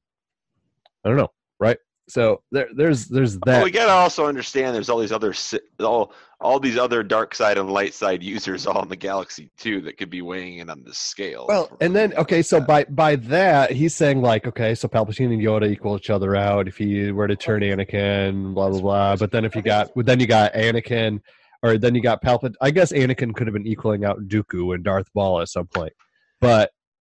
I 1.06 1.08
don't 1.08 1.18
know, 1.18 1.32
right? 1.62 1.78
So 2.10 2.42
there, 2.52 2.68
there's 2.76 3.08
there's 3.08 3.40
that. 3.46 3.64
we 3.64 3.72
gotta 3.72 3.92
also 3.92 4.28
understand 4.28 4.76
there's 4.76 4.90
all 4.90 5.00
these 5.00 5.14
other 5.14 5.34
all 5.80 6.12
all 6.42 6.60
these 6.60 6.78
other 6.78 7.04
dark 7.04 7.34
side 7.36 7.58
and 7.58 7.72
light 7.72 7.94
side 7.94 8.22
users 8.22 8.68
all 8.68 8.84
in 8.84 8.90
the 8.90 8.98
galaxy 8.98 9.50
too 9.58 9.80
that 9.82 9.98
could 9.98 10.10
be 10.10 10.22
weighing 10.22 10.58
in 10.58 10.70
on 10.70 10.84
this 10.84 10.98
scale. 10.98 11.46
Well, 11.48 11.78
and 11.80 11.96
then 11.96 12.14
okay, 12.16 12.42
so 12.42 12.60
by 12.60 12.84
by 12.84 13.16
that 13.16 13.72
he's 13.72 13.96
saying 13.96 14.22
like, 14.22 14.46
okay, 14.46 14.76
so 14.76 14.90
Palpatine 14.90 15.34
and 15.34 15.42
Yoda 15.42 15.72
equal 15.72 15.96
each 15.96 16.10
other 16.10 16.36
out 16.36 16.68
if 16.68 16.78
he 16.78 17.12
were 17.14 17.30
to 17.30 17.36
turn 17.38 17.62
Anakin, 17.62 18.54
blah 18.54 18.70
blah 18.72 18.82
blah. 18.82 19.16
But 19.16 19.32
then 19.32 19.46
if 19.46 19.56
you 19.56 19.62
got, 19.62 19.96
well, 19.96 20.04
then 20.04 20.20
you 20.20 20.28
got 20.28 20.54
Anakin, 20.54 21.22
or 21.64 21.78
then 21.78 21.96
you 21.96 22.02
got 22.02 22.24
Palpatine. 22.24 22.56
I 22.62 22.72
guess 22.72 22.92
Anakin 22.92 23.36
could 23.36 23.48
have 23.48 23.54
been 23.54 23.68
equaling 23.68 24.06
out 24.06 24.28
Dooku 24.28 24.74
and 24.74 24.84
Darth 24.84 25.10
Maul 25.16 25.42
at 25.42 25.50
some 25.50 25.68
point, 25.68 25.94
but 26.40 26.72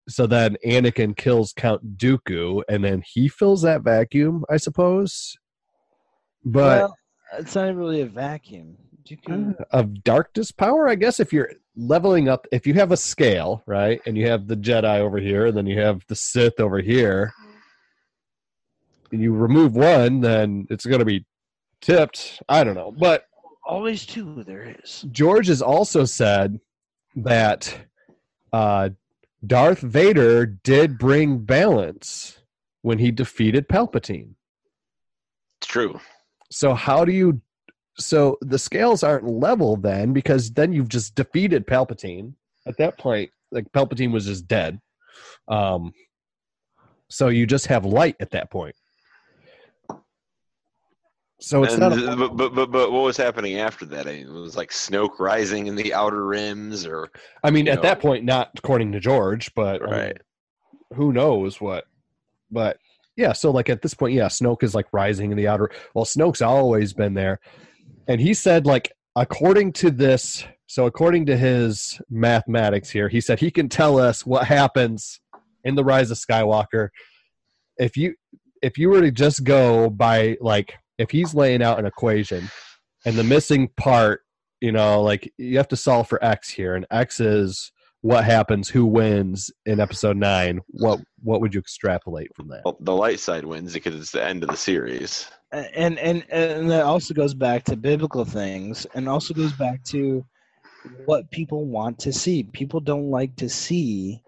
so 0.08 0.26
then 0.26 0.56
Anakin 0.66 1.16
kills 1.16 1.52
Count 1.52 1.96
Dooku, 1.96 2.62
and 2.68 2.84
then 2.84 3.02
he 3.06 3.28
fills 3.28 3.62
that 3.62 3.82
vacuum, 3.82 4.44
I 4.50 4.56
suppose. 4.56 5.36
But 6.44 6.80
well, 6.80 6.96
it's 7.38 7.54
not 7.54 7.74
really 7.74 8.00
a 8.00 8.06
vacuum. 8.06 8.76
You 9.06 9.16
can, 9.16 9.56
uh, 9.58 9.64
of 9.72 10.04
darkness 10.04 10.52
power 10.52 10.88
i 10.88 10.94
guess 10.94 11.18
if 11.18 11.32
you're 11.32 11.50
leveling 11.74 12.28
up 12.28 12.46
if 12.52 12.64
you 12.64 12.74
have 12.74 12.92
a 12.92 12.96
scale 12.96 13.60
right 13.66 14.00
and 14.06 14.16
you 14.16 14.28
have 14.28 14.46
the 14.46 14.56
jedi 14.56 15.00
over 15.00 15.18
here 15.18 15.46
and 15.46 15.56
then 15.56 15.66
you 15.66 15.80
have 15.80 16.04
the 16.06 16.14
sith 16.14 16.60
over 16.60 16.80
here 16.80 17.32
and 19.10 19.20
you 19.20 19.32
remove 19.32 19.74
one 19.74 20.20
then 20.20 20.64
it's 20.70 20.86
going 20.86 21.00
to 21.00 21.04
be 21.04 21.26
tipped 21.80 22.40
i 22.48 22.62
don't 22.62 22.76
know 22.76 22.92
but 22.92 23.24
always 23.70 24.04
two 24.06 24.42
there 24.44 24.76
is. 24.82 25.04
george 25.10 25.46
has 25.46 25.62
also 25.62 26.04
said 26.04 26.60
that 27.16 27.74
uh, 28.52 28.88
darth 29.46 29.80
vader 29.80 30.44
did 30.46 30.98
bring 30.98 31.38
balance 31.38 32.38
when 32.82 32.98
he 32.98 33.10
defeated 33.10 33.68
palpatine 33.68 34.34
it's 35.58 35.68
true. 35.68 35.98
so 36.50 36.74
how 36.74 37.04
do 37.04 37.12
you 37.12 37.40
so 38.00 38.38
the 38.40 38.58
scales 38.58 39.02
aren't 39.02 39.26
level 39.26 39.76
then 39.76 40.12
because 40.12 40.50
then 40.52 40.72
you've 40.72 40.88
just 40.88 41.14
defeated 41.14 41.66
Palpatine. 41.66 42.34
At 42.66 42.76
that 42.78 42.98
point, 42.98 43.30
like 43.50 43.70
Palpatine 43.72 44.12
was 44.12 44.26
just 44.26 44.48
dead. 44.48 44.80
Um 45.48 45.92
so 47.08 47.28
you 47.28 47.46
just 47.46 47.66
have 47.66 47.84
light 47.84 48.16
at 48.20 48.30
that 48.30 48.50
point. 48.50 48.74
So 51.40 51.64
it's 51.64 51.74
And 51.74 51.80
not 51.80 51.92
a, 51.92 52.16
but, 52.16 52.36
but 52.36 52.54
but 52.54 52.70
but 52.70 52.92
what 52.92 53.02
was 53.02 53.16
happening 53.16 53.58
after 53.58 53.86
that? 53.86 54.06
I 54.06 54.12
mean, 54.12 54.26
it 54.28 54.40
was 54.40 54.56
like 54.56 54.70
Snoke 54.70 55.18
rising 55.18 55.68
in 55.68 55.74
the 55.74 55.94
outer 55.94 56.26
rims, 56.26 56.86
or 56.86 57.10
I 57.42 57.50
mean 57.50 57.66
at 57.66 57.76
know. 57.76 57.82
that 57.82 58.00
point 58.00 58.24
not 58.24 58.50
according 58.56 58.92
to 58.92 59.00
George, 59.00 59.54
but 59.54 59.82
I 59.82 59.86
mean, 59.86 59.94
right? 59.94 60.18
who 60.94 61.12
knows 61.12 61.60
what 61.60 61.84
but 62.50 62.78
yeah 63.16 63.32
so 63.32 63.50
like 63.50 63.68
at 63.68 63.82
this 63.82 63.94
point 63.94 64.14
yeah 64.14 64.26
snoke 64.26 64.62
is 64.62 64.74
like 64.74 64.86
rising 64.92 65.30
in 65.30 65.36
the 65.36 65.48
outer 65.48 65.70
well 65.94 66.04
snoke's 66.04 66.42
always 66.42 66.92
been 66.92 67.14
there 67.14 67.38
and 68.08 68.20
he 68.20 68.34
said 68.34 68.66
like 68.66 68.92
according 69.16 69.72
to 69.72 69.90
this 69.90 70.44
so 70.66 70.86
according 70.86 71.26
to 71.26 71.36
his 71.36 72.00
mathematics 72.10 72.90
here 72.90 73.08
he 73.08 73.20
said 73.20 73.38
he 73.38 73.50
can 73.50 73.68
tell 73.68 73.98
us 73.98 74.26
what 74.26 74.46
happens 74.46 75.20
in 75.64 75.74
the 75.74 75.84
rise 75.84 76.10
of 76.10 76.18
skywalker 76.18 76.88
if 77.78 77.96
you 77.96 78.14
if 78.62 78.76
you 78.76 78.90
were 78.90 79.00
to 79.00 79.10
just 79.10 79.44
go 79.44 79.88
by 79.88 80.36
like 80.40 80.74
if 81.00 81.10
he's 81.10 81.34
laying 81.34 81.62
out 81.62 81.78
an 81.78 81.86
equation 81.86 82.48
and 83.04 83.16
the 83.16 83.24
missing 83.24 83.68
part 83.76 84.20
you 84.60 84.70
know 84.70 85.02
like 85.02 85.32
you 85.38 85.56
have 85.56 85.68
to 85.68 85.76
solve 85.76 86.08
for 86.08 86.22
x 86.24 86.48
here 86.48 86.74
and 86.74 86.86
x 86.90 87.18
is 87.20 87.72
what 88.02 88.24
happens 88.24 88.68
who 88.68 88.86
wins 88.86 89.50
in 89.66 89.80
episode 89.80 90.16
9 90.16 90.60
what 90.68 91.00
what 91.22 91.40
would 91.40 91.54
you 91.54 91.60
extrapolate 91.60 92.34
from 92.34 92.48
that? 92.48 92.62
Well, 92.64 92.76
the 92.80 92.94
light 92.94 93.20
side 93.20 93.44
wins 93.44 93.72
because 93.72 93.94
it's 93.94 94.10
the 94.10 94.24
end 94.24 94.42
of 94.42 94.50
the 94.50 94.56
series. 94.56 95.28
and 95.52 95.98
and 95.98 96.24
and 96.30 96.70
that 96.70 96.84
also 96.84 97.14
goes 97.14 97.34
back 97.34 97.64
to 97.64 97.76
biblical 97.76 98.24
things 98.24 98.86
and 98.94 99.08
also 99.08 99.34
goes 99.34 99.52
back 99.52 99.82
to 99.84 100.24
what 101.04 101.30
people 101.30 101.66
want 101.66 101.98
to 102.00 102.12
see. 102.12 102.42
People 102.42 102.80
don't 102.80 103.10
like 103.10 103.36
to 103.36 103.48
see 103.48 104.22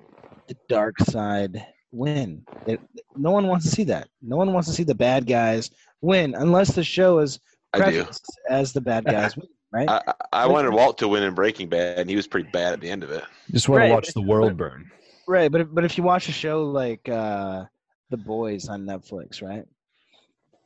the 0.49 0.57
dark 0.69 0.99
side 1.01 1.65
win. 1.93 2.45
It, 2.67 2.81
no 3.17 3.31
one 3.31 3.47
wants 3.47 3.65
to 3.65 3.71
see 3.71 3.85
that. 3.85 4.09
No 4.21 4.37
one 4.37 4.53
wants 4.53 4.69
to 4.69 4.75
see 4.75 4.85
the 4.85 4.95
bad 4.95 5.27
guys 5.27 5.71
win 6.03 6.35
unless 6.35 6.75
the 6.75 6.85
show 6.85 7.19
is 7.21 7.41
prefaced 7.73 8.39
as 8.51 8.73
the 8.73 8.81
bad 8.81 9.05
guys 9.05 9.37
win 9.37 9.47
right? 9.73 9.89
I, 9.89 10.03
I 10.07 10.15
I 10.45 10.47
wanted 10.47 10.73
Walt 10.73 10.99
to 10.99 11.09
win 11.09 11.23
in 11.23 11.35
Breaking 11.35 11.69
Bad, 11.69 11.99
and 11.99 12.11
he 12.11 12.17
was 12.17 12.27
pretty 12.27 12.51
bad 12.51 12.73
at 12.73 12.81
the 12.81 12.91
end 12.91 13.03
of 13.03 13.11
it. 13.11 13.25
just 13.51 13.69
want 13.69 13.81
Right, 13.81 13.89
to 13.89 13.95
watch 13.95 14.13
the 14.13 14.21
world 14.21 14.57
burn. 14.57 14.91
Right 15.27 15.51
but 15.51 15.63
if, 15.63 15.69
but 15.71 15.85
if 15.85 15.97
you 15.97 16.05
watch 16.05 16.29
a 16.29 16.33
show 16.33 16.65
like 16.65 17.09
uh 17.09 17.65
the 18.11 18.17
boys 18.17 18.69
on 18.69 18.85
netflix 18.85 19.43
right? 19.43 19.65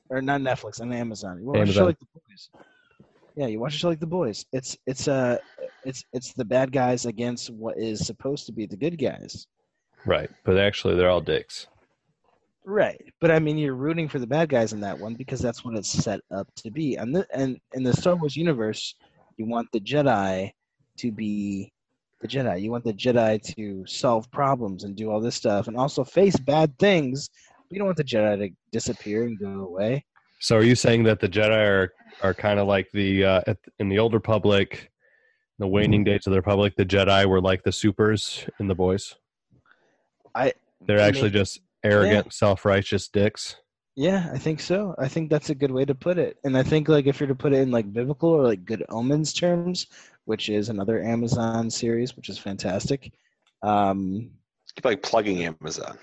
Or 0.08 0.20
not 0.22 0.40
netflix 0.40 0.80
on 0.80 0.92
amazon. 0.92 1.38
You 1.40 1.46
watch 1.46 1.68
a 1.68 1.72
show 1.72 1.84
like 1.84 1.98
the 1.98 2.06
boys. 2.14 2.50
Yeah 3.36 3.46
you 3.46 3.60
watch 3.60 3.74
a 3.74 3.78
show 3.78 3.88
like 3.88 4.00
the 4.00 4.06
boys. 4.06 4.44
It's 4.52 4.76
it's 4.86 5.08
uh 5.08 5.36
it's 5.84 6.04
it's 6.12 6.32
the 6.32 6.44
bad 6.44 6.72
guys 6.72 7.06
against 7.06 7.50
what 7.50 7.78
is 7.78 8.04
supposed 8.06 8.46
to 8.46 8.52
be 8.52 8.66
the 8.66 8.76
good 8.76 8.98
guys. 8.98 9.46
Right 10.04 10.30
but 10.44 10.56
actually 10.58 10.96
they're 10.96 11.10
all 11.10 11.20
dicks 11.20 11.66
right 12.66 13.00
but 13.20 13.30
i 13.30 13.38
mean 13.38 13.56
you're 13.56 13.74
rooting 13.74 14.08
for 14.08 14.18
the 14.18 14.26
bad 14.26 14.48
guys 14.48 14.72
in 14.72 14.80
that 14.80 14.98
one 14.98 15.14
because 15.14 15.40
that's 15.40 15.64
what 15.64 15.76
it's 15.76 15.88
set 15.88 16.20
up 16.32 16.48
to 16.56 16.70
be 16.70 16.96
and 16.96 17.14
the, 17.14 17.26
and 17.32 17.58
in 17.74 17.82
the 17.82 17.92
star 17.92 18.16
wars 18.16 18.36
universe 18.36 18.96
you 19.36 19.46
want 19.46 19.68
the 19.72 19.80
jedi 19.80 20.50
to 20.98 21.12
be 21.12 21.72
the 22.20 22.28
jedi. 22.28 22.60
You 22.60 22.70
want 22.70 22.84
the 22.84 22.92
jedi 22.92 23.42
to 23.54 23.84
solve 23.86 24.30
problems 24.30 24.84
and 24.84 24.96
do 24.96 25.10
all 25.10 25.20
this 25.20 25.34
stuff 25.34 25.68
and 25.68 25.76
also 25.76 26.04
face 26.04 26.36
bad 26.36 26.76
things 26.78 27.28
but 27.56 27.74
you 27.74 27.78
don't 27.78 27.86
want 27.86 27.98
the 27.98 28.04
jedi 28.04 28.48
to 28.48 28.54
disappear 28.72 29.24
and 29.24 29.38
go 29.38 29.64
away. 29.64 30.04
So 30.40 30.56
are 30.56 30.62
you 30.62 30.74
saying 30.74 31.04
that 31.04 31.20
the 31.20 31.28
jedi 31.28 31.66
are 31.66 31.92
are 32.22 32.34
kind 32.34 32.58
of 32.58 32.66
like 32.66 32.88
the 32.92 33.24
uh 33.24 33.42
at, 33.46 33.58
in 33.78 33.88
the 33.88 33.98
old 33.98 34.14
republic 34.14 34.90
the 35.58 35.66
waning 35.66 36.04
days 36.04 36.26
of 36.26 36.32
the 36.32 36.38
republic 36.38 36.74
the 36.76 36.84
jedi 36.84 37.26
were 37.26 37.40
like 37.40 37.62
the 37.62 37.72
supers 37.72 38.46
in 38.60 38.68
the 38.68 38.74
boys? 38.74 39.14
I- 40.34 40.54
they're 40.86 41.00
actually 41.00 41.30
just 41.30 41.60
arrogant 41.92 42.32
self-righteous 42.32 43.08
dicks 43.08 43.56
yeah 43.96 44.28
i 44.32 44.38
think 44.38 44.60
so 44.60 44.94
i 44.98 45.08
think 45.08 45.30
that's 45.30 45.50
a 45.50 45.54
good 45.54 45.70
way 45.70 45.84
to 45.84 45.94
put 45.94 46.18
it 46.18 46.36
and 46.44 46.56
i 46.56 46.62
think 46.62 46.88
like 46.88 47.06
if 47.06 47.18
you're 47.18 47.26
to 47.26 47.34
put 47.34 47.52
it 47.52 47.60
in 47.60 47.70
like 47.70 47.90
biblical 47.92 48.28
or 48.30 48.42
like 48.42 48.64
good 48.64 48.84
omens 48.90 49.32
terms 49.32 49.86
which 50.24 50.48
is 50.48 50.68
another 50.68 51.02
amazon 51.02 51.70
series 51.70 52.16
which 52.16 52.28
is 52.28 52.38
fantastic 52.38 53.12
um 53.62 54.30
Keep 54.74 54.84
like 54.84 55.02
plugging 55.02 55.42
Amazon. 55.46 55.96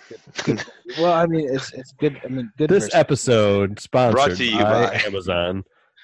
well 0.97 1.13
i 1.13 1.27
mean 1.27 1.47
it's 1.53 1.71
it's 1.73 1.91
good 1.91 2.19
i 2.25 2.27
mean 2.27 2.51
good 2.57 2.69
this 2.71 2.85
versus- 2.85 2.95
episode 2.95 3.79
sponsored 3.79 4.15
Brought 4.15 4.35
to 4.37 4.45
you 4.45 4.57
by, 4.57 4.87
by- 4.87 4.95
amazon 5.05 5.63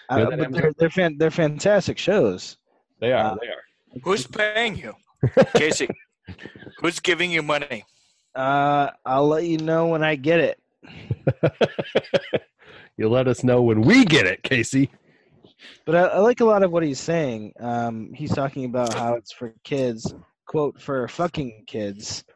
Uh, 0.10 0.26
but 0.26 0.34
Amazon- 0.34 0.52
they're 0.52 0.74
they're, 0.78 0.90
fan, 0.90 1.18
they're 1.18 1.32
fantastic 1.32 1.98
shows. 1.98 2.58
they 3.02 3.12
are 3.12 3.32
Uh, 3.34 3.38
they 3.42 3.48
are 3.48 3.64
Who's 4.04 4.28
paying 4.28 4.76
you, 4.78 4.94
Casey? 5.56 5.88
Who's 6.80 7.00
giving 7.00 7.32
you 7.32 7.42
money? 7.42 7.86
Uh, 8.36 8.90
I'll 9.06 9.28
let 9.28 9.46
you 9.46 9.58
know 9.58 9.88
when 9.88 10.04
I 10.04 10.16
get 10.16 10.40
it. 10.40 10.60
You'll 12.98 13.12
let 13.12 13.28
us 13.28 13.44
know 13.44 13.62
when 13.62 13.82
we 13.82 14.06
get 14.06 14.26
it, 14.26 14.44
Casey. 14.44 14.90
But 15.86 15.96
I, 15.96 16.02
I 16.04 16.18
like 16.20 16.40
a 16.42 16.46
lot 16.46 16.64
of 16.64 16.72
what 16.72 16.84
he's 16.84 17.00
saying. 17.00 17.54
Um, 17.60 18.12
he's 18.14 18.34
talking 18.34 18.66
about 18.66 18.94
how 18.94 19.16
it's 19.16 19.32
for 19.32 19.54
kids, 19.64 20.14
quote 20.48 20.80
for 20.82 21.08
fucking 21.08 21.64
kids. 21.68 22.24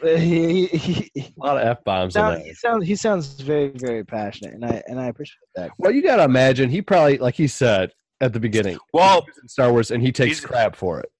Uh, 0.00 0.16
he, 0.16 0.66
he, 0.66 1.10
he, 1.12 1.34
A 1.42 1.44
lot 1.44 1.56
of 1.56 1.66
f 1.66 1.82
bombs 1.82 2.14
on 2.14 2.34
sound- 2.34 2.44
he 2.44 2.54
sounds 2.54 2.86
he 2.86 2.94
sounds 2.94 3.40
very 3.40 3.70
very 3.70 4.04
passionate, 4.04 4.54
and 4.54 4.64
I 4.64 4.80
and 4.86 5.00
I 5.00 5.06
appreciate 5.06 5.38
that. 5.56 5.70
Well, 5.78 5.90
you 5.90 6.02
gotta 6.02 6.22
imagine 6.22 6.70
he 6.70 6.80
probably, 6.82 7.18
like 7.18 7.34
he 7.34 7.48
said 7.48 7.92
at 8.20 8.32
the 8.32 8.38
beginning, 8.38 8.78
Well, 8.92 9.22
he 9.22 9.26
was 9.30 9.38
in 9.42 9.48
Star 9.48 9.72
Wars, 9.72 9.90
and 9.90 10.00
he 10.00 10.12
takes 10.12 10.38
crap 10.38 10.76
for 10.76 11.00
it. 11.00 11.10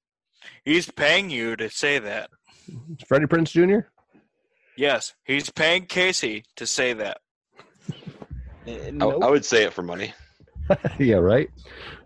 He's 0.68 0.90
paying 0.90 1.30
you 1.30 1.56
to 1.56 1.70
say 1.70 1.98
that. 1.98 2.28
Freddie 3.06 3.24
Prinze 3.24 3.50
Jr. 3.52 3.88
Yes, 4.76 5.14
he's 5.24 5.48
paying 5.48 5.86
Casey 5.86 6.44
to 6.56 6.66
say 6.66 6.92
that. 6.92 7.18
Uh, 8.66 8.72
I. 9.00 9.26
I 9.26 9.30
would 9.30 9.46
say 9.46 9.64
it 9.64 9.72
for 9.72 9.82
money. 9.82 10.12
yeah, 10.98 11.16
right. 11.16 11.48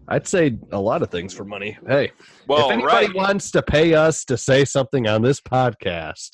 I'd 0.07 0.29
say 0.29 0.57
a 0.71 0.81
lot 0.81 1.03
of 1.03 1.11
things 1.11 1.35
for 1.35 1.45
money. 1.45 1.77
Hey, 1.89 2.13
Well, 2.47 2.67
if 2.69 2.73
anybody 2.75 3.07
right. 3.09 3.15
wants 3.17 3.51
to 3.51 3.63
pay 3.63 3.95
us 3.95 4.25
to 4.27 4.37
say 4.39 4.65
something 4.65 5.09
on 5.09 5.23
this 5.23 5.41
podcast, 5.41 6.31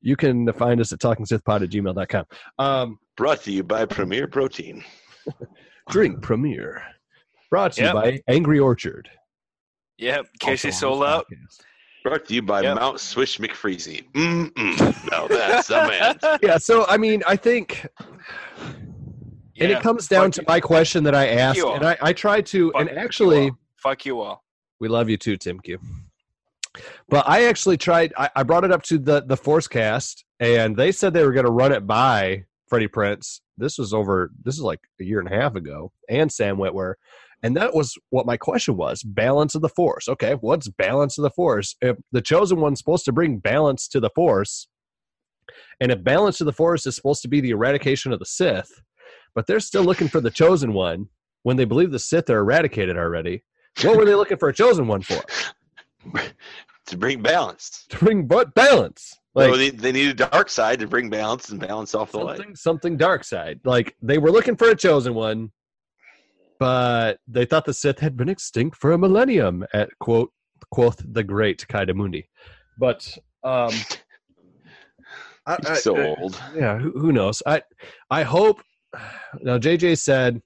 you 0.00 0.16
can 0.16 0.50
find 0.54 0.80
us 0.80 0.94
at 0.94 0.98
talkingsithpod 1.00 1.62
at 1.62 1.68
gmail.com. 1.70 2.24
Um, 2.58 2.98
Brought 3.18 3.42
to 3.42 3.52
you 3.52 3.62
by 3.62 3.84
Premier 3.84 4.26
Protein. 4.26 4.82
drink 5.90 6.22
Premier. 6.22 6.82
Brought 7.50 7.72
to 7.72 7.82
Yep. 7.82 7.94
you 7.94 8.00
by 8.00 8.20
Angry 8.28 8.58
Orchard. 8.58 9.10
Yep, 10.00 10.26
Casey 10.40 10.68
Also 10.68 10.78
sold 10.78 11.04
out. 11.04 11.26
Brought 12.02 12.24
to 12.26 12.34
you 12.34 12.42
by 12.42 12.62
Yep. 12.62 12.76
Mount 12.76 13.00
Swish 13.00 13.38
McFreezy. 13.38 14.10
Mm-mm. 14.12 15.10
No, 15.10 15.28
that's 15.28 15.68
the 15.68 15.74
man. 16.22 16.38
Yeah, 16.42 16.56
so 16.56 16.86
I 16.88 16.96
mean, 16.96 17.22
I 17.26 17.36
think 17.36 17.86
and 18.58 19.70
it 19.70 19.82
comes 19.82 20.08
down 20.08 20.26
fuck 20.26 20.32
to 20.32 20.40
you- 20.40 20.46
my 20.48 20.60
question 20.60 21.04
that 21.04 21.14
I 21.14 21.28
asked, 21.28 21.60
and 21.60 21.84
I, 21.84 21.96
I 22.00 22.12
tried 22.14 22.46
to, 22.46 22.72
fuck 22.72 22.80
and 22.80 22.90
actually, 22.98 23.50
all. 23.50 23.58
fuck 23.76 24.06
you 24.06 24.20
all. 24.20 24.42
we 24.80 24.88
love 24.88 25.10
you 25.10 25.16
too, 25.18 25.36
Tim 25.36 25.60
Q. 25.60 25.78
But 27.08 27.28
I 27.28 27.44
actually 27.44 27.76
tried. 27.76 28.12
I, 28.16 28.30
I 28.36 28.42
brought 28.44 28.64
it 28.64 28.72
up 28.72 28.82
to 28.84 28.98
the 28.98 29.22
the 29.26 29.36
Force 29.36 29.68
cast, 29.68 30.24
and 30.38 30.76
they 30.76 30.92
said 30.92 31.12
they 31.12 31.24
were 31.24 31.32
going 31.32 31.46
to 31.46 31.52
run 31.52 31.72
it 31.72 31.86
by 31.86 32.44
Freddie 32.68 32.88
Prinze. 32.88 33.40
This 33.58 33.76
was 33.76 33.92
over. 33.92 34.30
This 34.42 34.54
is 34.54 34.62
like 34.62 34.80
a 35.00 35.04
year 35.04 35.18
and 35.18 35.28
a 35.28 35.34
half 35.34 35.56
ago, 35.56 35.92
and 36.08 36.30
Sam 36.32 36.56
Witwer, 36.56 36.94
and 37.42 37.56
that 37.56 37.74
was 37.74 37.96
what 38.10 38.26
my 38.26 38.36
question 38.36 38.76
was: 38.76 39.02
balance 39.02 39.54
of 39.54 39.62
the 39.62 39.68
Force. 39.68 40.08
Okay, 40.08 40.34
what's 40.34 40.68
balance 40.68 41.18
of 41.18 41.22
the 41.22 41.30
Force? 41.30 41.76
If 41.80 41.96
the 42.12 42.20
chosen 42.20 42.60
one's 42.60 42.78
supposed 42.78 43.04
to 43.06 43.12
bring 43.12 43.38
balance 43.38 43.88
to 43.88 44.00
the 44.00 44.10
Force, 44.14 44.68
and 45.80 45.90
if 45.90 46.04
balance 46.04 46.38
to 46.38 46.44
the 46.44 46.52
Force 46.52 46.86
is 46.86 46.94
supposed 46.94 47.22
to 47.22 47.28
be 47.28 47.40
the 47.40 47.50
eradication 47.50 48.12
of 48.12 48.18
the 48.18 48.26
Sith, 48.26 48.82
but 49.34 49.46
they're 49.46 49.60
still 49.60 49.84
looking 49.84 50.08
for 50.08 50.20
the 50.20 50.30
chosen 50.30 50.72
one 50.72 51.08
when 51.42 51.56
they 51.56 51.64
believe 51.64 51.90
the 51.90 51.98
Sith 51.98 52.28
are 52.30 52.38
eradicated 52.38 52.96
already. 52.96 53.44
What 53.82 53.96
were 53.96 54.04
they 54.04 54.14
looking 54.14 54.36
for 54.36 54.48
a 54.48 54.54
chosen 54.54 54.86
one 54.86 55.02
for? 55.02 55.22
to 56.86 56.96
bring 56.96 57.22
balance. 57.22 57.86
To 57.90 57.98
bring 57.98 58.26
but 58.26 58.54
balance. 58.54 59.16
Like 59.34 59.54
they, 59.54 59.70
they 59.70 59.92
need 59.92 60.10
a 60.10 60.14
dark 60.14 60.50
side 60.50 60.80
to 60.80 60.88
bring 60.88 61.08
balance 61.08 61.50
and 61.50 61.60
balance 61.60 61.94
off 61.94 62.10
the 62.10 62.18
light. 62.18 62.38
something, 62.38 62.56
something 62.56 62.96
dark 62.96 63.22
side. 63.22 63.60
Like 63.64 63.96
they 64.02 64.18
were 64.18 64.32
looking 64.32 64.56
for 64.56 64.68
a 64.68 64.74
chosen 64.74 65.14
one, 65.14 65.52
but 66.60 67.18
they 67.26 67.44
thought 67.46 67.64
the 67.64 67.74
Sith 67.74 67.98
had 67.98 68.16
been 68.16 68.28
extinct 68.28 68.76
for 68.76 68.92
a 68.92 68.98
millennium. 68.98 69.64
At 69.74 69.88
quote 69.98 70.30
quoth 70.70 71.02
the 71.04 71.24
great 71.24 71.66
Ki-Adi-Mundi. 71.66 72.28
But 72.78 73.16
um, 73.42 73.72
I, 75.46 75.56
I- 75.66 75.74
so 75.74 75.96
I- 75.96 76.14
old. 76.20 76.40
yeah, 76.54 76.78
who, 76.78 76.92
who 76.92 77.10
knows? 77.12 77.42
I 77.46 77.62
I 78.10 78.22
hope. 78.22 78.60
Now 79.40 79.58
JJ 79.58 79.98
said 79.98 80.40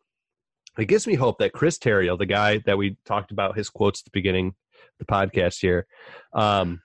it 0.78 0.84
gives 0.86 1.06
me 1.06 1.14
hope 1.14 1.38
that 1.38 1.52
Chris 1.52 1.78
Terrio, 1.78 2.16
the 2.18 2.26
guy 2.26 2.58
that 2.66 2.76
we 2.78 2.96
talked 3.06 3.30
about 3.32 3.56
his 3.56 3.68
quotes 3.70 4.00
at 4.00 4.04
the 4.06 4.10
beginning 4.12 4.48
of 4.48 4.54
the 4.98 5.04
podcast 5.06 5.60
here, 5.60 5.86
um, 6.34 6.80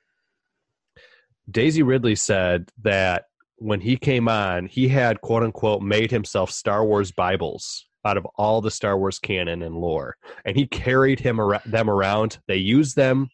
Daisy 1.51 1.84
Ridley 1.84 2.15
said 2.15 2.69
that 2.84 3.26
when 3.57 3.81
he 3.81 3.97
came 3.97 4.30
on, 4.30 4.68
he 4.68 4.88
had 4.88 5.22
quote 5.22 5.43
unquote 5.43 5.81
made 5.81 6.11
himself 6.11 6.49
Star 6.51 6.85
Wars 6.85 7.11
Bibles 7.11 7.85
out 8.06 8.18
of 8.18 8.26
all 8.36 8.62
the 8.62 8.72
Star 8.72 8.98
Wars 8.98 9.20
canon 9.20 9.62
and 9.62 9.76
lore, 9.76 10.16
and 10.46 10.56
he 10.56 10.68
carried 10.68 11.20
him 11.20 11.40
ar- 11.40 11.62
them 11.66 11.90
around. 11.90 12.40
They 12.48 12.58
used 12.58 12.96
them 12.96 13.30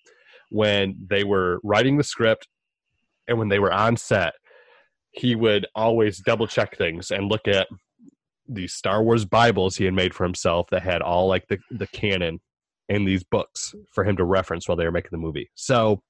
when 0.50 0.96
they 1.08 1.24
were 1.24 1.60
writing 1.64 1.98
the 1.98 2.04
script 2.04 2.48
and 3.28 3.38
when 3.38 3.50
they 3.50 3.60
were 3.60 3.74
on 3.74 3.98
set. 3.98 4.34
He 5.12 5.36
would 5.36 5.66
always 5.76 6.20
double 6.20 6.48
check 6.48 6.78
things 6.78 7.10
and 7.10 7.32
look 7.32 7.48
at 7.48 7.68
these 8.48 8.74
Star 8.74 9.02
Wars 9.02 9.26
Bibles 9.26 9.76
he 9.76 9.86
had 9.86 9.94
made 9.94 10.14
for 10.14 10.24
himself 10.24 10.68
that 10.72 10.84
had 10.84 11.02
all 11.02 11.28
like 11.28 11.48
the, 11.48 11.58
the 11.72 11.88
canon 11.88 12.40
in 12.90 13.06
these 13.06 13.24
books 13.24 13.74
for 13.94 14.04
him 14.04 14.18
to 14.18 14.24
reference 14.24 14.68
while 14.68 14.76
they 14.76 14.86
were 14.86 14.92
making 14.92 15.10
the 15.12 15.18
movie. 15.18 15.50
So 15.56 16.04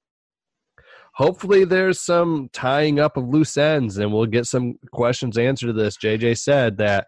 hopefully 1.14 1.64
there's 1.64 2.04
some 2.04 2.50
tying 2.52 3.00
up 3.00 3.16
of 3.16 3.26
loose 3.28 3.56
ends 3.56 3.96
and 3.96 4.12
we'll 4.12 4.26
get 4.26 4.46
some 4.46 4.74
questions 4.92 5.38
answered 5.38 5.68
to 5.68 5.72
this. 5.72 5.96
JJ 5.96 6.38
said 6.38 6.76
that 6.78 7.06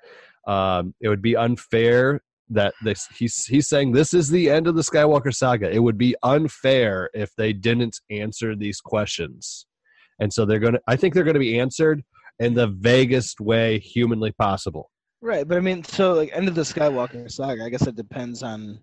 um, 0.49 0.95
it 1.01 1.09
would 1.09 1.23
be 1.23 1.37
unfair 1.37 2.21
that 2.51 2.73
this 2.83 3.07
he's 3.15 3.45
he's 3.45 3.69
saying 3.69 3.93
this 3.93 4.15
is 4.15 4.31
the 4.31 4.51
end 4.51 4.67
of 4.67 4.75
the 4.75 4.83
Skywalker 4.83 5.35
saga. 5.35 5.71
It 5.71 5.81
would 5.81 5.99
be 5.99 6.17
unfair 6.23 7.11
if 7.15 7.31
they 7.37 7.53
didn't 7.53 8.01
answer 8.11 8.57
these 8.57 8.81
questions. 8.81 9.67
And 10.21 10.33
so 10.33 10.45
they're 10.45 10.59
to 10.59 10.81
I 10.89 10.97
think 10.97 11.15
they're 11.15 11.25
going 11.25 11.35
to 11.35 11.41
be 11.41 11.61
answered 11.61 12.03
in 12.39 12.55
the 12.55 12.69
vaguest 12.69 13.41
way 13.41 13.79
humanly 13.79 14.33
possible. 14.33 14.91
Right, 15.21 15.47
but 15.47 15.59
I 15.59 15.61
mean, 15.61 15.85
so 15.85 16.15
like 16.15 16.31
end 16.33 16.49
of 16.49 16.55
the 16.55 16.63
Skywalker 16.63 17.31
saga. 17.31 17.65
I 17.65 17.69
guess 17.69 17.87
it 17.87 17.97
depends 17.97 18.43
on 18.43 18.79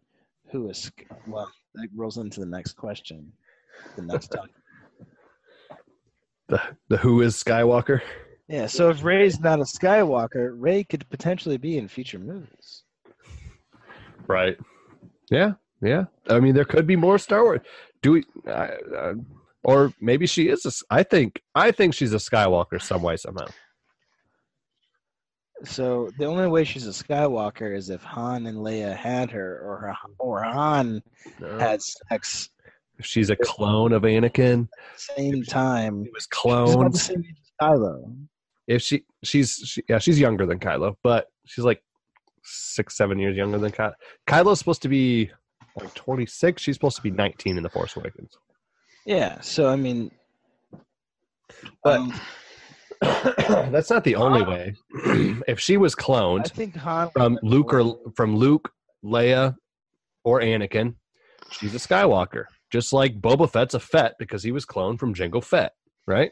who 0.52 0.70
is. 0.70 0.92
Well, 1.28 1.50
that 1.74 1.88
rolls 1.96 2.18
into 2.18 2.42
the 2.42 2.46
next 2.46 2.74
question. 2.74 3.32
The 3.96 4.04
next 4.04 4.28
talk. 4.32 4.50
The 6.48 6.62
the 6.90 6.98
who 6.98 7.22
is 7.22 7.42
Skywalker? 7.42 8.02
Yeah, 8.48 8.68
so 8.68 8.90
if 8.90 9.04
Rey's 9.04 9.40
not 9.40 9.60
a 9.60 9.64
Skywalker, 9.64 10.52
Rey 10.56 10.84
could 10.84 11.10
potentially 11.10 11.58
be 11.58 11.78
in 11.78 11.88
future 11.88 12.20
movies. 12.20 12.84
Right. 14.28 14.58
Yeah. 15.32 15.54
Yeah. 15.82 16.06
I 16.30 16.40
mean, 16.40 16.54
there 16.54 16.66
could 16.66 16.86
be 16.86 16.96
more 16.96 17.18
Star 17.18 17.44
Wars. 17.44 17.62
Do 18.04 18.12
we? 18.14 18.24
Uh, 18.48 18.68
uh, 18.96 19.14
or 19.64 19.92
maybe 20.00 20.28
she 20.28 20.48
is. 20.50 20.64
A, 20.66 20.70
s- 20.70 20.84
I 20.92 21.02
think. 21.04 21.42
I 21.56 21.72
think 21.72 21.96
she's 21.96 22.14
a 22.14 22.18
Skywalker 22.18 22.80
some 22.82 23.02
way 23.02 23.18
somehow. 23.18 23.48
So 25.64 26.10
the 26.20 26.26
only 26.26 26.48
way 26.48 26.64
she's 26.66 26.86
a 26.86 26.92
Skywalker 26.92 27.76
is 27.76 27.90
if 27.90 28.04
Han 28.04 28.46
and 28.46 28.58
Leia 28.60 28.96
had 28.96 29.32
her, 29.32 29.60
or 29.64 29.78
her, 29.78 29.96
or 30.20 30.44
Han 30.44 31.02
had 31.60 31.82
sex 31.82 32.50
If 33.00 33.06
she's 33.06 33.30
a 33.30 33.36
clone 33.36 33.92
of 33.94 34.04
Anakin, 34.04 34.68
same 34.98 35.44
time. 35.44 36.04
she 36.06 36.12
was 36.12 36.28
She's 36.68 36.76
about 36.76 36.92
the 36.92 37.00
same 37.00 37.20
age 37.20 37.36
as 37.40 37.52
Kylo. 37.68 38.16
If 38.68 38.82
she, 38.82 39.06
she's, 39.24 39.56
she, 39.66 39.84
yeah, 39.88 40.00
she's 40.00 40.20
younger 40.20 40.46
than 40.46 40.60
Kylo, 40.60 40.96
but 41.04 41.28
she's 41.46 41.64
like 41.66 41.82
six, 42.44 42.96
seven 42.98 43.20
years 43.20 43.38
younger 43.38 43.58
than 43.58 43.72
Kylo. 43.72 43.94
Kylo's 44.28 44.60
supposed 44.60 44.82
to 44.84 44.90
be 44.90 45.30
like 45.80 45.94
twenty 45.94 46.26
six. 46.26 46.62
She's 46.62 46.76
supposed 46.76 46.96
to 46.96 47.02
be 47.02 47.12
nineteen 47.12 47.58
in 47.58 47.64
the 47.64 47.70
Force 47.70 47.96
Awakens. 47.96 48.32
Yeah. 49.06 49.40
So 49.42 49.68
I 49.70 49.76
mean, 49.76 50.12
But- 51.84 52.00
um, 52.00 52.14
That's 53.02 53.90
not 53.90 54.04
the 54.04 54.16
only 54.16 54.42
way. 54.44 54.74
if 55.48 55.60
she 55.60 55.78
was 55.78 55.96
I 55.96 56.02
cloned, 56.02 57.12
from 57.14 57.38
Luke 57.44 57.74
or 57.74 57.98
from 58.16 58.36
Luke, 58.36 58.72
Leia, 59.04 59.56
or 60.24 60.40
Anakin, 60.42 60.96
she's 61.52 61.76
a 61.76 61.78
Skywalker. 61.78 62.46
Just 62.72 62.94
like 62.94 63.22
Boba 63.22 63.50
Fett's 63.52 63.74
a 63.74 63.80
Fett 63.80 64.14
because 64.18 64.44
he 64.44 64.52
was 64.52 64.66
cloned 64.66 65.00
from 65.00 65.14
Jango 65.14 65.44
Fett, 65.44 65.74
right? 66.08 66.32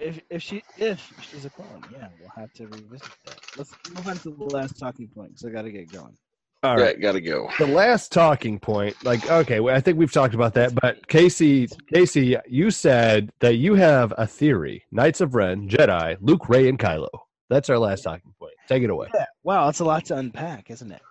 If 0.00 0.20
if 0.30 0.42
she 0.42 0.62
if 0.78 1.12
she's 1.20 1.44
a 1.44 1.50
clone, 1.50 1.82
yeah, 1.92 2.08
we'll 2.20 2.30
have 2.36 2.52
to 2.54 2.66
revisit 2.66 3.10
that. 3.26 3.40
Let's 3.56 3.74
move 3.88 4.06
on 4.06 4.18
to 4.18 4.30
the 4.30 4.44
last 4.56 4.78
talking 4.78 5.08
point 5.08 5.30
because 5.30 5.44
I 5.44 5.50
got 5.50 5.62
to 5.62 5.72
get 5.72 5.90
going. 5.92 6.16
All 6.64 6.76
Right, 6.76 7.00
gotta 7.00 7.20
go. 7.20 7.50
The 7.58 7.66
last 7.66 8.12
talking 8.12 8.60
point, 8.60 8.94
like, 9.04 9.28
okay, 9.28 9.58
well, 9.58 9.74
I 9.74 9.80
think 9.80 9.98
we've 9.98 10.12
talked 10.12 10.34
about 10.34 10.54
that, 10.54 10.72
but 10.76 11.08
Casey, 11.08 11.66
Casey, 11.92 12.36
you 12.46 12.70
said 12.70 13.32
that 13.40 13.56
you 13.56 13.74
have 13.74 14.14
a 14.16 14.28
theory: 14.28 14.84
Knights 14.92 15.20
of 15.20 15.34
Ren, 15.34 15.68
Jedi, 15.68 16.16
Luke, 16.20 16.48
Rey, 16.48 16.68
and 16.68 16.78
Kylo. 16.78 17.08
That's 17.50 17.68
our 17.68 17.78
last 17.78 18.02
talking 18.02 18.32
point. 18.38 18.54
Take 18.68 18.84
it 18.84 18.90
away. 18.90 19.08
Yeah. 19.12 19.26
Wow, 19.42 19.66
that's 19.66 19.80
a 19.80 19.84
lot 19.84 20.04
to 20.06 20.16
unpack, 20.16 20.70
isn't 20.70 20.92
it? 20.92 21.02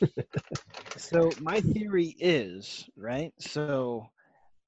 so 0.96 1.32
my 1.40 1.60
theory 1.60 2.14
is 2.20 2.88
right. 2.96 3.32
So 3.40 4.08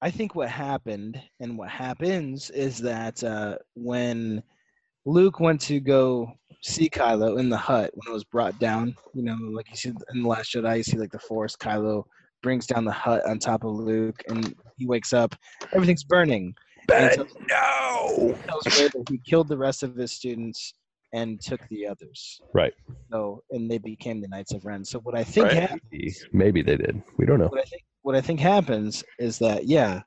I 0.03 0.11
think 0.11 0.35
what 0.35 0.49
happened 0.49 1.17
and 1.39 1.57
what 1.57 1.69
happens 1.69 2.49
is 2.49 2.77
that 2.79 3.23
uh, 3.23 3.55
when 3.73 4.43
Luke 5.05 5.39
went 5.39 5.61
to 5.61 5.79
go 5.79 6.33
see 6.61 6.89
Kylo 6.89 7.39
in 7.39 7.47
the 7.49 7.55
hut 7.55 7.89
when 7.93 8.11
it 8.11 8.13
was 8.13 8.25
brought 8.25 8.59
down, 8.59 8.97
you 9.13 9.23
know, 9.23 9.37
like 9.53 9.69
you 9.69 9.77
see 9.77 9.93
in 10.13 10.23
the 10.23 10.27
Last 10.27 10.53
Jedi, 10.53 10.75
you 10.77 10.83
see 10.83 10.97
like 10.97 11.11
the 11.13 11.19
Force. 11.19 11.55
Kylo 11.55 12.03
brings 12.41 12.67
down 12.67 12.83
the 12.83 12.91
hut 12.91 13.25
on 13.25 13.39
top 13.39 13.63
of 13.63 13.71
Luke, 13.75 14.21
and 14.27 14.53
he 14.75 14.85
wakes 14.85 15.13
up, 15.13 15.35
everything's 15.71 16.03
burning. 16.03 16.53
And 16.93 17.13
so- 17.13 17.27
no. 17.49 18.35
tells 18.45 18.65
Rey 18.77 18.89
that 18.89 19.05
he 19.09 19.19
killed 19.25 19.47
the 19.47 19.57
rest 19.57 19.83
of 19.83 19.95
his 19.95 20.11
students 20.11 20.73
and 21.13 21.39
took 21.39 21.61
the 21.69 21.87
others. 21.87 22.41
Right. 22.53 22.73
So 23.09 23.41
and 23.51 23.71
they 23.71 23.77
became 23.77 24.19
the 24.19 24.27
Knights 24.27 24.51
of 24.53 24.65
Ren. 24.65 24.83
So 24.83 24.99
what 24.99 25.15
I 25.17 25.23
think 25.23 25.45
Right. 25.47 25.55
hap- 25.69 25.79
Maybe, 25.93 26.13
maybe 26.33 26.61
they 26.61 26.75
did. 26.75 27.01
We 27.17 27.25
don't 27.25 27.39
know. 27.39 27.47
what 27.47 27.61
I 27.61 27.69
think 27.69 27.83
what 28.03 28.15
I 28.15 28.21
think 28.21 28.39
happens 28.39 29.03
is 29.17 29.39
that 29.39 29.65
yeah, 29.65 30.01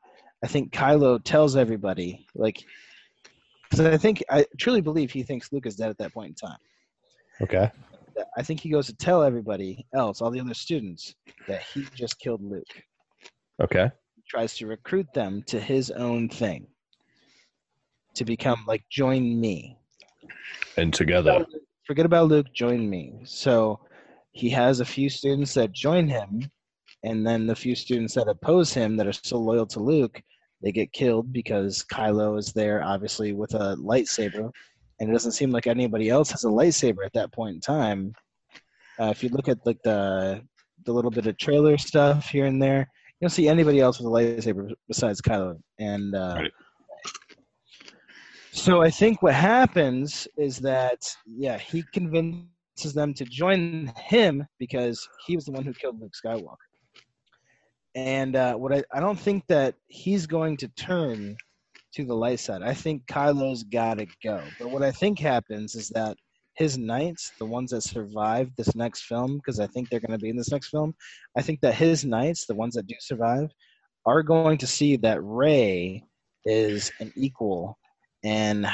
I 0.44 0.46
think 0.46 0.72
Kylo 0.72 1.20
tells 1.24 1.56
everybody 1.56 2.26
like 2.34 2.64
because 3.68 3.84
I 3.84 3.96
think 3.96 4.22
I 4.30 4.46
truly 4.58 4.80
believe 4.80 5.10
he 5.10 5.22
thinks 5.22 5.52
Luke 5.52 5.66
is 5.66 5.76
dead 5.76 5.90
at 5.90 5.98
that 5.98 6.14
point 6.14 6.28
in 6.28 6.48
time. 6.48 6.58
Okay. 7.42 7.70
I 8.36 8.42
think 8.42 8.60
he 8.60 8.70
goes 8.70 8.86
to 8.86 8.96
tell 8.96 9.22
everybody 9.22 9.84
else, 9.94 10.22
all 10.22 10.30
the 10.30 10.40
other 10.40 10.54
students, 10.54 11.14
that 11.48 11.62
he 11.62 11.86
just 11.94 12.18
killed 12.18 12.42
Luke. 12.42 12.82
Okay. 13.62 13.90
He 14.14 14.22
tries 14.26 14.56
to 14.58 14.66
recruit 14.66 15.06
them 15.14 15.42
to 15.48 15.60
his 15.60 15.90
own 15.90 16.28
thing. 16.28 16.66
To 18.14 18.24
become 18.24 18.64
like 18.66 18.84
join 18.90 19.38
me. 19.38 19.78
And 20.78 20.94
together. 20.94 21.44
forget 21.86 22.06
about 22.06 22.28
Luke, 22.28 22.46
join 22.54 22.88
me. 22.88 23.20
So 23.24 23.80
he 24.32 24.48
has 24.50 24.80
a 24.80 24.84
few 24.84 25.10
students 25.10 25.52
that 25.54 25.72
join 25.72 26.08
him, 26.08 26.50
and 27.06 27.24
then 27.24 27.46
the 27.46 27.54
few 27.54 27.76
students 27.76 28.14
that 28.14 28.26
oppose 28.26 28.74
him 28.74 28.96
that 28.96 29.06
are 29.06 29.12
still 29.12 29.44
loyal 29.44 29.64
to 29.66 29.78
Luke, 29.78 30.20
they 30.60 30.72
get 30.72 30.92
killed 30.92 31.32
because 31.32 31.84
Kylo 31.84 32.36
is 32.36 32.52
there, 32.52 32.82
obviously, 32.82 33.32
with 33.32 33.54
a 33.54 33.76
lightsaber. 33.76 34.50
And 34.98 35.08
it 35.08 35.12
doesn't 35.12 35.32
seem 35.32 35.52
like 35.52 35.68
anybody 35.68 36.08
else 36.10 36.32
has 36.32 36.42
a 36.42 36.48
lightsaber 36.48 37.06
at 37.06 37.12
that 37.12 37.32
point 37.32 37.54
in 37.54 37.60
time. 37.60 38.12
Uh, 38.98 39.10
if 39.10 39.22
you 39.22 39.28
look 39.28 39.48
at 39.48 39.64
like 39.64 39.80
the 39.84 40.42
the 40.84 40.92
little 40.92 41.10
bit 41.12 41.26
of 41.26 41.38
trailer 41.38 41.78
stuff 41.78 42.28
here 42.28 42.46
and 42.46 42.60
there, 42.60 42.80
you 42.80 43.22
don't 43.24 43.30
see 43.30 43.48
anybody 43.48 43.78
else 43.78 44.00
with 44.00 44.06
a 44.06 44.10
lightsaber 44.10 44.72
besides 44.88 45.20
Kylo. 45.20 45.60
And 45.78 46.14
uh, 46.14 46.38
Right. 46.40 46.52
so 48.50 48.82
I 48.82 48.90
think 48.90 49.22
what 49.22 49.34
happens 49.34 50.26
is 50.36 50.58
that 50.58 51.02
yeah, 51.24 51.56
he 51.58 51.84
convinces 51.92 52.94
them 52.94 53.14
to 53.14 53.24
join 53.24 53.92
him 53.96 54.44
because 54.58 55.08
he 55.26 55.36
was 55.36 55.44
the 55.44 55.52
one 55.52 55.64
who 55.64 55.72
killed 55.74 56.00
Luke 56.00 56.12
Skywalker. 56.24 56.65
And 57.96 58.36
uh, 58.36 58.54
what 58.54 58.72
I, 58.72 58.84
I 58.92 59.00
don't 59.00 59.18
think 59.18 59.44
that 59.48 59.74
he's 59.88 60.26
going 60.26 60.58
to 60.58 60.68
turn 60.68 61.36
to 61.94 62.04
the 62.04 62.14
light 62.14 62.38
side. 62.40 62.62
I 62.62 62.74
think 62.74 63.06
Kylo's 63.06 63.62
got 63.62 63.98
to 63.98 64.06
go. 64.22 64.42
But 64.58 64.70
what 64.70 64.82
I 64.82 64.92
think 64.92 65.18
happens 65.18 65.74
is 65.74 65.88
that 65.90 66.16
his 66.56 66.76
knights, 66.76 67.32
the 67.38 67.46
ones 67.46 67.70
that 67.70 67.82
survive 67.82 68.50
this 68.56 68.74
next 68.76 69.04
film, 69.04 69.36
because 69.36 69.60
I 69.60 69.66
think 69.66 69.88
they're 69.88 70.00
going 70.00 70.12
to 70.12 70.22
be 70.22 70.28
in 70.28 70.36
this 70.36 70.52
next 70.52 70.68
film, 70.68 70.94
I 71.38 71.42
think 71.42 71.60
that 71.62 71.74
his 71.74 72.04
knights, 72.04 72.44
the 72.44 72.54
ones 72.54 72.74
that 72.74 72.86
do 72.86 72.94
survive, 73.00 73.50
are 74.04 74.22
going 74.22 74.58
to 74.58 74.66
see 74.66 74.96
that 74.98 75.22
Rey 75.22 76.04
is 76.44 76.92
an 77.00 77.12
equal 77.16 77.78
and 78.22 78.66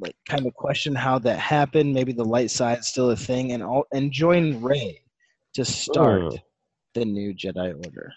like 0.00 0.16
kind 0.28 0.46
of 0.46 0.54
question 0.54 0.94
how 0.94 1.18
that 1.20 1.38
happened. 1.38 1.92
Maybe 1.92 2.12
the 2.12 2.24
light 2.24 2.50
side's 2.50 2.88
still 2.88 3.10
a 3.10 3.16
thing, 3.16 3.52
and 3.52 3.62
all 3.62 3.84
and 3.92 4.10
join 4.12 4.62
Rey 4.62 5.00
to 5.54 5.64
start 5.64 6.22
Oh. 6.22 6.36
the 6.94 7.04
new 7.04 7.34
Jedi 7.34 7.74
Order. 7.74 8.12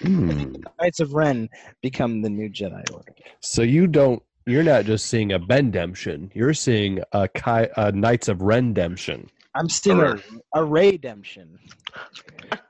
Hmm. 0.00 0.54
Knights 0.80 1.00
of 1.00 1.14
Ren 1.14 1.48
become 1.82 2.22
the 2.22 2.30
new 2.30 2.48
Jedi 2.48 2.82
Order. 2.92 3.14
So 3.40 3.62
you 3.62 3.86
don't. 3.86 4.22
You're 4.46 4.62
not 4.62 4.84
just 4.84 5.06
seeing 5.06 5.32
a 5.32 5.38
Bendemption. 5.38 6.30
You're 6.34 6.54
seeing 6.54 7.00
a, 7.12 7.28
Ki- 7.28 7.70
a 7.76 7.92
Knights 7.92 8.28
of 8.28 8.38
Rendemption. 8.38 9.28
I'm 9.54 9.68
seeing 9.68 10.00
a, 10.00 10.16
a 10.54 10.64
Rey 10.64 10.92
redemption. 10.92 11.58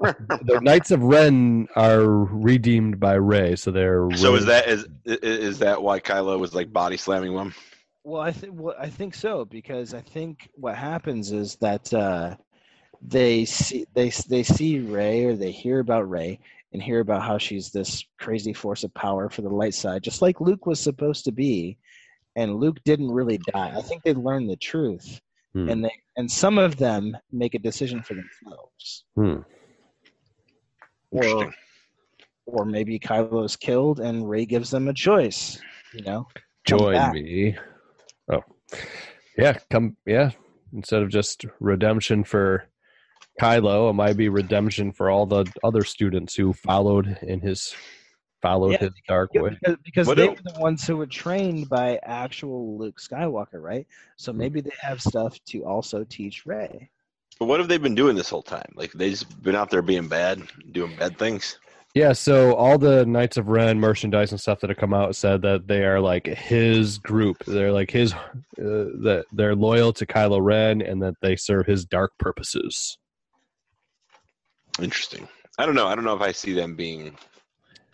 The 0.00 0.60
Knights 0.62 0.90
of 0.90 1.02
Ren 1.02 1.68
are 1.76 2.06
redeemed 2.06 2.98
by 2.98 3.14
Rey, 3.14 3.54
so 3.54 3.70
they're. 3.70 4.08
So 4.16 4.34
is 4.34 4.46
that 4.46 4.66
is 4.66 4.86
is 5.04 5.58
that 5.58 5.82
why 5.82 6.00
Kylo 6.00 6.38
was 6.38 6.54
like 6.54 6.72
body 6.72 6.96
slamming 6.96 7.36
them? 7.36 7.54
Well, 8.02 8.22
I 8.22 8.32
think 8.32 8.54
well, 8.56 8.74
I 8.78 8.88
think 8.88 9.14
so 9.14 9.44
because 9.44 9.92
I 9.92 10.00
think 10.00 10.48
what 10.54 10.74
happens 10.74 11.32
is 11.32 11.56
that 11.56 11.92
uh, 11.92 12.36
they 13.02 13.44
see 13.44 13.86
they 13.92 14.08
they 14.28 14.42
see 14.42 14.80
Rey 14.80 15.24
or 15.26 15.36
they 15.36 15.50
hear 15.50 15.80
about 15.80 16.08
Rey 16.08 16.40
and 16.72 16.82
hear 16.82 17.01
about 17.01 17.22
how 17.22 17.36
she's 17.38 17.70
this 17.70 18.05
crazy 18.18 18.52
force 18.52 18.84
of 18.84 18.94
power 18.94 19.28
for 19.28 19.42
the 19.42 19.48
light 19.48 19.74
side, 19.74 20.02
just 20.02 20.22
like 20.22 20.40
Luke 20.40 20.66
was 20.66 20.78
supposed 20.80 21.24
to 21.24 21.32
be, 21.32 21.76
and 22.36 22.56
Luke 22.56 22.78
didn't 22.84 23.10
really 23.10 23.38
die. 23.38 23.72
I 23.76 23.82
think 23.82 24.02
they 24.02 24.14
learned 24.14 24.48
the 24.51 24.56
truth, 24.56 25.20
Hmm. 25.52 25.68
and 25.68 25.84
they 25.84 25.92
and 26.16 26.30
some 26.30 26.59
of 26.59 26.76
them 26.76 27.16
make 27.32 27.55
a 27.55 27.59
decision 27.59 28.02
for 28.02 28.14
themselves, 28.14 29.05
Hmm. 29.16 29.40
or 31.10 31.52
or 32.47 32.64
maybe 32.64 32.98
Kylo's 32.98 33.56
killed 33.56 34.01
and 34.01 34.28
Rey 34.28 34.44
gives 34.44 34.70
them 34.70 34.88
a 34.88 34.94
choice. 34.94 35.60
You 35.92 36.02
know, 36.02 36.28
Join 36.64 36.94
back. 36.94 37.12
me. 37.14 37.56
Oh, 38.32 38.42
yeah. 39.36 39.59
Come. 39.70 39.97
Yeah. 40.06 40.30
Instead 40.72 41.02
of 41.02 41.09
just 41.10 41.44
redemption 41.59 42.22
for 42.24 42.68
Kylo, 43.40 43.90
it 43.90 43.94
might 43.94 44.16
be 44.16 44.28
redemption 44.28 44.92
for 44.92 45.10
all 45.10 45.26
the 45.26 45.50
other 45.64 45.82
students 45.82 46.34
who 46.34 46.52
followed 46.52 47.18
in 47.22 47.40
his 47.40 47.74
followed 48.42 48.72
Yeah, 48.72 48.78
his 48.78 48.90
dark 49.06 49.34
way. 49.34 49.50
because, 49.60 49.76
because 49.84 50.08
they 50.08 50.14
do- 50.26 50.30
were 50.30 50.36
the 50.54 50.60
ones 50.60 50.86
who 50.86 50.96
were 50.96 51.06
trained 51.06 51.68
by 51.68 51.98
actual 52.02 52.78
Luke 52.78 52.98
Skywalker, 52.98 53.60
right? 53.60 53.86
So 54.16 54.32
maybe 54.32 54.60
they 54.60 54.72
have 54.80 55.00
stuff 55.00 55.38
to 55.48 55.64
also 55.64 56.04
teach 56.04 56.46
Rey. 56.46 56.90
But 57.38 57.46
what 57.46 57.60
have 57.60 57.68
they 57.68 57.78
been 57.78 57.94
doing 57.94 58.16
this 58.16 58.28
whole 58.30 58.42
time? 58.42 58.72
Like 58.74 58.92
they 58.92 59.10
just 59.10 59.42
been 59.42 59.56
out 59.56 59.70
there 59.70 59.82
being 59.82 60.08
bad, 60.08 60.42
doing 60.72 60.94
bad 60.96 61.18
things. 61.18 61.58
Yeah, 61.94 62.12
so 62.12 62.54
all 62.54 62.78
the 62.78 63.04
Knights 63.04 63.36
of 63.36 63.48
Ren 63.48 63.80
merchandise 63.80 64.30
and 64.30 64.40
stuff 64.40 64.60
that 64.60 64.70
have 64.70 64.76
come 64.78 64.94
out 64.94 65.16
said 65.16 65.42
that 65.42 65.66
they 65.66 65.84
are 65.84 66.00
like 66.00 66.26
his 66.26 66.98
group. 66.98 67.44
They're 67.46 67.72
like 67.72 67.90
his, 67.90 68.12
uh, 68.12 68.22
that 68.56 69.24
they're 69.32 69.56
loyal 69.56 69.92
to 69.94 70.06
Kylo 70.06 70.40
Ren 70.40 70.82
and 70.82 71.02
that 71.02 71.14
they 71.20 71.34
serve 71.34 71.66
his 71.66 71.84
dark 71.84 72.12
purposes. 72.18 72.96
Interesting. 74.82 75.28
I 75.59 75.66
don't 75.66 75.74
know. 75.74 75.86
I 75.86 75.94
don't 75.94 76.05
know 76.05 76.15
if 76.16 76.23
I 76.23 76.32
see 76.32 76.52
them 76.52 76.74
being 76.74 77.16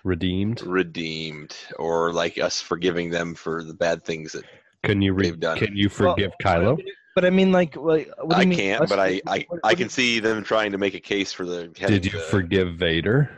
Redeemed. 0.04 0.60
redeemed 0.62 1.56
or 1.78 2.12
like 2.12 2.38
us 2.38 2.60
forgiving 2.60 3.10
them 3.10 3.34
for 3.34 3.64
the 3.64 3.74
bad 3.74 4.04
things 4.04 4.32
that 4.32 4.44
Can 4.84 5.02
you 5.02 5.12
re- 5.14 5.30
They've 5.30 5.40
done. 5.40 5.58
can 5.58 5.76
you 5.76 5.88
Well, 5.98 6.14
forgive 6.14 6.32
Kylo? 6.42 6.80
But 7.16 7.24
I 7.24 7.30
mean, 7.30 7.50
like, 7.50 7.74
like 7.76 8.10
what 8.22 8.30
do 8.30 8.36
you 8.36 8.42
I 8.42 8.44
mean, 8.44 8.58
can't. 8.58 8.82
us- 8.82 8.88
But 8.90 9.00
I 9.00 9.20
I, 9.26 9.46
I 9.64 9.74
can 9.74 9.88
see 9.88 10.20
them 10.20 10.44
trying 10.44 10.70
to 10.72 10.78
make 10.78 10.94
a 10.94 11.00
case 11.00 11.32
for 11.32 11.44
the. 11.44 11.68
Did 11.68 12.04
you 12.04 12.12
to- 12.12 12.18
forgive 12.20 12.74
Vader? 12.76 13.30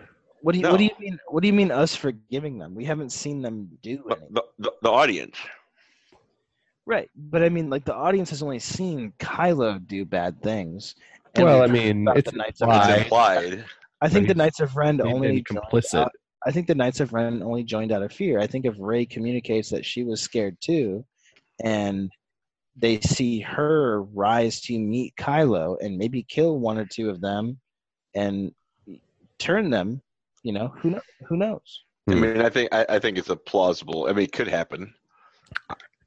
What 0.42 0.52
do 0.52 0.60
you 0.60 0.68
What 0.68 0.76
do 0.78 0.84
you 0.84 0.90
mean? 1.00 1.18
What 1.28 1.40
do 1.40 1.46
you 1.46 1.52
mean 1.54 1.70
us 1.70 1.94
forgiving 1.96 2.58
them? 2.58 2.74
We 2.74 2.84
haven't 2.84 3.10
seen 3.10 3.40
them 3.42 3.68
do 3.82 4.02
the, 4.06 4.14
anything, 4.16 4.28
the, 4.34 4.42
the, 4.58 4.72
the 4.82 4.90
audience? 4.90 5.36
right? 6.86 7.10
But 7.16 7.42
I 7.42 7.48
mean, 7.48 7.68
like, 7.70 7.84
the 7.84 7.94
audience 7.94 8.30
has 8.30 8.42
only 8.42 8.58
seen 8.58 9.12
Kylo 9.18 9.84
do 9.86 10.04
bad 10.04 10.40
things. 10.42 10.94
And 11.34 11.44
Well, 11.44 11.62
I 11.62 11.66
mean, 11.66 12.06
it's 12.16 12.30
the 12.30 12.36
Knights 12.36 12.60
of 12.60 12.68
implied. 12.68 12.90
It's 12.90 13.02
implied. 13.04 13.64
I 14.00 14.08
think 14.08 14.28
the 14.28 14.34
Knights 14.34 14.60
of 14.60 14.76
Ren 14.76 15.00
only 15.00 15.42
complicit. 15.42 16.00
out- 16.00 16.12
I 16.46 16.52
think 16.52 16.66
the 16.68 16.74
Knights 16.74 17.00
of 17.00 17.12
Ren 17.12 17.42
only 17.42 17.64
joined 17.64 17.90
out 17.92 18.02
of 18.02 18.12
fear. 18.12 18.38
I 18.38 18.46
think 18.46 18.64
if 18.64 18.74
Rey 18.78 19.04
communicates 19.04 19.70
that 19.70 19.84
she 19.84 20.04
was 20.04 20.20
scared 20.20 20.56
too, 20.60 21.04
and 21.64 22.10
they 22.76 23.00
see 23.00 23.40
her 23.40 24.02
rise 24.04 24.60
to 24.62 24.78
meet 24.78 25.14
Kylo 25.16 25.76
and 25.80 25.98
maybe 25.98 26.22
kill 26.22 26.58
one 26.60 26.78
or 26.78 26.86
two 26.86 27.10
of 27.10 27.20
them 27.20 27.58
and 28.14 28.52
turn 29.40 29.68
them, 29.70 30.00
you 30.44 30.52
know, 30.52 30.68
who 30.80 30.90
know, 30.90 31.00
who 31.28 31.36
knows? 31.36 31.84
I 32.08 32.12
Hmm. 32.14 32.20
mean, 32.20 32.40
I 32.40 32.48
think 32.48 32.72
I, 32.72 32.86
I 32.88 32.98
think 33.00 33.18
it's 33.18 33.30
a 33.30 33.36
plausible. 33.36 34.06
I 34.08 34.12
mean, 34.12 34.24
it 34.24 34.32
could 34.32 34.48
happen. 34.48 34.94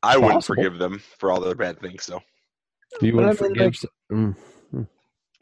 I 0.01 0.15
wouldn't 0.15 0.35
Possible. 0.35 0.55
forgive 0.55 0.79
them 0.79 0.99
for 1.19 1.31
all 1.31 1.41
their 1.41 1.55
bad 1.55 1.79
things. 1.81 2.05
Though. 2.05 2.21
So, 2.99 3.05
You 3.05 3.13
But 3.15 3.23
I 3.25 3.27
wouldn't 3.27 3.37
forgive? 3.37 3.65
like- 3.65 3.73
s- 3.75 3.85
mm. 4.11 4.35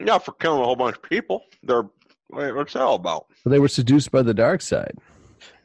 Yeah, 0.04 0.18
for 0.18 0.32
killing 0.32 0.60
a 0.62 0.64
whole 0.64 0.76
bunch 0.76 0.96
of 0.96 1.02
people, 1.02 1.42
they're 1.62 1.84
what's 2.28 2.74
that 2.74 2.82
all 2.82 2.94
about? 2.94 3.26
They 3.44 3.58
were 3.58 3.68
seduced 3.68 4.10
by 4.10 4.22
the 4.22 4.34
dark 4.34 4.62
side. 4.62 4.96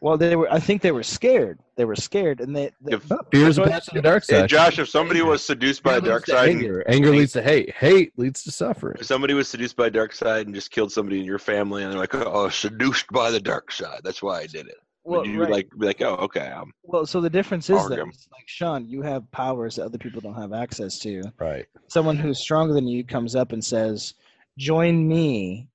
Well, 0.01 0.17
they 0.17 0.35
were. 0.35 0.51
I 0.51 0.59
think 0.59 0.81
they 0.81 0.91
were 0.91 1.03
scared. 1.03 1.59
They 1.75 1.85
were 1.85 1.95
scared, 1.95 2.39
and 2.39 2.55
they. 2.55 2.71
they 2.81 2.95
If, 2.95 3.03
Fear 3.31 3.47
is 3.47 3.57
a 3.57 3.61
Well, 3.61 3.69
path 3.71 3.85
to 3.85 3.95
the 3.95 4.01
dark 4.01 4.23
hey, 4.27 4.41
side. 4.41 4.49
Josh, 4.49 4.79
if 4.79 4.87
somebody 4.87 5.21
was 5.21 5.43
seduced 5.43 5.83
by 5.83 5.93
Fear 5.93 6.01
the 6.01 6.07
dark 6.07 6.21
leads 6.21 6.25
to 6.25 6.31
side, 6.31 6.49
and, 6.49 6.59
anger. 6.59 6.83
Anger 6.87 7.09
leads 7.11 7.33
to 7.33 7.41
hate. 7.41 7.71
Hate 7.73 8.13
leads 8.17 8.43
to 8.43 8.51
suffering. 8.51 8.97
if 8.99 9.05
somebody 9.05 9.33
was 9.33 9.47
seduced 9.47 9.75
by 9.75 9.85
the 9.85 9.91
dark 9.91 10.13
side 10.13 10.45
and 10.45 10.55
just 10.55 10.71
killed 10.71 10.91
somebody 10.91 11.19
in 11.19 11.25
your 11.25 11.39
family, 11.39 11.83
and 11.83 11.91
they're 11.91 11.99
like, 11.99 12.13
"Oh, 12.15 12.49
seduced 12.49 13.07
by 13.11 13.31
the 13.31 13.39
dark 13.39 13.71
side. 13.71 14.01
That's 14.03 14.21
why 14.21 14.39
I 14.41 14.47
did 14.47 14.67
it." 14.67 14.77
well, 15.03 15.21
Would 15.21 15.29
you 15.29 15.41
right. 15.41 15.51
like 15.51 15.69
be 15.77 15.85
like, 15.87 16.01
"Oh, 16.01 16.15
okay, 16.15 16.47
um, 16.47 16.71
well, 16.83 17.05
so 17.05 17.19
the 17.19 17.29
difference 17.29 17.69
is 17.69 17.87
that, 17.89 17.97
like 17.99 18.47
Sean, 18.47 18.87
you 18.87 19.01
have 19.01 19.29
powers 19.31 19.75
that 19.75 19.85
other 19.85 19.97
people 19.97 20.21
don't 20.21 20.35
have 20.35 20.53
access 20.53 20.99
to. 20.99 21.21
Right. 21.39 21.65
Someone 21.87 22.17
who's 22.17 22.39
stronger 22.39 22.73
than 22.73 22.87
you 22.87 23.03
comes 23.03 23.35
up 23.35 23.51
and 23.53 23.63
says, 23.63 24.13
"Join 24.57 25.07
me, 25.07 25.69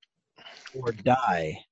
or 0.74 0.92
die." 0.92 1.64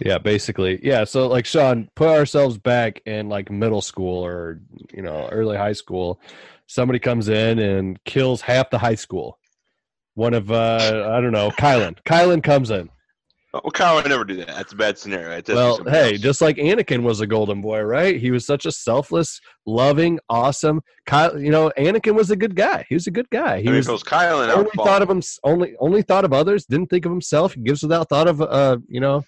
Yeah, 0.00 0.18
basically. 0.18 0.80
Yeah. 0.82 1.04
So 1.04 1.28
like 1.28 1.46
Sean, 1.46 1.88
put 1.94 2.08
ourselves 2.08 2.58
back 2.58 3.02
in 3.06 3.28
like 3.28 3.50
middle 3.50 3.82
school 3.82 4.24
or 4.24 4.60
you 4.92 5.02
know, 5.02 5.28
early 5.30 5.56
high 5.56 5.74
school. 5.74 6.20
Somebody 6.66 6.98
comes 6.98 7.28
in 7.28 7.58
and 7.58 8.02
kills 8.04 8.40
half 8.40 8.70
the 8.70 8.78
high 8.78 8.94
school. 8.94 9.38
One 10.14 10.34
of 10.34 10.50
uh 10.50 11.10
I 11.10 11.20
don't 11.20 11.32
know, 11.32 11.50
Kylan. 11.50 11.96
Kylan 12.06 12.42
comes 12.42 12.70
in. 12.70 12.88
Well, 13.52 13.70
Kyle 13.72 13.96
would 13.96 14.08
never 14.08 14.24
do 14.24 14.36
that. 14.36 14.46
That's 14.46 14.72
a 14.72 14.76
bad 14.76 14.96
scenario. 14.98 15.42
Well, 15.48 15.82
hey, 15.84 16.12
else. 16.12 16.20
just 16.20 16.40
like 16.40 16.56
Anakin 16.56 17.02
was 17.02 17.20
a 17.20 17.26
golden 17.26 17.60
boy, 17.60 17.80
right? 17.82 18.18
He 18.18 18.30
was 18.30 18.46
such 18.46 18.64
a 18.64 18.72
selfless, 18.72 19.40
loving, 19.66 20.18
awesome. 20.28 20.82
Kyle, 21.04 21.38
you 21.38 21.50
know, 21.50 21.70
Anakin 21.78 22.14
was 22.14 22.30
a 22.30 22.36
good 22.36 22.56
guy. 22.56 22.86
He 22.88 22.94
was 22.94 23.06
a 23.06 23.10
good 23.10 23.28
guy. 23.30 23.60
He 23.60 23.64
I 23.68 23.70
mean, 23.72 23.76
was 23.76 23.86
if 23.86 23.90
it 23.90 23.92
was 23.92 24.02
Kyle 24.02 24.40
and 24.40 24.50
only 24.50 24.70
thought 24.76 25.02
of 25.02 25.10
him 25.10 25.20
only 25.44 25.74
only 25.80 26.02
thought 26.02 26.24
of 26.24 26.32
others 26.32 26.64
didn't 26.64 26.88
think 26.88 27.04
of 27.04 27.12
himself 27.12 27.52
he 27.54 27.60
gives 27.60 27.82
without 27.82 28.08
thought 28.08 28.26
of 28.26 28.40
uh 28.40 28.78
you 28.88 29.00
know 29.00 29.22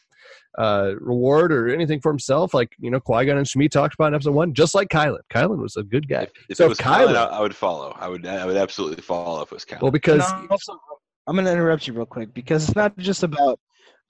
uh 0.59 0.93
reward 1.01 1.53
or 1.53 1.69
anything 1.69 2.01
for 2.01 2.11
himself 2.11 2.55
like 2.55 2.73
you 2.79 2.91
know 2.91 3.01
Qui-Gon 3.01 3.37
and 3.37 3.47
Shmi 3.47 3.71
talked 3.71 3.95
about 3.95 4.09
in 4.09 4.15
episode 4.15 4.35
one 4.35 4.55
just 4.55 4.75
like 4.75 4.89
Kylan 4.89 5.19
Kylan 5.31 5.59
was 5.61 5.77
a 5.77 5.83
good 5.83 6.09
guy 6.09 6.23
If, 6.23 6.31
if 6.51 6.57
So 6.59 6.67
it 6.67 6.69
was 6.69 6.79
Kyle, 6.79 7.09
Kylo- 7.09 7.31
I, 7.31 7.39
I 7.39 7.41
would 7.41 7.55
follow. 7.57 7.95
I 7.99 8.09
would. 8.09 8.27
I 8.27 8.47
would 8.47 8.57
absolutely 8.57 9.03
follow 9.03 9.43
if 9.43 9.51
it 9.51 9.55
was 9.55 9.65
Kyle. 9.65 9.81
well 9.83 9.91
because 9.91 10.31
And 10.33 10.49
also, 10.51 10.79
I'm 11.27 11.35
going 11.37 11.47
to 11.47 11.53
interrupt 11.53 11.87
you 11.87 11.93
real 11.95 12.07
quick 12.07 12.33
because 12.35 12.65
it's 12.69 12.77
not 12.77 12.97
just 12.99 13.23
about 13.23 13.59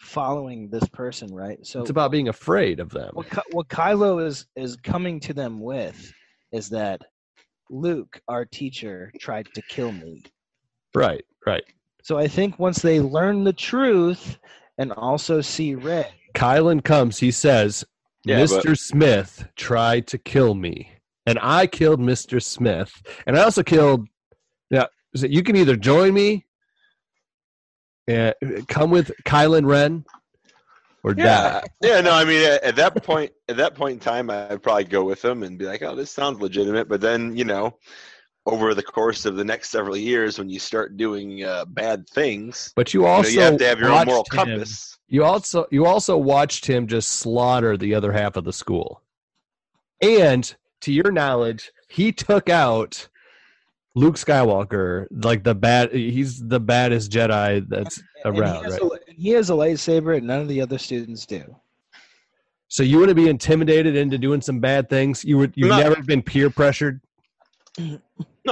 following 0.01 0.69
this 0.69 0.87
person, 0.89 1.33
right? 1.33 1.59
So 1.65 1.81
it's 1.81 1.91
about 1.91 2.11
being 2.11 2.29
afraid 2.29 2.81
of 2.81 2.91
them 2.91 3.11
what, 3.15 3.31
Ky- 3.31 3.51
what 3.53 3.69
Kylo 3.69 4.25
is 4.25 4.47
is 4.57 4.77
coming 4.77 5.21
to 5.21 5.33
them 5.33 5.61
with 5.61 6.13
is 6.53 6.69
that 6.71 7.01
Luke, 7.71 8.21
our 8.29 8.45
teacher, 8.45 9.11
tried 9.19 9.47
to 9.55 9.63
kill 9.69 9.93
me. 9.93 10.23
right 10.95 11.25
right 11.47 11.65
So 12.03 12.19
I 12.19 12.29
think 12.29 12.59
once 12.59 12.81
they 12.81 13.01
learn 13.01 13.45
the 13.45 13.53
truth 13.53 14.39
and 14.79 14.93
also 14.93 15.41
see 15.41 15.75
Rey, 15.75 16.07
Kylan 16.35 16.83
comes 16.83 17.19
he 17.19 17.31
says 17.31 17.85
Yeah, 18.25 18.41
Mr. 18.41 18.79
Smith 18.79 19.47
tried 19.57 20.07
to 20.09 20.19
kill 20.19 20.55
me 20.55 20.91
and 21.27 21.39
I 21.41 21.67
killed 21.67 22.01
Mr. 22.01 22.43
Smith 22.43 23.03
and 23.27 23.37
I 23.37 23.43
also 23.43 23.63
killed 23.63 24.07
yeah 24.71 24.87
so 25.17 25.27
you 25.27 25.43
can 25.43 25.57
either 25.57 25.77
join 25.77 26.13
me 26.13 26.45
and 28.07 28.35
come 28.69 28.91
with 28.91 29.11
Kylan 29.25 29.67
Ren 29.67 30.05
or 31.03 31.15
die 31.15 31.25
yeah, 31.25 31.61
yeah. 31.83 32.01
No, 32.01 32.13
I 32.13 32.25
mean, 32.25 32.43
at, 32.45 32.63
at 32.63 32.77
that 32.77 33.03
point, 33.05 33.33
at 33.49 33.57
that 33.57 33.75
point 33.75 33.95
in 33.95 34.01
time, 34.01 34.31
I'd 34.31 34.63
probably 34.63 34.85
go 34.85 35.05
with 35.05 35.23
them 35.23 35.43
and 35.43 35.59
be 35.59 35.67
like, 35.67 35.83
"Oh, 35.83 35.95
this 35.95 36.11
sounds 36.11 36.41
legitimate." 36.41 36.89
But 36.89 37.01
then, 37.01 37.37
you 37.37 37.45
know, 37.45 37.79
over 38.47 38.75
the 38.75 38.83
course 38.83 39.25
of 39.25 39.37
the 39.37 39.45
next 39.45 39.71
several 39.71 39.97
years, 39.97 40.39
when 40.39 40.49
you 40.49 40.59
start 40.59 40.97
doing 40.97 41.45
uh, 41.45 41.67
bad 41.67 42.09
things, 42.09 42.73
But 42.75 42.93
you 42.93 43.01
you, 43.01 43.07
know, 43.07 43.13
also 43.13 43.31
you 43.31 43.41
have 43.41 43.59
to 43.59 43.67
have 43.67 43.79
your 43.79 43.91
own 43.91 44.07
moral 44.07 44.25
him- 44.31 44.39
compass. 44.39 44.99
You 45.09 45.25
also 45.25 45.67
you 45.71 45.87
also 45.87 46.17
watched 46.17 46.67
him 46.67 46.87
just 46.87 47.11
slaughter 47.11 47.77
the 47.77 47.95
other 47.95 48.13
half 48.13 48.37
of 48.37 48.45
the 48.45 48.53
school, 48.53 49.03
and 50.01 50.55
to 50.81 50.93
your 50.93 51.13
knowledge, 51.13 51.71
he 51.89 52.13
took 52.13 52.49
out 52.49 53.09
Luke 53.95 54.17
Skywalker, 54.17 55.07
like 55.25 55.45
the 55.45 55.55
bad. 55.55 55.93
He's 55.93 56.45
the 56.47 56.59
baddest 56.59 57.13
Jedi 57.13 57.69
that's 57.69 58.03
And 58.25 58.35
he 58.35 58.41
around, 58.41 58.65
has 58.65 58.73
right? 58.81 58.83
a- 58.83 59.13
he 59.13 59.31
has 59.31 59.51
a 59.51 59.53
lightsaber, 59.53 60.17
and 60.17 60.27
none 60.27 60.41
of 60.41 60.49
the 60.49 60.61
other 60.61 60.79
students 60.79 61.25
do. 61.27 61.43
So 62.69 62.83
you 62.83 62.99
wouldn't 62.99 63.15
be 63.17 63.29
intimidated 63.29 63.95
into 63.95 64.19
doing 64.19 64.41
some 64.41 64.59
bad 64.59 64.89
things. 64.91 65.25
You 65.25 65.39
would. 65.39 65.53
You've 65.55 65.69
No. 65.69 65.79
never 65.79 66.03
been 66.03 66.23
peer 66.23 66.51
pressured. 66.51 67.01
No, 67.79 67.99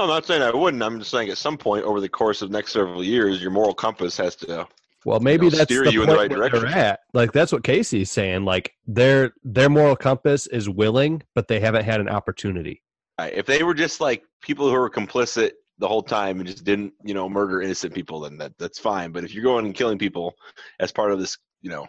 I'm 0.03 0.07
not 0.07 0.25
saying 0.25 0.41
I 0.41 0.51
wouldn't. 0.53 0.81
I'm 0.81 0.99
just 0.99 1.11
saying 1.11 1.29
at 1.29 1.37
some 1.37 1.57
point 1.57 1.83
over 1.85 1.99
the 1.99 2.09
course 2.09 2.41
of 2.41 2.49
the 2.49 2.57
next 2.57 2.71
several 2.73 3.03
years, 3.03 3.41
your 3.41 3.51
moral 3.51 3.73
compass 3.73 4.15
has 4.17 4.35
to. 4.37 4.67
Well, 5.05 5.19
maybe 5.19 5.47
know, 5.47 5.57
that's 5.57 5.63
steer 5.63 5.83
the 5.83 5.91
you 5.91 6.01
in 6.03 6.07
point 6.07 6.29
the 6.31 6.37
right 6.37 6.51
they're 6.51 6.59
direction. 6.61 6.79
at. 6.79 7.01
Like 7.13 7.33
that's 7.33 7.51
what 7.51 7.63
Casey's 7.65 8.09
saying. 8.11 8.45
Like 8.45 8.73
their 8.87 9.33
their 9.43 9.69
moral 9.69 9.95
compass 9.97 10.47
is 10.47 10.69
willing, 10.69 11.23
but 11.35 11.47
they 11.49 11.59
haven't 11.59 11.83
had 11.83 11.99
an 11.99 12.07
opportunity. 12.07 12.81
Right, 13.19 13.33
if 13.33 13.45
they 13.45 13.63
were 13.63 13.73
just 13.73 14.01
like 14.01 14.23
people 14.41 14.67
who 14.69 14.73
were 14.73 14.89
complicit 14.89 15.51
the 15.77 15.87
whole 15.87 16.01
time 16.01 16.39
and 16.39 16.47
just 16.47 16.63
didn't, 16.63 16.93
you 17.03 17.13
know, 17.13 17.29
murder 17.29 17.61
innocent 17.61 17.93
people, 17.93 18.21
then 18.21 18.37
that 18.37 18.53
that's 18.57 18.79
fine. 18.79 19.11
But 19.11 19.23
if 19.23 19.33
you're 19.33 19.43
going 19.43 19.65
and 19.65 19.75
killing 19.75 19.97
people 19.97 20.33
as 20.79 20.91
part 20.91 21.11
of 21.11 21.19
this, 21.19 21.37
you 21.61 21.69
know, 21.69 21.87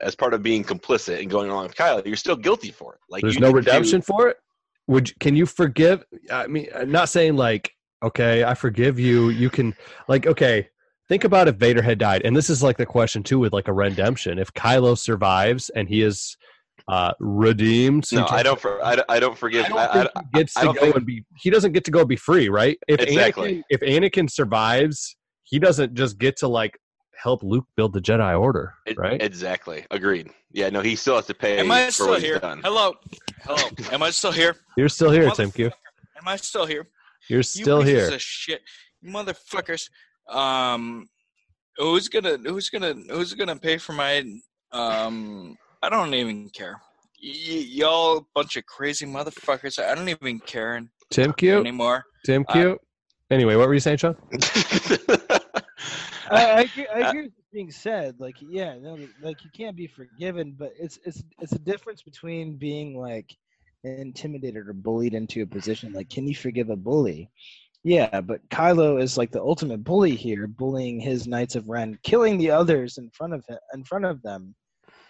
as 0.00 0.14
part 0.14 0.34
of 0.34 0.42
being 0.42 0.62
complicit 0.62 1.20
and 1.20 1.30
going 1.30 1.50
along 1.50 1.64
with 1.64 1.76
Kyle, 1.76 2.02
you're 2.04 2.16
still 2.16 2.36
guilty 2.36 2.70
for 2.70 2.94
it. 2.94 3.00
Like 3.08 3.22
There's 3.22 3.40
no 3.40 3.50
redemption 3.50 4.02
for 4.02 4.28
it. 4.28 4.36
Would 4.86 5.10
you- 5.10 5.14
can 5.20 5.34
you 5.36 5.46
forgive? 5.46 6.04
I 6.30 6.46
mean, 6.46 6.68
I'm 6.74 6.90
not 6.90 7.08
saying 7.08 7.36
like 7.36 7.74
okay, 8.02 8.44
I 8.44 8.54
forgive 8.54 8.98
you. 8.98 9.30
You 9.30 9.50
can 9.50 9.74
like 10.08 10.26
okay. 10.26 10.68
Think 11.08 11.24
about 11.24 11.48
if 11.48 11.56
Vader 11.56 11.82
had 11.82 11.98
died, 11.98 12.22
and 12.24 12.34
this 12.34 12.48
is 12.48 12.62
like 12.62 12.78
the 12.78 12.86
question 12.86 13.22
too 13.22 13.38
with 13.38 13.52
like 13.52 13.68
a 13.68 13.72
redemption. 13.72 14.38
If 14.38 14.54
Kylo 14.54 14.96
survives 14.96 15.68
and 15.70 15.88
he 15.88 16.02
is 16.02 16.36
uh 16.88 17.12
redeemed, 17.20 18.04
so 18.06 18.20
No, 18.20 18.26
I 18.28 18.42
don't. 18.42 18.60
For, 18.60 18.84
I, 18.84 18.96
don't- 18.96 19.10
I 19.10 19.20
don't 19.20 19.36
forgive. 19.38 19.66
I 19.66 19.68
don't 19.68 19.78
I, 19.78 20.02
I, 20.16 20.22
he 20.32 20.38
gets 20.38 20.56
I 20.56 20.60
to 20.62 20.66
go 20.68 20.72
think- 20.80 20.96
and 20.96 21.06
be. 21.06 21.24
He 21.38 21.50
doesn't 21.50 21.72
get 21.72 21.84
to 21.84 21.90
go 21.90 22.04
be 22.04 22.16
free, 22.16 22.48
right? 22.48 22.78
If 22.88 23.00
Exactly. 23.00 23.56
Anakin, 23.58 23.62
if 23.70 23.80
Anakin 23.80 24.30
survives, 24.30 25.16
he 25.44 25.58
doesn't 25.58 25.94
just 25.94 26.18
get 26.18 26.36
to 26.38 26.48
like 26.48 26.78
help 27.14 27.42
Luke 27.44 27.66
build 27.76 27.92
the 27.92 28.00
Jedi 28.00 28.38
Order, 28.38 28.74
it- 28.86 28.98
right? 28.98 29.22
Exactly. 29.22 29.86
Agreed. 29.90 30.28
Yeah. 30.52 30.70
No, 30.70 30.80
he 30.80 30.96
still 30.96 31.16
has 31.16 31.26
to 31.26 31.34
pay 31.34 31.58
Am 31.58 31.70
I 31.70 31.86
for 31.86 31.90
still 31.92 32.08
what 32.08 32.20
he's 32.20 32.28
here? 32.30 32.38
done. 32.38 32.60
Hello, 32.64 32.94
hello. 33.42 33.68
Am 33.92 34.02
I 34.02 34.10
still 34.10 34.32
here? 34.32 34.56
You're 34.76 34.88
still 34.88 35.10
here, 35.10 35.30
Tim 35.30 35.50
Q. 35.52 35.66
Am 36.18 36.26
I 36.28 36.36
still 36.36 36.66
here? 36.66 36.88
You're 37.28 37.42
still 37.44 37.82
pieces 37.82 38.06
here. 38.08 38.14
Of 38.16 38.20
shit, 38.22 38.60
you 39.00 39.12
motherfuckers. 39.12 39.88
Um, 40.28 41.08
who's 41.76 42.08
gonna 42.08 42.36
who's 42.38 42.68
gonna 42.70 42.94
who's 43.10 43.34
gonna 43.34 43.56
pay 43.56 43.78
for 43.78 43.92
my 43.92 44.24
um? 44.72 45.56
I 45.82 45.88
don't 45.88 46.14
even 46.14 46.48
care. 46.50 46.80
Y- 47.22 47.66
y'all 47.68 48.26
bunch 48.34 48.56
of 48.56 48.64
crazy 48.66 49.06
motherfuckers. 49.06 49.82
I 49.82 49.94
don't 49.94 50.08
even 50.08 50.38
care 50.40 50.80
Tim 51.10 51.32
Q. 51.32 51.60
anymore. 51.60 52.04
Tim 52.24 52.44
Uh, 52.48 52.52
Q. 52.52 52.78
Anyway, 53.30 53.56
what 53.56 53.66
were 53.66 53.74
you 53.74 53.80
saying, 53.80 53.96
Sean? 53.96 54.16
I, 56.30 56.50
I, 56.50 56.60
agree, 56.62 56.86
I 56.94 57.08
agree 57.08 57.22
with 57.22 57.32
what's 57.34 57.48
being 57.52 57.70
said. 57.70 58.14
Like, 58.18 58.36
yeah, 58.40 58.76
no, 58.80 58.98
like 59.20 59.42
you 59.44 59.50
can't 59.56 59.76
be 59.76 59.86
forgiven, 59.86 60.54
but 60.58 60.72
it's 60.78 60.98
it's 61.04 61.22
it's 61.40 61.52
a 61.52 61.58
difference 61.58 62.02
between 62.02 62.56
being 62.56 62.98
like 62.98 63.34
intimidated 63.84 64.68
or 64.68 64.72
bullied 64.72 65.14
into 65.14 65.42
a 65.42 65.46
position. 65.46 65.92
Like, 65.92 66.08
can 66.08 66.26
you 66.26 66.34
forgive 66.34 66.70
a 66.70 66.76
bully? 66.76 67.30
Yeah, 67.84 68.20
but 68.20 68.48
Kylo 68.48 69.02
is 69.02 69.18
like 69.18 69.32
the 69.32 69.42
ultimate 69.42 69.82
bully 69.82 70.14
here, 70.14 70.46
bullying 70.46 71.00
his 71.00 71.26
Knights 71.26 71.56
of 71.56 71.68
Ren, 71.68 71.98
killing 72.04 72.38
the 72.38 72.50
others 72.50 72.98
in 72.98 73.10
front 73.10 73.34
of 73.34 73.44
him, 73.48 73.58
in 73.74 73.82
front 73.84 74.04
of 74.04 74.22
them, 74.22 74.54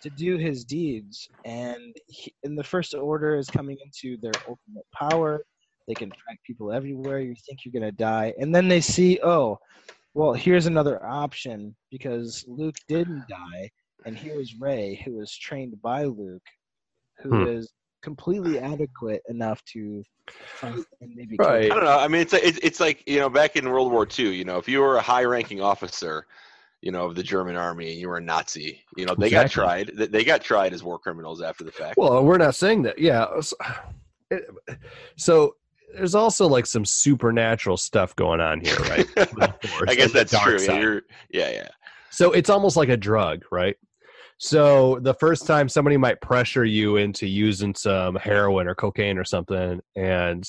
to 0.02 0.10
do 0.10 0.36
his 0.36 0.64
deeds. 0.64 1.28
And 1.44 1.94
he, 2.06 2.34
and 2.44 2.58
the 2.58 2.64
First 2.64 2.94
Order 2.94 3.36
is 3.36 3.48
coming 3.48 3.78
into 3.84 4.16
their 4.20 4.40
ultimate 4.48 4.86
power. 4.92 5.44
They 5.88 5.94
can 5.94 6.10
track 6.10 6.38
people 6.46 6.72
everywhere. 6.72 7.20
You 7.20 7.34
think 7.46 7.64
you're 7.64 7.72
gonna 7.72 7.92
die, 7.92 8.34
and 8.38 8.54
then 8.54 8.68
they 8.68 8.80
see, 8.80 9.18
oh, 9.22 9.58
well, 10.14 10.32
here's 10.34 10.66
another 10.66 11.04
option 11.04 11.74
because 11.90 12.44
Luke 12.46 12.76
didn't 12.88 13.26
die, 13.28 13.70
and 14.04 14.16
here 14.16 14.38
is 14.40 14.54
Rey, 14.60 15.00
who 15.04 15.14
was 15.16 15.34
trained 15.36 15.80
by 15.82 16.04
Luke, 16.04 16.42
who 17.18 17.46
is 17.46 17.66
Hmm. 17.66 18.02
completely 18.02 18.58
adequate 18.58 19.22
enough 19.28 19.62
to 19.72 20.02
fight 20.60 20.84
and 21.00 21.14
maybe 21.14 21.38
Right. 21.38 21.70
I 21.70 21.74
don't 21.74 21.84
know. 21.84 21.98
I 21.98 22.08
mean, 22.08 22.20
it's 22.22 22.32
it's 22.32 22.58
it's 22.62 22.80
like 22.80 23.02
you 23.08 23.18
know, 23.18 23.28
back 23.30 23.56
in 23.56 23.68
World 23.68 23.90
War 23.90 24.06
II, 24.06 24.34
you 24.34 24.44
know, 24.44 24.58
if 24.58 24.68
you 24.68 24.80
were 24.80 24.96
a 24.96 25.02
high-ranking 25.02 25.60
officer, 25.60 26.26
you 26.82 26.92
know, 26.92 27.06
of 27.06 27.14
the 27.14 27.22
German 27.22 27.56
army 27.56 27.90
and 27.92 27.98
you 28.00 28.09
were 28.09 28.18
a 28.18 28.20
Nazi, 28.20 28.82
you 28.96 29.06
know, 29.06 29.14
they 29.14 29.30
got 29.30 29.50
tried. 29.50 29.92
They- 29.94 30.24
got 30.24 30.42
tried 30.42 30.72
as 30.74 30.82
war 30.82 30.98
criminals 30.98 31.40
after 31.40 31.64
the 31.64 31.72
fact. 31.72 31.96
Well, 31.96 32.24
we're 32.24 32.38
not 32.38 32.54
saying 32.54 32.82
that. 32.82 32.98
Yeah. 32.98 33.26
So, 35.16 35.56
there's 35.94 36.14
also 36.14 36.46
like 36.46 36.64
some 36.64 36.84
supernatural 36.84 37.76
stuff 37.76 38.16
going 38.16 38.40
on 38.40 38.60
here, 38.60 38.76
right? 38.76 39.06
With 39.14 39.30
the 39.30 39.68
Force 39.68 39.90
I 39.90 39.94
guess 39.94 40.10
that's 40.12 40.32
true. 40.38 40.59
Yeah, 40.59 40.80
you're, 40.80 41.02
yeah, 41.30 41.50
yeah. 41.50 41.68
So 42.10 42.32
it's 42.32 42.48
almost 42.50 42.76
like 42.76 42.88
a 42.88 42.96
drug, 42.96 43.44
right? 43.52 43.76
So 44.38 44.98
the 45.02 45.14
first 45.14 45.46
time 45.46 45.68
somebody 45.68 45.96
might 45.96 46.20
pressure 46.20 46.64
you 46.64 46.96
into 46.96 47.26
using 47.26 47.74
some 47.74 48.16
heroin 48.16 48.66
or 48.66 48.74
cocaine 48.74 49.18
or 49.18 49.24
something, 49.24 49.80
and 49.94 50.44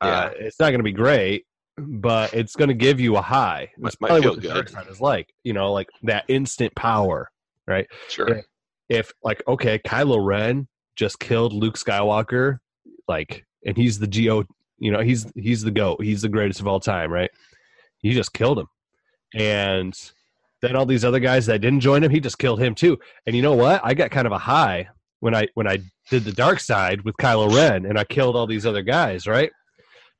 uh, 0.00 0.30
it's 0.38 0.58
not 0.58 0.70
going 0.70 0.80
to 0.80 0.84
be 0.84 0.92
great, 0.92 1.44
but 1.78 2.34
it's 2.34 2.56
going 2.56 2.68
to 2.68 2.74
give 2.74 3.00
you 3.00 3.16
a 3.16 3.22
high. 3.22 3.70
That's 3.78 4.00
might 4.00 4.08
probably 4.08 4.28
what 4.28 4.42
the 4.42 4.48
dark 4.48 4.66
good. 4.66 4.72
side 4.72 4.88
is 4.88 5.00
like, 5.00 5.32
you 5.44 5.52
know, 5.52 5.72
like 5.72 5.88
that 6.02 6.24
instant 6.28 6.74
power. 6.74 7.30
right? 7.68 7.86
Sure. 8.08 8.28
Yeah. 8.28 8.40
If 8.88 9.12
like, 9.22 9.42
okay, 9.46 9.78
Kylo 9.78 10.24
Ren 10.24 10.66
just 10.96 11.20
killed 11.20 11.52
Luke 11.52 11.76
Skywalker, 11.76 12.58
like, 13.06 13.44
and 13.64 13.76
he's 13.76 13.98
the 13.98 14.06
go, 14.06 14.44
you 14.78 14.90
know, 14.90 15.00
he's 15.00 15.30
he's 15.36 15.62
the 15.62 15.70
goat, 15.70 16.02
he's 16.02 16.22
the 16.22 16.28
greatest 16.28 16.60
of 16.60 16.66
all 16.66 16.80
time, 16.80 17.12
right? 17.12 17.30
He 17.98 18.12
just 18.12 18.32
killed 18.32 18.58
him, 18.58 18.66
and 19.34 19.94
then 20.62 20.74
all 20.74 20.86
these 20.86 21.04
other 21.04 21.20
guys 21.20 21.46
that 21.46 21.60
didn't 21.60 21.80
join 21.80 22.02
him, 22.02 22.10
he 22.10 22.20
just 22.20 22.38
killed 22.38 22.60
him 22.60 22.74
too. 22.74 22.98
And 23.26 23.36
you 23.36 23.42
know 23.42 23.54
what? 23.54 23.80
I 23.84 23.94
got 23.94 24.10
kind 24.10 24.26
of 24.26 24.32
a 24.32 24.38
high 24.38 24.88
when 25.20 25.34
I 25.34 25.48
when 25.54 25.68
I 25.68 25.78
did 26.08 26.24
the 26.24 26.32
dark 26.32 26.60
side 26.60 27.02
with 27.02 27.16
Kylo 27.16 27.54
Ren, 27.54 27.84
and 27.84 27.98
I 27.98 28.04
killed 28.04 28.36
all 28.36 28.46
these 28.46 28.64
other 28.64 28.82
guys, 28.82 29.26
right? 29.26 29.50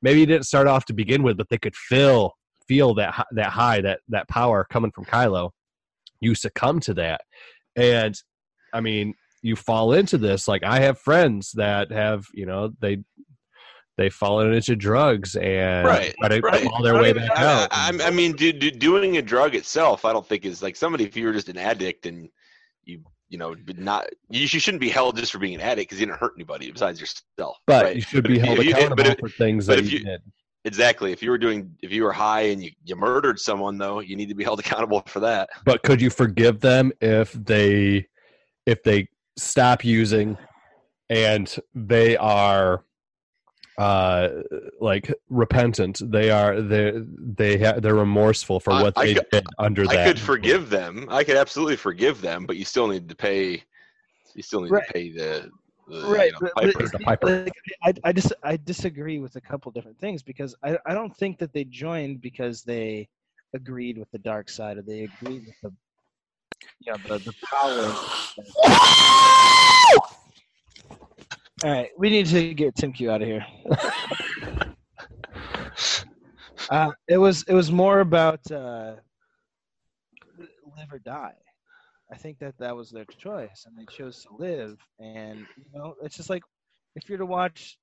Maybe 0.01 0.21
he 0.21 0.25
didn't 0.25 0.45
start 0.45 0.67
off 0.67 0.85
to 0.85 0.93
begin 0.93 1.23
with, 1.23 1.37
but 1.37 1.49
they 1.49 1.57
could 1.57 1.75
feel 1.75 2.33
feel 2.67 2.93
that 2.95 3.25
that 3.31 3.49
high, 3.49 3.81
that 3.81 3.99
that 4.09 4.27
power 4.27 4.65
coming 4.69 4.91
from 4.91 5.05
Kylo. 5.05 5.51
You 6.21 6.35
succumb 6.35 6.79
to 6.81 6.93
that, 6.95 7.21
and 7.75 8.15
I 8.73 8.81
mean, 8.81 9.13
you 9.41 9.55
fall 9.55 9.93
into 9.93 10.17
this. 10.17 10.47
Like 10.47 10.63
I 10.63 10.79
have 10.81 10.99
friends 10.99 11.51
that 11.55 11.91
have, 11.91 12.25
you 12.33 12.45
know, 12.45 12.71
they 12.81 12.99
they've 13.97 14.13
fallen 14.13 14.53
into 14.53 14.75
drugs 14.75 15.35
and 15.35 15.85
Right, 15.85 16.15
try 16.19 16.29
to 16.29 16.39
right. 16.39 16.61
claw 16.67 16.81
their 16.81 16.95
way 17.01 17.13
back 17.13 17.31
I, 17.35 17.43
out. 17.45 17.67
I, 17.71 18.07
I 18.07 18.09
mean, 18.11 18.33
do, 18.33 18.53
do, 18.53 18.71
doing 18.71 19.17
a 19.17 19.21
drug 19.21 19.55
itself, 19.55 20.05
I 20.05 20.13
don't 20.13 20.25
think 20.25 20.45
is 20.45 20.63
like 20.63 20.75
somebody. 20.75 21.03
If 21.03 21.17
you 21.17 21.25
were 21.25 21.33
just 21.33 21.49
an 21.49 21.57
addict 21.57 22.05
and 22.05 22.29
you, 22.85 23.01
you 23.29 23.37
know, 23.37 23.55
not, 23.77 24.07
you, 24.29 24.47
shouldn't 24.47 24.81
be 24.81 24.89
held 24.89 25.15
just 25.17 25.31
for 25.31 25.39
being 25.39 25.55
an 25.55 25.61
addict 25.61 25.89
because 25.89 25.99
you 25.99 26.07
didn't 26.07 26.19
hurt 26.19 26.33
anybody 26.35 26.71
besides 26.71 26.99
yourself. 26.99 27.57
but 27.67 27.85
right? 27.85 27.95
you 27.95 28.01
should 28.01 28.23
But 28.23 28.31
be 28.31 28.39
held 28.39 28.63
you- 28.63 28.71
accountable 28.71 29.15
for 29.19 29.29
things 29.29 29.65
that 29.67 29.83
you, 29.83 29.99
you- 29.99 30.05
did. 30.05 30.21
Exactly. 30.65 31.13
If 31.13 31.23
you 31.23 31.29
were 31.29 31.37
doing, 31.37 31.73
if 31.81 31.91
you 31.91 32.03
were 32.03 32.11
high 32.11 32.41
and 32.41 32.61
you, 32.61 32.71
you 32.83 32.97
murdered 32.97 33.39
someone, 33.39 33.77
though, 33.77 34.01
you 34.01 34.17
need 34.17 34.27
to 34.27 34.35
be 34.35 34.43
held 34.49 34.59
accountable 34.59 35.01
for 35.07 35.21
that. 35.21 35.49
But 35.63 35.83
could 35.83 36.01
you 36.01 36.09
forgive 36.09 36.59
them 36.59 36.91
if 36.99 37.31
they 37.31 38.07
if 38.65 38.83
they 38.83 39.07
stop 39.37 39.85
using 39.85 40.37
and 41.09 41.55
they 41.73 42.17
are 42.17 42.83
uh 43.79 44.29
like 44.81 45.11
repentant 45.29 46.01
they 46.11 46.29
are 46.29 46.61
they 46.61 46.91
they 47.39 47.57
ha- 47.57 47.79
they're 47.79 47.95
remorseful 47.95 48.59
for 48.59 48.71
what 48.73 48.91
I 48.97 49.05
they 49.05 49.13
could- 49.15 49.29
did 49.31 49.45
under 49.57 49.83
I 49.83 49.93
that 49.93 49.99
i 49.99 50.03
could 50.05 50.19
forgive 50.19 50.69
them. 50.69 51.07
I 51.09 51.23
could 51.23 51.37
absolutely 51.37 51.77
forgive 51.77 52.19
them, 52.19 52.45
but 52.45 52.57
you 52.57 52.65
still 52.65 52.87
need 52.89 53.07
to 53.07 53.15
pay. 53.15 53.63
You 54.35 54.43
still 54.43 54.61
need 54.61 54.71
Right. 54.71 54.85
to 54.85 54.93
pay 54.93 55.11
the, 55.11 55.49
the 55.87 56.07
Right, 56.09 56.25
you 56.27 56.33
know, 56.41 56.49
piper. 56.55 56.87
The 56.89 56.99
piper. 56.99 57.45
I, 57.81 57.93
I 58.03 58.11
just 58.11 58.33
I 58.43 58.57
disagree 58.57 59.19
with 59.19 59.37
a 59.37 59.41
couple 59.41 59.71
different 59.71 59.97
things 59.97 60.21
because 60.23 60.53
I, 60.61 60.77
I 60.85 60.93
don't 60.93 61.15
think 61.15 61.39
that 61.39 61.53
they 61.53 61.63
joined 61.63 62.19
because 62.21 62.63
they 62.63 63.07
agreed 63.53 63.97
with 63.97 64.11
the 64.11 64.19
dark 64.19 64.49
side 64.49 64.77
or 64.77 64.81
they 64.81 65.03
agreed 65.03 65.45
with 65.47 65.55
the 65.63 65.71
you 66.81 66.91
know 66.91 66.97
the, 67.07 67.19
the 67.19 67.33
power. 67.49 67.95
All 71.61 71.69
right, 71.69 71.89
we 71.97 72.09
need 72.09 72.25
to 72.27 72.53
get 72.53 72.75
Tim 72.75 72.93
Q 72.93 73.11
out 73.11 73.21
of 73.21 73.27
here. 73.27 73.45
uh, 76.69 76.91
it 77.09 77.17
was 77.17 77.43
it 77.49 77.53
was 77.53 77.69
more 77.69 77.99
about 77.99 78.49
uh, 78.49 78.95
live 80.37 80.93
or 80.93 80.99
die. 80.99 81.33
I 82.09 82.15
think 82.15 82.39
that 82.39 82.57
that 82.59 82.73
was 82.73 82.91
their 82.91 83.03
choice, 83.03 83.65
and 83.67 83.77
they 83.77 83.85
chose 83.93 84.23
to 84.23 84.29
live. 84.41 84.77
And 84.99 85.39
you 85.57 85.65
know, 85.73 85.95
it's 86.01 86.15
just 86.15 86.29
like 86.29 86.43
if 86.95 87.09
you're 87.09 87.17
to 87.17 87.25
watch 87.25 87.77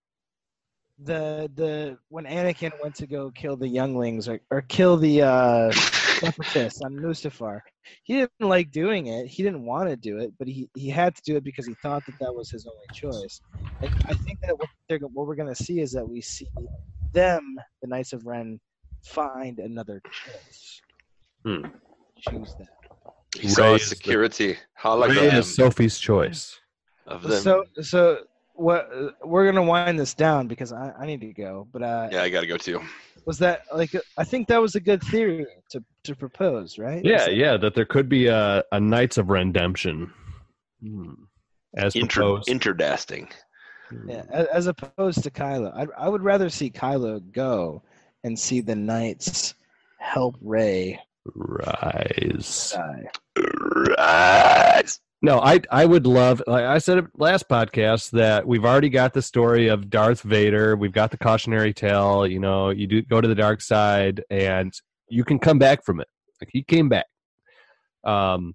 the 0.99 1.51
the 1.55 1.99
when 2.09 2.25
Anakin 2.25 2.73
went 2.83 2.95
to 2.95 3.07
go 3.07 3.31
kill 3.31 3.57
the 3.57 3.69
younglings 3.69 4.27
or, 4.27 4.41
or 4.51 4.63
kill 4.63 4.97
the 4.97 5.21
uh, 5.21 5.73
separatist 6.21 6.85
on 6.85 6.95
Mustafar. 6.97 7.61
He 8.05 8.15
didn't 8.15 8.31
like 8.41 8.71
doing 8.71 9.07
it. 9.07 9.27
He 9.27 9.43
didn't 9.43 9.65
want 9.65 9.89
to 9.89 9.97
do 9.97 10.19
it, 10.19 10.33
but 10.39 10.49
he, 10.49 10.69
he 10.75 10.89
had 10.89 11.15
to 11.17 11.23
do 11.25 11.37
it 11.37 11.45
because 11.45 11.67
he 11.67 11.75
thought 11.83 12.05
that 12.07 12.19
that 12.21 12.35
was 12.35 12.51
his 12.51 12.67
only 12.67 12.87
choice. 12.93 13.41
And 13.83 13.91
I 14.09 14.15
think 14.15 14.41
that 14.43 14.59
what, 14.59 14.69
they're, 14.89 14.99
what 14.99 15.27
we're 15.27 15.35
going 15.37 15.55
to 15.55 15.63
see 15.63 15.81
is 15.81 15.93
that 15.93 16.09
we 16.09 16.21
see 16.21 16.49
them, 17.13 17.57
the 17.83 17.89
Knights 17.89 18.13
of 18.13 18.27
Ren, 18.27 18.61
find 19.05 19.59
another 19.59 20.01
choice. 20.11 20.81
Hmm. 21.45 21.67
Choose 22.29 22.55
that. 22.59 22.69
He 23.39 23.49
saw 23.49 23.73
Raise 23.73 23.83
the- 23.89 23.95
security 23.97 24.57
Rey 24.85 25.29
is 25.29 25.55
Sophie's 25.55 25.99
choice. 25.99 26.59
of 27.07 27.23
them. 27.23 27.41
So 27.43 27.65
so 27.83 28.21
what 28.57 28.91
we're 29.25 29.45
gonna 29.51 29.63
wind 29.67 29.99
this 29.99 30.15
down 30.15 30.47
because 30.49 30.73
I, 30.73 30.93
I 30.99 31.07
need 31.07 31.21
to 31.21 31.33
go. 31.33 31.69
But 31.73 31.83
uh, 31.83 32.09
yeah, 32.13 32.23
I 32.23 32.29
gotta 32.31 32.47
go 32.47 32.57
too. 32.57 32.81
was 33.27 33.39
that 33.39 33.63
like 33.75 33.95
I 34.17 34.25
think 34.25 34.49
that 34.49 34.61
was 34.61 34.75
a 34.75 34.81
good 34.81 35.03
theory 35.03 35.47
to 35.71 35.83
to 36.05 36.15
propose, 36.17 36.79
right? 36.79 37.05
Yeah, 37.05 37.29
yeah, 37.29 37.57
that 37.59 37.75
there 37.75 37.85
could 37.85 38.09
be 38.09 38.27
a, 38.29 38.65
a 38.73 38.81
Knights 38.81 39.19
of 39.19 39.31
Redemption. 39.31 40.13
Hmm. 40.83 41.13
As 41.77 41.95
Inter- 41.95 42.21
proposed. 42.23 42.49
interdasting. 42.49 43.29
Yeah, 44.07 44.25
a- 44.33 44.55
as 44.55 44.67
opposed 44.67 45.23
to 45.23 45.31
Kylo, 45.31 45.73
I 45.77 45.87
I 46.05 46.09
would 46.09 46.23
rather 46.23 46.49
see 46.49 46.71
Kylo 46.71 47.21
go 47.33 47.83
and 48.25 48.39
see 48.39 48.61
the 48.61 48.75
knights 48.75 49.55
help 49.99 50.37
Rey 50.41 50.99
Rise. 51.35 52.75
die. 52.75 53.05
Rise. 53.99 55.01
No, 55.23 55.41
I 55.41 55.61
I 55.71 55.87
would 55.87 56.07
love. 56.07 56.43
Like 56.47 56.65
I 56.65 56.79
said 56.79 57.07
last 57.17 57.49
podcast 57.49 58.11
that 58.11 58.47
we've 58.47 58.65
already 58.65 58.91
got 58.91 59.15
the 59.15 59.23
story 59.23 59.69
of 59.69 59.89
Darth 59.89 60.21
Vader. 60.21 60.77
We've 60.77 60.93
got 60.93 61.11
the 61.11 61.17
cautionary 61.17 61.73
tale. 61.73 62.27
You 62.27 62.39
know, 62.39 62.71
you 62.71 62.87
do 62.87 63.03
go 63.03 63.21
to 63.21 63.27
the 63.27 63.35
dark 63.35 63.63
side, 63.63 64.23
and 64.31 64.73
you 65.09 65.25
can 65.25 65.39
come 65.39 65.59
back 65.59 65.85
from 65.85 66.01
it. 66.01 66.09
Like 66.41 66.51
he 66.53 66.63
came 66.63 66.91
back, 66.91 67.07
um, 68.05 68.55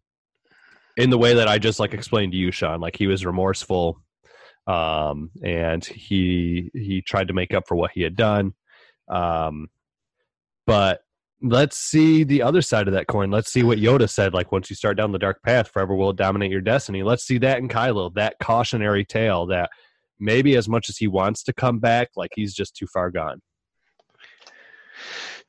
in 0.98 1.10
the 1.10 1.18
way 1.18 1.34
that 1.34 1.48
I 1.48 1.58
just 1.58 1.80
like 1.80 1.94
explained 1.96 2.34
to 2.34 2.38
you, 2.38 2.52
Sean. 2.52 2.80
Like 2.80 2.96
he 2.96 3.08
was 3.08 3.26
remorseful, 3.26 4.00
um, 4.68 5.32
and 5.44 5.84
he 5.84 6.70
he 6.76 7.02
tried 7.02 7.30
to 7.30 7.34
make 7.34 7.56
up 7.56 7.68
for 7.68 7.76
what 7.76 7.92
he 7.92 8.04
had 8.04 8.16
done. 8.16 8.54
Um, 9.10 9.68
but 10.68 11.02
let's 11.42 11.78
see 11.78 12.24
the 12.24 12.42
other 12.42 12.62
side 12.62 12.88
of 12.88 12.94
that 12.94 13.08
coin. 13.08 13.32
Let's 13.32 13.52
see 13.52 13.64
what 13.64 13.80
Yoda 13.80 14.10
said. 14.10 14.34
Like 14.34 14.52
once 14.52 14.70
you 14.70 14.76
start 14.76 14.98
down 14.98 15.12
the 15.12 15.20
dark 15.20 15.42
path, 15.44 15.70
forever 15.70 15.96
will 15.96 16.14
dominate 16.14 16.52
your 16.52 16.62
destiny. 16.62 17.04
Let's 17.04 17.26
see 17.26 17.38
that 17.40 17.58
in 17.58 17.68
Kylo, 17.68 18.14
that 18.16 18.36
cautionary 18.42 19.06
tale 19.06 19.46
that 19.48 19.70
maybe 20.20 20.56
as 20.56 20.70
much 20.70 20.90
as 20.90 20.98
he 20.98 21.08
wants 21.08 21.44
to 21.44 21.54
come 21.54 21.80
back, 21.80 22.10
like 22.16 22.32
he's 22.36 22.54
just 22.54 22.76
too 22.76 22.88
far 22.88 23.10
gone. 23.10 23.42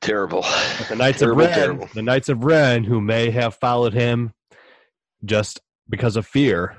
Terrible. 0.01 0.41
But 0.79 0.89
the 0.89 0.95
Knights 0.95 1.19
Terrible, 1.19 1.43
of 1.43 1.47
Ren, 1.49 1.57
terrible. 1.57 1.89
the 1.93 2.01
Knights 2.01 2.29
of 2.29 2.43
Ren, 2.43 2.83
who 2.83 2.99
may 2.99 3.29
have 3.29 3.55
followed 3.55 3.93
him 3.93 4.33
just 5.23 5.61
because 5.87 6.17
of 6.17 6.25
fear, 6.27 6.77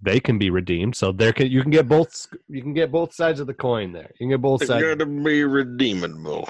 they 0.00 0.20
can 0.20 0.38
be 0.38 0.50
redeemed. 0.50 0.94
So 0.94 1.10
there 1.10 1.32
can 1.32 1.50
you 1.50 1.62
can 1.62 1.72
get 1.72 1.88
both 1.88 2.26
you 2.48 2.62
can 2.62 2.74
get 2.74 2.92
both 2.92 3.12
sides 3.12 3.40
of 3.40 3.46
the 3.46 3.54
coin 3.54 3.92
there. 3.92 4.10
You 4.20 4.24
can 4.24 4.28
get 4.28 4.42
both 4.42 4.60
sides. 4.60 4.70
It's 4.70 4.88
sides. 4.90 4.98
gotta 4.98 5.06
be 5.06 5.44
redeemable. 5.44 6.48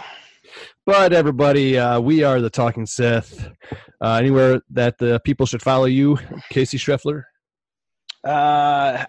But 0.86 1.14
everybody, 1.14 1.78
uh, 1.78 1.98
we 1.98 2.24
are 2.24 2.42
the 2.42 2.50
Talking 2.50 2.84
Sith. 2.84 3.48
Uh, 4.02 4.16
anywhere 4.16 4.60
that 4.68 4.98
the 4.98 5.18
people 5.24 5.46
should 5.46 5.62
follow 5.62 5.86
you, 5.86 6.18
Casey 6.50 6.76
Schreffler. 6.76 7.22
Uh, 8.22 9.06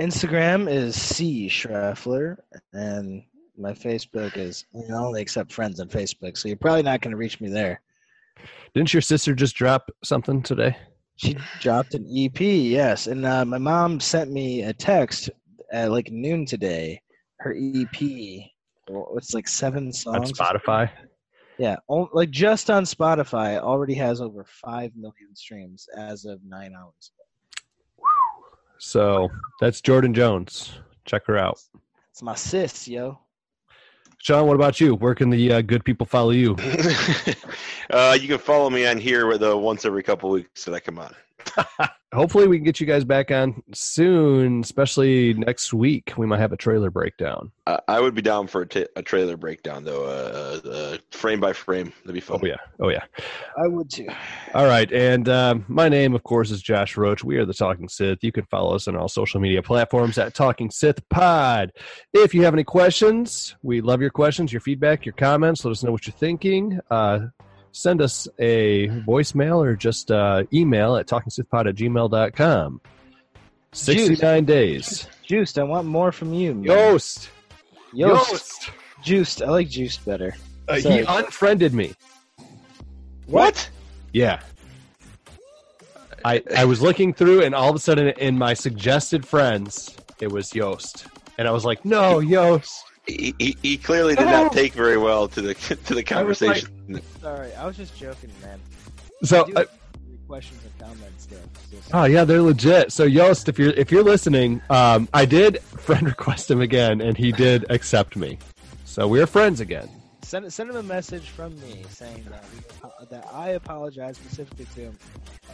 Instagram 0.00 0.70
is 0.70 1.00
C 1.00 1.48
Schreffler, 1.48 2.38
and 2.72 3.22
my 3.58 3.72
Facebook 3.72 4.38
is 4.38 4.64
I 4.74 4.94
only 4.94 5.20
accept 5.20 5.52
friends 5.52 5.80
on 5.80 5.88
Facebook, 5.88 6.38
so 6.38 6.48
you're 6.48 6.56
probably 6.56 6.82
not 6.82 7.02
going 7.02 7.10
to 7.10 7.18
reach 7.18 7.42
me 7.42 7.50
there. 7.50 7.82
Didn't 8.72 8.94
your 8.94 9.02
sister 9.02 9.34
just 9.34 9.54
drop 9.54 9.90
something 10.02 10.42
today? 10.42 10.78
She 11.16 11.36
dropped 11.60 11.92
an 11.92 12.06
EP, 12.10 12.40
yes, 12.40 13.06
and 13.06 13.26
uh, 13.26 13.44
my 13.44 13.58
mom 13.58 14.00
sent 14.00 14.30
me 14.30 14.62
a 14.62 14.72
text 14.72 15.28
at 15.72 15.90
like 15.90 16.10
noon 16.10 16.46
today. 16.46 17.02
Her 17.40 17.54
EP, 17.54 18.00
it's 18.00 19.34
like 19.34 19.46
seven 19.46 19.92
songs. 19.92 20.32
On. 20.40 20.46
Spotify. 20.46 20.90
Yeah, 21.58 21.76
on, 21.88 22.08
like 22.12 22.30
just 22.30 22.70
on 22.70 22.84
Spotify, 22.84 23.56
it 23.56 23.62
already 23.62 23.94
has 23.94 24.20
over 24.20 24.44
five 24.44 24.92
million 24.94 25.34
streams 25.34 25.88
as 25.96 26.24
of 26.24 26.40
nine 26.44 26.72
hours. 26.78 27.10
ago. 27.98 28.06
So 28.78 29.28
that's 29.60 29.80
Jordan 29.80 30.14
Jones. 30.14 30.72
Check 31.04 31.26
her 31.26 31.36
out. 31.36 31.58
It's 32.10 32.22
my 32.22 32.34
sis, 32.34 32.86
yo. 32.86 33.18
Sean, 34.18 34.46
what 34.46 34.56
about 34.56 34.80
you? 34.80 34.94
Where 34.94 35.14
can 35.14 35.30
the 35.30 35.52
uh, 35.52 35.62
good 35.62 35.84
people 35.84 36.06
follow 36.06 36.30
you? 36.30 36.56
uh, 37.90 38.16
you 38.20 38.28
can 38.28 38.38
follow 38.38 38.68
me 38.70 38.86
on 38.86 38.98
here 38.98 39.26
with 39.26 39.40
the 39.40 39.56
once 39.56 39.84
every 39.84 40.02
couple 40.02 40.30
weeks 40.30 40.64
that 40.64 40.74
I 40.74 40.80
come 40.80 40.98
on. 40.98 41.14
Hopefully, 42.14 42.48
we 42.48 42.56
can 42.56 42.64
get 42.64 42.80
you 42.80 42.86
guys 42.86 43.04
back 43.04 43.30
on 43.30 43.62
soon, 43.74 44.60
especially 44.60 45.34
next 45.34 45.74
week. 45.74 46.14
We 46.16 46.26
might 46.26 46.40
have 46.40 46.52
a 46.52 46.56
trailer 46.56 46.90
breakdown. 46.90 47.52
I, 47.66 47.78
I 47.86 48.00
would 48.00 48.14
be 48.14 48.22
down 48.22 48.46
for 48.46 48.62
a, 48.62 49.02
trailer 49.02 49.36
breakdown 49.36 49.84
though, 49.84 50.04
uh, 50.04 50.66
uh, 50.66 50.98
frame 51.10 51.38
by 51.38 51.52
frame. 51.52 51.92
That'd 52.04 52.14
be 52.14 52.20
fun. 52.20 52.40
Oh, 52.42 52.46
yeah. 52.46 52.56
Oh, 52.80 52.88
yeah. 52.88 53.04
I 53.62 53.68
would 53.68 53.90
too. 53.90 54.08
All 54.54 54.64
right. 54.64 54.90
And 54.90 55.28
um, 55.28 55.66
my 55.68 55.90
name, 55.90 56.14
of 56.14 56.22
course, 56.22 56.50
is 56.50 56.62
Josh 56.62 56.96
Roach. 56.96 57.22
We 57.22 57.36
are 57.36 57.44
the 57.44 57.52
Talking 57.52 57.88
Sith. 57.90 58.24
You 58.24 58.32
can 58.32 58.46
follow 58.46 58.74
us 58.74 58.88
on 58.88 58.96
all 58.96 59.08
social 59.08 59.38
media 59.38 59.62
platforms 59.62 60.16
at 60.16 60.34
Talking 60.34 60.70
Sith 60.70 61.06
Pod. 61.10 61.72
If 62.14 62.34
you 62.34 62.42
have 62.44 62.54
any 62.54 62.64
questions, 62.64 63.54
we 63.62 63.82
love 63.82 64.00
your 64.00 64.10
questions, 64.10 64.50
your 64.50 64.60
feedback, 64.60 65.04
your 65.04 65.12
comments. 65.12 65.62
Let 65.62 65.72
us 65.72 65.82
know 65.82 65.92
what 65.92 66.06
you're 66.06 66.14
thinking. 66.14 66.80
Send 67.78 68.02
us 68.02 68.26
a 68.40 68.88
voicemail 68.88 69.64
or 69.64 69.76
just 69.76 70.10
uh, 70.10 70.42
email 70.52 70.96
at 70.96 71.06
talkingsithpod 71.06 71.68
at 71.68 71.76
gmail.com. 71.76 72.80
69 73.70 74.44
days. 74.44 75.06
Juiced, 75.22 75.60
I 75.60 75.62
want 75.62 75.86
more 75.86 76.10
from 76.10 76.34
you. 76.34 76.54
Man. 76.54 76.64
Yost. 76.64 77.30
Yost. 77.94 78.70
Juiced. 79.04 79.42
I 79.42 79.50
like 79.50 79.68
juiced 79.68 80.04
better. 80.04 80.34
Uh, 80.66 80.74
he 80.74 81.04
unfriended 81.06 81.72
me. 81.72 81.94
What? 83.26 83.70
Yeah. 84.12 84.40
I 86.24 86.42
I 86.56 86.64
was 86.64 86.82
looking 86.82 87.14
through, 87.14 87.42
and 87.44 87.54
all 87.54 87.70
of 87.70 87.76
a 87.76 87.78
sudden, 87.78 88.08
in 88.08 88.36
my 88.36 88.54
suggested 88.54 89.24
friends, 89.24 89.96
it 90.20 90.32
was 90.32 90.50
Yoast. 90.50 91.06
and 91.38 91.46
I 91.46 91.52
was 91.52 91.64
like, 91.64 91.84
"No, 91.84 92.18
Yost." 92.18 92.87
He, 93.08 93.34
he, 93.38 93.56
he 93.62 93.76
clearly 93.78 94.14
did 94.14 94.26
not 94.26 94.52
take 94.52 94.74
very 94.74 94.98
well 94.98 95.28
to 95.28 95.40
the 95.40 95.54
to 95.54 95.74
the 95.76 95.94
I 95.94 95.96
like- 95.96 96.06
conversation. 96.06 97.00
Sorry, 97.20 97.52
I 97.54 97.66
was 97.66 97.76
just 97.76 97.96
joking, 97.98 98.30
man. 98.42 98.60
So, 99.24 99.44
Do 99.46 99.54
I, 99.56 99.64
questions 100.26 100.60
and 100.62 100.78
comments 100.88 101.26
there. 101.26 101.40
Just- 101.70 101.94
oh 101.94 102.04
yeah, 102.04 102.24
they're 102.24 102.42
legit. 102.42 102.92
So 102.92 103.04
Yost, 103.04 103.48
if 103.48 103.58
you're 103.58 103.70
if 103.72 103.90
you're 103.90 104.04
listening, 104.04 104.60
um, 104.70 105.08
I 105.14 105.24
did 105.24 105.60
friend 105.62 106.06
request 106.06 106.50
him 106.50 106.60
again, 106.60 107.00
and 107.00 107.16
he 107.16 107.32
did 107.32 107.64
accept 107.70 108.14
me. 108.16 108.38
So 108.84 109.08
we're 109.08 109.26
friends 109.26 109.60
again. 109.60 109.88
Send 110.22 110.52
send 110.52 110.68
him 110.68 110.76
a 110.76 110.82
message 110.82 111.30
from 111.30 111.58
me 111.62 111.84
saying 111.88 112.26
that 112.28 112.44
we, 112.54 113.06
that 113.10 113.26
I 113.32 113.50
apologize 113.50 114.16
specifically 114.18 114.66
to 114.74 114.80
him 114.82 114.98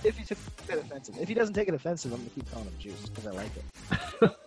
if 0.03 0.19
he 0.19 0.25
took 0.25 0.39
it 0.69 0.79
offensive. 0.79 1.17
If 1.21 1.29
he 1.29 1.35
doesn't 1.35 1.55
take 1.55 1.69
it 1.69 1.75
offensive, 1.75 2.13
I'm 2.13 2.19
gonna 2.19 2.31
keep 2.31 2.51
calling 2.51 2.67
him 2.67 2.75
Juice 2.81 3.09
because 3.09 3.27
I 3.29 3.31
like 3.31 3.51
it. 3.57 4.31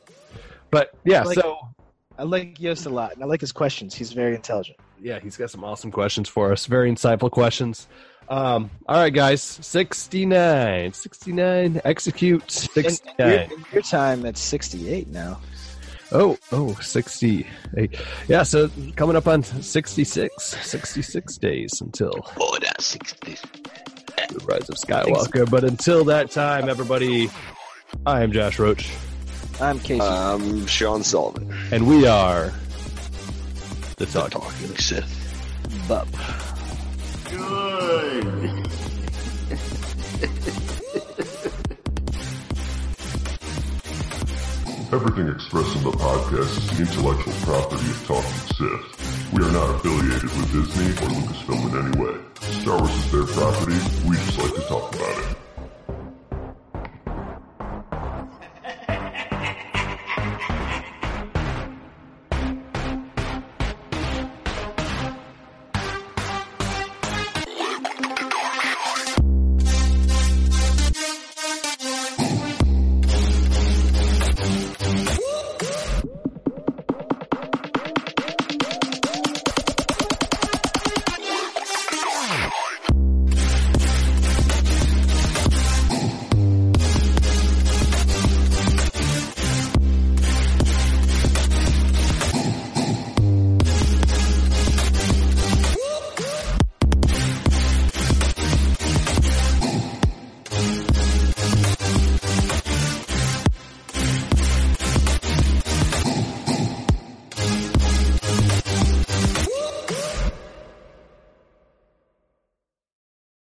But 0.70 0.94
yeah, 1.06 1.24
Like- 1.24 1.40
so 1.40 1.60
I 2.18 2.24
like 2.24 2.60
Yost 2.60 2.86
a 2.86 2.90
lot, 2.90 3.14
and 3.14 3.24
I 3.24 3.28
like 3.28 3.42
his 3.42 3.52
questions. 3.52 3.94
He's 3.96 4.12
very 4.14 4.36
intelligent. 4.36 4.78
yeah, 5.02 5.20
he's 5.20 5.38
got 5.38 5.52
some 5.52 5.64
awesome 5.64 5.92
questions 5.92 6.28
for 6.28 6.52
us. 6.52 6.66
Very 6.66 6.92
insightful 6.92 7.30
questions. 7.30 7.88
Um, 8.30 8.70
all 8.90 8.98
right, 8.98 9.14
guys, 9.14 9.42
69, 9.42 10.94
69, 10.94 11.82
execute 11.86 12.50
69. 12.52 13.16
in 13.20 13.50
your, 13.50 13.60
in 13.60 13.66
your 13.72 13.82
time, 13.84 14.26
it's 14.26 14.42
68 14.42 15.08
now. 15.10 15.40
Oh, 16.12 16.38
oh, 16.52 16.74
68. 16.76 17.46
Yeah, 18.28 18.44
so 18.44 18.70
coming 18.96 19.16
up 19.16 19.28
on 19.28 19.44
66, 19.44 20.34
66 20.44 21.38
days 21.38 21.82
until 21.82 22.12
Oh, 22.40 22.58
that's 22.62 22.86
sixty. 22.86 23.36
the 24.30 24.40
rise 24.46 24.70
of 24.70 24.76
Skywalker. 24.76 25.50
But 25.50 25.64
until 25.66 26.04
that 26.06 26.32
time, 26.32 26.68
everybody, 26.70 27.30
I 28.06 28.24
am 28.24 28.32
Josh 28.32 28.58
Roach, 28.58 28.90
I'm 29.60 29.80
Casey. 29.80 30.02
Um, 30.02 30.66
Sean 30.68 31.04
Sullivan. 31.04 31.52
and 31.72 31.88
we 31.88 32.06
are 32.08 32.54
the 33.98 34.06
Talking. 34.06 34.42
Talking 34.42 34.78
Sith. 34.78 35.14
Bub. 35.88 36.08
Good. 37.32 38.68
Everything 44.94 45.28
expressed 45.28 45.76
in 45.76 45.84
the 45.84 45.92
podcast 45.92 46.58
is 46.58 46.70
the 46.78 46.84
intellectual 46.84 47.34
property 47.44 47.90
of 47.92 48.08
Talking 48.08 48.56
Sith. 48.56 49.34
We 49.34 49.44
are 49.44 49.52
not 49.52 49.76
affiliated 49.76 50.24
with 50.24 50.52
Disney 50.54 50.92
or 51.04 51.10
Lucasfilm 51.12 51.64
in 51.70 51.88
any 51.88 52.00
way. 52.00 52.16
Star 52.62 52.80
Wars 52.80 52.92
is 52.96 53.12
their 53.12 53.26
property. 53.26 53.78
We 54.08 54.16
just 54.16 54.38
like 54.38 54.54
to 54.56 54.62
talk 54.62 54.96
about 54.96 55.18
it. 55.32 55.38